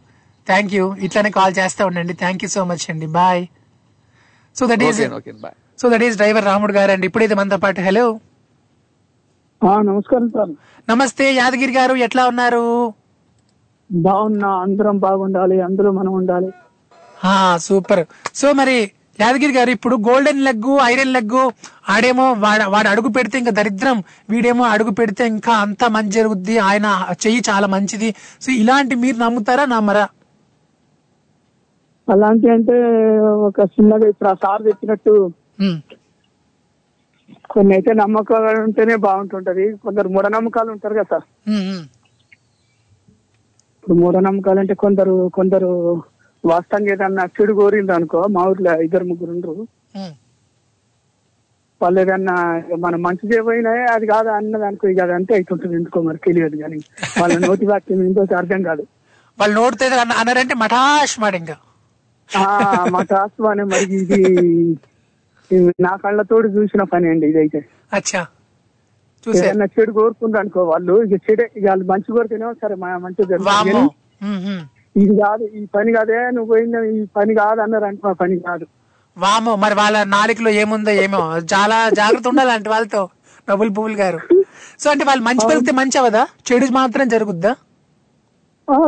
థ్యాంక్ 0.47 0.71
యూ 0.73 0.85
ఇట్లానే 1.05 1.29
కాల్ 1.39 1.53
చేస్తా 1.59 1.85
ఉండండి. 1.85 2.13
థ్యాంక్ 2.23 2.43
యూ 2.43 2.49
సో 2.49 2.63
మచ్ 2.71 2.85
అండి. 2.91 3.07
Bye 3.19 3.43
so 4.55 4.63
that 4.67 4.83
is 4.83 4.99
so 5.81 5.89
that 5.89 6.03
is 6.03 6.17
driver 6.17 6.45
Ramudu 6.45 6.73
గారు 6.73 6.91
అండి 6.91 7.07
ఇప్పుడైతే 7.07 7.35
మనతో 7.35 7.57
పాటు 7.57 7.81
హలో 7.81 8.05
నమస్కారం 9.89 10.27
సార్. 10.29 10.49
నమస్తే 10.89 11.25
యాదగిరి 11.33 11.73
గారు 11.73 11.93
ఎట్లా 12.05 12.23
ఉన్నారు? 12.27 12.63
బాగున్నా 13.91 14.49
అందరం 14.63 14.97
బాగుండాలి 15.05 15.57
అందరూ 15.61 15.91
మనం 15.91 16.13
ఉండాలి. 16.13 16.49
ఆ 17.25 17.35
సూపర్. 17.67 18.03
సో 18.35 18.47
మరి 18.59 18.75
యాదగిరి 19.19 19.53
గారు 19.53 19.69
ఇప్పుడు 19.69 19.95
గోల్డెన్ 20.07 20.41
లెగ్ 20.47 20.69
ఐరన్ 20.83 21.13
లెగ్ 21.13 21.37
ఆడేమో 21.89 22.25
వాడు 22.43 22.65
వాడు 22.73 22.89
అడుగు 22.93 23.09
పెడితే 23.17 23.37
ఇంకా 23.41 23.53
దరిద్రం. 23.59 23.97
వీడేమో 24.29 24.63
అడుగు 24.73 24.91
పెడితే 24.99 25.23
ఇంకా 25.27 25.53
అంతా 25.65 25.87
మంచి 25.87 26.13
జరుగుద్ది. 26.17 26.57
ఆయన 26.69 26.87
చెయ్యి 27.23 27.41
చాలా 27.49 27.67
మంచిది. 27.75 28.09
సో 28.41 28.51
ఇలాంటి 28.61 28.95
మీరు 29.03 29.17
నమ్ముతారా 29.17 29.65
నమ్మరా? 29.75 30.05
అలాంటి 32.07 32.47
అంటే 32.55 32.75
ఒక 33.47 33.61
చిన్నగా 33.73 34.05
ఇప్పుడు 34.11 34.29
ఆ 34.29 34.35
సార్ 34.43 34.63
చెప్పినట్టు. 34.67 35.13
కొన్ని 37.53 37.71
అయితే 37.75 37.91
నమ్మకాలు 38.01 38.49
ఉంటేనే 38.65 38.95
బాగుంటుంటది 39.05 39.65
కొందరు 39.83 40.07
మూఢనమ్మకాలు 40.15 40.69
ఉంటారు 40.75 40.95
కదా 40.95 41.09
సార్. 41.13 41.25
ఇప్పుడు 43.75 43.95
మూఢనమ్మకాలు 44.01 44.59
అంటే 44.63 44.75
కొందరు 44.83 45.15
కొందరు 45.37 45.69
వాస్తవంగా 46.43 46.91
ఏదన్నా 46.95 47.23
చెడు 47.35 47.53
కోరింది 47.59 47.93
అనుకో 47.97 48.21
మా 48.35 48.43
ఊర్లో 48.49 48.73
ఇద్దరు 48.85 49.05
ముగ్గురు 49.11 49.31
ఉండరు. 49.35 49.63
వాళ్ళు 51.81 51.99
ఏదన్నా 52.03 52.35
మనం 52.83 52.99
మంచి 53.05 53.23
చేయబోయినా 53.29 53.71
అది 53.95 54.05
కాదు 54.11 54.29
అన్నది 54.35 54.65
అనుకో 54.67 54.85
ఇక 54.93 55.01
అది 55.05 55.13
అంతే 55.17 55.33
అవుతుంటుంది 55.37 55.75
ఎందుకో 55.79 56.01
మరి 56.07 56.19
తెలియదు 56.27 56.57
కానీ 56.61 56.79
వాళ్ళ 57.21 57.33
నోటి 57.45 57.65
వాక్యం 57.71 58.01
ఏంటో 58.05 58.23
అర్థం 58.41 58.61
కాదు 58.69 58.83
వాళ్ళు 59.37 59.55
నోటితో 59.59 59.85
అన్నారంటే 60.19 60.55
మఠాష్ 60.63 61.15
మాట 61.23 61.35
ఇంకా 61.41 61.55
మా 62.29 63.01
అనే 63.51 63.63
మరి 63.71 63.85
ఇది 63.97 64.19
నా 65.85 65.91
కళ్ళతోటి 66.03 66.49
చూసిన 66.55 66.83
పని 66.93 67.07
అండి 67.09 67.25
ఇదైతే. 67.31 67.59
అచ్చా. 67.93 68.21
చూసే. 69.23 69.41
ఏదన్నా 69.41 69.65
చెడు 69.75 69.91
కోరుకుంది 69.97 70.37
అనుకో 70.39 70.61
వాళ్ళు 70.71 70.93
ఇక 71.05 71.17
చెడే 71.27 71.45
ఇక 71.57 71.65
వాళ్ళు 71.69 71.85
మంచి 71.91 72.09
కోరితేనే 72.15 72.47
సరే 72.63 72.75
మా 72.83 72.89
మంచి. 72.97 73.21
ఇది 75.01 75.13
కాదు 75.21 75.43
ఈ 75.59 75.61
పని 75.75 75.91
కాదే 75.95 76.17
నువ్వు 76.35 76.49
పోయిన 76.53 76.79
ఈ 76.95 76.99
పని 77.17 77.33
కాదు 77.39 77.59
అన్నారు 77.61 77.85
అనుకో 77.89 78.07
ఆ 78.09 78.15
పని 78.19 78.35
కాదు. 78.47 78.65
వామో 79.17 79.53
మరి 79.63 79.75
వాళ్ళ 79.75 79.97
నాలుకలో 80.15 80.51
ఏముందో 80.61 80.91
ఏమో. 81.05 81.21
చాలా 81.53 81.77
జాగ్రత్త 81.99 82.27
ఉండాలి 82.27 82.51
అంటే 82.51 82.69
వాళ్ళతో 82.69 83.01
డబుల్ 83.47 83.71
పువ్వులు 83.77 83.97
గారు. 84.03 84.19
సో 84.79 84.87
అంటే 84.91 85.03
వాళ్ళు 85.09 85.23
మంచి 85.23 85.43
పెరిగితే 85.49 85.73
మంచి 85.81 85.97
అవదా 86.01 86.23
చెడు 86.47 86.67
మాత్రం 86.79 87.07
జరుగుద్దా? 87.15 87.51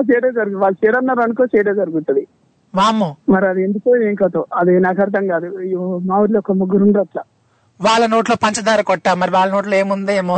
చెడే 0.09 0.29
జరుగుతుంది 0.37 0.61
వాళ్ళు 0.63 0.77
చెడు 0.83 0.97
అన్నారు 0.97 1.21
అనుకో 1.25 1.43
చెడే 1.55 1.73
జరుగుతుంది. 1.73 2.23
వామ్మో. 2.75 3.09
మరి 3.29 3.45
అది 3.47 3.63
ఎందుకో 3.63 3.95
ఏం 4.07 4.15
కథో? 4.15 4.45
అది 4.53 4.79
నాకు 4.79 5.01
అర్థం 5.01 5.27
కాదు. 5.27 5.47
మా 6.09 6.15
ఊర్లో 6.19 6.39
ఒక 6.39 6.51
ముగ్గురు 6.51 6.99
అట్లా. 6.99 7.23
వాళ్ళ 7.79 8.05
నోట్లో 8.05 8.35
పంచదార 8.43 8.81
కొట్టా 8.81 9.13
మరి 9.13 9.31
వాళ్ళ 9.31 9.49
నోట్లో 9.53 9.75
ఏముందో 9.75 10.11
ఏమో. 10.11 10.35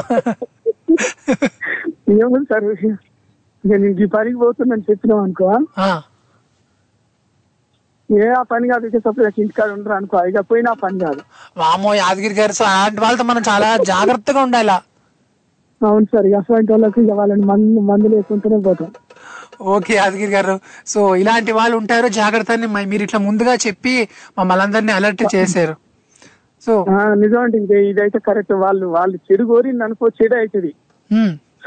ఏముంది 2.22 2.48
సార్? 2.52 2.66
ఇక 3.64 3.74
నేను 3.74 4.00
ఈ 4.04 4.06
పనికి 4.06 4.38
పోతుందని 4.38 4.86
చెప్పినాం 4.90 5.20
అనుకో. 5.20 5.48
ఏ 8.10 8.28
ఆ 8.40 8.42
పని 8.42 8.68
కాదు 8.68 8.90
సపరేట్ 9.06 9.40
ఇంటికాడ 9.40 9.70
ఉండరు 9.72 9.94
అనుకో. 9.94 10.18
ఇక 10.24 10.40
పోయినా 10.52 10.74
పని 10.74 11.00
కాదు. 11.00 11.22
వామో 11.58 11.94
యాదగిరి 11.96 12.34
గారు 12.34 12.54
అలాంటి 12.64 13.02
వాళ్ళతో 13.02 13.24
మనం 13.24 13.44
చాలా 13.50 13.70
జాగ్రత్తగా 13.92 14.42
ఉండాలా? 14.42 14.78
అవును 15.82 16.06
సార్ 16.06 16.28
అటువంటి 16.38 16.72
వాళ్ళకి 16.72 17.02
వాళ్ళని 17.12 17.46
మందు 17.46 17.80
మందు 17.80 18.08
లేకుంటూనే 18.08 18.58
పోతాం. 18.58 18.90
ఓకే 19.60 19.94
యాదగిరి 19.96 20.32
గారు. 20.32 20.56
సో 20.86 21.00
ఇలాంటి 21.16 21.52
వాళ్ళు 21.52 21.76
ఉంటారు 21.78 22.08
జాగ్రత్త 22.18 22.52
మీరు 22.88 23.04
ఇట్లా 23.04 23.20
ముందుగా 23.26 23.56
చెప్పి 23.66 23.94
మమ్మల్ని 24.38 24.64
అందరినీ 24.64 24.94
అలర్ట్ 24.98 25.24
చేశారు. 25.36 25.76
సో 26.68 26.74
ఆ, 26.92 27.02
నిజం 27.22 27.42
అంటే 27.42 27.58
ఇది 27.64 27.78
ఇదైతే 27.90 28.20
కరెక్ట్ 28.26 28.54
వాళ్ళు 28.62 28.86
వాళ్ళు 28.96 29.18
చెడు 29.28 29.44
కోరింది 29.50 29.84
అనుకో 29.84 30.08
చెడు 30.18 30.36
అవుతుంది. 30.36 30.72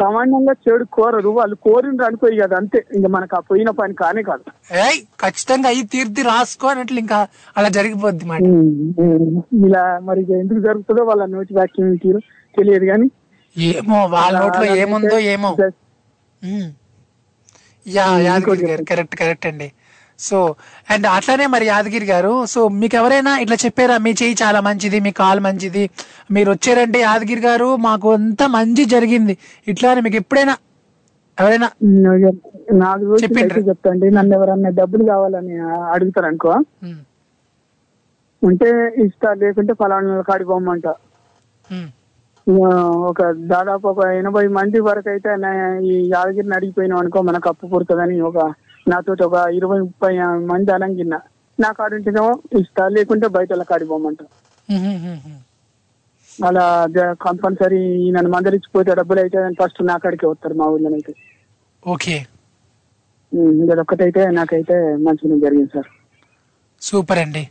సామాన్యంగా 0.01 0.53
చెడు 0.65 0.85
కోరరు 0.91 1.31
వాళ్ళు 1.39 1.57
కోరిండ్రు 1.65 2.05
అనుకో 2.07 2.27
ఇక 2.29 2.43
అది 2.43 2.55
అంతే. 2.55 2.79
ఇంకా 2.97 3.09
మనకు 3.09 3.35
ఆ 3.37 3.43
పోయిన 3.49 3.71
పని 3.79 3.95
కానే 3.95 4.23
కాదు. 4.23 4.45
ఏయ్ 4.83 4.99
ఖచ్చితంగా 5.21 5.69
అయ్యి 5.69 5.83
తీర్తి 5.95 6.23
రాసుకో 6.29 6.67
అన్నట్లు 6.69 6.99
ఇంకా 6.99 7.19
అలా 7.57 7.69
జరిగిపోద్ది 7.69 8.25
మాట. 8.25 8.41
ఇలా 9.61 9.83
మరి 10.01 10.21
ఇక 10.21 10.33
ఎందుకు 10.43 10.61
జరుగుతుందో 10.61 11.05
వాళ్ళ 11.11 11.25
నోటి 11.27 11.55
వాక్యం 11.55 11.91
తీరు 11.97 12.21
తెలియదు 12.55 12.87
కానీ. 12.87 13.09
ఏమో 13.57 13.99
వాళ్ళ 14.15 14.35
నోట్లో 14.39 14.67
ఏముందో 14.77 15.19
ఏమో. 15.35 15.51
యా 17.87 18.07
యాదగిరి 18.23 18.41
గారు. 18.65 18.85
కరెక్ట్ 18.85 19.15
కరెక్ట్ 19.17 19.47
అండి. 19.47 19.69
సో 20.19 20.39
అండ్ 20.89 21.07
అట్లానే 21.09 21.47
మరి 21.47 21.67
యాదగిరి 21.67 22.07
గారు 22.07 22.33
సో 22.47 22.61
మీకు 22.81 22.97
ఎవరైనా 22.97 23.33
ఇట్లా 23.39 23.57
చెప్పారా 23.63 23.95
మీ 23.99 24.11
చెయ్యి 24.13 24.37
చాలా 24.43 24.61
మంచిది 24.61 24.99
మీ 25.01 25.13
కాలు 25.13 25.41
మంచిది 25.41 25.85
మీరు 26.31 26.49
వచ్చారంటే 26.51 26.99
యాదగిరి 27.01 27.41
గారు 27.41 27.69
మాకు 27.87 28.09
అంత 28.13 28.43
మంచి 28.57 28.85
జరిగింది. 28.87 29.35
ఇట్లా 29.67 29.95
మీకు 30.01 30.17
ఎప్పుడైనా 30.17 30.55
ఎవరైనా 31.39 31.69
నాకు 32.83 33.05
చెప్తాండి. 33.69 34.07
నన్ను 34.11 34.35
ఎవరన్నా 34.35 34.71
డబ్బులు 34.81 35.05
కావాలని 35.05 35.55
అడుగుతారు 35.95 36.27
అనుకో 36.27 36.53
ఉంటే 38.43 38.69
ఇస్తా 39.05 39.31
లేకుంటే 39.41 39.73
ఫలానా 39.73 40.23
కాడికి 40.23 40.49
పోమంట 40.51 40.87
ఉమ్. 41.65 41.89
ఆ, 41.89 42.00
ఒక 43.11 43.23
దాదాపు 43.53 43.87
ఒక 43.89 44.05
ఎనభై 44.21 44.47
మంది 44.49 44.79
వరకు 44.81 45.09
అయితే 45.09 45.31
ఈ 45.91 45.95
యాదగిరిని 46.15 46.55
అడిగిపోయినాం 46.55 46.99
అనుకో 46.99 47.23
మనకు 47.23 47.49
అప్పు 47.49 47.67
పుడుతుందని 47.67 48.17
ఒక 48.21 48.39
నాతో 48.87 49.13
ఒక 49.27 49.37
ఇరవై 49.59 49.79
ముప్పై 49.81 50.13
మంది 50.53 50.71
అనంగిన్న. 50.73 51.17
నా 51.59 51.71
కాడుంటేనో 51.73 52.25
ఇస్తా 52.61 52.85
లేకుంటే 52.89 53.27
బయట 53.37 53.51
వాళ్ళ 53.53 53.65
కాడికి 53.71 53.91
పోమంట. 53.91 54.21
అలా 56.39 56.65
కంపల్సరీ 57.27 57.81
నన్ను 58.11 58.31
మందలిచ్చిపోతే 58.31 58.95
డబ్బులు 58.95 59.21
అయితే 59.21 59.39
ఫస్ట్ 59.61 59.81
నా 59.83 59.97
కాడికి 60.05 60.27
వస్తారు 60.27 60.55
మా 60.55 60.67
ఊళ్ళోనైతే 60.75 61.13
ఓకే. 61.83 62.15
ఇది 63.63 63.73
ఒక్కటైతే 63.83 64.23
నాకైతే 64.39 64.77
మంచిగా 65.07 65.37
జరిగింది 65.45 65.73
సార్. 65.75 65.89
సూపర్ 66.83 67.19
అండి. 67.19 67.43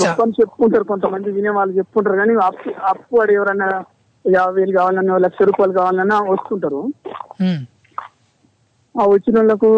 గొప్ప 0.00 0.18
అని 0.22 0.36
చెప్పుకుంటారు 0.40 0.84
కొంతమంది 0.84 1.28
వినే 1.30 1.52
వాళ్ళు 1.58 1.72
చెప్పుకుంటారు. 1.78 2.16
కానీ 2.16 2.34
అప్పు 2.48 2.70
అప్పు 2.92 3.16
వాడు 3.18 3.32
ఎవరన్నా 3.32 3.68
యాభై 4.24 4.54
వేలు 4.56 4.72
కావాలన్నా 4.78 5.16
లక్ష 5.24 5.42
రూపాయలు 5.42 5.72
కావాలన్నా 5.72 6.16
వస్తుంటారు. 6.30 6.80
ఆ 8.94 9.04
వచ్చిన 9.12 9.36
వాళ్ళకు 9.38 9.70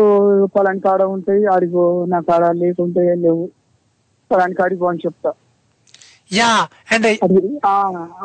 పలాని 0.55 0.81
కాడ 0.81 1.03
ఉంటాయి 1.15 1.43
ఆడిగో 1.55 1.85
నా 2.07 2.19
కాడ 2.29 2.45
లేకుంటే 2.61 3.05
లేవు. 3.25 3.45
పలాని 4.31 4.55
కాడికి 4.55 4.81
పో 4.81 4.89
అని 4.91 5.05
చెప్తా. 5.07 5.31
యా 6.33 6.69
అండ్ 6.93 7.07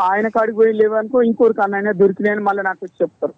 ఆయన 0.02 0.28
కాడికి 0.28 0.58
పోయి 0.58 0.74
లేవు 0.74 0.94
అనుకో 0.96 1.22
ఇంకోరికి 1.22 1.62
అన్న 1.62 1.92
దొరికినాయని 1.92 2.42
మళ్ళీ 2.42 2.64
నాకు 2.64 2.80
వచ్చి 2.84 2.98
చెప్తారు. 3.02 3.34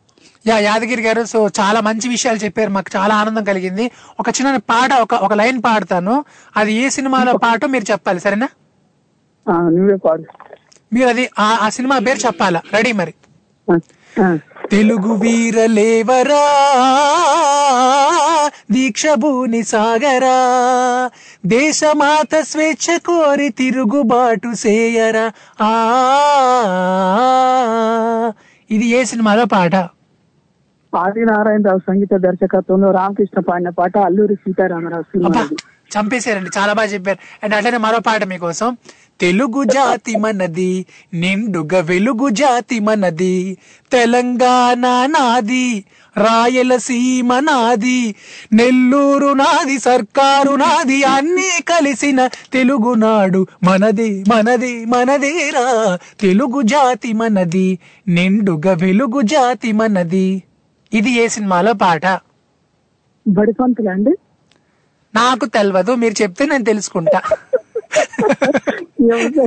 యా 0.48 0.58
యాదగిరి 0.58 1.02
గారు 1.02 1.24
సో 1.24 1.50
చాలా 1.60 1.82
మంచి 1.82 2.10
విషయాలు 2.10 2.38
చెప్పారు. 2.38 2.70
మాకు 2.70 2.98
చాలా 2.98 3.16
ఆనందం 3.16 3.44
కలిగింది. 3.44 3.92
ఒక 4.20 4.30
చిన్న 4.30 4.58
పాట 4.58 4.94
ఒక 4.94 5.14
ఒక 5.14 5.34
లైన్ 5.34 5.62
పాడతాను. 5.66 6.26
అది 6.58 6.74
ఏ 6.74 6.90
సినిమాలో 6.90 7.38
పాట 7.38 7.66
మీరు 7.66 7.92
చెప్పాలి 7.92 8.20
సరేనా? 8.20 8.50
ఆ, 9.50 9.70
నువ్వే 9.70 9.96
పాడు. 9.96 10.24
మీరు 10.94 11.10
అది 11.10 11.30
ఆ 11.40 11.70
సినిమా 11.70 12.00
పేరు 12.00 12.18
చెప్పాలా? 12.18 12.62
రెడీ 12.74 12.92
మరి? 12.92 13.14
తెలుగు 14.72 15.14
వీరలేవరా? 15.14 16.46
దీక్ష 18.72 19.04
భూని 19.14 19.64
సాగరా? 19.64 20.38
దేశమాత 21.46 22.42
స్వేచ్ఛ 22.42 22.98
కోరి 22.98 23.50
తిరుగుబాటు 23.50 24.54
సేయరా? 24.54 25.32
ఆ 25.62 25.72
ఇది 28.72 28.86
ఏ 28.86 29.04
సినిమాలో 29.04 29.46
పాట? 29.46 29.76
ఆది 30.96 31.26
నారాయణరావు 31.26 31.80
సంగీత 31.80 32.16
దర్శకత్వంలో 32.16 32.92
రామకృష్ణ 32.92 33.40
పాడిన 33.40 33.70
పాట 33.70 33.98
అల్లూరి 33.98 34.36
సీతారామరావు 34.36 35.04
సినిమా 35.04 35.50
చంపేశారండి. 35.98 36.50
చాలా 36.58 36.74
బాగా 36.74 36.88
చెప్పారు. 36.88 37.18
అండ్ 37.44 37.56
అట్లనే 37.56 37.78
మరో 37.78 38.00
పాట 38.00 38.24
మీకోసం. 38.24 38.78
తెలుగు 39.20 39.64
జాతి 39.64 40.16
మనది 40.16 40.86
నిండుగా 41.14 41.80
వెలుగు 41.80 42.30
జాతి 42.30 42.80
మనది. 42.80 43.58
తెలంగాణ 43.92 45.06
నాది 45.06 45.86
రాయలసీమ 46.18 47.40
నాది 47.40 48.16
నెల్లూరు 48.54 49.34
నాది 49.34 49.80
సర్కారు 49.80 50.56
నాది 50.56 51.04
అన్నీ 51.04 51.62
కలిసిన 51.62 52.28
తెలుగునాడు 52.28 53.48
మనది 53.64 54.24
మనది 54.28 54.86
మనదేరా 54.86 55.98
తెలుగు 56.20 56.62
జాతి 56.62 57.14
మనది 57.14 57.80
నిండుగా 58.08 58.74
వెలుగు 58.74 59.22
జాతి 59.22 59.72
మనది. 59.72 60.44
ఇది 60.94 61.12
ఏ 61.12 61.28
సినిమాలో 61.28 61.74
పాట? 61.74 62.06
బడిపంతులు 63.28 63.90
అండి 63.90 64.14
నాకు 65.16 65.46
తెలియదు 65.46 65.96
మీరు 65.96 66.22
చెప్తే 66.22 66.46
నేను 66.46 66.64
తెలుసుకుంటా. 66.64 67.22
ఇదైతే 68.98 69.44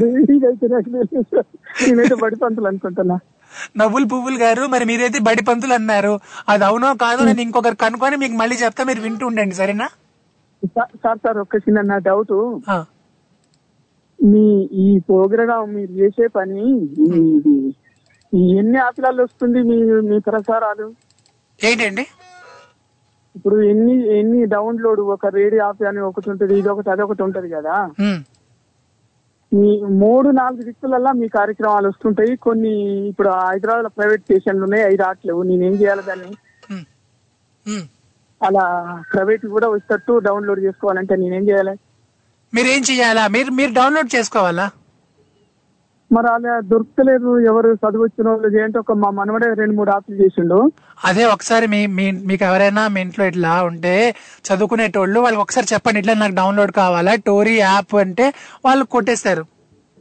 నాకు 0.73 0.89
తెలియదు 0.91 1.23
సార్. 1.33 1.49
నేనైతే 1.83 2.17
బడిపంతులు 2.23 2.67
అనుకుంటున్నా. 2.71 3.17
నవ్వులు 3.79 4.07
పువ్వులు 4.11 4.39
గారు 4.43 4.65
మరి 4.73 4.85
మీరైతే 4.91 5.21
బడి 5.29 5.43
పంతులు 5.49 5.75
అన్నారు. 5.79 6.13
అది 6.53 6.65
అవునో 6.65 6.89
కాదో 7.03 7.23
నేను 7.29 7.43
ఇంకొకరు 7.47 7.77
కనుక్కొని 7.85 8.17
మీకు 8.23 8.37
మళ్ళీ 8.41 8.57
చెప్తా 8.63 8.83
మీరు 8.89 9.01
వింటూ 9.07 9.25
ఉండండి 9.31 9.57
సరేనా? 9.61 9.87
సార్ 10.75 10.93
సార్ 11.03 11.19
సార్ 11.25 11.39
ఒక్క 11.43 11.57
చిన్న 11.65 11.81
నా 11.91 11.97
డౌట్. 12.09 12.35
మీ 14.19 14.45
ఈ 14.85 14.89
ప్రోగ్రామ్ 15.09 15.73
మీరు 15.77 15.93
చేసే 16.01 16.27
పని 16.37 16.63
ఎన్ని 18.53 18.79
ఆపిలాలు 18.87 19.21
వస్తుంది 19.27 19.61
మీ 19.69 19.77
మీ 20.09 20.17
ప్రసారాలు? 20.27 20.87
ఏంటండి? 21.61 22.05
ఇప్పుడు 23.35 23.57
ఎన్ని 23.71 23.95
ఎన్ని 24.19 24.41
డౌన్లోడ్ 24.55 25.01
ఒక 25.15 25.27
రేడియో 25.37 25.61
యాప్ 25.63 25.83
అని 25.91 26.01
ఒకటి 26.09 26.29
ఉంటది 26.33 26.55
ఇది 26.61 26.69
ఒకటి 26.73 26.91
అదొకటి 26.95 27.23
ఉంటది 27.27 27.49
కదా. 27.57 27.75
మీ 29.53 29.69
మూడు 30.03 30.29
నాలుగు 30.29 30.63
దిక్కులల్లా 30.63 31.11
మీ 31.13 31.27
కార్యక్రమాలు 31.29 31.89
వస్తుంటాయి. 31.89 32.33
కొన్ని 32.47 32.73
ఇప్పుడు 33.09 33.29
హైదరాబాద్లో 33.29 33.91
ప్రైవేట్ 33.99 34.25
స్టేషన్లు 34.25 34.65
ఉన్నాయి 34.65 34.85
అవి 34.85 34.97
రావట్లేవు 34.97 35.43
నేనేం 35.43 35.75
చేయాలి 35.83 36.03
దాన్ని. 36.03 36.33
అలా 38.41 38.65
ప్రైవేట్ 39.13 39.47
కూడా 39.47 39.69
వచ్చేటట్టు 39.69 40.13
డౌన్లోడ్ 40.27 40.61
చేసుకోవాలంటే 40.61 41.15
నేనేం 41.17 41.45
చేయాలి? 41.49 41.75
మీరు 42.55 42.69
ఏం 42.75 42.83
చెయ్యాలా 42.91 43.25
మీరు 43.37 43.51
మీరు 43.51 43.73
డౌన్లోడ్ 43.73 44.15
చేసుకోవాలా? 44.17 44.67
మరి 46.13 46.27
అలా 46.27 46.61
దొరుకుతలేదు 46.61 47.39
ఎవరు 47.39 47.75
చదువు 47.75 48.03
వచ్చిన 48.03 48.29
వాళ్ళు 48.29 48.63
ఏంటో 48.63 48.81
ఒక 48.81 48.93
మా 48.93 49.11
మనవడే 49.11 49.55
రెండు 49.55 49.75
మూడు 49.75 49.91
యాప్లు 49.91 50.15
చేసిండు. 50.17 50.73
అదే 51.05 51.25
ఒకసారి 51.25 51.67
మీ 51.67 51.87
మీకు 52.27 52.45
ఎవరైనా 52.45 52.89
మీ 52.89 53.01
ఇంట్లో 53.01 53.25
ఇట్లా 53.25 53.63
ఉంటే 53.63 54.15
చదువుకునేటోళ్ళు 54.45 55.21
వాళ్ళకి 55.21 55.41
ఒకసారి 55.43 55.67
చెప్పండి 55.73 55.99
ఇట్లా 55.99 56.15
నాకు 56.15 56.35
డౌన్లోడ్ 56.35 56.73
కావాలా 56.73 57.15
టోరీ 57.27 57.59
యాప్ 57.59 57.95
అంటే 57.95 58.33
వాళ్ళు 58.65 58.85
కొట్టేస్తారు. 58.85 59.45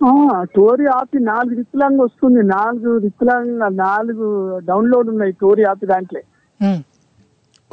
ఆ, 0.05 0.43
టోరీ 0.55 0.85
యాప్ 0.85 1.23
నాలుగు 1.23 1.55
దిక్కులంగా 1.55 2.03
వస్తుంది 2.03 2.43
నాలుగు 2.43 2.99
దిక్కులంగా 2.99 3.67
నాలుగు 3.69 4.59
డౌన్లోడ్ 4.65 5.09
ఉన్నాయి 5.09 5.31
టోరీ 5.31 5.61
యాప్ 5.61 5.85
దాంట్లో. 5.85 6.21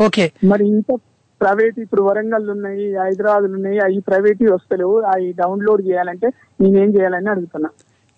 ఓకే. 0.00 0.32
మరి 0.44 0.66
ఇంత 0.68 0.98
ప్రైవేట్ 1.40 1.78
ఇప్పుడు 1.78 2.02
వరంగల్ 2.02 2.50
ఉన్నాయి 2.50 2.96
హైదరాబాద్ 2.96 3.44
ఉన్నాయి 3.44 3.78
అవి 3.78 4.00
ప్రైవేట్ 4.00 4.50
వస్తలేవు 4.50 5.00
అవి 5.00 5.32
డౌన్లోడ్ 5.32 5.86
చేయాలంటే 5.86 6.26
నేనేం 6.60 6.94
చేయాలని 6.96 7.30
అడుగుతున్నా. 7.30 7.68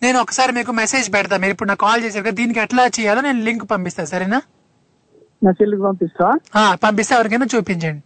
నేను 0.02 0.18
ఒకసారి 0.20 0.52
మీకు 0.52 0.72
మెసేజ్ 0.72 1.06
పెడతా. 1.14 1.36
మీరు 1.36 1.52
ఇప్పుడు 1.52 1.68
నాకు 1.68 1.80
కాల్ 1.80 2.02
చేశారు 2.04 2.24
కదా 2.24 2.34
దీనికి 2.34 2.60
ఎట్లా 2.60 2.82
చేయాలో 2.96 3.20
నేను 3.20 3.40
లింక్ 3.40 3.64
పంపిస్తా 3.70 4.04
సరేనా? 4.04 4.38
నా 5.42 5.50
చెల్లికి 5.50 5.82
పంపిస్తా? 5.82 6.26
ఆ, 6.56 6.74
పంపిస్తే 6.74 7.14
ఎవరికైనా 7.14 7.46
చూపించండి. 7.54 8.02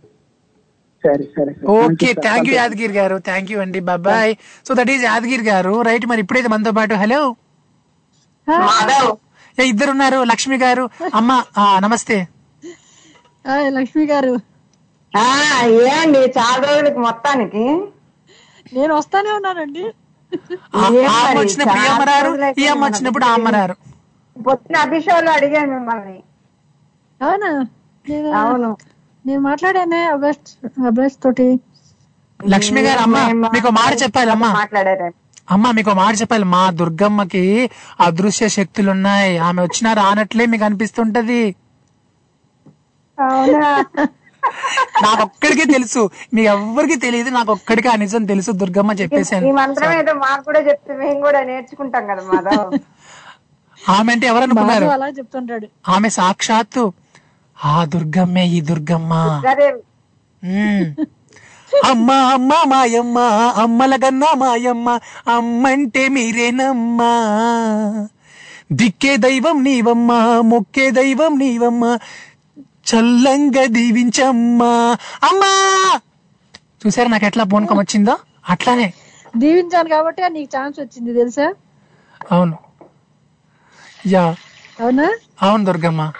సరే 1.05 1.25
సరే 1.37 1.53
సరే. 1.55 1.67
ఓకే. 1.77 2.09
థ్యాంక్ 2.23 2.49
యూ 2.49 2.55
యాదగిరి 2.55 2.93
గారు. 2.93 3.17
థ్యాంక్ 3.19 3.51
యూ 3.53 3.59
అండి 3.61 3.81
bye 4.01 4.33
so 4.69 4.75
that 4.75 4.91
is 4.91 5.05
Yadagiri 5.05 5.45
గారు. 5.45 5.83
రైట్ 5.83 6.07
మరి 6.07 6.21
ఇప్పుడైతే 6.21 6.49
మనతో 6.49 6.73
పాటు 6.73 6.95
హలో 6.95 7.21
ఇద్దరు 9.59 9.91
ఉన్నారు 9.91 10.19
లక్ష్మి 10.25 10.57
గారు 10.59 10.85
అమ్మ 11.15 11.31
నమస్తే. 11.79 12.17
లక్ష్మి 13.69 14.05
గారు. 14.07 14.35
ఏండి 15.91 16.21
చాలా 16.39 16.63
రోజులకి 16.69 16.99
మొత్తానికి? 16.99 17.65
నేను 18.73 18.93
వస్తానే 18.95 19.31
ఉన్నానండి. 19.31 19.85
వచ్చినప్పుడు 21.39 21.81
ఈ 21.81 21.89
అమ్మరారు 21.89 22.31
ఈ 22.59 22.67
అమ్మ 22.67 22.85
వచ్చినప్పుడు 22.85 23.27
పొద్దున 24.37 24.77
అభిషేకంలో 24.79 25.31
అడిగాను 25.33 25.73
మిమ్మల్ని. 25.75 26.19
అవునా? 27.21 27.51
అవును. 28.41 28.71
నేను 29.25 29.41
మాట్లాడానే 29.41 30.03
అగస్ట్ 30.09 30.51
అగస్ట్ 30.87 31.23
తోటి. 31.25 31.49
లక్ష్మి 32.41 32.81
గారు 32.81 32.99
అమ్మ 32.99 33.17
మీకు 33.55 33.71
మాట 33.71 33.93
చెప్పాలి 34.03 34.31
అమ్మా. 34.31 34.51
మాట్లాడారు 34.53 35.09
అమ్మ 35.51 35.71
మీకు 35.71 35.93
మాట 35.93 36.21
చెప్పాలి. 36.21 36.45
మా 36.55 36.71
దుర్గమ్మకి 36.71 37.45
అదృశ్య 38.01 38.49
శక్తులు 38.49 38.91
ఉన్నాయి 38.91 39.39
ఆమె 39.39 39.63
వచ్చినా 39.63 39.93
రానట్లే 39.93 40.47
మీకు 40.47 40.65
అనిపిస్తుంటది. 40.65 41.43
అవునా? 43.19 43.65
నాకు 45.05 45.23
ఒక్కడికే 45.27 45.65
తెలుసు. 45.75 46.03
మీకు 46.35 46.49
ఎవ్వరికి 46.55 46.97
తెలియదు 47.05 47.31
నాకు 47.31 47.51
ఒక్కడికి 47.57 47.89
ఆ 47.89 47.97
నిజం 47.97 48.23
తెలుసు 48.27 48.51
దుర్గమ్మ 48.63 48.93
ఈ 48.93 49.01
చెప్పేశాను 49.03 49.53
మంత్రం 49.61 49.93
ఏదో 50.01 50.13
మాకు 50.25 50.43
కూడా 50.49 50.61
చెప్తే 50.69 50.93
మేము 51.03 51.21
కూడా 51.21 51.41
నేర్చుకుంటాం 51.43 52.05
కదా 52.11 52.23
మాధవ్. 52.31 52.71
ఆమె 53.95 54.11
అంటే 54.15 54.27
ఎవరనుకున్నారు 54.27 54.87
బాబు 54.87 54.95
అలా 54.97 55.09
చెప్తుంటాడు. 55.19 55.67
ఆమె 55.89 56.09
సాక్షాత్తు 56.19 56.83
ఆ 57.59 57.85
దుర్గమ్మే 57.95 58.45
ఈ 58.51 58.61
దుర్గమ్మ. 58.61 59.13
అమ్మ 61.91 62.11
అమ్మ 62.35 62.53
మాయమ్మ 62.67 63.19
అమ్మల 63.63 63.95
గన్నా 64.05 64.31
మాయమ్మ 64.35 64.89
అమ్మంటే 65.29 66.09
మీరేనమ్మా. 66.09 67.13
దిక్కే 68.73 69.17
దైవం 69.17 69.65
నీవమ్మా 69.65 70.19
మొక్కే 70.51 70.91
దైవం 70.91 71.39
నీవమ్మా. 71.39 71.93
చల్లంగా 72.95 73.67
దీవించమ్మా. 73.67 74.99
అమ్మా! 75.23 75.53
చూసారా 76.87 77.09
నాకు 77.09 77.25
ఎట్లా 77.25 77.45
పూనకం 77.45 77.79
వచ్చిందో? 77.79 78.19
అట్లానే. 78.49 78.93
దీవించాను 79.37 79.89
కాబట్టి 79.89 80.23
నీకు 80.29 80.57
ఛాన్స్ 80.57 80.81
వచ్చింది 80.81 81.15
తెలుసా? 81.15 81.55
అవును. 82.33 82.57
యా. 84.07 84.35
అవునా? 84.81 85.09
అవును 85.43 85.65
Durgamma. 85.65 86.13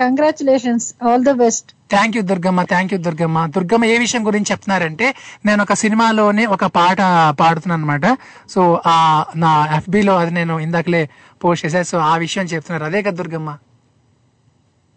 Congratulations 0.00 0.94
all 1.02 1.24
the 1.24 1.30
best 1.30 1.72
thank 1.90 2.16
you 2.16 2.22
Durgamma 2.22 2.62
thank 2.62 2.94
you 2.94 2.98
Durgamma. 2.98 3.46
Durgamma 3.46 3.84
ఏ 3.84 3.98
విషయం 3.98 4.26
గురించి 4.26 4.52
చెప్తున్నారంటే 4.52 5.14
నేను 5.44 5.62
ఒక 5.62 5.72
సినిమాలోనే 5.72 6.46
ఒక 6.46 6.64
పాట 6.64 6.98
పాడుతున్నాను 7.40 7.82
అనమాట 7.82 8.06
సో 8.48 8.82
ఆ 8.86 9.24
నా 9.36 9.82
FB 9.82 10.04
లో 10.04 10.16
అది 10.16 10.30
నేను 10.30 10.58
ఇందాకలే 10.58 11.08
పోస్ట్ 11.44 11.66
చేశా. 11.66 11.82
సో 11.82 11.98
ఆ 11.98 12.16
విషయం 12.16 12.44
చెప్తున్నారు. 12.44 12.84
అదే 12.84 13.02
కదా 13.02 13.16
దుర్గమ్మ. 13.16 13.58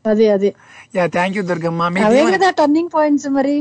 అదే 0.06 0.28
అదే. 0.36 0.50
యా 0.96 1.04
థ్యాంక్ 1.16 1.36
యూ 1.38 1.44
దుర్గమ్మ 1.50 1.82
అవే 2.08 2.22
కదా 2.34 2.50
టర్నింగ్ 2.60 2.92
పాయింట్స్ 2.96 3.28
మరి? 3.38 3.56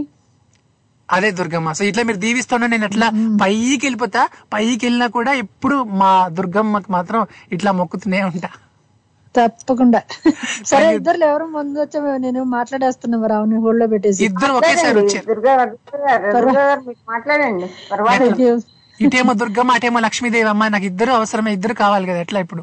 అదే 1.09 1.29
దుర్గమ్మ 1.39 1.71
సో 1.73 1.83
ఇట్లా 1.85 2.03
మీరు 2.09 2.19
దీవిస్తున్నా 2.25 2.67
నేను 2.67 2.85
ఎట్లా 2.85 3.07
పైకి 3.41 3.83
వెళ్ళిపోతా. 3.87 4.21
పైకి 4.53 4.83
వెళ్ళినా 4.87 5.07
కూడా 5.17 5.33
ఎప్పుడు 5.45 5.77
మా 6.01 6.11
దుర్గమ్మకి 6.39 6.91
మాత్రం 6.97 7.21
ఇట్లా 7.57 7.71
మొక్కుతూనే 7.79 8.21
ఉంటా. 8.29 8.51
తప్పకుండా. 9.35 9.99
సరే 10.71 10.87
ఇద్దరు 10.95 11.19
ఎవరు 11.27 11.45
ముందు 11.53 11.77
వచ్చామో 11.83 12.13
నేను 12.25 12.41
మాట్లాడేస్తున్నా 12.55 13.17
మరి 13.19 13.35
అవును 13.35 13.59
హోల్డ్లో 13.65 13.87
పెట్టేసి. 13.93 14.21
ఇద్దరు 14.29 14.53
ఒకేసారి 14.59 14.97
వచ్చారు. 15.01 15.27
ఇటేమో 19.01 19.33
దుర్గమ్మ 19.43 19.77
అటేమో 19.77 19.99
లక్ష్మీదేవి 20.07 20.49
అమ్మ 20.53 20.69
నాకు 20.75 20.87
ఇద్దరు 20.91 21.13
అవసరమే 21.19 21.51
ఇద్దరు 21.53 21.75
కావాలి 21.83 22.09
కదా 22.11 22.21
ఎట్లా 22.25 22.41
ఇప్పుడు? 22.47 22.63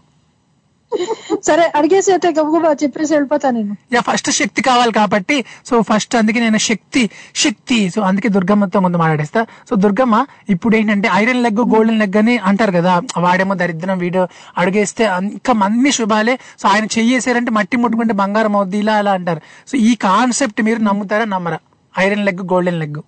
సరే 1.47 1.63
అడిగేసి 1.77 2.09
అయితే 2.13 2.29
గబగబా 2.37 2.69
చెప్పేసి 2.81 3.11
వెళ్ళిపోతా 3.13 3.47
నేను. 3.55 3.73
యా 3.93 4.01
ఫస్ట్ 4.07 4.29
శక్తి 4.37 4.61
కావాలి 4.67 4.93
కాబట్టి 4.97 5.37
సో 5.69 5.81
ఫస్ట్ 5.89 6.13
అందుకే 6.19 6.39
నేను 6.43 6.59
శక్తి 6.67 7.03
శక్తి. 7.43 7.79
సో 7.95 7.99
అందుకే 8.09 8.29
దుర్గమ్మతో 8.35 8.79
ముందు 8.85 8.97
మాట్లాడేస్తా. 9.01 9.41
సో 9.69 9.75
దుర్గమ్మ 9.83 10.17
ఇప్పుడు 10.55 10.73
ఏంటంటే 10.79 11.09
ఐరన్ 11.19 11.41
లెగ్ 11.45 11.61
గోల్డెన్ 11.73 11.99
లెగ్ 12.03 12.17
అని 12.21 12.35
అంటారు 12.51 12.75
కదా 12.79 12.93
వాడేమో 13.25 13.55
దరిద్రం 13.61 13.97
వీడు 14.05 14.23
అడుగేస్తే 14.63 15.05
ఇంకా 15.37 15.55
అన్ని 15.67 15.93
శుభాలే. 15.99 16.35
సో 16.61 16.67
ఆయన 16.73 16.85
చెయ్యేసారంటే 16.97 17.53
మట్టి 17.59 17.77
ముట్టుకుంటే 17.83 18.15
బంగారం 18.23 18.55
అవుద్ది 18.61 18.79
ఇలా 18.85 18.95
అలా 19.03 19.13
అంటారు. 19.19 19.41
సో 19.71 19.77
ఈ 19.89 19.93
కాన్సెప్ట్ 20.07 20.61
మీరు 20.69 20.81
నమ్ముతారా 20.89 21.27
నమ్మరా? 21.35 21.59
Iron 21.95 22.25
leg 22.29 22.43
golden 22.53 22.79
leg. 22.83 23.01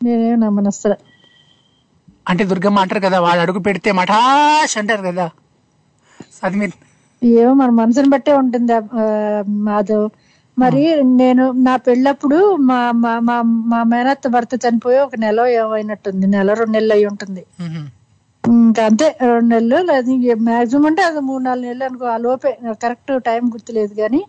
నేనేం 0.00 0.38
నమ్మను 0.46 0.70
అసలు 0.74 0.96
అంటే 2.30 2.42
దుర్గమ్మ 2.50 2.78
అంటారు 2.84 3.00
కదా 3.06 3.18
వాడు 3.26 3.40
అడుగు 3.44 3.60
పెడితే 3.68 3.92
మఠాష్ 3.98 4.74
అంటారు 4.80 5.02
కదా. 5.10 5.26
అది 6.42 6.56
మీరు 6.58 6.76
ఏమో 7.22 7.52
మన 7.54 7.70
మనసుని 7.80 8.10
బట్టే 8.14 8.32
ఉంటుంది 8.42 8.76
మాధవ్. 9.66 10.06
మరి 10.56 10.82
నేను 11.20 11.44
నా 11.66 11.74
పెళ్ళప్పుడు 11.86 12.38
మా 12.68 12.78
మా 13.04 13.12
మా 13.28 13.36
మా 13.72 13.78
మేనత్త 13.92 14.28
భర్త 14.28 14.54
చనిపోయి 14.64 14.98
ఒక 15.04 15.16
నెల 15.16 15.46
ఏమైనట్టుంది 15.60 16.26
నెల 16.34 16.48
రెండు 16.60 16.74
నెలలు 16.76 16.94
అయి 16.96 17.06
ఉంటుంది. 17.12 17.42
ఇంకా 18.44 18.82
అంతే 18.90 19.06
రెండు 19.30 19.48
నెలలు 19.54 19.78
లేదు 19.90 20.12
మాక్సిమం 20.48 20.86
అంటే 20.90 21.02
అది 21.08 21.20
మూడు 21.28 21.42
నాలుగు 21.42 21.66
నెలలు 21.68 21.84
అనుకో 21.88 22.06
ఆ 22.14 22.18
లోపే 22.26 22.52
కరెక్ట్ 22.84 23.12
టైం 23.28 23.42
గుర్తులేదు 23.54 23.94
కానీ 24.00 24.20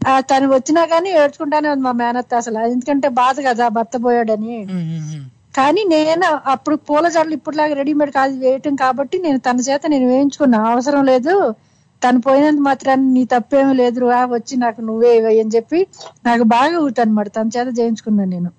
ఆ 0.00 0.12
తను 0.30 0.46
వచ్చినా 0.54 0.82
కానీ 0.92 1.08
ఏడ్చుకుంటానే 1.22 1.68
ఉంది 1.72 1.84
మా 1.86 1.92
మేనత్త 2.00 2.34
అసలు. 2.42 2.58
ఎందుకంటే 2.74 3.08
బాధ 3.20 3.36
కదా 3.48 3.64
భర్త 3.76 3.96
పోయాడని. 4.04 4.56
కానీ 5.54 5.82
నేను 5.92 6.26
అప్పుడు 6.52 6.76
పూల 6.88 7.06
జడలు 7.08 7.34
ఇప్పటిలాగా 7.38 7.74
రెడీమేడ్ 7.74 8.12
కాదు 8.12 8.34
వేయటం 8.38 8.74
కాబట్టి 8.76 9.16
నేను 9.18 9.38
తన 9.38 9.58
చేత 9.68 9.82
నేను 9.86 10.06
వేయించుకున్నా. 10.06 10.58
అవసరం 10.72 11.02
లేదు. 11.04 11.34
తను 12.02 12.18
పోయినంత 12.20 12.60
మాత్రాన్ని 12.60 13.08
నీ 13.14 13.22
తప్పేమీ 13.32 13.72
లేదు 13.74 13.98
రా 14.04 14.20
వచ్చి 14.30 14.54
నాకు 14.56 14.80
నువ్వే 14.80 15.10
అని 15.34 15.52
చెప్పి 15.56 15.80
నాకు 16.26 16.44
బాగా 16.54 16.76
ఊటనమాట 16.80 17.28
తన 17.36 17.50
చేత 17.56 17.68
చేయించుకున్నాను 17.78 18.30
నేను. 18.30 18.50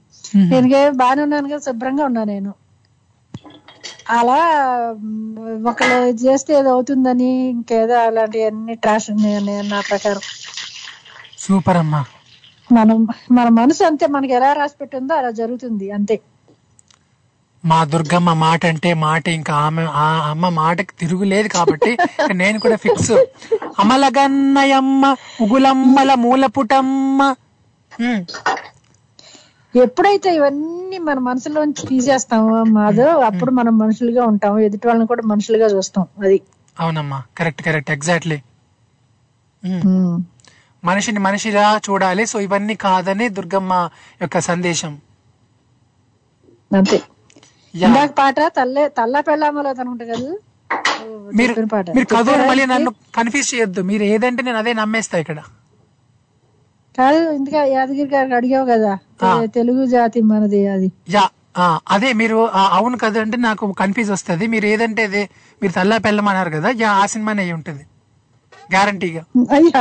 నేను 0.52 0.68
బాగానే 0.98 1.22
ఉన్నాను 1.24 1.50
కదా 1.50 1.64
శుభ్రంగా 1.68 2.04
ఉన్నా 2.06 2.24
నేను. 2.26 2.52
అలా 4.10 4.38
ఒకళ్ళు 5.72 5.98
చేస్తే 6.24 6.52
ఏదో 6.60 6.70
అవుతుందని 6.72 7.30
ఇంకేదో 7.52 7.96
అలాంటివన్నీ 8.00 8.74
ట్రాష్ 8.84 9.10
నా 9.70 9.80
ప్రకారం. 9.90 10.24
సూపర్ 11.38 11.78
అమ్మా. 11.78 12.02
మనం 12.70 12.98
మన 13.32 13.48
మనసు 13.60 13.84
అంతే 13.84 14.06
మనకి 14.08 14.34
ఎలా 14.34 14.50
రాసి 14.54 14.76
పెట్టిందో 14.82 15.14
అలా 15.14 15.32
జరుగుతుంది 15.40 15.88
అంతే. 15.92 16.16
మా 17.64 17.80
దుర్గమ్మ 17.84 18.34
మాట 18.44 18.62
అంటే 18.66 18.94
మాట 19.04 19.26
ఇంకా 19.30 19.54
ఆమె 19.66 19.84
ఆ 20.04 20.08
అమ్మ 20.30 20.50
మాటకి 20.60 20.94
తిరుగులేదు 21.00 21.48
కాబట్టి 21.48 21.92
నేను 22.34 22.58
కూడా 22.60 22.76
ఫిక్స్ 22.76 23.12
అమలగన్నయమ్మ 23.80 25.04
ఉగులమ్మల 25.42 26.12
మూలపుటమ్మ. 26.24 27.20
ఎప్పుడైతే 29.74 30.30
ఇవన్నీ 30.36 30.98
మన 31.08 31.20
మనసులోంచి 31.20 31.84
తీసేస్తామో 31.88 32.64
మాధవ్ 32.78 33.22
అప్పుడు 33.30 33.52
మనం 33.52 33.74
మనుషులుగా 33.78 34.24
ఉంటాం 34.32 34.58
ఎదుటి 34.60 34.88
వాళ్ళని 34.88 35.08
కూడా 35.08 35.24
మనుషులుగా 35.26 35.68
చూస్తాం 35.76 36.06
అది. 36.26 36.40
అవునమ్మా 36.78 37.20
కరెక్ట్ 37.38 37.62
కరెక్ట్ 37.62 37.92
ఎగ్జాక్ట్లీ 37.98 38.40
మనిషిని 40.84 41.20
మనిషిగా 41.20 41.66
చూడాలి 41.88 42.24
సో 42.26 42.38
ఇవన్నీ 42.40 42.76
కాదని 42.86 43.26
దుర్గమ్మ 43.30 43.74
యొక్క 44.22 44.40
సందేశం. 44.50 44.94
అంతే. 46.72 46.98
ఇందాక 47.74 48.12
పాట 48.18 48.40
తల్లే 48.56 48.84
తల్ల 48.98 49.16
పెళ్ళామలో 49.28 49.70
అనుకుంటా 49.74 50.06
కదా? 50.06 50.30
మీరు 51.32 51.54
మీరు 51.90 52.08
చెప్పారా? 52.08 52.46
మళ్ళీ 52.50 52.64
నన్ను 52.72 52.90
కన్ఫ్యూజ్ 53.18 53.50
చేయొద్దు. 53.52 53.82
మీరు 53.90 54.04
ఏదంటే 54.14 54.42
నేను 54.48 54.58
అదే 54.58 54.72
నమ్మేస్తా 54.74 55.18
ఇక్కడ. 55.24 55.40
కాదు 56.96 57.20
ఇందుక 57.38 57.56
యాదగిరి 57.74 58.10
గారికి 58.14 58.36
అడిగావు 58.40 58.66
కదా? 58.72 58.94
తెలుగు 59.56 59.84
జాతి 59.94 60.20
మనది 60.32 60.62
అది. 60.74 60.90
యా 61.16 61.24
అదే 61.96 62.10
మీరు 62.14 62.38
అవును 62.78 62.98
కదా 62.98 63.22
అంటే 63.22 63.38
నాకు 63.46 63.66
కన్ఫ్యూజ్ 63.80 64.12
వస్తుంది. 64.12 64.46
మీరు 64.48 64.66
ఏదంటే 64.66 65.04
అదే 65.10 65.24
మీరు 65.62 65.74
తల్లా 65.74 65.98
పెళ్ళమన్నారు 66.06 66.52
కదా 66.58 66.70
యా 66.82 66.92
ఆ 67.00 67.06
సినిమానే 67.14 67.44
అయి 67.46 67.54
ఉంటుంది. 67.58 67.84
గ్యారంటీగా 68.70 69.22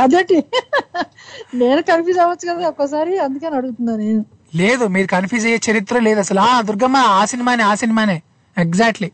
అదేంటి? 0.01 0.37
నేను 1.61 1.81
కన్ఫ్యూజ్ 1.89 2.19
అవ్వచ్చు 2.23 2.45
కదా 2.49 2.63
ఒక్కోసారి 2.69 3.13
అందుకని 3.25 3.55
అడుగుతున్నా 3.59 3.93
నేను. 3.97 4.21
లేదు 4.53 4.85
మీరు 4.87 5.07
కన్ఫ్యూజ్ 5.07 5.45
అయ్యే 5.45 5.59
చరిత్ర 5.67 5.99
లేదు 5.99 6.19
అసలు. 6.19 6.39
ఆ 6.41 6.61
దుర్గమ్మ 6.61 6.97
ఆ 7.13 7.25
సినిమానే 7.25 7.63
ఆ 7.63 7.75
సినిమానే. 7.75 8.17
ఎగ్జాక్ట్లీ 8.57 9.09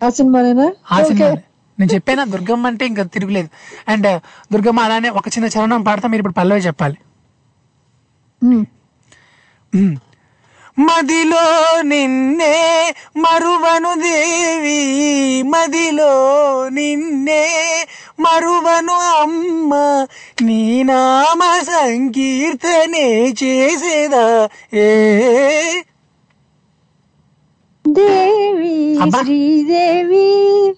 ఆ 0.00 0.08
సినిమానేనా? 0.10 0.66
ఆ 0.90 1.02
సినిమానే. 1.02 1.42
నేను 1.78 1.90
చెప్పానా 1.94 2.24
దుర్గమ్మ 2.24 2.66
అంటే 2.66 2.86
ఇంకా 2.86 3.02
తిరుగులేదు. 3.06 3.48
అండ్ 3.88 4.08
దుర్గమ్మ 4.52 4.80
అలానే 4.80 5.08
ఒక 5.10 5.28
చిన్న 5.28 5.46
చరణం 5.46 5.84
పాడతా 5.84 6.08
మీరు 6.08 6.20
ఇప్పుడు 6.20 6.34
పల్లవి 6.34 6.60
చెప్పాలి. 6.60 6.98
ఉమ్. 8.42 8.64
ఉమ్. 9.72 9.96
మదిలో 10.78 11.44
నిన్నే 11.82 12.54
మరువను 13.16 13.94
దేవి 14.00 14.78
మదిలో 15.44 16.12
నిన్నే 16.70 17.42
మరువను 18.20 18.92
అమ్మ. 18.92 20.06
నీ 20.42 20.82
నామ 20.82 21.62
సంకీర్తనే 21.62 23.28
చేసేదా? 23.28 24.48
ఏ. 24.74 25.82
దేవి 27.88 28.98
శ్రీదేవి. 29.24 30.74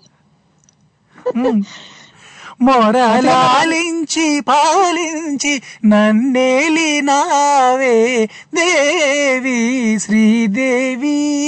మొరలాలించి 2.61 4.41
పాలించి 4.41 5.63
నన్నేలినావే 5.85 8.29
దేవి 8.55 9.99
శ్రీదేవి. 9.99 11.43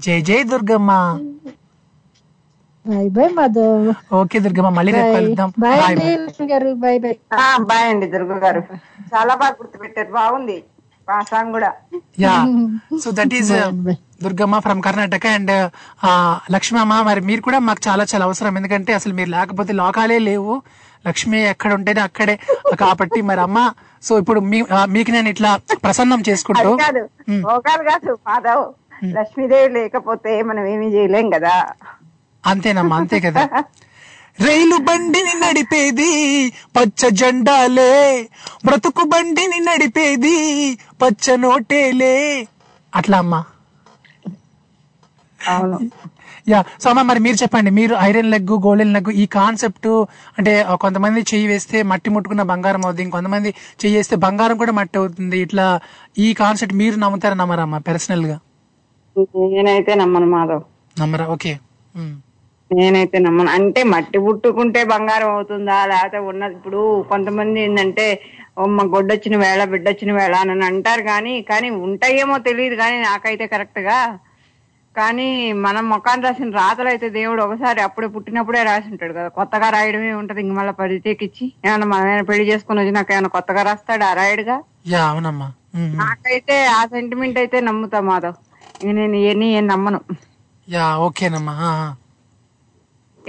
జై 0.00 0.20
జై 0.20 0.42
Durgamma. 0.42 1.18
Bye 2.84 3.04
bye 3.16 3.26
Madhav. 3.36 3.84
Okay 4.20 4.38
Durgamma 4.44 4.70
మళ్ళీ 4.78 4.92
రేపు 4.92 5.12
కలుద్దాం. 5.16 5.50
బాయ్ 5.58 5.80
బాయ్ 5.80 5.88
అండి 5.88 6.44
గారు 6.52 6.70
బై 6.84 6.94
బై 6.98 7.12
ఆ, 7.38 7.46
బాయ్ 7.70 7.86
అండి 7.90 8.06
దుర్గ 8.06 8.32
గారు. 8.44 8.62
చాలా 9.12 9.34
బాగా 9.34 9.54
గుర్తుపెట్టారు. 9.60 10.10
బాగుంది. 10.12 10.56
ఆ 11.08 11.18
సాంగ్ 11.30 11.52
కూడా. 11.52 11.70
Yeah. 12.24 12.34
So 13.04 13.08
that 13.10 13.34
is 13.38 13.52
Durgamma 14.22 14.58
from 14.58 14.80
Karnataka 14.82 15.26
and 15.36 15.52
Lakshmamma 16.52 17.00
మరి 17.02 17.20
మీరు 17.20 17.42
కూడా 17.42 17.58
మాకు 17.68 17.80
చాలా 17.88 18.04
చాలా 18.04 18.24
అవసరం. 18.24 18.56
ఎందుకంటే 18.56 18.92
అసలు 18.94 19.14
మీరు 19.14 19.30
లేకపోతే 19.30 19.72
లోకాలే 19.72 20.18
లేవు. 20.28 20.54
లక్ష్మి 21.04 21.38
ఎక్కడ 21.44 21.72
ఉంటేనే 21.72 22.00
అక్కడే. 22.00 22.36
కాబట్టి 22.74 23.20
మరి 23.22 23.40
అమ్మ 23.40 23.58
సో 24.02 24.18
ఇప్పుడు 24.18 24.40
మీకు 24.94 25.10
నేను 25.10 25.28
ఇట్లా 25.28 25.50
ప్రసన్నం 25.84 26.22
చేసుకుంటూ 26.28 26.70
కాదు. 26.76 27.02
కాదు 27.86 28.12
మాధవ్. 28.28 28.64
లక్ష్మీదేవి 29.16 29.68
లేకపోతే 29.72 30.32
మనం 30.42 30.64
ఏమీ 30.66 30.88
చేయలేం 30.94 31.30
కదా. 31.30 31.54
అంతేనమ్మా 32.44 32.96
అంతే 33.00 33.18
కదా. 33.26 33.42
రైలు 34.38 34.76
బండిని 34.86 35.34
నడిపేది 35.42 36.10
పచ్చ 36.76 37.10
జెండాలే 37.20 37.92
బ్రతుకు 38.66 39.04
బండిని 39.12 39.58
నడిపేది 39.66 40.36
పచ్చ 41.02 41.26
నోటేలే. 41.42 42.16
అట్లా 42.92 43.18
అమ్మా. 43.18 43.40
యా 46.50 46.58
సో 46.82 46.86
అమ్మ 46.90 47.02
మరి 47.08 47.20
మీరు 47.20 47.36
చెప్పండి 47.40 47.70
మీరు 47.78 47.94
ఐరన్ 48.00 48.30
లెగ్ 48.30 48.52
గోల్డెన్ 48.64 48.92
లెగ్ 48.92 49.10
ఈ 49.14 49.26
కాన్సెప్ట్ 49.34 49.88
అంటే 50.38 50.52
కొంతమంది 50.80 51.20
చెయ్యి 51.30 51.46
వేస్తే 51.46 51.78
మట్టి 51.90 52.10
ముట్టుకున్న 52.10 52.42
బంగారం 52.50 52.82
అవుతుంది 52.84 53.02
ఇంకొంతమంది 53.02 53.50
చెయ్యి 53.80 53.96
వేస్తే 53.96 54.16
బంగారం 54.24 54.56
కూడా 54.62 54.72
మట్టి 54.72 54.98
అవుతుంది 54.98 55.38
ఇట్లా 55.46 55.66
ఈ 56.18 56.28
కాన్సెప్ట్ 56.34 56.74
మీరు 56.74 56.96
నమ్ముతారా 56.96 57.36
నమ్మరమ్మా 57.42 57.80
పర్సనల్గా? 57.88 58.36
నేనైతే 59.52 59.94
నమ్మను 59.94 60.28
మాధవ్. 60.34 60.62
నమ్మరా? 60.96 61.26
ఓకే. 61.28 61.52
నేనైతే 62.72 63.18
నమ్మను. 63.18 63.50
అంటే 63.56 63.80
మట్టి 63.92 64.18
పుట్టుకుంటే 64.24 64.80
బంగారం 64.92 65.30
అవుతుందా? 65.36 65.78
లేకపోతే 65.90 66.18
ఉన్నది 66.30 66.54
ఇప్పుడు 66.58 66.80
కొంతమంది 67.10 67.60
ఏంటంటే 67.64 68.06
మా 68.72 68.84
గొడ్డొచ్చిన 68.94 69.34
వేళ 69.42 69.62
బిడ్డొచ్చిన 69.72 70.10
వేళ 70.18 70.34
అని 70.44 70.64
అంటారు 70.70 71.02
కానీ 71.10 71.34
కానీ 71.50 71.68
ఉంటాయేమో 71.86 72.36
తెలియదు 72.48 72.76
కానీ 72.82 72.96
నాకైతే 73.08 73.44
కరెక్ట్గా. 73.54 73.98
కానీ 74.94 75.26
మనం 75.64 75.84
ముఖాన్ని 75.92 76.24
రాసిన 76.26 76.48
రాతలు 76.56 76.88
అయితే 76.92 77.06
దేవుడు 77.16 77.40
ఒకసారి 77.46 77.80
అప్పుడే 77.86 78.08
పుట్టినప్పుడే 78.14 78.60
రాసి 78.68 78.88
ఉంటాడు 78.92 79.14
కదా. 79.18 79.28
కొత్తగా 79.38 79.68
రాయడమే 79.76 80.12
ఉంటది. 80.20 80.40
ఇంక 80.44 80.54
మళ్ళీ 80.58 80.74
పరిచయకిచ్చి 80.80 81.44
ఏమన్నా 81.66 81.88
మనమైనా 81.94 82.24
పెళ్ళి 82.30 82.44
చేసుకుని 82.50 82.80
వచ్చి 82.82 82.96
నాకు 82.98 83.12
ఏమైనా 83.14 83.30
కొత్తగా 83.36 83.62
రాస్తాడు 83.70 84.04
ఆ 84.04 84.14
రాయుడుగా? 84.20 84.56
అవునమ్మా. 85.04 85.48
నాకైతే 86.00 86.56
ఆ 86.70 86.80
సెంటిమెంట్ 86.92 87.38
అయితే 87.42 87.58
నమ్ముతా 87.68 87.98
మాధవ్. 88.08 88.38
నేను 88.94 89.16
ఇవన్నీ 89.22 89.48
ఏం 89.54 89.64
నమ్మను. 89.66 90.00
యా 90.68 90.84
ఓకేనమ్మా. 91.04 91.56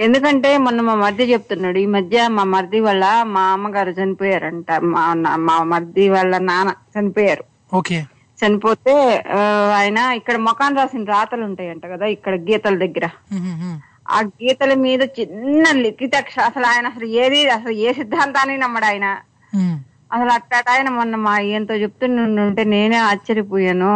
ఎందుకంటే 0.00 0.58
మొన్న 0.58 0.80
మా 0.80 0.94
మరిది 0.94 1.32
చెప్తున్నాడు 1.32 1.78
ఈ 1.78 1.86
మధ్య 1.86 2.28
మా 2.28 2.44
మరిది 2.44 2.80
వల్ల 2.80 3.22
మా 3.26 3.42
అమ్మగారు 3.42 3.90
చనిపోయారంట. 3.90 4.72
మా 4.72 5.14
నా- 5.14 5.36
మా 5.36 5.62
మరిది 5.62 6.08
వాళ్ళ 6.08 6.38
నాన్న 6.38 6.74
చనిపోయారు. 6.98 7.44
ఓకే. 7.74 8.04
చనిపోతే 8.46 9.24
ఆయన 9.74 9.98
ఇక్కడ 9.98 10.36
మొఖాన్ 10.36 10.76
రాసిన 10.76 11.04
రాతలు 11.04 11.44
ఉంటాయంట 11.44 11.86
కదా 11.86 12.06
ఇక్కడ 12.06 12.34
గీతల 12.34 12.74
దగ్గర. 12.74 13.08
ఆ 14.10 14.20
గీతల 14.20 14.74
మీద 14.74 15.02
చిన్న 15.02 15.64
లిఖిత 15.70 16.14
అసలు 16.44 16.66
ఆయన 16.66 16.86
అసలు 16.86 17.04
ఏది 17.04 17.48
అసలు 17.48 17.70
ఏ 17.70 17.92
సిద్ధాంతాన్ని 17.92 18.58
నమ్మడు 18.58 18.84
ఆయన. 18.84 19.16
అసలు 20.14 20.30
అట్టాట 20.34 20.66
ఆయన 20.72 20.88
మొన్న 20.90 21.14
మా 21.22 21.32
ఆయనతో 21.38 21.74
చెప్తుంటే 21.82 22.64
నేనే 22.72 22.98
ఆశ్చర్యపోయాను 23.06 23.92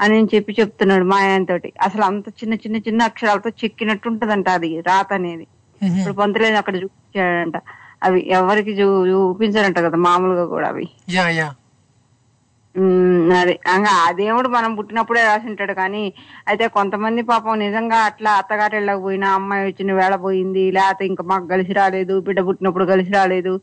అని 0.00 0.16
చెప్పి 0.32 0.52
చెప్తున్నాడు 0.58 1.04
మా 1.04 1.18
ఆయనతోటి. 1.24 1.68
అసలు 1.80 2.04
అంత 2.04 2.26
చిన్న 2.40 2.54
చిన్న 2.62 2.76
చిన్న 2.86 3.08
అక్షరాలతో 3.10 3.50
చెక్కినట్టు 3.60 4.08
ఉంటదంట 4.12 4.48
అది 4.58 4.70
రాత 4.88 5.10
అనేది. 5.18 5.46
ఇప్పుడు 5.98 6.16
పంతులేదు 6.20 6.58
అక్కడ 6.60 6.74
చూపించాడంట. 6.82 7.58
అవి 8.02 8.20
ఎవరికి 8.38 8.72
చూ- 8.78 9.04
చూపించారంట 9.10 9.78
కదా 9.86 9.98
మామూలుగా 10.04 10.44
కూడా 10.52 10.68
అవి. 10.72 10.86
అది 13.38 13.54
ఆ 13.94 14.10
దేవుడు 14.18 14.48
మనం 14.48 14.70
పుట్టినప్పుడే 14.76 15.22
రాసి 15.22 15.46
ఉంటాడు 15.50 15.74
కానీ 15.74 16.02
అయితే 16.48 16.64
కొంతమంది 16.76 17.22
పాపం 17.30 17.58
నిజంగా 17.64 17.98
అట్లా 18.08 18.30
అత్తగారి 18.40 18.76
ఇళ్ళకి 18.76 19.02
పోయినా 19.02 19.28
అమ్మాయి 19.38 19.64
వచ్చిన 19.66 19.92
వేళ 19.92 20.14
పోయింది 20.24 20.64
లేకపోతే 20.70 21.04
ఇంకా 21.10 21.24
మాకు 21.24 21.46
కలిసి 21.46 21.72
రాలేదు 21.80 22.16
బిడ్డ 22.26 22.40
పుట్టినప్పుడు 22.48 22.86
కలిసి 22.86 23.12
రాలేదు 23.12 23.54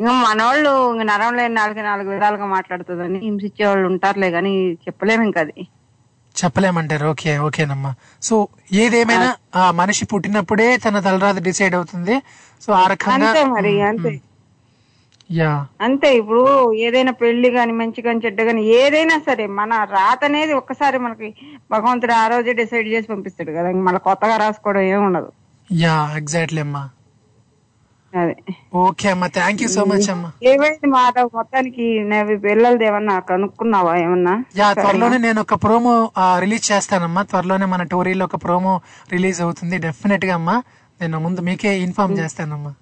ఇంకా 0.00 0.12
మనోళ్ళు 0.24 0.70
ఇంక 0.92 1.04
నరం 1.10 1.34
లేని 1.34 1.54
నాలుగు 1.54 1.82
నాలుగు 1.82 2.08
విధాలుగా 2.10 2.46
మాట్లాడుతుందని 2.54 3.18
హింసించే 3.24 3.64
వాళ్ళు 3.66 3.86
ఉంటారులే 3.90 4.30
కానీ 4.30 4.52
చెప్పలేము 4.84 5.24
ఇంకా 5.24 5.40
అది. 5.40 5.62
చెప్పలేమంటారు 6.34 7.06
ఓకే 7.08 7.30
ఓకేనమ్మా. 7.38 7.90
సో 8.22 8.34
ఏదేమైనా 8.82 9.28
ఆ 9.56 9.70
మనిషి 9.72 10.04
పుట్టినప్పుడే 10.10 10.68
తన 10.76 11.00
తలరాత 11.00 11.38
డిసైడ్ 11.42 11.74
అవుతుంది. 11.74 12.16
సో 12.62 12.70
ఆ 12.72 12.84
రకంగా 12.92 13.14
అంతే 13.28 13.42
మరి 13.52 13.72
అంతే. 13.88 14.12
యా. 15.30 15.50
అంతే 15.80 16.08
ఇప్పుడు 16.16 16.42
ఏదైనా 16.84 17.12
పెళ్ళి 17.20 17.50
గాని 17.50 17.72
మంచి 17.72 18.00
గాని 18.02 18.22
చెడ్డ 18.24 18.40
గాని 18.42 18.62
ఏదైనా 18.78 19.16
సరే 19.26 19.44
మన 19.58 19.72
రాత 19.92 20.24
అనేది 20.24 20.52
ఒక్కసారి 20.52 20.98
మనకి 20.98 21.28
భగవంతుడు 21.70 22.14
ఆ 22.14 22.26
రోజే 22.26 22.52
డిసైడ్ 22.52 22.88
చేసి 22.88 23.08
పంపిస్తాడు 23.08 23.52
కదా 23.52 23.68
ఇంక 23.74 23.82
మళ్ళీ 23.88 24.00
కొత్తగా 24.00 24.36
రాసుకోవడం 24.36 24.84
ఏమి 24.90 25.04
ఉండదు. 25.06 25.30
యా 25.70 25.94
ఎగ్జాక్ట్లీ 26.16 26.60
అమ్మా. 26.60 26.82
ఓకే 28.74 29.08
అమ్మా 29.08 29.26
థ్యాంక్ 29.26 29.62
యూ 29.62 29.68
సో 29.68 29.84
మచ్ 29.84 30.10
అమ్మా. 30.10 30.32
ఏమైంది 30.42 30.86
మాధవ్? 30.86 31.30
మొత్తానికి 31.34 32.00
నవి 32.04 32.38
పిల్లలది 32.38 32.84
ఏమన్నా 32.84 33.18
కనుక్కున్నావా 33.20 33.96
ఏమన్నా? 33.96 34.44
యా 34.56 34.72
త్వరలోనే 34.72 35.18
నేను 35.18 35.40
ఒక 35.40 35.54
ప్రోమో 35.54 36.12
రిలీజ్ 36.38 36.72
చేస్తానమ్మా. 36.72 37.22
త్వరలోనే 37.22 37.64
మన 37.64 37.82
టోరీలో 37.82 38.24
ఒక 38.24 38.36
ప్రోమో 38.36 38.80
రిలీజ్ 39.12 39.40
అవుతుంది 39.40 39.78
డెఫినెట్గా 39.78 40.34
అమ్మా. 40.34 40.62
నేను 41.00 41.18
ముందు 41.18 41.40
మీకే 41.40 41.78
ఇన్ఫార్మ్ 41.80 42.18
చేస్తానమ్మా. 42.18 42.72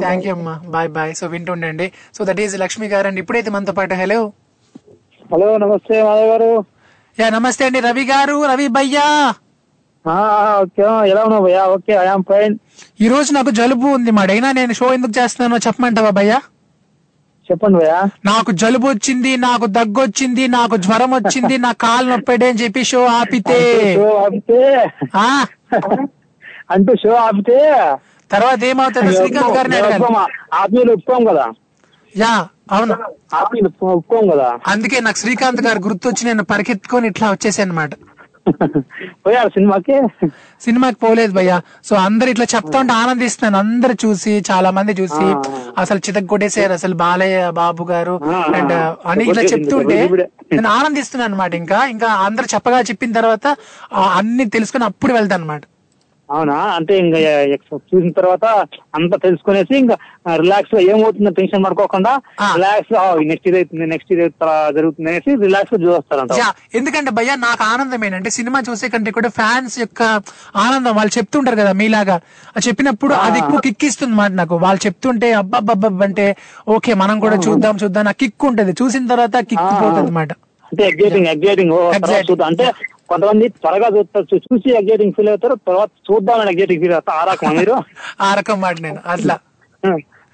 థ్యాంక్ 0.00 0.26
యూ 0.26 0.32
అమ్మా. 0.34 0.60
బాయ్ 0.68 0.88
బాయ్ 0.88 1.14
సో 1.14 1.26
వింటుండండి. 1.26 1.92
సో 2.14 2.24
దట్ 2.24 2.40
ఈస్ 2.40 2.58
లక్ష్మి 2.58 2.86
గారు 2.86 3.06
అండి. 3.06 3.20
ఇప్పుడైతే 3.20 3.50
మనతో 3.50 3.72
పాటు 3.72 3.94
హలో 3.94 4.32
హలో 5.32 5.58
నమస్తే 5.58 6.02
మాధవ్ 6.02 6.28
గారు. 6.28 6.64
యా 7.20 7.28
నమస్తే 7.30 7.64
అండి. 7.64 7.80
రవి 7.80 8.04
గారు 8.04 8.44
రవి 8.44 8.68
భయ్యా. 8.68 9.06
ఓకే 10.04 10.82
ఎలా 11.10 11.22
ఉన్నావు 11.26 11.44
భయ్యా? 11.46 11.62
ఓకే 11.72 11.94
ఫైన్ 12.28 12.54
ఈ 13.00 13.08
రోజు 13.08 13.30
నాకు 13.36 13.50
జలుబు 13.58 13.88
ఉంది 13.96 14.10
మాడైనా 14.18 14.48
నేను 14.58 14.72
షో 14.78 14.86
ఎందుకు 14.96 15.14
చేస్తున్నానో 15.18 15.58
చెప్పమంటావా 15.66 16.12
భయ్యా? 16.18 16.38
చెప్పండి 17.48 17.76
భయ్యా. 17.78 17.98
నాకు 18.26 18.50
జలుబు 18.60 18.86
వచ్చింది 18.90 19.30
నాకు 19.44 19.66
దగ్గు 19.76 20.00
వచ్చింది 20.02 20.44
నాకు 20.50 20.76
జ్వరం 20.84 21.10
వచ్చింది 21.16 21.56
నా 21.64 21.70
కాలు 21.84 22.06
నొప్పెడే 22.12 22.48
అని 22.50 22.60
చెప్పి 22.62 22.82
షో 22.90 23.00
ఆపితే. 23.14 23.58
షో 23.96 24.08
ఆపితే? 24.22 24.60
ఆ? 25.18 25.26
అంటూ 26.70 26.92
షో 27.02 27.12
ఆపితే? 27.24 27.58
తర్వాత 28.30 28.60
ఏమవుతుందో 28.64 29.12
శ్రీకాంత్ 29.16 29.56
గారిని 29.56 29.76
అడగాలి. 29.78 30.04
ఆత్మీయులు 30.58 30.92
ఒప్పుకోం 30.96 31.22
కదా? 31.30 31.46
యా 32.14 32.34
అవును. 32.72 32.94
ఆత్మీయులు 33.38 33.68
ఒప్పుకోం 33.90 34.24
కదా? 34.32 34.48
అందుకే 34.72 34.98
నాకు 35.06 35.18
శ్రీకాంత్ 35.18 35.62
గారు 35.66 35.80
గుర్తొచ్చి 35.86 36.22
నేను 36.28 36.44
పరిగెత్తుకొని 36.52 37.08
ఇట్లా 37.12 37.26
వచ్చేసాను 37.32 37.68
అనమాట 37.68 37.92
పోయారు 39.24 39.48
సినిమాకి? 39.48 39.96
సినిమాకి 40.60 40.98
పోలేదు 41.02 41.32
భయ్యా. 41.32 41.56
సో 41.84 41.92
అందరు 42.04 42.28
ఇట్లా 42.30 42.46
చెప్తా 42.54 42.76
ఉంటే 42.80 42.94
ఆనందిస్తున్నాను. 42.94 43.58
అందరు 43.58 43.94
చూసి 44.04 44.32
చాలా 44.50 44.70
మంది 44.70 44.92
చూసి 45.00 45.26
అసలు 45.78 45.98
చితక్ 45.98 46.28
కొట్టేసారు 46.28 46.72
అసలు 46.72 46.94
బాలయ్య 46.94 47.40
బాబు 47.60 47.84
గారు. 47.90 48.14
అండ్ 48.58 48.74
అని 49.06 49.24
ఇట్లా 49.24 49.44
చెప్తుంటే 49.52 49.98
నేను 50.52 50.68
ఆనందిస్తున్నాను 50.68 51.28
అనమాట 51.30 51.52
ఇంకా 51.62 51.80
ఇంకా 51.86 52.08
అందరు 52.26 52.48
చెప్పగా 52.54 52.80
చెప్పిన 52.90 53.12
తర్వాత 53.12 53.46
అన్ని 54.16 54.46
తెలుసుకొని 54.50 54.84
అప్పుడు 54.84 55.12
వెళ్తాను 55.12 55.42
అనమాట 55.42 55.62
అవునా? 56.34 56.56
అంటే 56.78 56.94
ఇంకా 57.02 57.18
చూసిన 57.90 58.10
తర్వాత 58.18 58.44
అంతా 58.98 59.16
తెలుసుకునేసి 59.24 59.74
ఇంకా 59.82 59.96
రిలాక్స్గా 60.42 60.80
ఏమవుతుందో 60.90 61.30
టెన్షన్ 61.38 61.64
పడుకోకుండా 61.66 62.12
రిలాక్స్ 62.56 62.92
నెక్స్ట్ 63.30 63.48
ఇది 63.50 63.58
అవుతుంది 63.60 63.86
నెక్స్ట్ 63.92 64.12
ఇది 64.16 64.24
జరుగుతుంది 64.76 65.08
అనేసి 65.12 65.30
రిలాక్స్గా 65.44 65.78
చూస్తారంట. 65.84 66.36
ఎందుకంటే 66.80 67.12
భయ్యా 67.18 67.34
నాకు 67.46 67.64
ఆనందం 67.72 68.04
ఏంటంటే 68.08 68.32
సినిమా 68.38 68.60
చూసే 68.68 68.90
కంటే 68.92 69.12
కూడా 69.18 69.30
ఫ్యాన్స్ 69.38 69.76
యొక్క 69.84 70.02
ఆనందం 70.66 70.94
వాళ్ళు 70.98 71.14
చెప్తుంటారు 71.18 71.58
కదా 71.62 71.72
మీలాగా. 71.80 72.18
చెప్పినప్పుడు 72.68 73.14
అది 73.26 73.40
ఎక్కువ 73.42 73.60
కిక్ 73.66 73.86
ఇస్తుంది 73.88 74.16
మాట 74.20 74.32
నాకు. 74.42 74.58
వాళ్ళు 74.66 74.82
చెప్తుంటే 74.86 75.30
అబ్బబ్బబ్బ 75.40 76.00
అంటే 76.08 76.28
ఓకే 76.76 76.94
మనం 77.02 77.18
కూడా 77.26 77.38
చూద్దాం 77.48 77.76
చూద్దాం 77.84 78.06
నాకు 78.10 78.20
కిక్ 78.24 78.46
ఉంటది. 78.50 78.74
చూసిన 78.82 79.04
తర్వాత 79.14 79.36
కిక్ 79.50 79.66
పోతుంది 79.82 80.06
అనమాట 80.06 80.32
అంటే 80.72 80.82
ఎగ్జైటింగ్ 80.92 81.28
ఎగ్జైటింగ్ 81.34 81.72
అంటే 82.50 82.66
కొంతమంది 83.10 83.46
త్వరగా 83.62 83.88
చూస్తారు. 83.96 84.26
చూసి 84.44 84.68
ఎగ్జైటింగ్ 84.80 85.14
ఫీల్ 85.16 85.30
అవుతారు. 85.32 85.54
తర్వాత 85.68 85.90
చూద్దామని 86.08 86.52
ఎగ్జైటింగ్ 86.54 86.82
ఫీల్ 86.84 86.94
అవుతారు. 86.98 87.18
ఆ 87.20 87.24
రకం 87.30 87.48
మీరు. 87.60 87.76
ఆ 88.20 88.30
రకం 88.38 88.58
మాట 88.64 88.76
నేను. 88.86 89.00
అట్లా. 89.14 89.36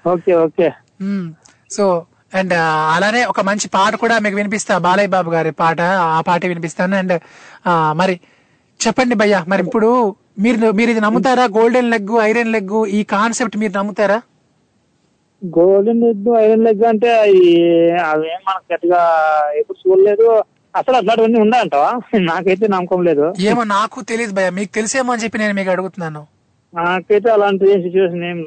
ఓకే 0.05 0.33
ఓకే. 0.45 0.67
సో 1.75 1.85
అండ్ 2.33 2.53
అలానే 2.95 3.21
ఒక 3.31 3.41
మంచి 3.49 3.67
పాట 3.75 3.93
కూడా 4.03 4.15
మీకు 4.23 4.37
వినిపిస్తా. 4.39 4.73
బాలయ్య 4.85 5.11
బాబు 5.15 5.29
గారి 5.35 5.51
పాట. 5.61 5.79
ఆ 6.15 6.21
పాట 6.29 6.41
వినిపిస్తాను. 6.51 6.95
అండ్ 7.01 7.13
మరి 8.01 8.15
చెప్పండి 8.79 9.15
భయ్యా. 9.21 9.39
మరి 9.51 9.61
ఇప్పుడు 9.67 9.89
మీరు 10.43 10.71
మీరు 10.79 10.89
ఇది 10.93 11.01
నమ్ముతారా? 11.05 11.45
గోల్డెన్ 11.55 11.91
లెగ్ 11.93 12.11
ఐరన్ 12.25 12.51
లెగ్ 12.55 12.75
ఈ 12.97 13.01
కాన్సెప్ట్ 13.13 13.55
మీరు 13.61 13.73
నమ్ముతారా? 13.77 14.17
గోల్డెన్ 15.41 16.03
ఎగ్ 16.09 16.27
ఐరన్ 16.41 16.65
లెగ్ 16.67 16.83
అంటే 16.91 17.09
అవి 17.23 17.41
అవేం 18.09 18.39
మనకు 18.47 18.67
గట్టిగా 18.73 19.01
ఎప్పుడు 19.59 19.77
చూడలేదు. 19.83 20.27
అసలు 20.79 20.95
అట్లాంటివన్నీ 20.99 21.39
ఉన్నాయంటావా? 21.43 21.91
నాకైతే 22.29 22.65
నమ్మకం 22.67 23.01
లేదు. 23.07 23.25
ఏమో 23.49 23.61
నాకు 23.71 23.99
తెలియదు 24.11 24.33
భయ్యా. 24.37 24.51
మీకు 24.57 24.71
తెలిసేమో 24.77 25.15
చెప్పి 25.23 25.41
నేను 25.41 25.55
మీకు 25.59 25.71
అడుగుతున్నాను. 25.73 26.21
నాకైతే 26.73 27.29
అలాంటి 27.31 27.65
సిచ్యువేషన్ 27.83 28.25
ఏం 28.29 28.39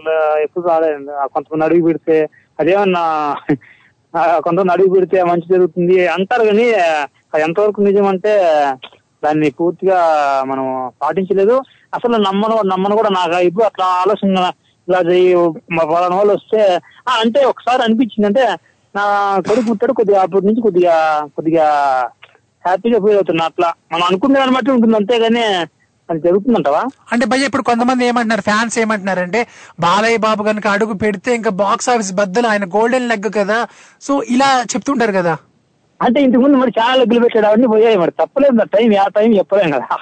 ఎప్పుడు 0.44 0.64
రాలేదు 0.68 1.12
ఆ 1.20 1.26
కొంతమంది 1.34 1.66
అడుగు 1.68 1.84
పెడితే 1.88 2.16
అదేమన్నా 2.58 3.02
కొంతమంది 4.44 4.72
అడుగు 4.74 4.90
పెడితే 4.94 5.18
మంచి 5.22 5.46
జరుగుతుంది 5.52 5.96
అంటారు 6.14 6.44
కానీ 6.48 6.66
ఎంతవరకు 7.40 7.80
నిజం 7.88 8.06
అంటే 8.12 8.32
దాన్ని 9.22 9.48
పూర్తిగా 9.58 9.98
మనం 10.50 10.66
పాటించలేదు. 11.02 11.54
అసలు 11.94 12.16
నమ్మను 12.26 12.56
నమ్మను 12.72 12.98
కూడా 13.00 13.10
నాకు 13.10 13.38
ఇప్పుడు 13.48 13.66
అట్లా 13.66 13.86
ఆలోచన 14.02 14.44
ఇలా 14.88 15.00
పలానా 15.90 16.16
వాళ్ళు 16.16 16.32
వస్తే 16.32 16.60
అంటే 17.16 17.40
ఒకసారి 17.50 17.80
అనిపించింది 17.82 18.28
అంటే 18.30 18.44
నా 18.94 19.02
కొడుకు 19.48 19.66
పుట్టాడు 19.68 19.92
కొద్దిగా 19.92 20.20
అప్పటి 20.22 20.46
నుంచి 20.46 20.64
కొద్దిగా 20.66 20.94
కొద్దిగా 21.36 21.66
హ్యాపీగా 22.64 22.98
ఫీల్ 22.98 23.14
అవుతున్నా 23.14 23.44
అట్లా. 23.44 23.68
మనం 23.92 24.02
అనుకునే 24.02 24.34
దాన్ని 24.34 24.56
బట్టి 24.56 24.70
ఉంటుంది 24.70 24.96
అంతేగాని 24.96 25.44
అది 26.08 26.20
జరుగుతుందంటవా? 26.20 26.80
అంటే 27.12 27.26
భయ్య 27.26 27.44
ఇప్పుడు 27.44 27.62
కొంతమంది 27.62 28.06
ఏమంటున్నారు 28.06 28.40
ఫ్యాన్స్ 28.40 28.78
ఏమంటున్నారు 28.78 29.20
అంటే 29.20 29.40
బాలయ్య 29.80 30.16
బాబు 30.16 30.42
కనుక 30.42 30.66
అడుగు 30.66 30.94
పెడితే 30.94 31.34
ఇంకా 31.34 31.50
బాక్స్ 31.60 31.88
ఆఫీస్ 31.88 32.12
బద్దలు 32.12 32.46
ఆయన 32.46 32.64
గోల్డెన్ 32.64 33.08
లెగ్ 33.08 33.30
కదా. 33.36 33.58
సో 34.00 34.22
ఇలా 34.28 34.62
చెప్తుంటారు 34.72 35.12
కదా. 35.12 35.34
అంటే 36.00 36.22
ఇంతకు 36.22 36.42
ముందు 36.42 36.56
మరి 36.56 36.72
చాలా 36.78 36.94
లెగ్గులు 36.94 37.20
పెట్టాడు 37.20 37.46
అవన్నీ 37.46 37.66
పోయాయి 37.66 37.96
మరి. 37.96 38.10
తప్పలేదు 38.10 38.64
టైం 38.74 38.96
ఆ 38.96 39.08
టైం 39.08 39.36
చెప్పలేం 39.38 39.70
కదా. 39.70 39.96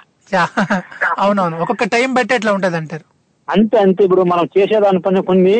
అవునవును. 1.19 1.59
ఒక్కొక్క 1.59 1.85
టైం 1.85 2.15
బట్టి 2.15 2.35
అట్లా 2.35 2.53
ఉంటది 2.53 2.77
అంటారు 2.77 3.07
అంతే 3.49 3.79
అంతే. 3.79 4.05
ఇప్పుడు 4.05 4.23
మనం 4.23 4.49
చేసేదాని 4.59 5.01
పని 5.01 5.23
కొన్ని 5.23 5.57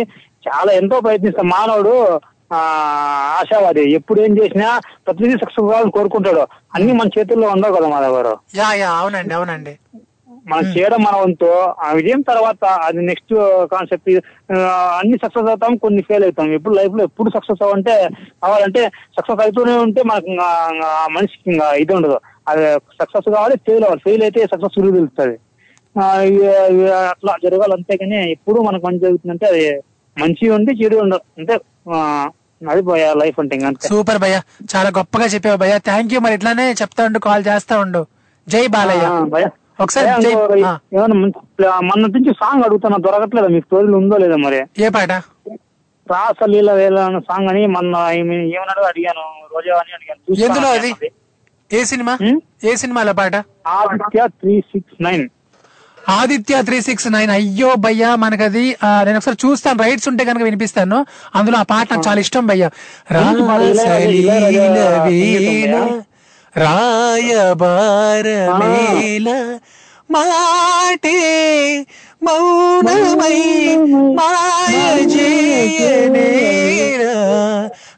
చాలా 0.49 0.73
ఎంతో 0.73 1.01
ప్రయత్నిస్తాం. 1.01 1.49
మానవుడు 1.49 1.95
ఆశావాది. 2.51 3.93
ఎప్పుడు 3.93 4.21
ఏం 4.21 4.33
చేసినా 4.39 4.69
ప్రతిదీ 5.07 5.35
సక్సెస్ 5.35 5.67
కావాలని 5.67 5.91
కోరుకుంటాడు. 5.91 6.45
అన్ని 6.75 6.93
మన 6.93 7.11
చేతుల్లో 7.17 7.49
ఉండవు 7.49 7.77
కదా 7.77 7.89
మాధవ్ 7.89 8.15
గారు. 8.15 8.35
యా 8.57 8.69
యా 8.75 8.91
అవునండి 8.99 9.35
అవునండి. 9.35 9.75
మనం 10.47 10.65
చేయడం 10.75 11.01
మన 11.03 11.17
వంతు. 11.17 11.49
ఆ 11.81 11.93
విజయం 11.93 12.21
తర్వాత 12.23 12.65
అది 12.85 13.01
నెక్స్ట్ 13.01 13.33
కాన్సెప్ట్ 13.73 14.09
అన్ని 14.99 15.17
సక్సెస్ 15.25 15.49
అవుతాం 15.49 15.77
కొన్ని 15.77 16.03
ఫెయిల్ 16.03 16.25
అవుతాం. 16.25 16.53
ఎప్పుడు 16.53 16.75
లైఫ్లో 16.75 17.03
ఎప్పుడు 17.05 17.31
సక్సెస్ 17.31 17.63
అవ్వంటే 17.63 17.95
అవ్వాలంటే 18.45 18.83
సక్సెస్ 19.17 19.43
అవుతూనే 19.45 19.75
ఉంటే 19.79 20.03
మనకు 20.03 20.31
మనిషికి 21.13 21.51
ఇది 21.83 21.95
ఉండదు. 21.95 22.19
అది 22.49 22.65
సక్సెస్ 23.01 23.29
కావాలి 23.37 23.57
ఫెయిల్ 23.67 23.85
అవ్వాలి. 23.85 24.05
ఫెయిల్ 24.07 24.23
అయితే 24.23 24.43
సక్సెస్ 24.53 24.79
విలువ 24.79 24.97
తెలుస్తుంది. 24.97 25.37
అట్లా 27.13 27.33
జరగాలి 27.45 27.73
అంతేగాని 27.73 28.19
ఎప్పుడు 28.33 28.59
మనకు 28.61 28.87
మంచి 28.87 28.99
జరుగుతుందంటే 28.99 29.47
అది 29.47 29.65
మంచి 30.17 30.45
ఉంది 30.51 30.73
చెడు 30.81 30.97
ఉండదు 30.97 31.25
అంటే 31.39 31.55
ఆ, 31.91 31.99
అది 32.71 32.83
పోయా 32.83 33.15
లైఫ్ 33.15 33.41
అంటే 33.41 33.59
సూపర్ 33.83 34.19
భయ్య. 34.19 34.41
చాలా 34.77 34.89
గొప్పగా 34.99 35.25
చెప్పావు 35.25 35.57
భయ్య. 35.57 35.79
థ్యాంక్ 35.79 36.15
యూ 36.15 36.21
మరి 36.21 36.35
ఇట్లానే 36.35 36.73
చెప్తా 36.73 37.05
ఉండు 37.05 37.19
కాల్ 37.19 37.45
చేస్తా 37.47 37.79
ఉండు. 37.79 38.07
జై 38.49 38.67
బాలయ్య. 38.67 39.49
ఒకసారి 39.81 40.07
మొన్న 41.83 42.07
నుంచి 42.07 42.33
సాంగ్ 42.33 42.63
అడుగుతున్నా 42.65 42.99
దొరకట్లేదా? 42.99 43.49
మీకు 43.49 43.65
స్టోరీలు 43.65 43.97
ఉందో 43.97 44.17
లేదో 44.17 44.37
మరి? 44.37 44.67
ఏ 44.79 44.89
పాట? 44.89 45.11
రాసలీల 46.11 46.73
వేల 46.73 47.21
సాంగ్ 47.29 47.49
అని 47.49 47.67
మొన్న 47.67 48.09
ఏమి- 48.13 48.41
ఏమన్నాడు 48.41 48.81
అడిగాను 48.81 49.47
రోజా 49.55 49.75
అని 49.75 49.95
అడిగాను 49.95 50.47
ఎందులో 50.47 50.69
అది. 50.69 50.95
ఏ 51.73 51.85
సినిమా? 51.85 52.19
ఏ 52.65 52.75
సినిమాలో 52.75 53.13
పాట? 53.13 53.35
Aditya 53.67 54.29
three 54.29 54.61
six 54.61 55.03
nine. 55.03 55.29
Aditya 56.09 56.63
three 56.63 56.81
six 56.81 57.13
nine. 57.13 57.31
అయ్యో 57.31 57.77
భయ్యా 57.77 58.17
మనకది 58.17 58.77
ఆ, 58.85 59.05
నేను 59.05 59.17
ఒకసారి 59.17 59.37
చూస్తాను. 59.45 59.83
రైట్స్ 59.83 60.09
ఉంటే 60.09 60.25
కనుక 60.25 60.43
వినిపిస్తాను. 60.43 61.07
అందులో 61.35 61.59
ఆ 61.59 61.65
పాట 61.65 61.87
నాకు 61.91 62.09
చాలా 62.09 62.21
ఇష్టం 62.21 62.47
భయ్యా. 62.47 62.71
రాసలీల 63.11 64.31
వీణ 65.07 65.75
రాయబారమేల 67.99 69.59
మాటే 70.11 71.19
మౌనమై 72.23 73.41
మాయ 74.19 75.09
చేయనేరా 75.13 77.13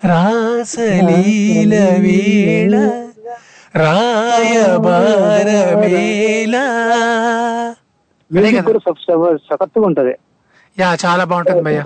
రాసలీల 0.05 1.75
వీణ 2.01 2.75
రాయబారమేల 5.13 6.57
మ్యూజిక్ 8.31 8.67
కూడా 8.67 8.81
సఖత్తుగా 9.49 9.87
ఉంటది. 9.91 10.15
యా 10.79 10.89
చాలా 11.05 11.25
బాగుంటుంది 11.25 11.63
భయ్యా. 11.69 11.85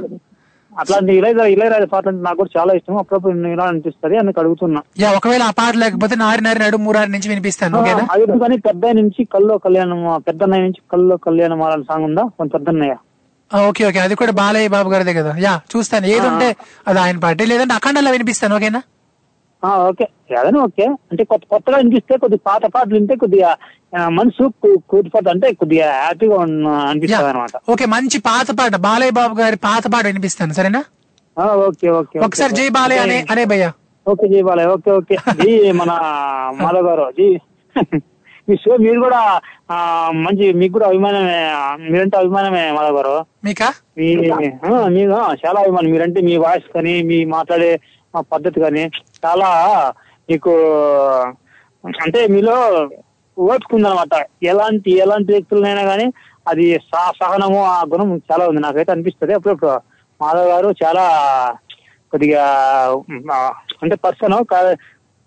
అట్లాంటి 0.72 1.12
ఇళయరాజా 1.14 1.44
ఇళయరాజా 1.46 1.86
పాటలు 1.86 2.10
అంటే 2.10 2.22
నాకు 2.22 2.36
కూడా 2.36 2.50
చాలా 2.56 2.72
ఇష్టం 2.74 2.96
అప్పుడప్పుడు 2.96 3.32
వినాలని 3.34 3.68
అనిపిస్తుంది 3.68 4.16
అందుకు 4.18 4.38
అడుగుతున్నా. 4.40 4.80
యా 5.02 5.08
ఒకవేళ 5.18 5.42
ఆ 5.42 5.54
పాట 5.58 5.74
లేకపోతే 5.76 6.14
నారి 6.16 6.42
నారి 6.42 6.58
నడు 6.58 6.78
మూరారి 6.86 7.10
నుంచి 7.10 7.28
వినిపిస్తాను 7.28 7.78
ఓకేనా? 7.80 8.04
అది 8.14 8.38
కానీ 8.42 8.56
పెద్ద 8.68 8.84
నుంచి 8.98 9.24
కల్లో 9.34 9.56
కళ్యాణం 9.58 10.00
పెద్ద 10.28 10.42
నుంచి 10.56 10.80
కల్లో 10.92 11.16
కళ్యాణం 11.26 11.62
అలాంటి 11.62 11.86
సాంగ్ 11.90 12.06
ఉందా? 12.10 12.24
కొంత 12.38 12.52
పెద్దన్నయ్య. 12.56 12.96
Okay 13.50 13.82
okay. 13.88 13.98
అది 13.98 14.14
కూడా 14.14 14.32
బాలయ్య 14.32 14.68
బాబు 14.68 14.88
గారిదే 14.88 15.14
కదా. 15.14 15.32
యా 15.38 15.54
చూస్తాను. 15.72 16.06
ఏది 16.06 16.26
ఉంటే 16.30 16.48
అది 16.86 16.98
ఆయన 16.98 17.18
పాటే. 17.18 17.44
లేదంటే 17.44 17.74
అఖండలో 17.74 18.10
వినిపిస్తాను 18.10 18.54
ఓకేనా? 18.58 18.80
ఓకే. 19.84 20.06
ఏదైనా 20.32 20.60
ఓకే. 20.64 20.86
అంటే 21.10 21.22
కొత్త 21.24 21.44
కొత్తగా 21.50 21.76
వినిపిస్తే 21.80 22.14
కొద్ది 22.22 22.36
పాత 22.46 22.62
పాటలు 22.74 22.94
వింటే 22.96 23.14
కొద్దిగా 23.22 23.50
మనసు 24.12 24.44
కు- 24.62 24.80
కూలిపోతుంది 24.90 25.32
అంటే 25.34 25.48
కొద్దిగా 25.60 25.88
హ్యాపీగా 25.98 26.36
అనిపిస్తుంది 26.84 27.28
అనమాట 27.30 27.56
ఓకే 27.72 27.86
మంచి 27.92 28.18
పాత 28.26 28.48
పాట. 28.58 28.74
బాలయ్య 28.86 29.14
బాబు 29.18 29.36
గారి 29.40 29.58
పాత 29.64 29.84
పాట 29.92 30.04
వినిపిస్తాను 30.08 30.56
సరేనా? 30.56 30.82
ఓకే 31.66 31.88
ఓకే 31.98 32.16
ఒకసారి 32.26 32.52
జై 32.54 32.66
బాలయ్య 32.74 33.04
అనే 33.04 33.18
అనే 33.32 33.44
భయ్యా. 33.52 33.70
ఓకే 34.06 34.26
జై 34.32 34.42
బాలయ్య. 34.42 34.72
Okay 34.74 34.90
okay. 34.92 35.16
జీ 35.40 35.52
మన 35.72 35.90
మాధవ్ 36.62 36.86
గారు. 36.88 37.06
జీ. 37.18 37.28
మీ 38.48 38.54
షో 38.56 38.72
మీరు 38.78 38.98
కూడా 39.00 39.20
మంచి 40.18 40.46
మీకు 40.52 40.72
కూడా 40.72 40.86
అభిమానమే 40.88 41.38
మీరంటే 41.84 42.16
అభిమానమే 42.18 42.64
మాధవ్ 42.72 42.96
గారు. 42.98 43.14
మీకా? 43.44 43.68
మీ 43.98 44.08
చాలా 45.42 45.58
అభిమానం. 45.62 45.88
మీరంటే 45.92 46.20
మీ 46.20 46.34
వాయిస్ 46.38 46.66
కానీ 46.74 46.94
మీ 47.02 47.18
మాట్లాడే 47.32 47.70
పద్ధతి 48.20 48.60
కానీ 48.60 48.82
చాలా 49.24 49.48
మీకు 50.30 50.50
అంటే 52.02 52.26
మీలో 52.26 52.88
ఓర్చుకుందనమాట 53.38 54.26
ఎలాంటి 54.42 54.90
ఎలాంటి 54.90 55.32
వ్యక్తులనైనా 55.32 55.82
కానీ 55.82 56.12
అది 56.48 56.78
సహ- 56.78 57.12
సహనము 57.22 57.64
ఆ 57.64 57.82
గుణం 57.82 58.22
చాలా 58.32 58.48
ఉంది. 58.48 58.60
నాకైతే 58.60 58.92
అనిపిస్తుంది. 58.92 59.34
అప్పుడప్పుడు 59.34 59.70
మాధవ్ 60.22 60.48
గారు 60.48 60.74
చాలా 60.84 61.08
కొద్దిగా 62.10 62.44
అంటే 63.82 63.96
పర్సన్ 63.96 64.44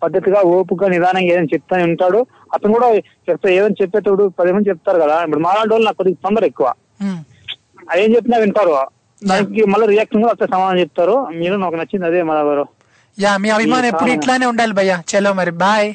పద్ధతిగా 0.04 0.42
ఓపుగా 0.42 0.88
నిదానంగా 0.88 1.26
ఏదైనా 1.26 1.44
చెప్తానే 1.44 1.84
ఉంటాడు. 1.84 2.26
అతను 2.54 2.74
కూడా 2.74 2.88
చెప్తా 2.96 3.50
ఏదైనా 3.50 3.76
చెప్పేటప్పుడు 3.82 4.32
పది 4.40 4.52
మంది 4.52 4.70
చెప్తారు 4.70 5.02
కదా. 5.02 5.24
ఇప్పుడు 5.24 5.40
మాలాంటి 5.40 5.74
వాళ్ళు 5.74 5.86
నాకు 5.86 5.98
కొద్దిగా 5.98 6.30
తొందర 6.30 6.46
ఎక్కువ. 6.46 6.74
అది 7.90 8.16
చెప్పినా 8.16 8.38
వింటారు. 8.38 8.88
దానికి 9.28 9.64
మళ్ళీ 9.66 9.88
రియాక్షన్ 9.88 10.22
కూడా 10.22 10.32
వస్తే 10.32 10.48
సమాధానం 10.48 10.80
చెప్తారు. 10.80 11.26
మీరు 11.26 11.56
నాకు 11.56 11.76
నచ్చింది 11.76 12.06
అదే 12.06 12.24
మాధవ్ 12.24 12.48
గారు. 12.48 12.66
యా 13.20 13.38
మీ 13.38 13.50
అభిమానం 13.50 13.86
ఎప్పుడు 13.86 14.12
ఇట్లానే 14.12 14.46
ఉండాలి 14.46 14.74
భయ్యా. 14.74 15.04
చలో 15.12 15.34
మరి 15.34 15.52
బాయ్. 15.52 15.94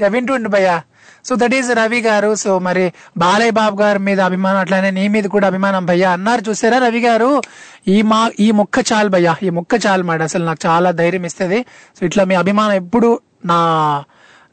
యా 0.00 0.08
వింటుండు 0.08 0.48
భయ్యా. 0.48 0.82
సో 1.24 1.34
దట్ 1.34 1.54
ఈస్ 1.54 1.70
రవి 1.70 2.00
గారు. 2.00 2.34
సో 2.34 2.58
మరి 2.58 2.92
బాలయ్య 3.16 3.50
బాబు 3.50 3.82
గారి 3.82 3.98
మీద 3.98 4.20
అభిమానం 4.20 4.58
అట్లానే 4.58 4.90
నీ 4.90 5.08
మీద 5.08 5.24
కూడా 5.24 5.46
అభిమానం 5.46 5.86
భయ్యా. 5.86 6.10
అన్నారు 6.10 6.50
చూసారా 6.50 6.78
రవి 6.78 7.00
గారు? 7.00 7.42
ఈ 7.88 8.02
మా 8.02 8.30
ఈ 8.40 8.50
మొక్క 8.50 8.84
చాలు 8.92 9.08
భయ్యా. 9.08 9.36
ఈ 9.42 9.50
మొక్క 9.50 9.86
చాలు 9.86 10.04
మాట 10.04 10.22
అసలు 10.22 10.44
నాకు 10.44 10.68
చాలా 10.68 10.90
ధైర్యం 10.90 11.24
ఇస్తుంది. 11.24 11.62
సో 12.00 12.06
ఇట్లా 12.06 12.24
మీ 12.24 12.34
అభిమానం 12.34 12.72
ఎప్పుడు 12.72 13.20
నా 13.44 14.04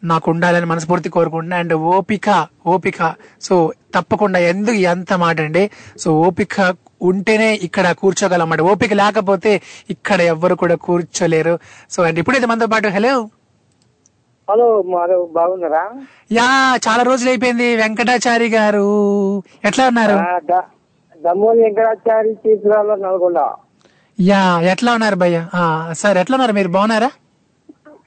నాకు 0.03 0.31
ఉండాలని 0.31 0.65
మనస్ఫూర్తి 0.65 1.09
కోరుకుంటున్నా. 1.09 1.57
అండ్ 1.57 1.73
ఓపిక 1.73 2.47
ఓపిక. 2.67 3.15
సో 3.41 3.73
తప్పకుండా 3.95 4.39
ఎందుకు 4.39 4.75
ఎంత 4.75 5.13
మాట 5.13 5.41
అండి? 5.41 5.69
సో 5.99 6.13
ఓపిక 6.13 6.75
ఉంటేనే 7.01 7.49
ఇక్కడ 7.67 7.87
కూర్చోగలం 8.01 8.45
అన్నమాట 8.45 8.61
ఓపిక 8.71 8.93
లేకపోతే 9.01 9.51
ఇక్కడ 9.93 10.19
ఎవ్వరు 10.33 10.55
కూడా 10.63 10.75
కూర్చోలేరు. 10.87 11.55
సో 11.93 11.99
అండ్ 12.07 12.19
ఇప్పుడైతే 12.21 12.47
మనతో 12.51 12.67
పాటు 12.73 12.93
హలో? 12.97 13.15
హలో 14.47 14.67
బాగున్నారా? 15.37 15.83
యా 16.37 16.47
చాలా 16.87 17.03
రోజులు 17.09 17.29
అయిపోయింది 17.31 17.67
వెంకటాచారి 17.81 18.47
గారు. 18.57 18.87
ఎట్లా 19.69 19.83
ఉన్నారు? 19.91 20.17
వెంకటాచారి 21.61 22.31
తీసుకురాలో 22.43 22.95
నల్గొండ. 23.05 23.39
యా 24.19 24.41
ఎట్లా 24.73 24.91
ఉన్నారు 24.97 25.17
భయ్య? 25.23 25.39
సార్ 26.01 26.17
ఎట్లా 26.23 26.35
ఉన్నారు? 26.37 26.53
మీరు 26.59 26.69
బాగున్నారా? 26.75 27.09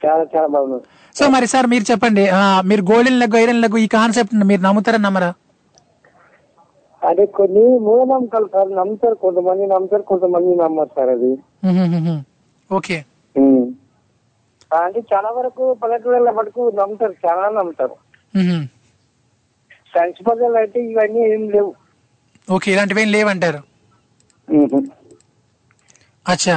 చాలా 0.04 0.24
చాలా 0.34 0.48
బాగున్నారు 0.54 0.84
సో 1.16 1.26
మరి 1.34 1.46
సార్ 1.52 1.66
మీరు 1.72 1.84
చెప్పండి. 1.90 2.24
మీరు 2.70 2.82
గోల్డెన్ 2.90 3.20
లెగ్ 3.22 3.36
ఐరన్ 3.42 3.62
లెగ్ 3.64 3.76
ఈ 3.84 3.86
కాన్సెప్ట్ 3.98 4.34
మీరు 4.50 4.62
నమ్ముతారా 4.66 4.98
నమ్మరా? 5.06 5.30
అంటే 7.02 7.24
కొన్ని 7.36 7.64
మూఢనమ్మకాలు 7.86 8.48
సార్ 8.48 8.70
నమ్ముతారు 8.78 9.16
కొంతమంది 9.24 9.64
నమ్ముతారు 9.66 10.04
కొంతమంది 10.10 10.50
నమ్మరు 10.62 10.90
సార్ 10.96 11.10
అది 11.10 11.30
ఓకే. 12.70 12.96
అంటే 14.78 15.00
చాలా 15.12 15.28
వరకు 15.36 15.64
పల్లెటూళ్ళ 15.82 16.30
మటుకు 16.38 16.62
నమ్ముతారు 16.80 17.14
చాలా 17.24 17.44
నమ్ముతారు. 17.50 17.94
సైన్స్ 19.94 20.20
పదాలు 20.26 20.58
అయితే 20.62 20.78
ఇవన్నీ 20.90 21.20
ఏం 21.34 21.42
లేవు. 21.54 21.70
ఓకే 22.48 22.68
ఇలాంటివి 22.72 23.00
ఏం 23.02 23.10
లేవంటారు? 23.14 23.60
అచ్చా. 26.26 26.56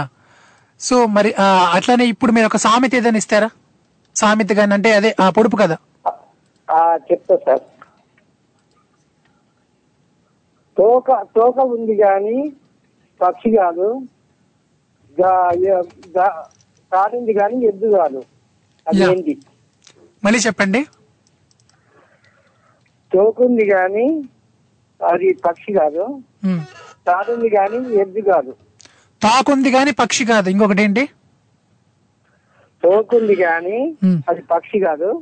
సో 0.80 0.96
మరి 1.16 1.30
అట్లానే 1.76 2.06
ఇప్పుడు 2.14 2.32
మీరు 2.32 2.48
ఒక 2.52 2.60
సామెత 2.66 2.96
ఏదైనా 2.96 3.20
ఇస్తారా? 3.24 3.50
సామెత 4.16 4.52
కానీ 4.60 4.74
అంటే 4.78 4.90
అదే 5.00 5.12
ఆ 5.20 5.28
పొడుపు 5.30 5.58
కదా 5.64 5.78
చెప్తా 7.10 7.36
సార్. 7.46 7.64
తోక 10.78 11.12
తోక 11.36 11.60
ఉంది 11.60 11.96
కానీ 11.96 12.52
పక్షి 13.22 13.58
కాదు. 13.58 14.02
కాడింది 16.94 17.34
కానీ 17.34 17.66
ఎద్దు 17.66 17.88
కాదు. 17.88 18.24
అది 18.88 19.00
యా. 19.00 19.12
ఏంటి? 19.12 19.38
మళ్ళీ 20.24 20.40
చెప్పండి. 20.40 20.86
తోకుంది 23.14 23.66
కానీ 23.66 24.24
అది 25.08 25.34
పక్షి 25.34 25.74
కాదు. 25.74 26.22
తాడుంది 27.08 27.50
కానీ 27.50 27.80
ఎద్దు 28.02 28.20
కాదు. 28.20 28.52
తాకుంది 29.22 29.72
కానీ 29.72 29.92
పక్షి 29.92 30.26
కాదు. 30.26 30.50
ఇంకొకటి 30.50 30.82
ఏంటి? 30.82 31.10
తోకుంది 32.84 33.36
కానీ. 33.36 33.96
అది 34.30 34.42
పక్షి 34.42 34.80
కాదు. 34.80 35.22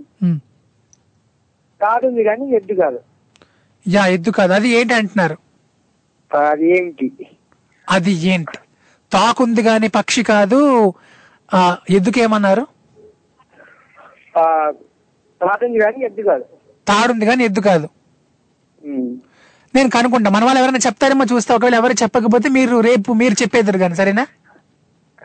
తాడుంది 1.81 2.23
కానీ 2.23 2.49
ఎద్దు 2.55 2.73
కాదు. 2.73 2.99
యా 3.87 4.05
ఎద్దు 4.05 4.29
కాదు. 4.31 4.53
అది 4.53 4.69
ఏంటి 4.69 4.93
అంటున్నారు? 4.93 5.37
అది 6.35 6.77
ఏంటి? 6.77 7.11
అది 7.89 8.11
ఏంటి? 8.11 8.57
తాకుంది 9.11 9.63
కానీ 9.63 9.87
పక్షి 9.87 10.23
కాదు. 10.23 10.93
ఆ 11.53 11.77
ఎద్దుకేమన్నారు? 11.89 12.67
తాడుంది 16.87 17.25
కానీ 17.25 17.43
ఎద్దు 17.43 17.59
కాదు. 17.59 17.89
నేను 19.75 19.89
కనుక్కుంటా. 19.89 20.29
మన 20.29 20.43
వాళ్ళు 20.43 20.59
ఎవరైనా 20.59 20.79
చెప్తారేమో 20.87 21.25
చూస్తే. 21.33 21.53
ఒకవేళ 21.53 21.75
ఎవరు 21.75 21.93
చెప్పకపోతే 21.93 22.49
మీరు 22.49 22.79
రేపు 22.79 23.13
మీరు 23.13 23.33
చెప్పేద్దరు 23.33 23.77
కానీ 23.77 23.95
సరేనా? 23.95 24.27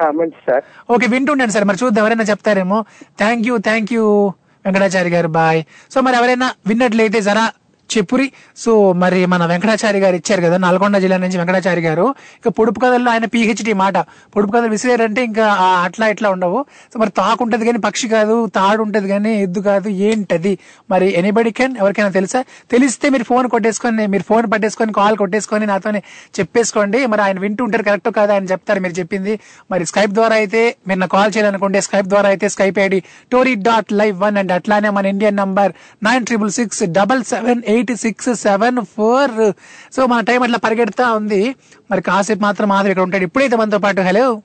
ఆ, 0.03 0.11
మంచి 0.11 0.31
సార్. 0.31 0.65
Okay 0.91 1.07
వింటుండండి 1.07 1.53
sir. 1.53 1.65
మరి 1.65 1.79
చూద్దాం. 1.85 2.05
ఎవరైనా 2.05 2.25
చెప్తారేమో. 2.25 2.85
Thank 3.19 3.49
you 3.49 3.59
thank 3.59 3.93
you 3.93 4.33
Venkatachari 4.67 5.11
గారు. 5.11 5.29
బాయ్ 5.29 5.65
సో 5.91 6.01
మరి 6.01 6.17
ఎవరైనా 6.17 6.55
విన్నట్లయితే 6.67 7.21
జరా 7.23 7.53
చెప్పురి. 7.91 8.33
సో 8.57 8.93
మరి 8.93 9.27
మన 9.27 9.47
వెంకటాచారి 9.47 9.99
గారు 9.99 10.17
ఇచ్చారు 10.17 10.43
కదా 10.43 10.57
నల్గొండ 10.57 10.97
జిల్లా 10.99 11.17
నుంచి 11.17 11.39
వెంకటాచారి 11.39 11.81
గారు. 11.81 12.15
ఇక 12.39 12.49
పొడుపు 12.49 12.81
కథల్లో 12.81 13.11
ఆయన 13.11 13.25
పిహెచ్డి 13.25 13.73
మాట. 13.73 13.99
పొడుపు 14.37 14.53
కథలు 14.53 14.71
విసిరారంటే 14.71 15.25
ఇంకా 15.25 15.47
అట్లా 15.85 16.09
ఇట్లా 16.09 16.31
ఉండవు. 16.31 16.65
సో 16.93 16.99
మరి 16.99 17.11
తాకు 17.11 17.45
ఉంటది 17.45 17.65
కానీ 17.65 17.79
పక్షి 17.79 18.09
కాదు 18.09 18.47
తాడు 18.47 18.83
ఉంటది 18.83 19.09
కానీ 19.09 19.43
ఎద్దు 19.43 19.61
కాదు 19.61 19.89
ఏంటది? 19.89 20.59
మరి 20.91 21.15
ఎనీబడి 21.21 21.51
కెన్ 21.51 21.77
ఎవరికైనా 21.77 22.09
తెలుసా? 22.09 22.45
తెలిస్తే 22.71 23.09
మీరు 23.09 23.25
ఫోన్ 23.25 23.49
కొట్టేసుకొని 23.49 24.07
మీరు 24.07 24.23
ఫోన్ 24.23 24.53
పట్టేసుకొని 24.53 24.93
కాల్ 24.93 25.17
కొట్టేసుకొని 25.17 25.67
నాతోనే 25.67 26.03
చెప్పేసుకోండి. 26.41 27.07
మరి 27.07 27.23
ఆయన 27.23 27.39
వింటూ 27.39 27.65
ఉంటారు 27.65 27.83
కరెక్ట్ 27.83 28.11
కాదు 28.21 28.33
ఆయన 28.33 28.45
చెప్తారు 28.45 28.81
మీరు 28.81 28.93
చెప్పింది. 28.93 29.41
మరి 29.71 29.87
స్కైప్ 29.87 30.11
ద్వారా 30.11 30.35
అయితే 30.35 30.77
మీరు 30.89 30.99
నా 30.99 31.07
కాల్ 31.07 31.33
చేయాలనుకుంటే 31.37 31.81
స్కైప్ 31.81 32.07
ద్వారా 32.07 32.29
అయితే 32.29 32.49
Skype 32.49 32.79
ID 32.79 33.03
TORI 33.33 33.55
dot 33.69 33.93
live 33.93 34.17
one 34.27 34.39
and 34.39 34.53
అట్లానే 34.53 34.91
మన 34.91 35.07
Indian 35.07 35.37
number 35.37 35.73
nine 36.03 36.25
triple 36.25 36.51
six 36.51 36.83
double 36.99 37.25
seven 37.25 37.63
eight 37.67 37.74
six 37.83 38.35
seven 38.35 38.85
four. 38.85 39.53
So 39.95 40.07
మన 40.07 40.21
టైం 40.21 40.43
అట్లా 40.43 40.59
పరిగెడతా 40.59 41.13
ఉంది. 41.13 41.55
మరి 41.91 42.03
కాసేపు 42.03 42.41
మాత్రం 42.41 42.69
మాధవ్ 42.69 42.91
ఇక్కడ 42.91 43.03
ఉంటాడు. 43.03 43.23
ఇప్పుడైతే 43.23 43.57
మనతో 43.57 43.79
పాటు. 43.79 44.01
Hello. 44.01 44.43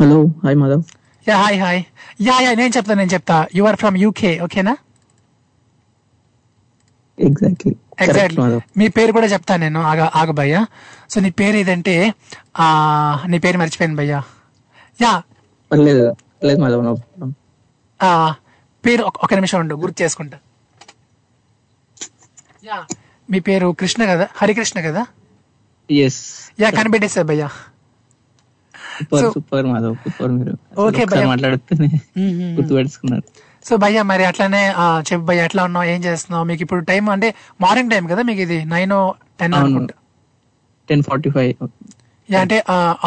Hello. 0.00 0.26
Hi 0.26 0.56
Madhav. 0.56 0.82
Yeah 1.28 1.42
hi 1.42 1.60
hi. 1.60 1.82
Yeah 2.20 2.40
yeah 2.40 2.54
నేను 2.54 2.72
చెప్తా 2.76 2.94
నేను 2.94 3.12
చెప్తా. 3.14 3.46
యు 3.54 3.64
ఆర్ 3.64 3.76
ఫ్రమ్ 3.76 3.96
యూకే 3.96 4.40
ఓకేనా 4.40 4.76
ఎగ్జాక్ట్లీ 7.18 7.74
ఎగ్జాక్ట్లీ 8.00 8.60
మీ 8.76 8.88
పేరు 8.88 9.12
కూడా 9.12 9.26
చెప్తాను 9.26 9.60
నేను. 9.60 9.82
ఆగ 9.82 10.08
ఆగ 10.14 10.30
భయ్యా. 10.30 10.66
సో 11.10 11.20
నీ 11.20 11.30
పేరు 11.30 11.56
ఏదంటే 11.56 12.14
ఆ 12.58 13.22
నీ 13.26 13.38
పేరు 13.38 13.58
మర్చిపోయాను 13.58 13.96
భయ్యా. 13.96 14.22
యా. 15.02 15.22
లేదు 15.74 16.14
ఆ 18.02 18.34
పేరు 18.86 19.02
ఒక- 19.02 19.34
నిమిషం 19.34 19.60
ఉండు 19.60 19.74
గుర్తు 19.74 20.02
చేసుకుంటా. 20.02 20.38
మీ 23.28 23.38
పేరు 23.40 23.68
కృష్ణ 23.80 24.02
కదా? 24.06 24.26
హరికృష్ణ 24.36 24.78
కదా? 24.80 25.02
ఎస్ 25.88 26.20
యా 26.60 26.68
కనిపెట్టేసా 26.70 27.22
భయ్యా. 27.30 27.48
సూపర్ 28.98 29.24
సూపర్ 29.34 29.66
మాధవ్ 29.66 29.94
సూపర్ 30.04 30.32
మీరు. 30.32 30.54
ఓకే 30.82 31.02
భయ్యా. 31.04 31.26
మాట్లాడుతూనే 31.26 31.88
మ్మ్. 32.18 32.52
గుర్తు 32.56 32.72
పెట్టుకున్నారు 32.74 33.24
సో 33.64 33.74
భయ్యా 33.76 34.02
మరి 34.02 34.24
అట్లానే 34.24 34.62
చెప్పు 35.08 35.24
భయ్యా 35.24 35.44
ఎట్లా 35.44 35.62
ఉన్నావు 35.64 35.86
ఏం 35.86 36.00
చేస్తున్నావు? 36.04 36.44
మీకు 36.44 36.62
ఇప్పుడు 36.62 36.82
టైం 36.84 37.04
అంటే 37.10 37.28
మార్నింగ్ 37.60 37.90
టైం 37.90 38.04
కదా 38.06 38.22
మీకు 38.22 38.40
ఇది? 38.40 38.58
నైన్ 38.66 38.94
టెన్ 39.40 39.54
అనుకుంటా. 39.54 39.94
Ten 40.88 41.02
forty 41.02 41.30
five. 41.30 41.52
యా 42.28 42.40
అంటే 42.40 42.56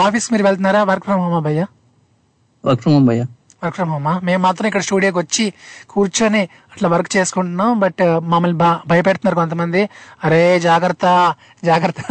ఆఫీస్ 0.06 0.28
మీరు 0.34 0.44
వెళ్తున్నారా? 0.44 0.82
వర్క్ 0.84 1.06
ఫ్రమ్ 1.06 1.22
హోమా 1.22 1.40
భయ్యా? 1.40 1.66
వర్క్ 2.64 2.82
ఫ్రమ్ 2.82 2.96
హోమ్ 2.96 3.08
భయ్యా. 3.08 3.26
వర్క్ 3.64 3.76
ఫ్రమ్ 3.78 3.92
హోమా? 3.94 4.14
మేము 4.28 4.42
మాత్రం 4.46 4.66
ఇక్కడ 4.70 4.84
స్టూడియోకి 4.88 5.18
వచ్చి 5.24 5.46
కూర్చొని 5.94 6.42
అట్లా 6.74 6.88
వర్క్ 6.94 7.10
చేసుకుంటున్నాం. 7.16 7.72
బట్ 7.84 8.04
మమ్మల్ని 8.34 8.58
భయపెడుతున్నారు 8.92 9.38
కొంతమంది. 9.42 9.82
అరే 10.24 10.44
జాగ్రత్త 10.68 11.06
జాగ్రత్త. 11.70 12.02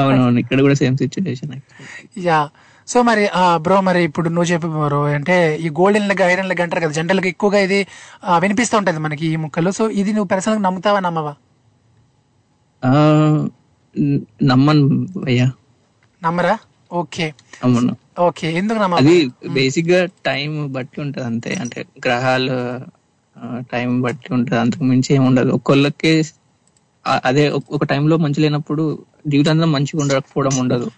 అవునవును 0.00 0.38
ఇక్కడ 0.44 0.58
కూడా 0.66 0.76
సేమ్ 0.82 0.96
సిచ్యువేషన్ 1.02 1.52
యా. 2.28 2.38
సో 2.88 2.98
మరి 3.08 3.22
బ్రో 3.64 3.76
మరి 3.88 4.00
ఇప్పుడు 4.08 4.28
నువ్వు 4.34 4.48
చెప్పు 4.52 4.68
బ్రో 4.86 4.98
అంటే 5.18 5.36
ఈ 5.66 5.68
గోల్డెన్ 5.78 6.08
లెగ్ 6.10 6.22
ఐరన్ 6.30 6.48
లెగ్ 6.50 6.62
అంటారు 6.64 6.82
కదా 6.84 6.94
జనరల్గా 6.98 7.28
ఎక్కువగా 7.34 7.58
ఇది 7.66 7.78
వినిపిస్తూ 8.44 8.74
ఉంటది 8.80 9.00
మనకి 9.06 9.24
ఈ 9.32 9.36
ముక్కలు. 9.44 9.70
సో 9.78 9.84
ఇది 10.00 10.10
నువ్వు 10.16 10.28
పర్సనల్ 10.34 10.62
నమ్ముతావా 10.66 11.00
నమ్మవా? 11.06 11.34
నమ్మను 14.50 14.84
భయ్యా 15.24 15.48
నమ్మరా? 16.22 16.54
ఓకే. 17.00 17.26
నమ్మను 17.62 17.94
ఓకే 18.18 18.52
ఎందుకు 18.52 18.78
అది 18.78 19.30
బేసిక్గా 19.48 20.08
టైం 20.26 20.72
బట్టి 20.72 21.00
ఉంటది 21.00 21.24
అంతే. 21.24 21.54
అంటే 21.54 21.86
గ్రహాలు 22.06 22.80
టైం 23.72 24.00
బట్టి 24.00 24.34
ఉంటది. 24.34 24.60
అంతకు 24.60 24.84
మించి 24.84 25.14
ఏమి 25.14 25.26
ఉండదు. 25.26 25.50
ఒక్కొల్లకి 25.50 26.24
ఆ- 27.06 27.20
అదే 27.24 27.48
ఒక- 27.48 27.86
టైంలో 27.86 28.16
మంచి 28.16 28.40
లేనప్పుడు 28.40 29.04
జీవితాంతం 29.26 29.72
మంచిగా 29.72 30.02
ఉండకపోవడం 30.02 30.56
ఉండదు. 30.56 30.90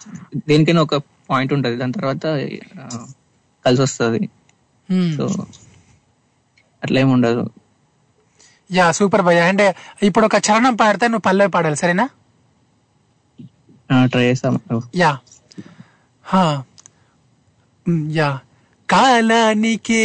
దేనికైనా 0.48 0.82
ఒక 0.82 0.94
పాయింట్ 1.30 1.52
ఉంటది. 1.52 1.76
దాని 1.76 1.92
తర్వాత 1.92 2.26
కలిసి 3.66 3.82
వస్తుంది. 3.82 4.28
సో 5.16 5.46
అట్లా 6.82 7.00
ఏమి 7.00 7.12
ఉండదు. 7.12 7.50
యా 8.72 8.92
సూపర్ 8.92 9.22
భయ్య. 9.22 9.40
అంటే 9.40 9.74
ఇప్పుడు 10.02 10.26
ఒక 10.26 10.34
చరణం 10.34 10.74
పాడితే 10.74 11.06
నువ్వు 11.06 11.20
పల్లవి 11.20 11.50
పాడాలి 11.50 11.76
సరేనా? 11.76 12.08
ట్రై 14.04 14.24
చేస్తాం. 14.24 14.60
యా. 14.96 15.18
యా. 17.88 18.38
కాలానికే 18.90 20.02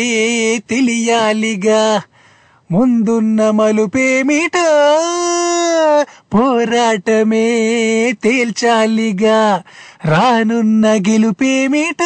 తెలియాలిగా 0.70 2.02
ముందున్న 2.72 3.50
మలుపేమిట 3.50 4.58
పోరాటమే 6.34 7.48
తేల్చాలిగా 8.24 9.64
రానున్న 10.06 10.88
గెలుపేమిట 10.88 12.02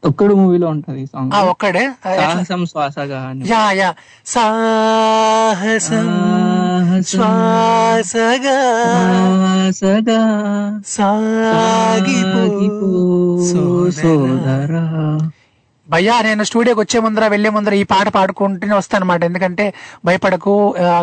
ఒక్కడు 0.03 0.33
మూవీలో 0.39 0.67
ఉంటది 0.73 1.01
సాంగ్ 1.05 1.33
ఒక్కడే? 1.51 1.83
సాహసం 2.05 2.61
శ్వాసగా 2.71 3.19
యా 3.51 3.61
యా. 3.73 3.89
సాహసం 4.33 6.09
శ్వాసగా. 7.11 8.57
శ్వాసగా. 9.73 10.19
సాగిపో. 10.95 12.41
సోదరా. 13.49 14.83
భయ్యా 15.87 16.15
నేను 16.21 16.43
స్టూడియోకి 16.49 16.81
వచ్చే 16.81 16.99
ముందర 16.99 17.23
వెళ్ళే 17.27 17.49
ముందర 17.49 17.73
ఈ 17.75 17.85
పాట 17.89 18.07
పాడుకుంటూనే 18.09 18.75
వస్తానమాట 18.77 19.21
ఎందుకంటే 19.23 19.65
భయపడకు 20.05 20.53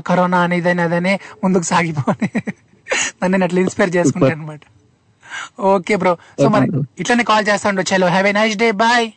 కరోనా 0.06 0.38
అని 0.42 0.56
ఇదని 0.56 0.82
అదని 0.86 1.12
ముందుకు 1.44 1.66
సాగిపోని 1.68 2.28
నన్ను 3.20 3.32
నేను 3.32 3.44
అట్లా 3.44 3.60
ఇన్స్పైర్ 3.60 3.92
చేసుకుంటాను 3.96 4.32
అనమాట 4.36 4.62
ఓకే 5.72 5.94
బ్రో 6.02 6.12
సో 6.42 6.48
మరి 6.54 6.66
ఇట్లనే 7.02 7.24
కాల్ 7.30 7.46
చేస్తాండు. 7.50 7.82
చలో 7.90 8.08
have 8.14 8.28
a 8.32 8.34
nice 8.40 8.56
day 8.64 8.68
bye 8.84 9.08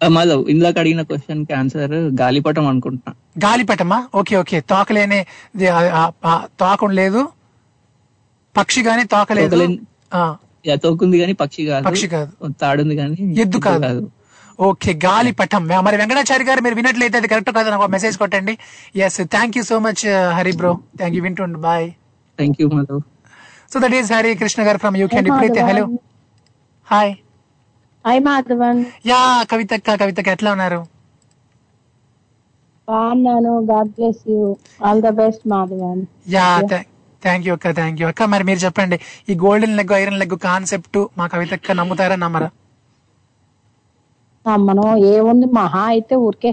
Madhav 0.00 0.42
ఇందాక 0.52 0.76
అడిగిన 0.82 1.02
క్వశ్చన్కి 1.10 1.52
ఆన్సర్ 1.58 1.94
గాలిపటం 2.20 2.64
అనుకుంటున్నా. 2.70 3.12
గాలిపటమా? 3.44 3.98
ఓకే 4.20 4.34
ఓకే 4.40 4.56
తోకలేని 4.72 5.20
తోక 6.62 6.90
లేదు. 7.00 7.22
పక్షి 8.56 8.80
గాని 8.88 9.04
తోకలేదు. 9.14 9.56
తోకుంది 10.84 11.16
కానీ 11.22 11.34
పక్షి 11.40 11.62
కాదు. 11.70 11.84
పక్షి 11.88 12.06
కాదు. 12.16 12.30
తాడుంది 12.60 12.94
కానీ 13.00 13.16
ఎద్దు 13.44 13.58
కాదు. 13.68 14.04
ఓకే 14.66 14.90
గాలిపటం. 15.06 15.62
మరి 15.86 15.96
వెంకటాచారి 16.00 16.44
గారు 16.50 16.60
మీరు 16.66 16.76
వినట్లయితే 16.80 17.16
అది 17.20 17.28
కరెక్ట్ 17.32 17.50
కాదు. 17.56 17.68
నాకు 17.74 17.90
మెసేజ్ 17.96 18.16
కొట్టండి. 18.22 18.54
Yes 19.06 19.18
thank 19.34 19.56
you 19.58 19.64
so 19.72 19.78
much 19.86 20.04
Hari 20.38 20.52
bro 20.60 20.72
thank 21.00 21.16
you 21.18 21.22
వింటుండు. 21.28 21.58
Bye 21.68 21.88
thank 22.38 22.58
you 22.62 22.68
Madhav 22.76 23.02
so 23.74 23.80
that 23.82 23.94
is 23.98 24.10
Hari 24.14 24.32
Krishna 24.40 24.62
గారు 24.66 24.78
ఫ్రమ్ 24.82 24.96
యూకే 25.02 25.16
Hi, 25.16 25.24
ఇప్పుడైతే 25.28 25.60
hello. 25.68 25.84
Hi 26.88 27.12
hi 28.04 28.20
Madhavan 28.26 28.80
yeah 29.10 29.20
కవితక్క 29.52 29.96
కవితక్క 30.02 30.34
ఎట్లా 30.36 30.50
ఉన్నారు? 30.56 30.80
బాగున్నాను. 32.88 33.52
God 33.70 33.90
bless 33.96 34.22
you 34.32 34.40
all 34.86 35.00
the 35.06 35.10
best 35.20 35.44
Madhavan 35.52 36.02
yeah 36.34 36.48
thank 37.22 37.46
you 37.48 37.52
అక్క 37.56 37.68
thank 37.78 38.00
you 38.00 38.06
అక్క 38.10 38.22
మరి 38.32 38.44
మీరు 38.48 38.60
చెప్పండి. 38.64 38.96
ఈ 39.30 39.34
golden 39.44 39.76
leg 39.78 39.94
iron 40.00 40.18
leg 40.22 40.36
concept 40.48 40.98
మా 41.18 41.26
కవితక్క 41.34 41.76
నమ్ముతారా 41.80 42.16
నమ్మరా? 42.24 42.48
మనం 44.68 44.86
ఏముంది? 45.12 45.46
మహా 45.58 45.82
అయితే 45.92 46.14
ఊరికే 46.26 46.50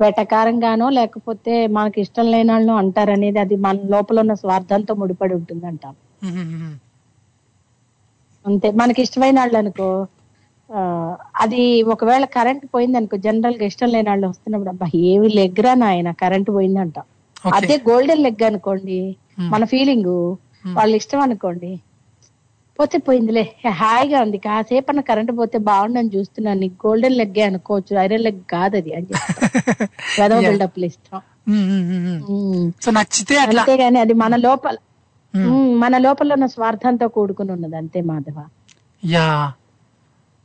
వెటకారంగానో 0.00 0.86
లేకపోతే 0.98 1.54
మనకి 1.76 1.98
ఇష్టం 2.04 2.26
లేని 2.34 2.52
వాళ్ళు 2.54 2.72
అంటారనేది 2.82 3.38
అది 3.44 3.56
మన 3.66 3.86
లోపల 3.94 4.22
ఉన్న 4.24 4.34
స్వార్థంతో 4.42 4.94
ముడిపడి 5.02 5.34
ఉంటుందంట. 5.40 5.84
అంతే. 8.44 8.68
మనకి 8.78 9.00
ఇష్టమైన 9.04 9.38
వాళ్ళు 9.40 9.58
అనుకో 9.60 9.88
అది 11.42 11.62
ఒకవేళ 11.92 12.24
కరెంట్ 12.34 12.64
పోయింది 12.72 12.96
అనుకో 13.00 13.16
జనరల్గా 13.24 13.64
ఇష్టం 13.70 13.88
లేని 13.94 14.08
వాళ్ళు 14.10 14.26
వస్తున్నప్పుడు 14.30 14.70
అబ్బా 14.72 14.86
ఏమి 15.08 15.28
లెగ్రా 15.38 15.72
నాయన 15.82 16.10
కరెంట్ 16.22 16.50
పోయిందంట. 16.56 16.96
అదే 17.52 17.76
గోల్డెన్ 17.88 18.22
లెగ్ 18.24 18.44
అనుకోండి 18.48 18.98
మన 19.52 19.62
ఫీలింగ్ 19.72 20.12
వాళ్ళ 20.76 20.92
ఇష్టం 21.00 21.20
అనుకోండి 21.24 21.72
పోతే 22.78 22.96
పోయిందిలే 23.06 23.42
హాయిగా 23.80 24.18
ఉంది 24.24 24.38
కాసేపు 24.44 24.88
అన్న 24.92 25.02
కరెంట్ 25.08 25.32
పోతే 25.38 25.56
బాగుండని 25.68 26.10
చూస్తున్నాను 26.14 26.60
నీకు 26.62 26.76
గోల్డెన్ 26.84 27.18
లెగ్గే 27.20 27.44
అనుకోవచ్చు 27.48 27.92
ఐరన్ 28.02 28.24
లెగ్ 28.26 28.40
కాదు 28.54 28.76
అది 28.80 28.92
అని 28.94 29.08
Yeah. 30.36 30.42
బిల్డప్లు 30.42 30.86
ఇష్టం. 30.88 31.20
ఉమ్. 32.30 32.64
సో 32.82 32.88
నచ్చితే 32.96 33.34
అట్లా. 33.42 33.62
అంతేగాని 33.62 33.98
అది 34.02 34.14
మన 34.20 34.34
లోపల 34.44 34.76
మన 35.82 35.94
లోపల 36.04 36.34
ఉన్న 36.36 36.46
స్వార్థంతో 36.52 37.06
కూడుకుని 37.14 37.50
ఉన్నది 37.54 37.76
అంతే 37.80 38.00
మాధవ. 38.08 38.38
యా. 39.02 39.28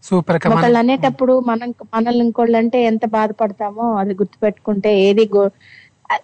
సూపర్ 0.03 0.37
ఒకళ్ళు 0.49 0.77
అనేటప్పుడు 0.81 1.33
మనం 1.49 1.69
మనల్ని 1.93 2.23
ఇంకోళ్ళు 2.25 2.57
అంటే 2.59 2.77
ఎంత 2.89 3.05
బాధపడతామో 3.15 3.85
అది 4.01 4.13
గుర్తుపెట్టుకుంటే 4.19 4.91
ఏది 5.07 5.23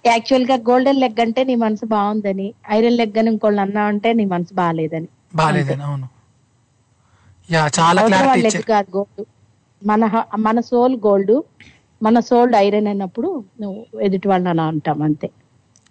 యాక్చువల్గా 0.09 0.55
గోల్డెన్ 0.67 1.01
లెగ్ 1.01 1.19
అంటే 1.25 1.41
నీ 1.49 1.55
మనసు 1.63 1.85
బాగుందని 1.91 2.45
ఐరన్ 2.71 2.97
లెగ్ 2.99 3.17
అని 3.21 3.29
ఇంకోళ్ళు 3.33 3.61
అన్నా 3.61 3.81
అంటే 3.91 4.09
నీ 4.19 4.25
మనసు 4.25 4.53
బాగాలేదని 4.59 5.09
బాగాలేదని 5.35 5.83
అవును. 5.89 6.07
యా 7.49 7.61
చాలా 7.77 8.01
క్లారిటీ 8.09 8.41
లెగ్ 8.47 8.63
కాదు 8.71 8.89
గోల్డ్. 8.95 9.21
మన 9.81 10.03
మన 10.39 10.57
సోల్ 10.69 10.95
గోల్డ్ 11.05 11.35
మన 12.01 12.19
సోల్ 12.29 12.53
ఐరన్ 12.59 12.87
అయినప్పుడు 12.87 13.29
నువ్వు 13.61 13.77
ఎదుటి 14.01 14.27
వాళ్ళని 14.27 14.49
అలా 14.53 14.65
అంటాం 14.71 14.99
అంతే. 15.03 15.27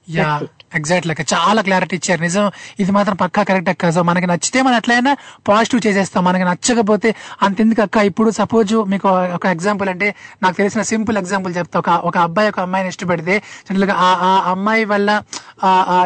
యా. 0.09 0.31
ఎగ్జాక్ట్ 0.75 1.07
లెక్క 1.07 1.33
చాలా 1.35 1.63
క్లారిటీ 1.63 1.97
ఇచ్చారు. 1.97 2.21
నిజం. 2.21 2.51
ఇది 2.81 2.93
మాత్రం 2.93 3.17
పక్కా 3.17 3.43
కరెక్ట్ 3.43 3.69
అక్క. 3.69 3.91
సో 3.91 4.03
మనకి 4.03 4.27
నచ్చితే 4.27 4.63
మనం 4.63 4.77
ఎట్లయినా 4.77 5.17
పాజిటివ్ 5.49 5.87
చేసేస్తాం. 5.87 6.25
మనకి 6.25 6.45
నచ్చకపోతే 6.45 7.15
అంతెందుకు 7.43 7.83
అక్క? 7.83 7.97
ఇప్పుడు 7.97 8.31
సపోజ్ 8.31 8.75
మీకు 8.75 9.09
ఒక 9.09 9.47
ఎగ్జాంపుల్ 9.47 9.89
అంటే 9.89 10.15
నాకు 10.43 10.57
తెలిసిన 10.57 10.83
సింపుల్ 10.83 11.19
ఎగ్జాంపుల్ 11.19 11.57
చెప్తా. 11.57 11.79
ఒక 11.79 11.89
ఒక 11.89 12.19
అబ్బాయి 12.19 12.49
ఒక 12.49 12.61
అమ్మాయిని 12.61 12.89
ఇష్టపడితే 12.89 13.43
జనరల్గా 13.71 13.95
ఆ 13.95 14.11
ఆ 14.23 14.51
అమ్మాయి 14.51 14.85
వల్ల 14.85 15.23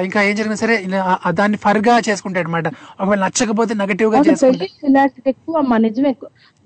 ఇంకా 0.07 0.19
ఏం 0.29 0.35
జరిగినా 0.39 0.57
సరే 0.62 0.75
దాన్ని 1.39 1.59
ఫర్గా 1.65 1.95
చేసుకుంటాడు 2.09 2.47
అనమాట 2.47 2.69
ఒకవేళ 3.01 3.20
నచ్చకపోతే 3.25 3.73
నెగటివ్గా 3.81 4.19
ఇలాంటిది 4.89 5.29
ఎక్కువ 5.33 5.55
అమ్మా 5.62 5.77
నిజమే 5.87 6.12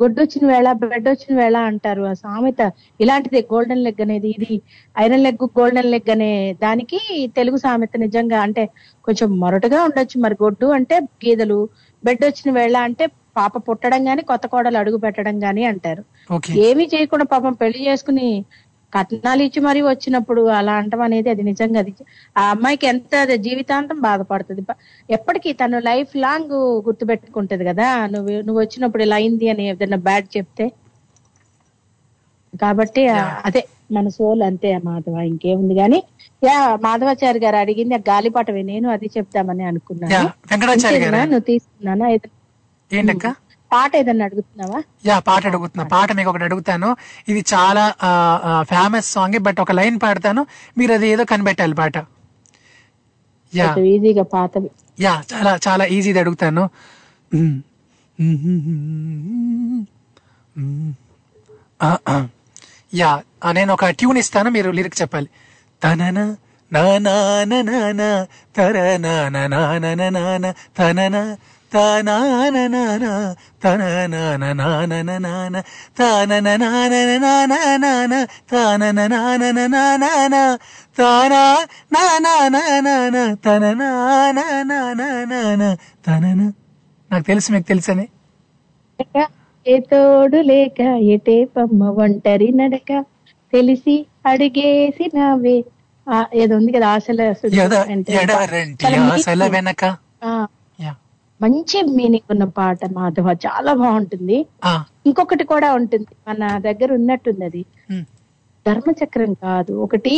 గొడ్డు 0.01 0.19
వచ్చిన 0.23 0.45
వేళ 0.53 0.69
బెడ్ 0.83 1.09
వచ్చిన 1.09 1.33
వేళ 1.41 1.57
అంటారు 1.71 2.03
ఆ 2.11 2.13
సామెత. 2.23 2.61
ఇలాంటిదే 3.01 3.41
గోల్డెన్ 3.53 3.85
లెగ్ 3.87 4.01
అనేది 4.07 4.31
ఇది 4.37 4.55
ఐరన్ 4.97 5.25
లెగ్ 5.27 5.45
గోల్డెన్ 5.59 5.91
లెగ్ 5.95 6.11
అనే 6.15 6.31
దానికి 6.65 6.99
తెలుగు 7.39 7.59
సామెత 7.65 7.97
నిజంగా 8.05 8.39
అంటే 8.47 8.65
కొంచెం 9.05 9.29
మొరటుగా 9.43 9.81
ఉండొచ్చు. 9.89 10.19
మరి 10.25 10.37
గొడ్డు 10.45 10.69
అంటే 10.79 10.99
గీదలు 11.25 11.59
బెడ్ 12.03 12.25
వచ్చిన 12.29 12.51
వేళ 12.59 12.77
అంటే 12.89 13.07
పాప 13.39 13.53
పుట్టడం 13.67 14.03
గాని 14.09 14.23
కొత్త 14.31 14.45
కోడలు 14.53 14.79
అడుగు 14.81 14.99
పెట్టడం 15.05 15.37
గాని 15.45 15.63
అంటారు. 15.71 16.03
ఏమీ 16.69 16.85
చేయకుండా 16.95 17.27
పాపం 17.35 17.53
పెళ్ళి 17.63 17.81
చేసుకుని 17.89 18.27
కట్నాలు 18.93 19.43
ఇచ్చి 19.47 19.61
మరీ 19.61 19.81
వచ్చినప్పుడు 19.83 20.43
అలా 20.59 20.73
అంటం 20.81 21.01
అనేది 21.07 21.29
అది 21.31 21.43
నిజంగా 21.43 21.79
అది 21.83 21.93
ఆ 22.37 22.43
అమ్మాయికి 22.51 22.87
ఎంత 22.87 23.13
అది 23.25 23.37
జీవితాంతం 23.47 23.99
బాధపడుతుంది. 24.07 24.63
ఎప్పటికీ 25.09 25.51
తను 25.63 25.79
లైఫ్ 25.89 26.13
లాంగ్ 26.25 26.55
గుర్తు 26.87 27.05
పెట్టుకుంటది 27.11 27.65
కదా. 27.71 27.89
నువ్వు 28.15 28.33
నువ్వు 28.47 28.61
వచ్చినప్పుడు 28.63 29.05
ఇలా 29.07 29.19
అయింది 29.21 29.49
అని 29.53 29.65
ఏదైనా 29.73 30.01
బ్యాడ్ 30.09 30.29
చెప్తే? 30.37 30.67
కాబట్టి 32.63 33.03
అదే 33.49 33.63
మన 33.97 34.09
సోల్ 34.17 34.43
అంతే 34.49 34.71
మాధవ. 34.87 35.17
ఇంకేముంది 35.31 35.75
గాని 35.75 35.99
యా 36.43 36.57
మాధవాచారి 36.85 37.41
గారు 37.45 37.57
అడిగింది 37.57 37.95
ఆ 37.95 38.03
గాలిపటమే 38.09 38.63
నేను 38.71 38.89
అది 38.91 39.09
చెప్తామని 39.17 39.65
అనుకున్నాను. 39.65 40.13
నువ్వు 41.33 41.47
తీసుకున్నానా? 41.51 42.09
పాట 43.73 43.91
ఏదన్నా 44.01 44.25
అడుగుతున్నావా? 44.29 44.79
యా 45.09 45.17
పాట 45.29 45.43
అడుగుతున్నా. 45.51 45.85
పాట 45.93 46.09
మీకు 46.19 46.31
ఒకటి 46.33 46.45
అడుగుతాను. 46.49 46.89
ఇది 47.29 47.43
చాలా 47.53 47.85
ఫేమస్ 48.71 49.09
సాంగ్ 49.17 49.39
బట్ 49.47 49.61
ఒక 49.65 49.73
లైన్ 49.79 49.99
పాడతాను. 50.05 50.43
మీరు 50.79 50.93
అది 50.97 51.09
ఏదో 51.15 51.25
కనిపెట్టాలి 51.33 51.77
పాట. 51.81 51.97
యా. 53.53 53.69
ఈజీగా 53.95 54.25
పాతవి 54.35 54.69
యా 54.99 55.15
చాలా 55.33 55.53
చాలా 55.67 55.85
ఈజీది 55.97 56.21
అడుగుతాను. 56.23 56.65
యా 63.01 63.11
నేను 63.59 63.73
ఒక 63.77 63.85
ట్యూన్ 63.99 64.19
ఇస్తాను 64.23 64.49
మీరు 64.57 64.71
లిరిక్ 64.79 65.01
చెప్పాలి. 65.03 65.29
తనన 65.83 66.19
నా 66.71 66.83
నా 67.07 67.15
నా 67.51 67.59
నా 67.69 67.79
నా 68.01 68.09
తర 68.57 68.77
నా 69.05 69.15
నా 69.35 69.43
నా 69.55 69.61
నా 69.85 69.91
నా 70.01 70.09
నా 70.17 70.23
నా 70.45 70.51
తనన 70.79 71.17
తనా 71.73 72.17
నా 72.55 73.13
తన 73.63 73.83
నా 74.05 74.49
తనన 75.99 76.49
తనన 78.41 79.69
నా 80.35 80.43
తానా 80.97 81.45
తన 83.45 83.73
తనన 86.07 86.41
నాకు 87.11 87.25
తెలుసు 87.25 87.53
మీకు 87.53 87.67
తెలుసని 87.67 88.07
ఏ 89.67 89.75
తోడు 89.91 90.39
లేక 90.45 90.81
ఎటే 91.09 91.37
పమ్మ 91.57 91.91
ఒంటరి 91.99 92.49
నడక 92.53 92.93
తెలిసి 93.53 93.95
అడిగేసి 94.27 95.05
నావే 95.15 95.57
ఏదో 96.35 96.55
ఉంది 96.57 96.71
కదా 96.73 96.89
ఆశల 96.93 97.21
ఎడారంటి 98.17 98.87
ఆశల 99.09 99.47
వెనక 99.47 99.85
మంచి 101.43 101.83
మీనింగ్ 101.91 102.29
ఉన్న 102.31 102.45
పాట 102.45 102.79
మాధవ. 102.93 103.37
చాలా 103.47 103.73
బాగుంటుంది. 103.75 104.39
ఇంకొకటి 105.07 105.45
కూడా 105.45 105.75
ఉంటుంది. 105.75 106.07
మన 106.29 106.59
దగ్గర 106.59 106.93
ఉన్నట్టుంది 106.93 107.45
అది. 107.45 107.63
ధర్మచక్రం 108.67 109.35
కాదు. 109.35 109.73
ఒకటి 109.73 110.15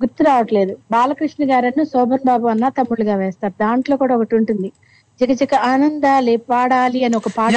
గుర్తు 0.00 0.22
రావట్లేదు. 0.22 0.76
బాలకృష్ణ 0.90 1.52
గారನ್ನು 1.52 1.84
శోభన్ 1.84 2.26
బాబు 2.26 2.46
అన్న 2.46 2.68
తమ్ముళ్ళుగా 2.68 3.14
వేస్తారు. 3.14 3.54
దాంట్లో 3.60 3.96
కూడా 3.96 4.16
ఒకటి 4.16 4.36
ఉంటుంది. 4.36 4.72
చికచిక 5.20 5.54
ఆనందాలే 5.54 6.36
పాడాలి 6.50 7.04
అని 7.04 7.16
ఒక 7.16 7.28
పాట 7.38 7.52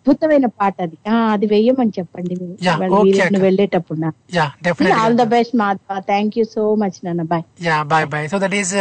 అద్భుతమైన 0.00 0.46
పాట 0.58 0.74
అది. 0.84 0.96
అది 1.30 1.46
వెయ్యమని 1.50 1.92
చెప్పండి 1.96 2.34
వెళ్ళేటప్పుడు. 3.42 3.98
All 5.00 5.16
the 5.18 5.24
best 5.32 5.54
Madhava 5.60 5.98
thank 6.08 6.36
you 6.38 6.44
so 6.52 6.62
much 6.80 6.98
నాన్న 7.04 7.24
bye 7.30 7.44
yeah 7.66 7.76
bye 7.90 8.06
bye 8.12 8.26
so 8.32 8.38
that 8.42 8.56
is 8.60 8.72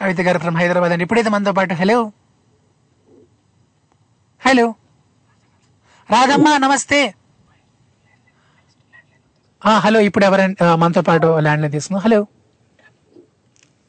Kavitha 0.00 0.20
గారు 0.26 0.38
ఫ్రమ్ 0.44 0.58
హైదరాబాద్ 0.60 0.94
అండి 0.94 1.06
ఇప్పుడైతే 1.06 1.30
మనతో 1.34 1.52
పాటు 1.58 1.76
హలో 1.80 1.98
హలో 4.42 4.66
రాధమ్మ 6.08 6.48
నమస్తే 6.64 7.00
ఆ, 9.62 9.72
హలో 9.78 10.00
ఇప్పుడు 10.06 10.24
ఎవరైనా 10.26 10.54
మనతో 10.80 11.02
పాటు 11.06 11.28
ల్యాండ్ 11.44 11.62
లైన్ 11.62 11.74
తీసుకున్నాం 11.74 12.02
హలో 12.04 12.20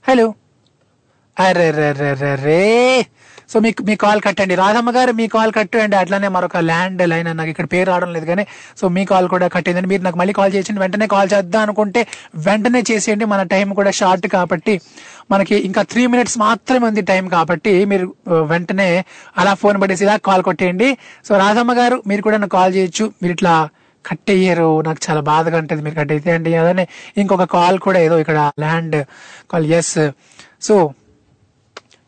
హలో 0.06 0.28
అరే 1.38 1.68
రే 1.72 1.90
రే 2.00 2.12
రే 2.22 2.32
రే 2.44 2.62
సో 3.52 3.60
మీకు 3.66 3.84
మీ 3.90 3.96
కాల్ 4.04 4.22
కట్టండి. 4.28 4.56
రాధమ్మ 4.62 4.92
గారు 4.98 5.12
మీ 5.20 5.26
కాల్ 5.36 5.52
కట్టండి. 5.58 5.96
అట్లానే 6.02 6.30
మరొక 6.36 6.64
ల్యాండ్ 6.70 7.04
లైన్ 7.12 7.30
నాకు 7.40 7.52
ఇక్కడ 7.54 7.68
పేరు 7.74 7.88
రావడం 7.92 8.12
లేదు 8.16 8.28
కానీ 8.32 8.46
సో 8.80 8.88
మీ 8.98 9.04
కాల్ 9.12 9.28
కూడా 9.34 9.48
కట్టిందండి 9.56 9.90
మీరు 9.94 10.04
నాకు 10.08 10.20
మళ్ళీ 10.22 10.36
కాల్ 10.40 10.52
చేయండి 10.56 10.82
వెంటనే 10.86 11.08
కాల్ 11.16 11.30
చేద్దాం 11.36 11.62
అనుకుంటే 11.68 12.04
వెంటనే 12.48 12.82
చేసేయండి. 12.92 13.28
మన 13.34 13.44
టైం 13.54 13.68
కూడా 13.80 13.94
షార్ట్ 14.02 14.28
కాబట్టి 14.38 14.76
మనకి 15.34 15.56
ఇంకా 15.70 15.82
త్రీ 15.92 16.04
మినిట్స్ 16.14 16.38
మాత్రమే 16.46 16.86
ఉంది 16.90 17.04
టైం 17.12 17.26
కాబట్టి 17.38 17.74
మీరు 17.92 18.08
వెంటనే 18.52 18.90
అలా 19.42 19.54
ఫోన్ 19.62 19.78
పడేసి 19.84 20.06
ఇలా 20.08 20.18
కాల్ 20.28 20.44
కొట్టేయండి. 20.50 20.90
సో 21.28 21.32
రాధమ్మ 21.44 21.74
గారు 21.80 21.98
మీరు 22.12 22.22
కూడా 22.28 22.38
నాకు 22.44 22.56
కాల్ 22.60 22.74
చేయొచ్చు. 22.78 23.08
మీరు 23.22 23.36
ఇట్లా 23.38 23.56
కట్ 24.06 24.32
అయ్యారు 24.34 24.68
నాకు 24.88 25.00
చాలా 25.06 25.22
బాధగా 25.30 25.58
ఉంటుంది 25.62 25.82
మీరు 25.86 25.96
కట్ 26.00 26.12
అయితే 26.16 26.30
అండి. 26.38 26.52
అలానే 26.62 26.84
ఇంకొక 27.22 27.46
కాల్ 27.56 27.78
కూడా 27.86 28.00
ఏదో 28.08 28.16
ఇక్కడ 28.24 28.40
land 28.64 28.98
call. 29.52 29.66
Yes 29.80 29.96
so 30.68 30.76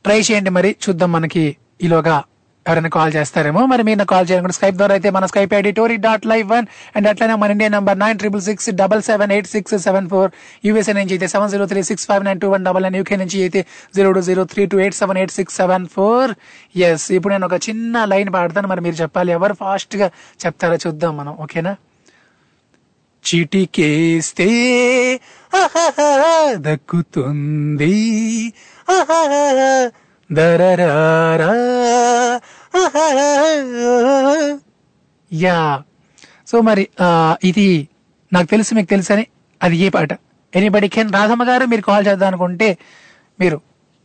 try 0.08 0.20
చేయండి 0.30 0.52
మరి. 0.58 0.72
చూద్దాం 0.86 1.12
మనకి 1.18 1.46
ఈలోగా 1.86 2.18
ఎవరైనా 2.66 2.90
కాల్ 2.96 3.12
చేస్తారేమో. 3.16 3.62
మరి 3.72 3.82
మీరు 3.88 3.98
నాకు 4.00 4.12
కాల్ 4.14 4.26
చేయాలనుకుంటే 4.30 4.56
స్కైప్ 4.58 4.78
ద్వారా 4.80 4.94
అయితే 4.96 5.10
మన 5.16 5.26
Skype 5.32 5.54
ID 5.58 5.72
TORI 5.78 5.96
dot 6.06 6.26
live 6.32 6.48
one 6.54 6.66
and 6.96 7.08
అట్లనే 7.12 7.36
మన 7.42 7.56
India 7.56 7.70
number 7.76 7.98
nine 8.02 8.18
triple 8.22 8.44
six 8.48 8.68
double 8.82 9.02
seven 9.10 9.32
eight 9.36 9.50
six 9.54 9.76
seven 9.86 10.08
four 10.14 10.32
USA 10.68 10.94
నుంచి 10.98 11.14
అయితే 11.16 11.28
seven 11.34 11.52
zero 11.54 11.66
three 11.72 11.82
six 11.90 12.06
five 12.10 12.24
nine 12.28 12.42
two 12.44 12.50
one 12.56 12.66
double 12.68 12.84
nine 12.86 12.98
UK 13.00 13.18
నుంచి 13.24 13.38
అయితే 13.46 13.62
zero 13.98 14.12
two 14.18 14.22
zero 14.30 14.44
three 14.54 14.66
two 14.74 14.80
eight 14.86 14.98
seven 15.02 15.20
eight 15.22 15.34
six 15.40 15.56
seven 15.62 15.86
four 15.96 16.34
yes 16.88 17.08
ఇప్పుడు 17.18 17.34
నేను 17.34 17.48
ఒక 17.50 17.60
చిన్న 17.70 18.06
line 18.14 18.32
పాడతాను. 18.38 18.70
మరి 18.74 18.84
మీరు 18.88 18.98
చెప్పాలి. 19.04 19.32
ఎవరు 19.38 19.58
ఫాస్ట్గా 19.64 20.10
చెప్తారో 20.46 20.78
చూద్దాం 20.88 21.16
మనం. 21.22 21.36
ఓకేనా 21.46 21.74
చిటికేస్తే 23.24 24.50
దక్కుతుంది. 26.68 27.96
యా. 35.32 35.60
సో 36.48 36.62
మరి 36.70 36.84
ఇది 37.50 37.68
నాకు 38.32 38.48
తెలుసు 38.54 38.72
మీకు 38.78 38.90
తెలుసని 38.90 39.24
అది 39.62 39.78
ఏ 39.86 39.90
పాట? 39.90 40.12
ఎనీబడి 40.54 40.88
కెన్ 40.96 41.14
రాధమ్మ 41.14 41.44
గారు 41.50 41.66
మీరు 41.72 41.84
కాల్ 41.90 42.08
చేద్దాం 42.08 42.28
అనుకుంటే 42.32 42.70
మీరు 43.40 43.58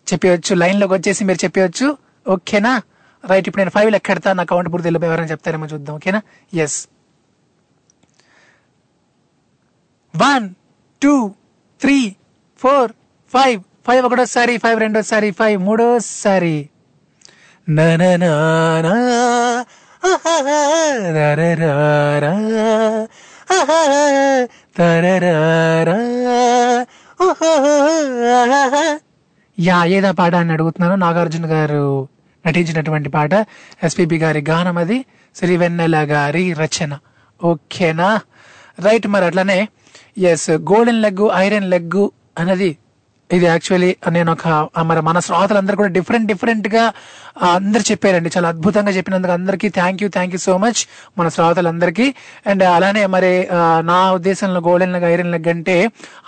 చెప్పవచ్చు 0.07 0.53
లైన్లోకి 0.63 0.95
వచ్చేసి 0.95 1.23
మీరు 1.29 1.41
చెప్పవచ్చు. 1.45 1.87
ఓకేనా? 2.27 2.73
రైట్ 3.25 3.47
ఇప్పుడు 3.49 3.63
నేను 3.63 3.75
ఫైవ్ 3.77 3.91
లెక్కెడతా 3.95 4.31
నా 4.39 4.43
అకౌంట్ 4.47 4.69
పూర్తి 4.73 4.87
వెళ్ళిపోయి 4.89 5.11
ఎవరైనా 5.11 5.31
చెప్తారేమో 5.35 5.67
చూద్దాం 5.73 5.95
ఓకేనా? 5.99 6.21
Yes 6.65 6.79
one 10.15 10.47
two 11.03 11.15
three 11.81 11.99
four 12.61 12.91
five 13.33 13.61
five 13.87 14.07
ఒకటోసారి 14.07 14.59
ఫైవ్ 14.59 14.81
రెండోసారి 14.81 15.31
ఫైవ్ 15.31 15.63
మూడోసారి. 15.63 16.69
యా 29.59 29.85
ఏదా 29.85 30.11
పాట 30.11 30.35
అని 30.35 30.53
అడుగుతున్నాను. 30.53 30.95
నాగార్జున 30.95 31.47
గారు 31.47 32.09
నటించినటువంటి 32.47 33.09
పాట. 33.09 33.35
ఎస్పీబి 33.85 34.19
గారి 34.19 34.45
గానం 34.49 34.79
అది. 34.79 35.05
శ్రీవెన్నెల 35.37 35.97
గారి 35.97 36.53
రచన. 36.53 36.99
ఓకేనా? 37.45 38.21
రైట్ 38.81 39.07
మరి 39.07 39.25
అట్లనే. 39.25 39.69
Yes 40.19 40.51
golden 40.51 41.03
leg 41.03 41.29
iron 41.35 41.71
leg 41.71 42.09
అన్నది 42.39 42.77
ఇది 43.37 43.47
యాక్చువల్లీ 43.47 43.91
నేను 44.11 44.31
ఒక 44.33 44.49
మరి 44.83 45.01
మన 45.09 45.19
శ్రోతలందరూ 45.27 45.77
కూడా 45.77 45.91
డిఫరెంట్ 45.97 46.27
డిఫరెంట్గా 46.33 46.83
అందరు 47.57 47.85
చెప్పారండి. 47.91 48.31
చాలా 48.37 48.49
అద్భుతంగా 48.53 48.93
చెప్పినందుకు 48.93 49.33
అందరికీ 49.33 49.69
thank 49.69 50.01
you 50.03 50.09
thank 50.17 50.35
you 50.35 50.41
so 50.47 50.55
much 50.65 50.81
మన 51.19 51.29
శ్రోతలందరికీ 51.29 52.07
అండ్ 52.47 52.63
అలానే 52.63 53.07
మరి 53.15 53.33
నా 53.91 53.99
ఉద్దేశంలో 54.13 54.61
గోల్డెన్ 54.61 54.93
లెగ్ 54.93 55.07
ఐరన్ 55.13 55.33
లెగ్ 55.33 55.49
అంటే 55.49 55.77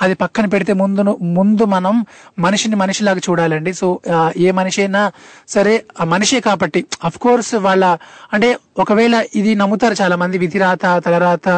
అది 0.02 0.14
పక్కన 0.14 0.47
పెడితే 0.47 0.72
ముందు 0.82 1.02
ముందు 1.39 1.64
మనం 1.74 1.94
మనిషిని 2.39 2.76
మనిషిలాగా 2.76 3.22
చూడాలండి. 3.31 3.72
సో 3.72 3.89
ఏ 4.36 4.51
మనిషి 4.51 4.81
అయినా 4.82 5.05
సరే 5.48 5.74
ఆ 6.01 6.05
మనిషే 6.05 6.40
కాబట్టి 6.40 6.82
అఫ్ 7.05 7.18
కోర్స్ 7.18 7.55
వాళ్ళ 7.68 7.85
అంటే 8.32 8.51
ఒకవేళ 8.78 9.14
ఇది 9.35 9.55
నమ్ముతారు 9.55 9.97
చాలా 10.02 10.16
మంది 10.16 10.39
విధిరాత 10.39 10.85
తలరాత 11.06 11.48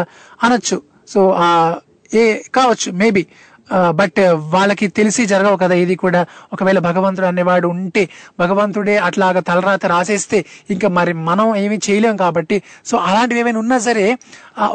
అనొచ్చు. 0.43 0.78
సో 1.09 1.20
ఆ 1.47 1.48
ఏ 2.14 2.24
కావచ్చు 2.55 2.89
మేబీ 2.93 3.23
బట్ 4.01 4.20
వాళ్ళకి 4.55 4.86
తెలిసి 4.98 5.22
జరగవు 5.26 5.56
కదా 5.62 5.74
ఇది 5.84 5.94
కూడా. 6.02 6.20
ఒకవేళ 6.55 6.78
భగవంతుడు 6.88 7.26
అనేవాడు 7.26 7.66
ఉంటే 7.74 8.02
భగవంతుడే 8.43 8.97
అట్లాగా 9.09 9.40
తలరాత 9.40 9.86
రాసేస్తే 9.86 10.38
ఇంకా 10.70 10.88
మరి 10.98 11.12
మనం 11.28 11.48
ఏమీ 11.62 11.78
చేయలేం 11.88 12.16
కాబట్టి. 12.24 12.59
సో 12.90 12.97
అలాంటివి 13.09 13.40
ఏమైనా 13.40 13.59
ఉన్నా 13.59 13.78
సరే 13.78 14.06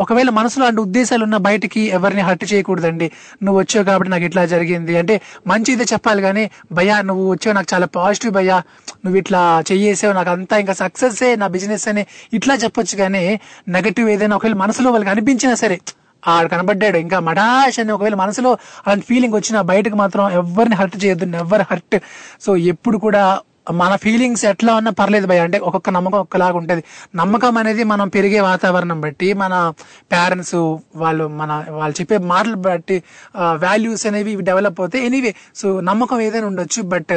ఒకవేళ 0.03 0.29
మనసులో 0.39 0.63
అలాంటి 0.65 0.81
ఉద్దేశాలు 0.81 1.23
ఉన్న 1.27 1.37
బయటికి 1.47 1.81
ఎవరిని 1.97 2.21
హర్ట్ 2.21 2.45
చేయకూడదండి. 2.53 3.07
నువ్వు 3.43 3.57
వచ్చావు 3.61 3.85
కాబట్టి 3.89 4.11
నాకు 4.11 4.25
ఇట్లా 4.29 4.43
జరిగింది. 4.45 4.93
అంటే 5.01 5.15
మంచిదే 5.47 5.87
చెప్పాలి 5.93 6.21
కానీ 6.27 6.43
భయ్యా 6.79 6.97
నువ్వు 7.09 7.25
వచ్చావు 7.31 7.55
నాకు 7.59 7.69
చాలా 7.73 7.89
పాజిటివ్ 7.99 8.33
భయ్యా. 8.39 8.57
నువ్వు 9.05 9.17
ఇట్లా 9.23 9.41
చెయ్యేసావు 9.71 10.13
నాకు 10.19 10.29
అంతా 10.29 10.57
ఇంకా 10.63 10.73
సక్సెస్ 10.83 11.23
నా 11.43 11.47
బిజినెస్ 11.47 11.87
అని 11.93 12.05
ఇట్లా 12.33 12.55
చెప్పొచ్చు 12.55 12.95
కానీ 13.03 13.23
నెగటివ్ 13.77 14.09
ఏదైనా 14.15 14.35
ఒకవేళ 14.39 14.57
మనసులో 14.65 14.91
వాళ్ళకి 14.91 15.11
అనిపించినా 15.15 15.55
సరే 15.63 15.79
ఆడు 16.27 16.47
కనబడ్డాడు. 16.47 16.97
ఇంకా 16.97 17.19
మటాష్ 17.19 17.79
అని 17.79 17.91
ఒకవేళ 17.91 18.15
మనసులో 18.15 18.51
అలాంటి 18.85 19.05
ఫీలింగ్ 19.05 19.33
వచ్చినా 19.33 19.61
బయటకు 19.61 19.95
మాత్రం 19.95 20.29
ఎవరిని 20.29 20.75
హర్ట్ 20.75 20.97
చేయొద్దు 21.05 21.37
ఎవరు 21.45 21.65
హర్ట్ 21.71 21.97
సో 22.41 22.57
ఎప్పుడు 22.57 22.97
కూడా 22.97 23.23
మన 23.71 23.95
ఫీలింగ్స్ 23.95 24.43
ఎట్లా 24.45 24.71
ఉన్నా 24.75 24.91
పర్లేదు 24.91 25.27
భయ 25.27 25.39
అంటే 25.39 25.57
ఒక్కొక్క 25.59 25.89
నమ్మకం 25.89 26.19
ఒక్కలాగా 26.19 26.57
ఉంటుంది. 26.57 26.83
నమ్మకం 27.15 27.57
అనేది 27.57 27.83
మనం 27.83 28.07
పెరిగే 28.07 28.39
వాతావరణం 28.39 29.01
బట్టి 29.01 29.27
మన 29.33 29.73
పేరెంట్స్ 30.11 30.55
వాళ్ళు 30.95 31.27
మన 31.27 31.65
వాళ్ళు 31.69 31.95
చెప్పే 32.01 32.17
మాటలు 32.17 32.55
బట్టి 32.55 32.97
వాల్యూస్ 33.37 34.05
అనేవి 34.07 34.35
డెవలప్ 34.41 34.79
అవుతాయి. 34.81 35.05
ఎనీవే 35.05 35.35
సో 35.55 35.79
నమ్మకం 35.89 36.21
ఏదైనా 36.21 36.47
ఉండొచ్చు. 36.47 36.81
బట్ 36.93 37.15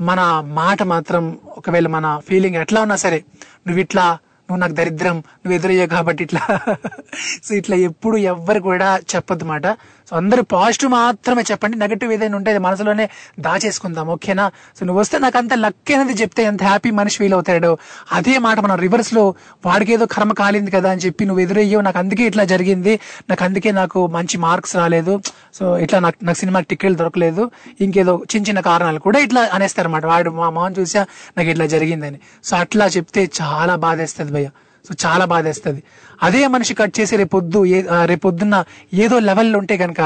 మన 0.00 0.20
మాట 0.46 0.82
మాత్రం 0.82 1.38
ఒకవేళ 1.58 1.86
మన 1.86 2.20
ఫీలింగ్ 2.28 2.56
ఎట్లా 2.56 2.80
ఉన్నా 2.80 2.96
సరే 2.96 3.24
నువ్వు 3.66 3.80
ఇట్లా 3.80 4.18
నువ్వు 4.48 4.60
నాకు 4.60 4.72
దరిద్రం 4.72 5.16
నువ్వు 5.16 5.52
ఎదురయ్యావు 5.52 5.88
కాబట్టి 5.88 6.22
ఇట్లా. 6.24 6.42
సో 7.44 7.54
ఇట్లా 7.54 7.76
ఎప్పుడు 7.76 8.16
ఎవ్వరు 8.16 8.60
కూడా 8.60 9.00
చెప్పొద్దు 9.14 9.44
మాట. 9.44 9.66
సో 10.10 10.16
అందరూ 10.16 10.42
పాజిటివ్ 10.42 10.90
మాత్రమే 10.90 11.42
చెప్పండి. 11.50 11.78
నెగటివ్ 11.78 12.12
ఏదైనా 12.12 12.36
ఉంటే 12.36 12.58
మనసులోనే 12.58 13.08
దాచేసుకుందాం. 13.40 14.08
ఓకేనా? 14.08 14.50
సో 14.80 14.86
నువ్వు 14.86 15.00
వస్తే 15.00 15.18
నాకు 15.18 15.38
అంత 15.38 15.54
లక్ 15.54 15.92
అనేది 15.92 16.22
చెప్తే 16.22 16.42
ఎంత 16.42 16.62
హ్యాపీ 16.62 16.90
మనిషి 16.90 17.18
ఫీల్ 17.18 17.32
అవుతాడు 17.32 17.78
అదే 18.12 18.38
మాట 18.38 18.60
మనం 18.60 18.76
రివర్స్లో 18.76 19.34
వాడికి 19.66 19.92
ఏదో 19.92 20.06
కర్మ 20.06 20.32
కాలింది 20.32 20.70
కదా 20.70 20.90
అని 20.90 21.00
చెప్పి 21.00 21.24
నువ్వు 21.24 21.42
ఎదురయ్యావు 21.42 21.82
నాకు 21.82 21.98
అందుకే 21.98 22.24
ఇట్లా 22.24 22.44
జరిగింది. 22.44 23.00
నాకు 23.30 23.44
అందుకే 23.44 23.72
నాకు 23.72 24.06
మంచి 24.06 24.38
మార్క్స్ 24.38 24.76
రాలేదు. 24.76 25.20
సో 25.54 25.78
ఇట్లా 25.78 25.98
నాకు 25.98 26.24
నాకు 26.24 26.38
సినిమాకి 26.38 26.66
టికెట్లు 26.66 26.98
దొరకలేదు. 26.98 27.50
ఇంకేదో 27.80 28.22
చిన్న 28.34 28.48
చిన్న 28.48 28.60
కారణాలు 28.60 28.98
కూడా 28.98 29.18
ఇట్లా 29.18 29.50
అనేస్తారన్నమాట. 29.52 30.06
వాడు 30.06 30.30
మా 30.30 30.50
మొహం 30.50 30.74
చూసా 30.78 31.06
నాకు 31.38 31.48
ఇట్లా 31.48 31.66
జరిగిందని. 31.66 32.20
సో 32.44 32.56
అట్లా 32.56 32.86
చెప్తే 32.86 33.30
చాలా 33.42 33.76
బాధేస్తుంది 33.76 34.32
భయ్య. 34.32 34.50
సో 34.88 34.94
చాలా 35.06 35.24
బాధేస్తుంది. 35.24 35.82
అదే 36.22 36.42
మనిషి 36.54 36.74
కట్ 36.80 36.94
చేసి 37.00 37.14
రేపొద్దు 37.22 37.60
ఏ 37.76 37.78
రేపొద్దున్న 38.12 38.56
ఏదో 39.04 39.18
లెవెల్లో 39.28 39.58
ఉంటే 39.62 39.76
కనుక 39.84 40.00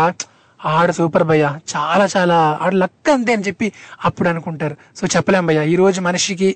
ఆడ 0.61 0.91
సూపర్ 0.99 1.25
భయ్య 1.31 1.47
చాలా 1.73 2.05
చాలా 2.15 2.37
ఆడ 2.65 2.73
లక్ 2.83 3.09
అంతే 3.15 3.33
అని 3.37 3.45
చెప్పి 3.49 3.67
అప్పుడు 4.05 4.29
అనుకుంటారు. 4.33 4.77
సో 4.99 5.07
చెప్పలేం 5.17 5.45
భయ్య 5.49 5.65
ఈ 5.73 5.77
రోజు 5.83 6.01
మనిషికి 6.09 6.49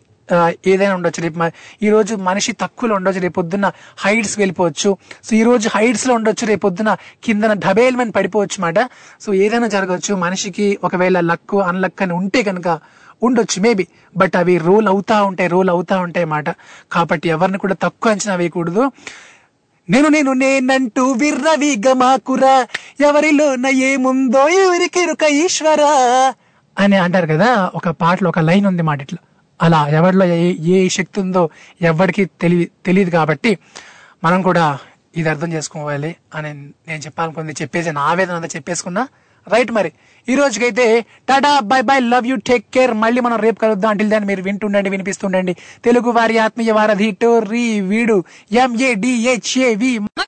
ఏదైనా 0.72 0.94
ఉండొచ్చు. 0.96 1.20
రేపు 1.24 1.38
ఈరోజు 1.38 1.84
ఈ 1.86 1.88
రోజు 1.94 2.14
మనిషి 2.28 2.52
తక్కువలో 2.62 2.94
ఉండొచ్చు 2.98 3.20
రేపు 3.24 3.36
పొద్దున్న 3.38 3.68
హైట్స్ 4.02 4.34
వెళ్ళిపోవచ్చు. 4.40 4.90
సో 5.26 5.30
ఈ 5.40 5.42
రోజు 5.48 5.66
హైట్స్లో 5.74 6.12
ఉండొచ్చు 6.18 6.44
రేపు 6.50 6.62
పొద్దున 6.66 6.90
కిందన 7.24 7.52
డబేల్మెంట్ 7.66 8.14
పడిపోవచ్చు 8.16 8.58
మాట. 8.66 8.78
సో 9.24 9.28
ఏదైనా 9.44 9.68
జరగవచ్చు 9.76 10.14
మనిషికి 10.24 10.66
ఒకవేళ 10.88 11.20
లక్ 11.30 11.56
అన్లక్ 11.70 12.02
అని 12.06 12.14
ఉంటే 12.20 12.42
కనుక 12.48 12.68
ఉండొచ్చు 13.28 13.58
మేబీ 13.64 13.84
బట్ 14.16 14.36
అవి 14.42 14.54
రోల్ 14.68 14.86
అవుతా 14.92 15.16
ఉంటాయి 15.30 15.50
రోల్ 15.54 15.70
అవుతా 15.74 15.98
ఉంటాయి 16.06 16.28
మాట. 16.34 16.48
కాబట్టి 16.92 17.28
ఎవరిని 17.36 17.58
కూడా 17.64 17.76
తక్కువ 17.86 18.12
అంచనా 18.12 18.36
వేయకూడదు. 18.42 18.84
నేను 19.90 20.08
నేను 20.08 20.32
నేనంటూ 20.32 21.12
విర్రవి 21.12 21.82
మాకురా. 21.92 22.66
ఎవరిలో 23.00 23.70
ఏముందో 23.70 24.48
ఎవరికెరుక 24.48 25.22
ఈశ్వర. 25.22 25.80
అని 26.78 26.96
అంటారు 26.96 27.26
కదా 27.26 27.70
ఒక 27.74 27.88
పాటలో 27.88 28.28
ఒక 28.28 28.38
లైన్ 28.38 28.66
ఉంది 28.66 28.82
మాట 28.82 29.02
ఇట్లా. 29.02 29.18
అలా 29.62 29.88
ఎవరిలో 29.88 30.24
ఏ 30.24 30.56
ఏ 30.60 30.88
శక్తి 30.88 31.20
ఉందో 31.20 31.50
ఎవరికి 31.82 32.24
తెలియ 32.24 32.66
తెలియదు 32.86 33.10
కాబట్టి 33.10 33.58
మనం 34.24 34.42
కూడా 34.42 34.78
ఇది 35.16 35.28
అర్థం 35.28 35.52
చేసుకోవాలి 35.52 36.16
అని 36.34 36.54
నేను 36.88 37.02
చెప్పాలనుకుంది 37.02 37.52
చెప్పేసి 37.62 37.92
నా 37.92 38.00
ఆవేదన 38.00 38.34
అంతా 38.34 38.48
చెప్పేసుకున్నా. 38.56 39.08
రైట్ 39.48 39.72
మరి 39.72 39.92
ఈ 40.28 40.34
రోజుకైతే 40.34 41.04
tata 41.28 41.60
bye 41.60 41.80
bye 41.80 41.98
love 42.00 42.26
you 42.26 42.36
take 42.36 42.64
care. 42.74 42.94
మళ్ళీ 42.94 43.20
మనం 43.20 43.36
రేపు 43.36 43.58
కలుద్దాం. 43.58 43.90
అంటిల్ 43.90 44.10
దాన్ని 44.10 44.26
మీరు 44.26 44.42
వింటుండండి 44.42 44.90
వినిపిస్తుండండి. 44.90 45.56
తెలుగు 45.84 46.10
వారి 46.10 46.38
ఆత్మీయ 46.38 46.72
వారధి 46.72 47.10
టోర్రీ 47.10 47.80
వీడు 47.80 48.24
ఎంఏ 48.52 48.94
వి 49.74 49.98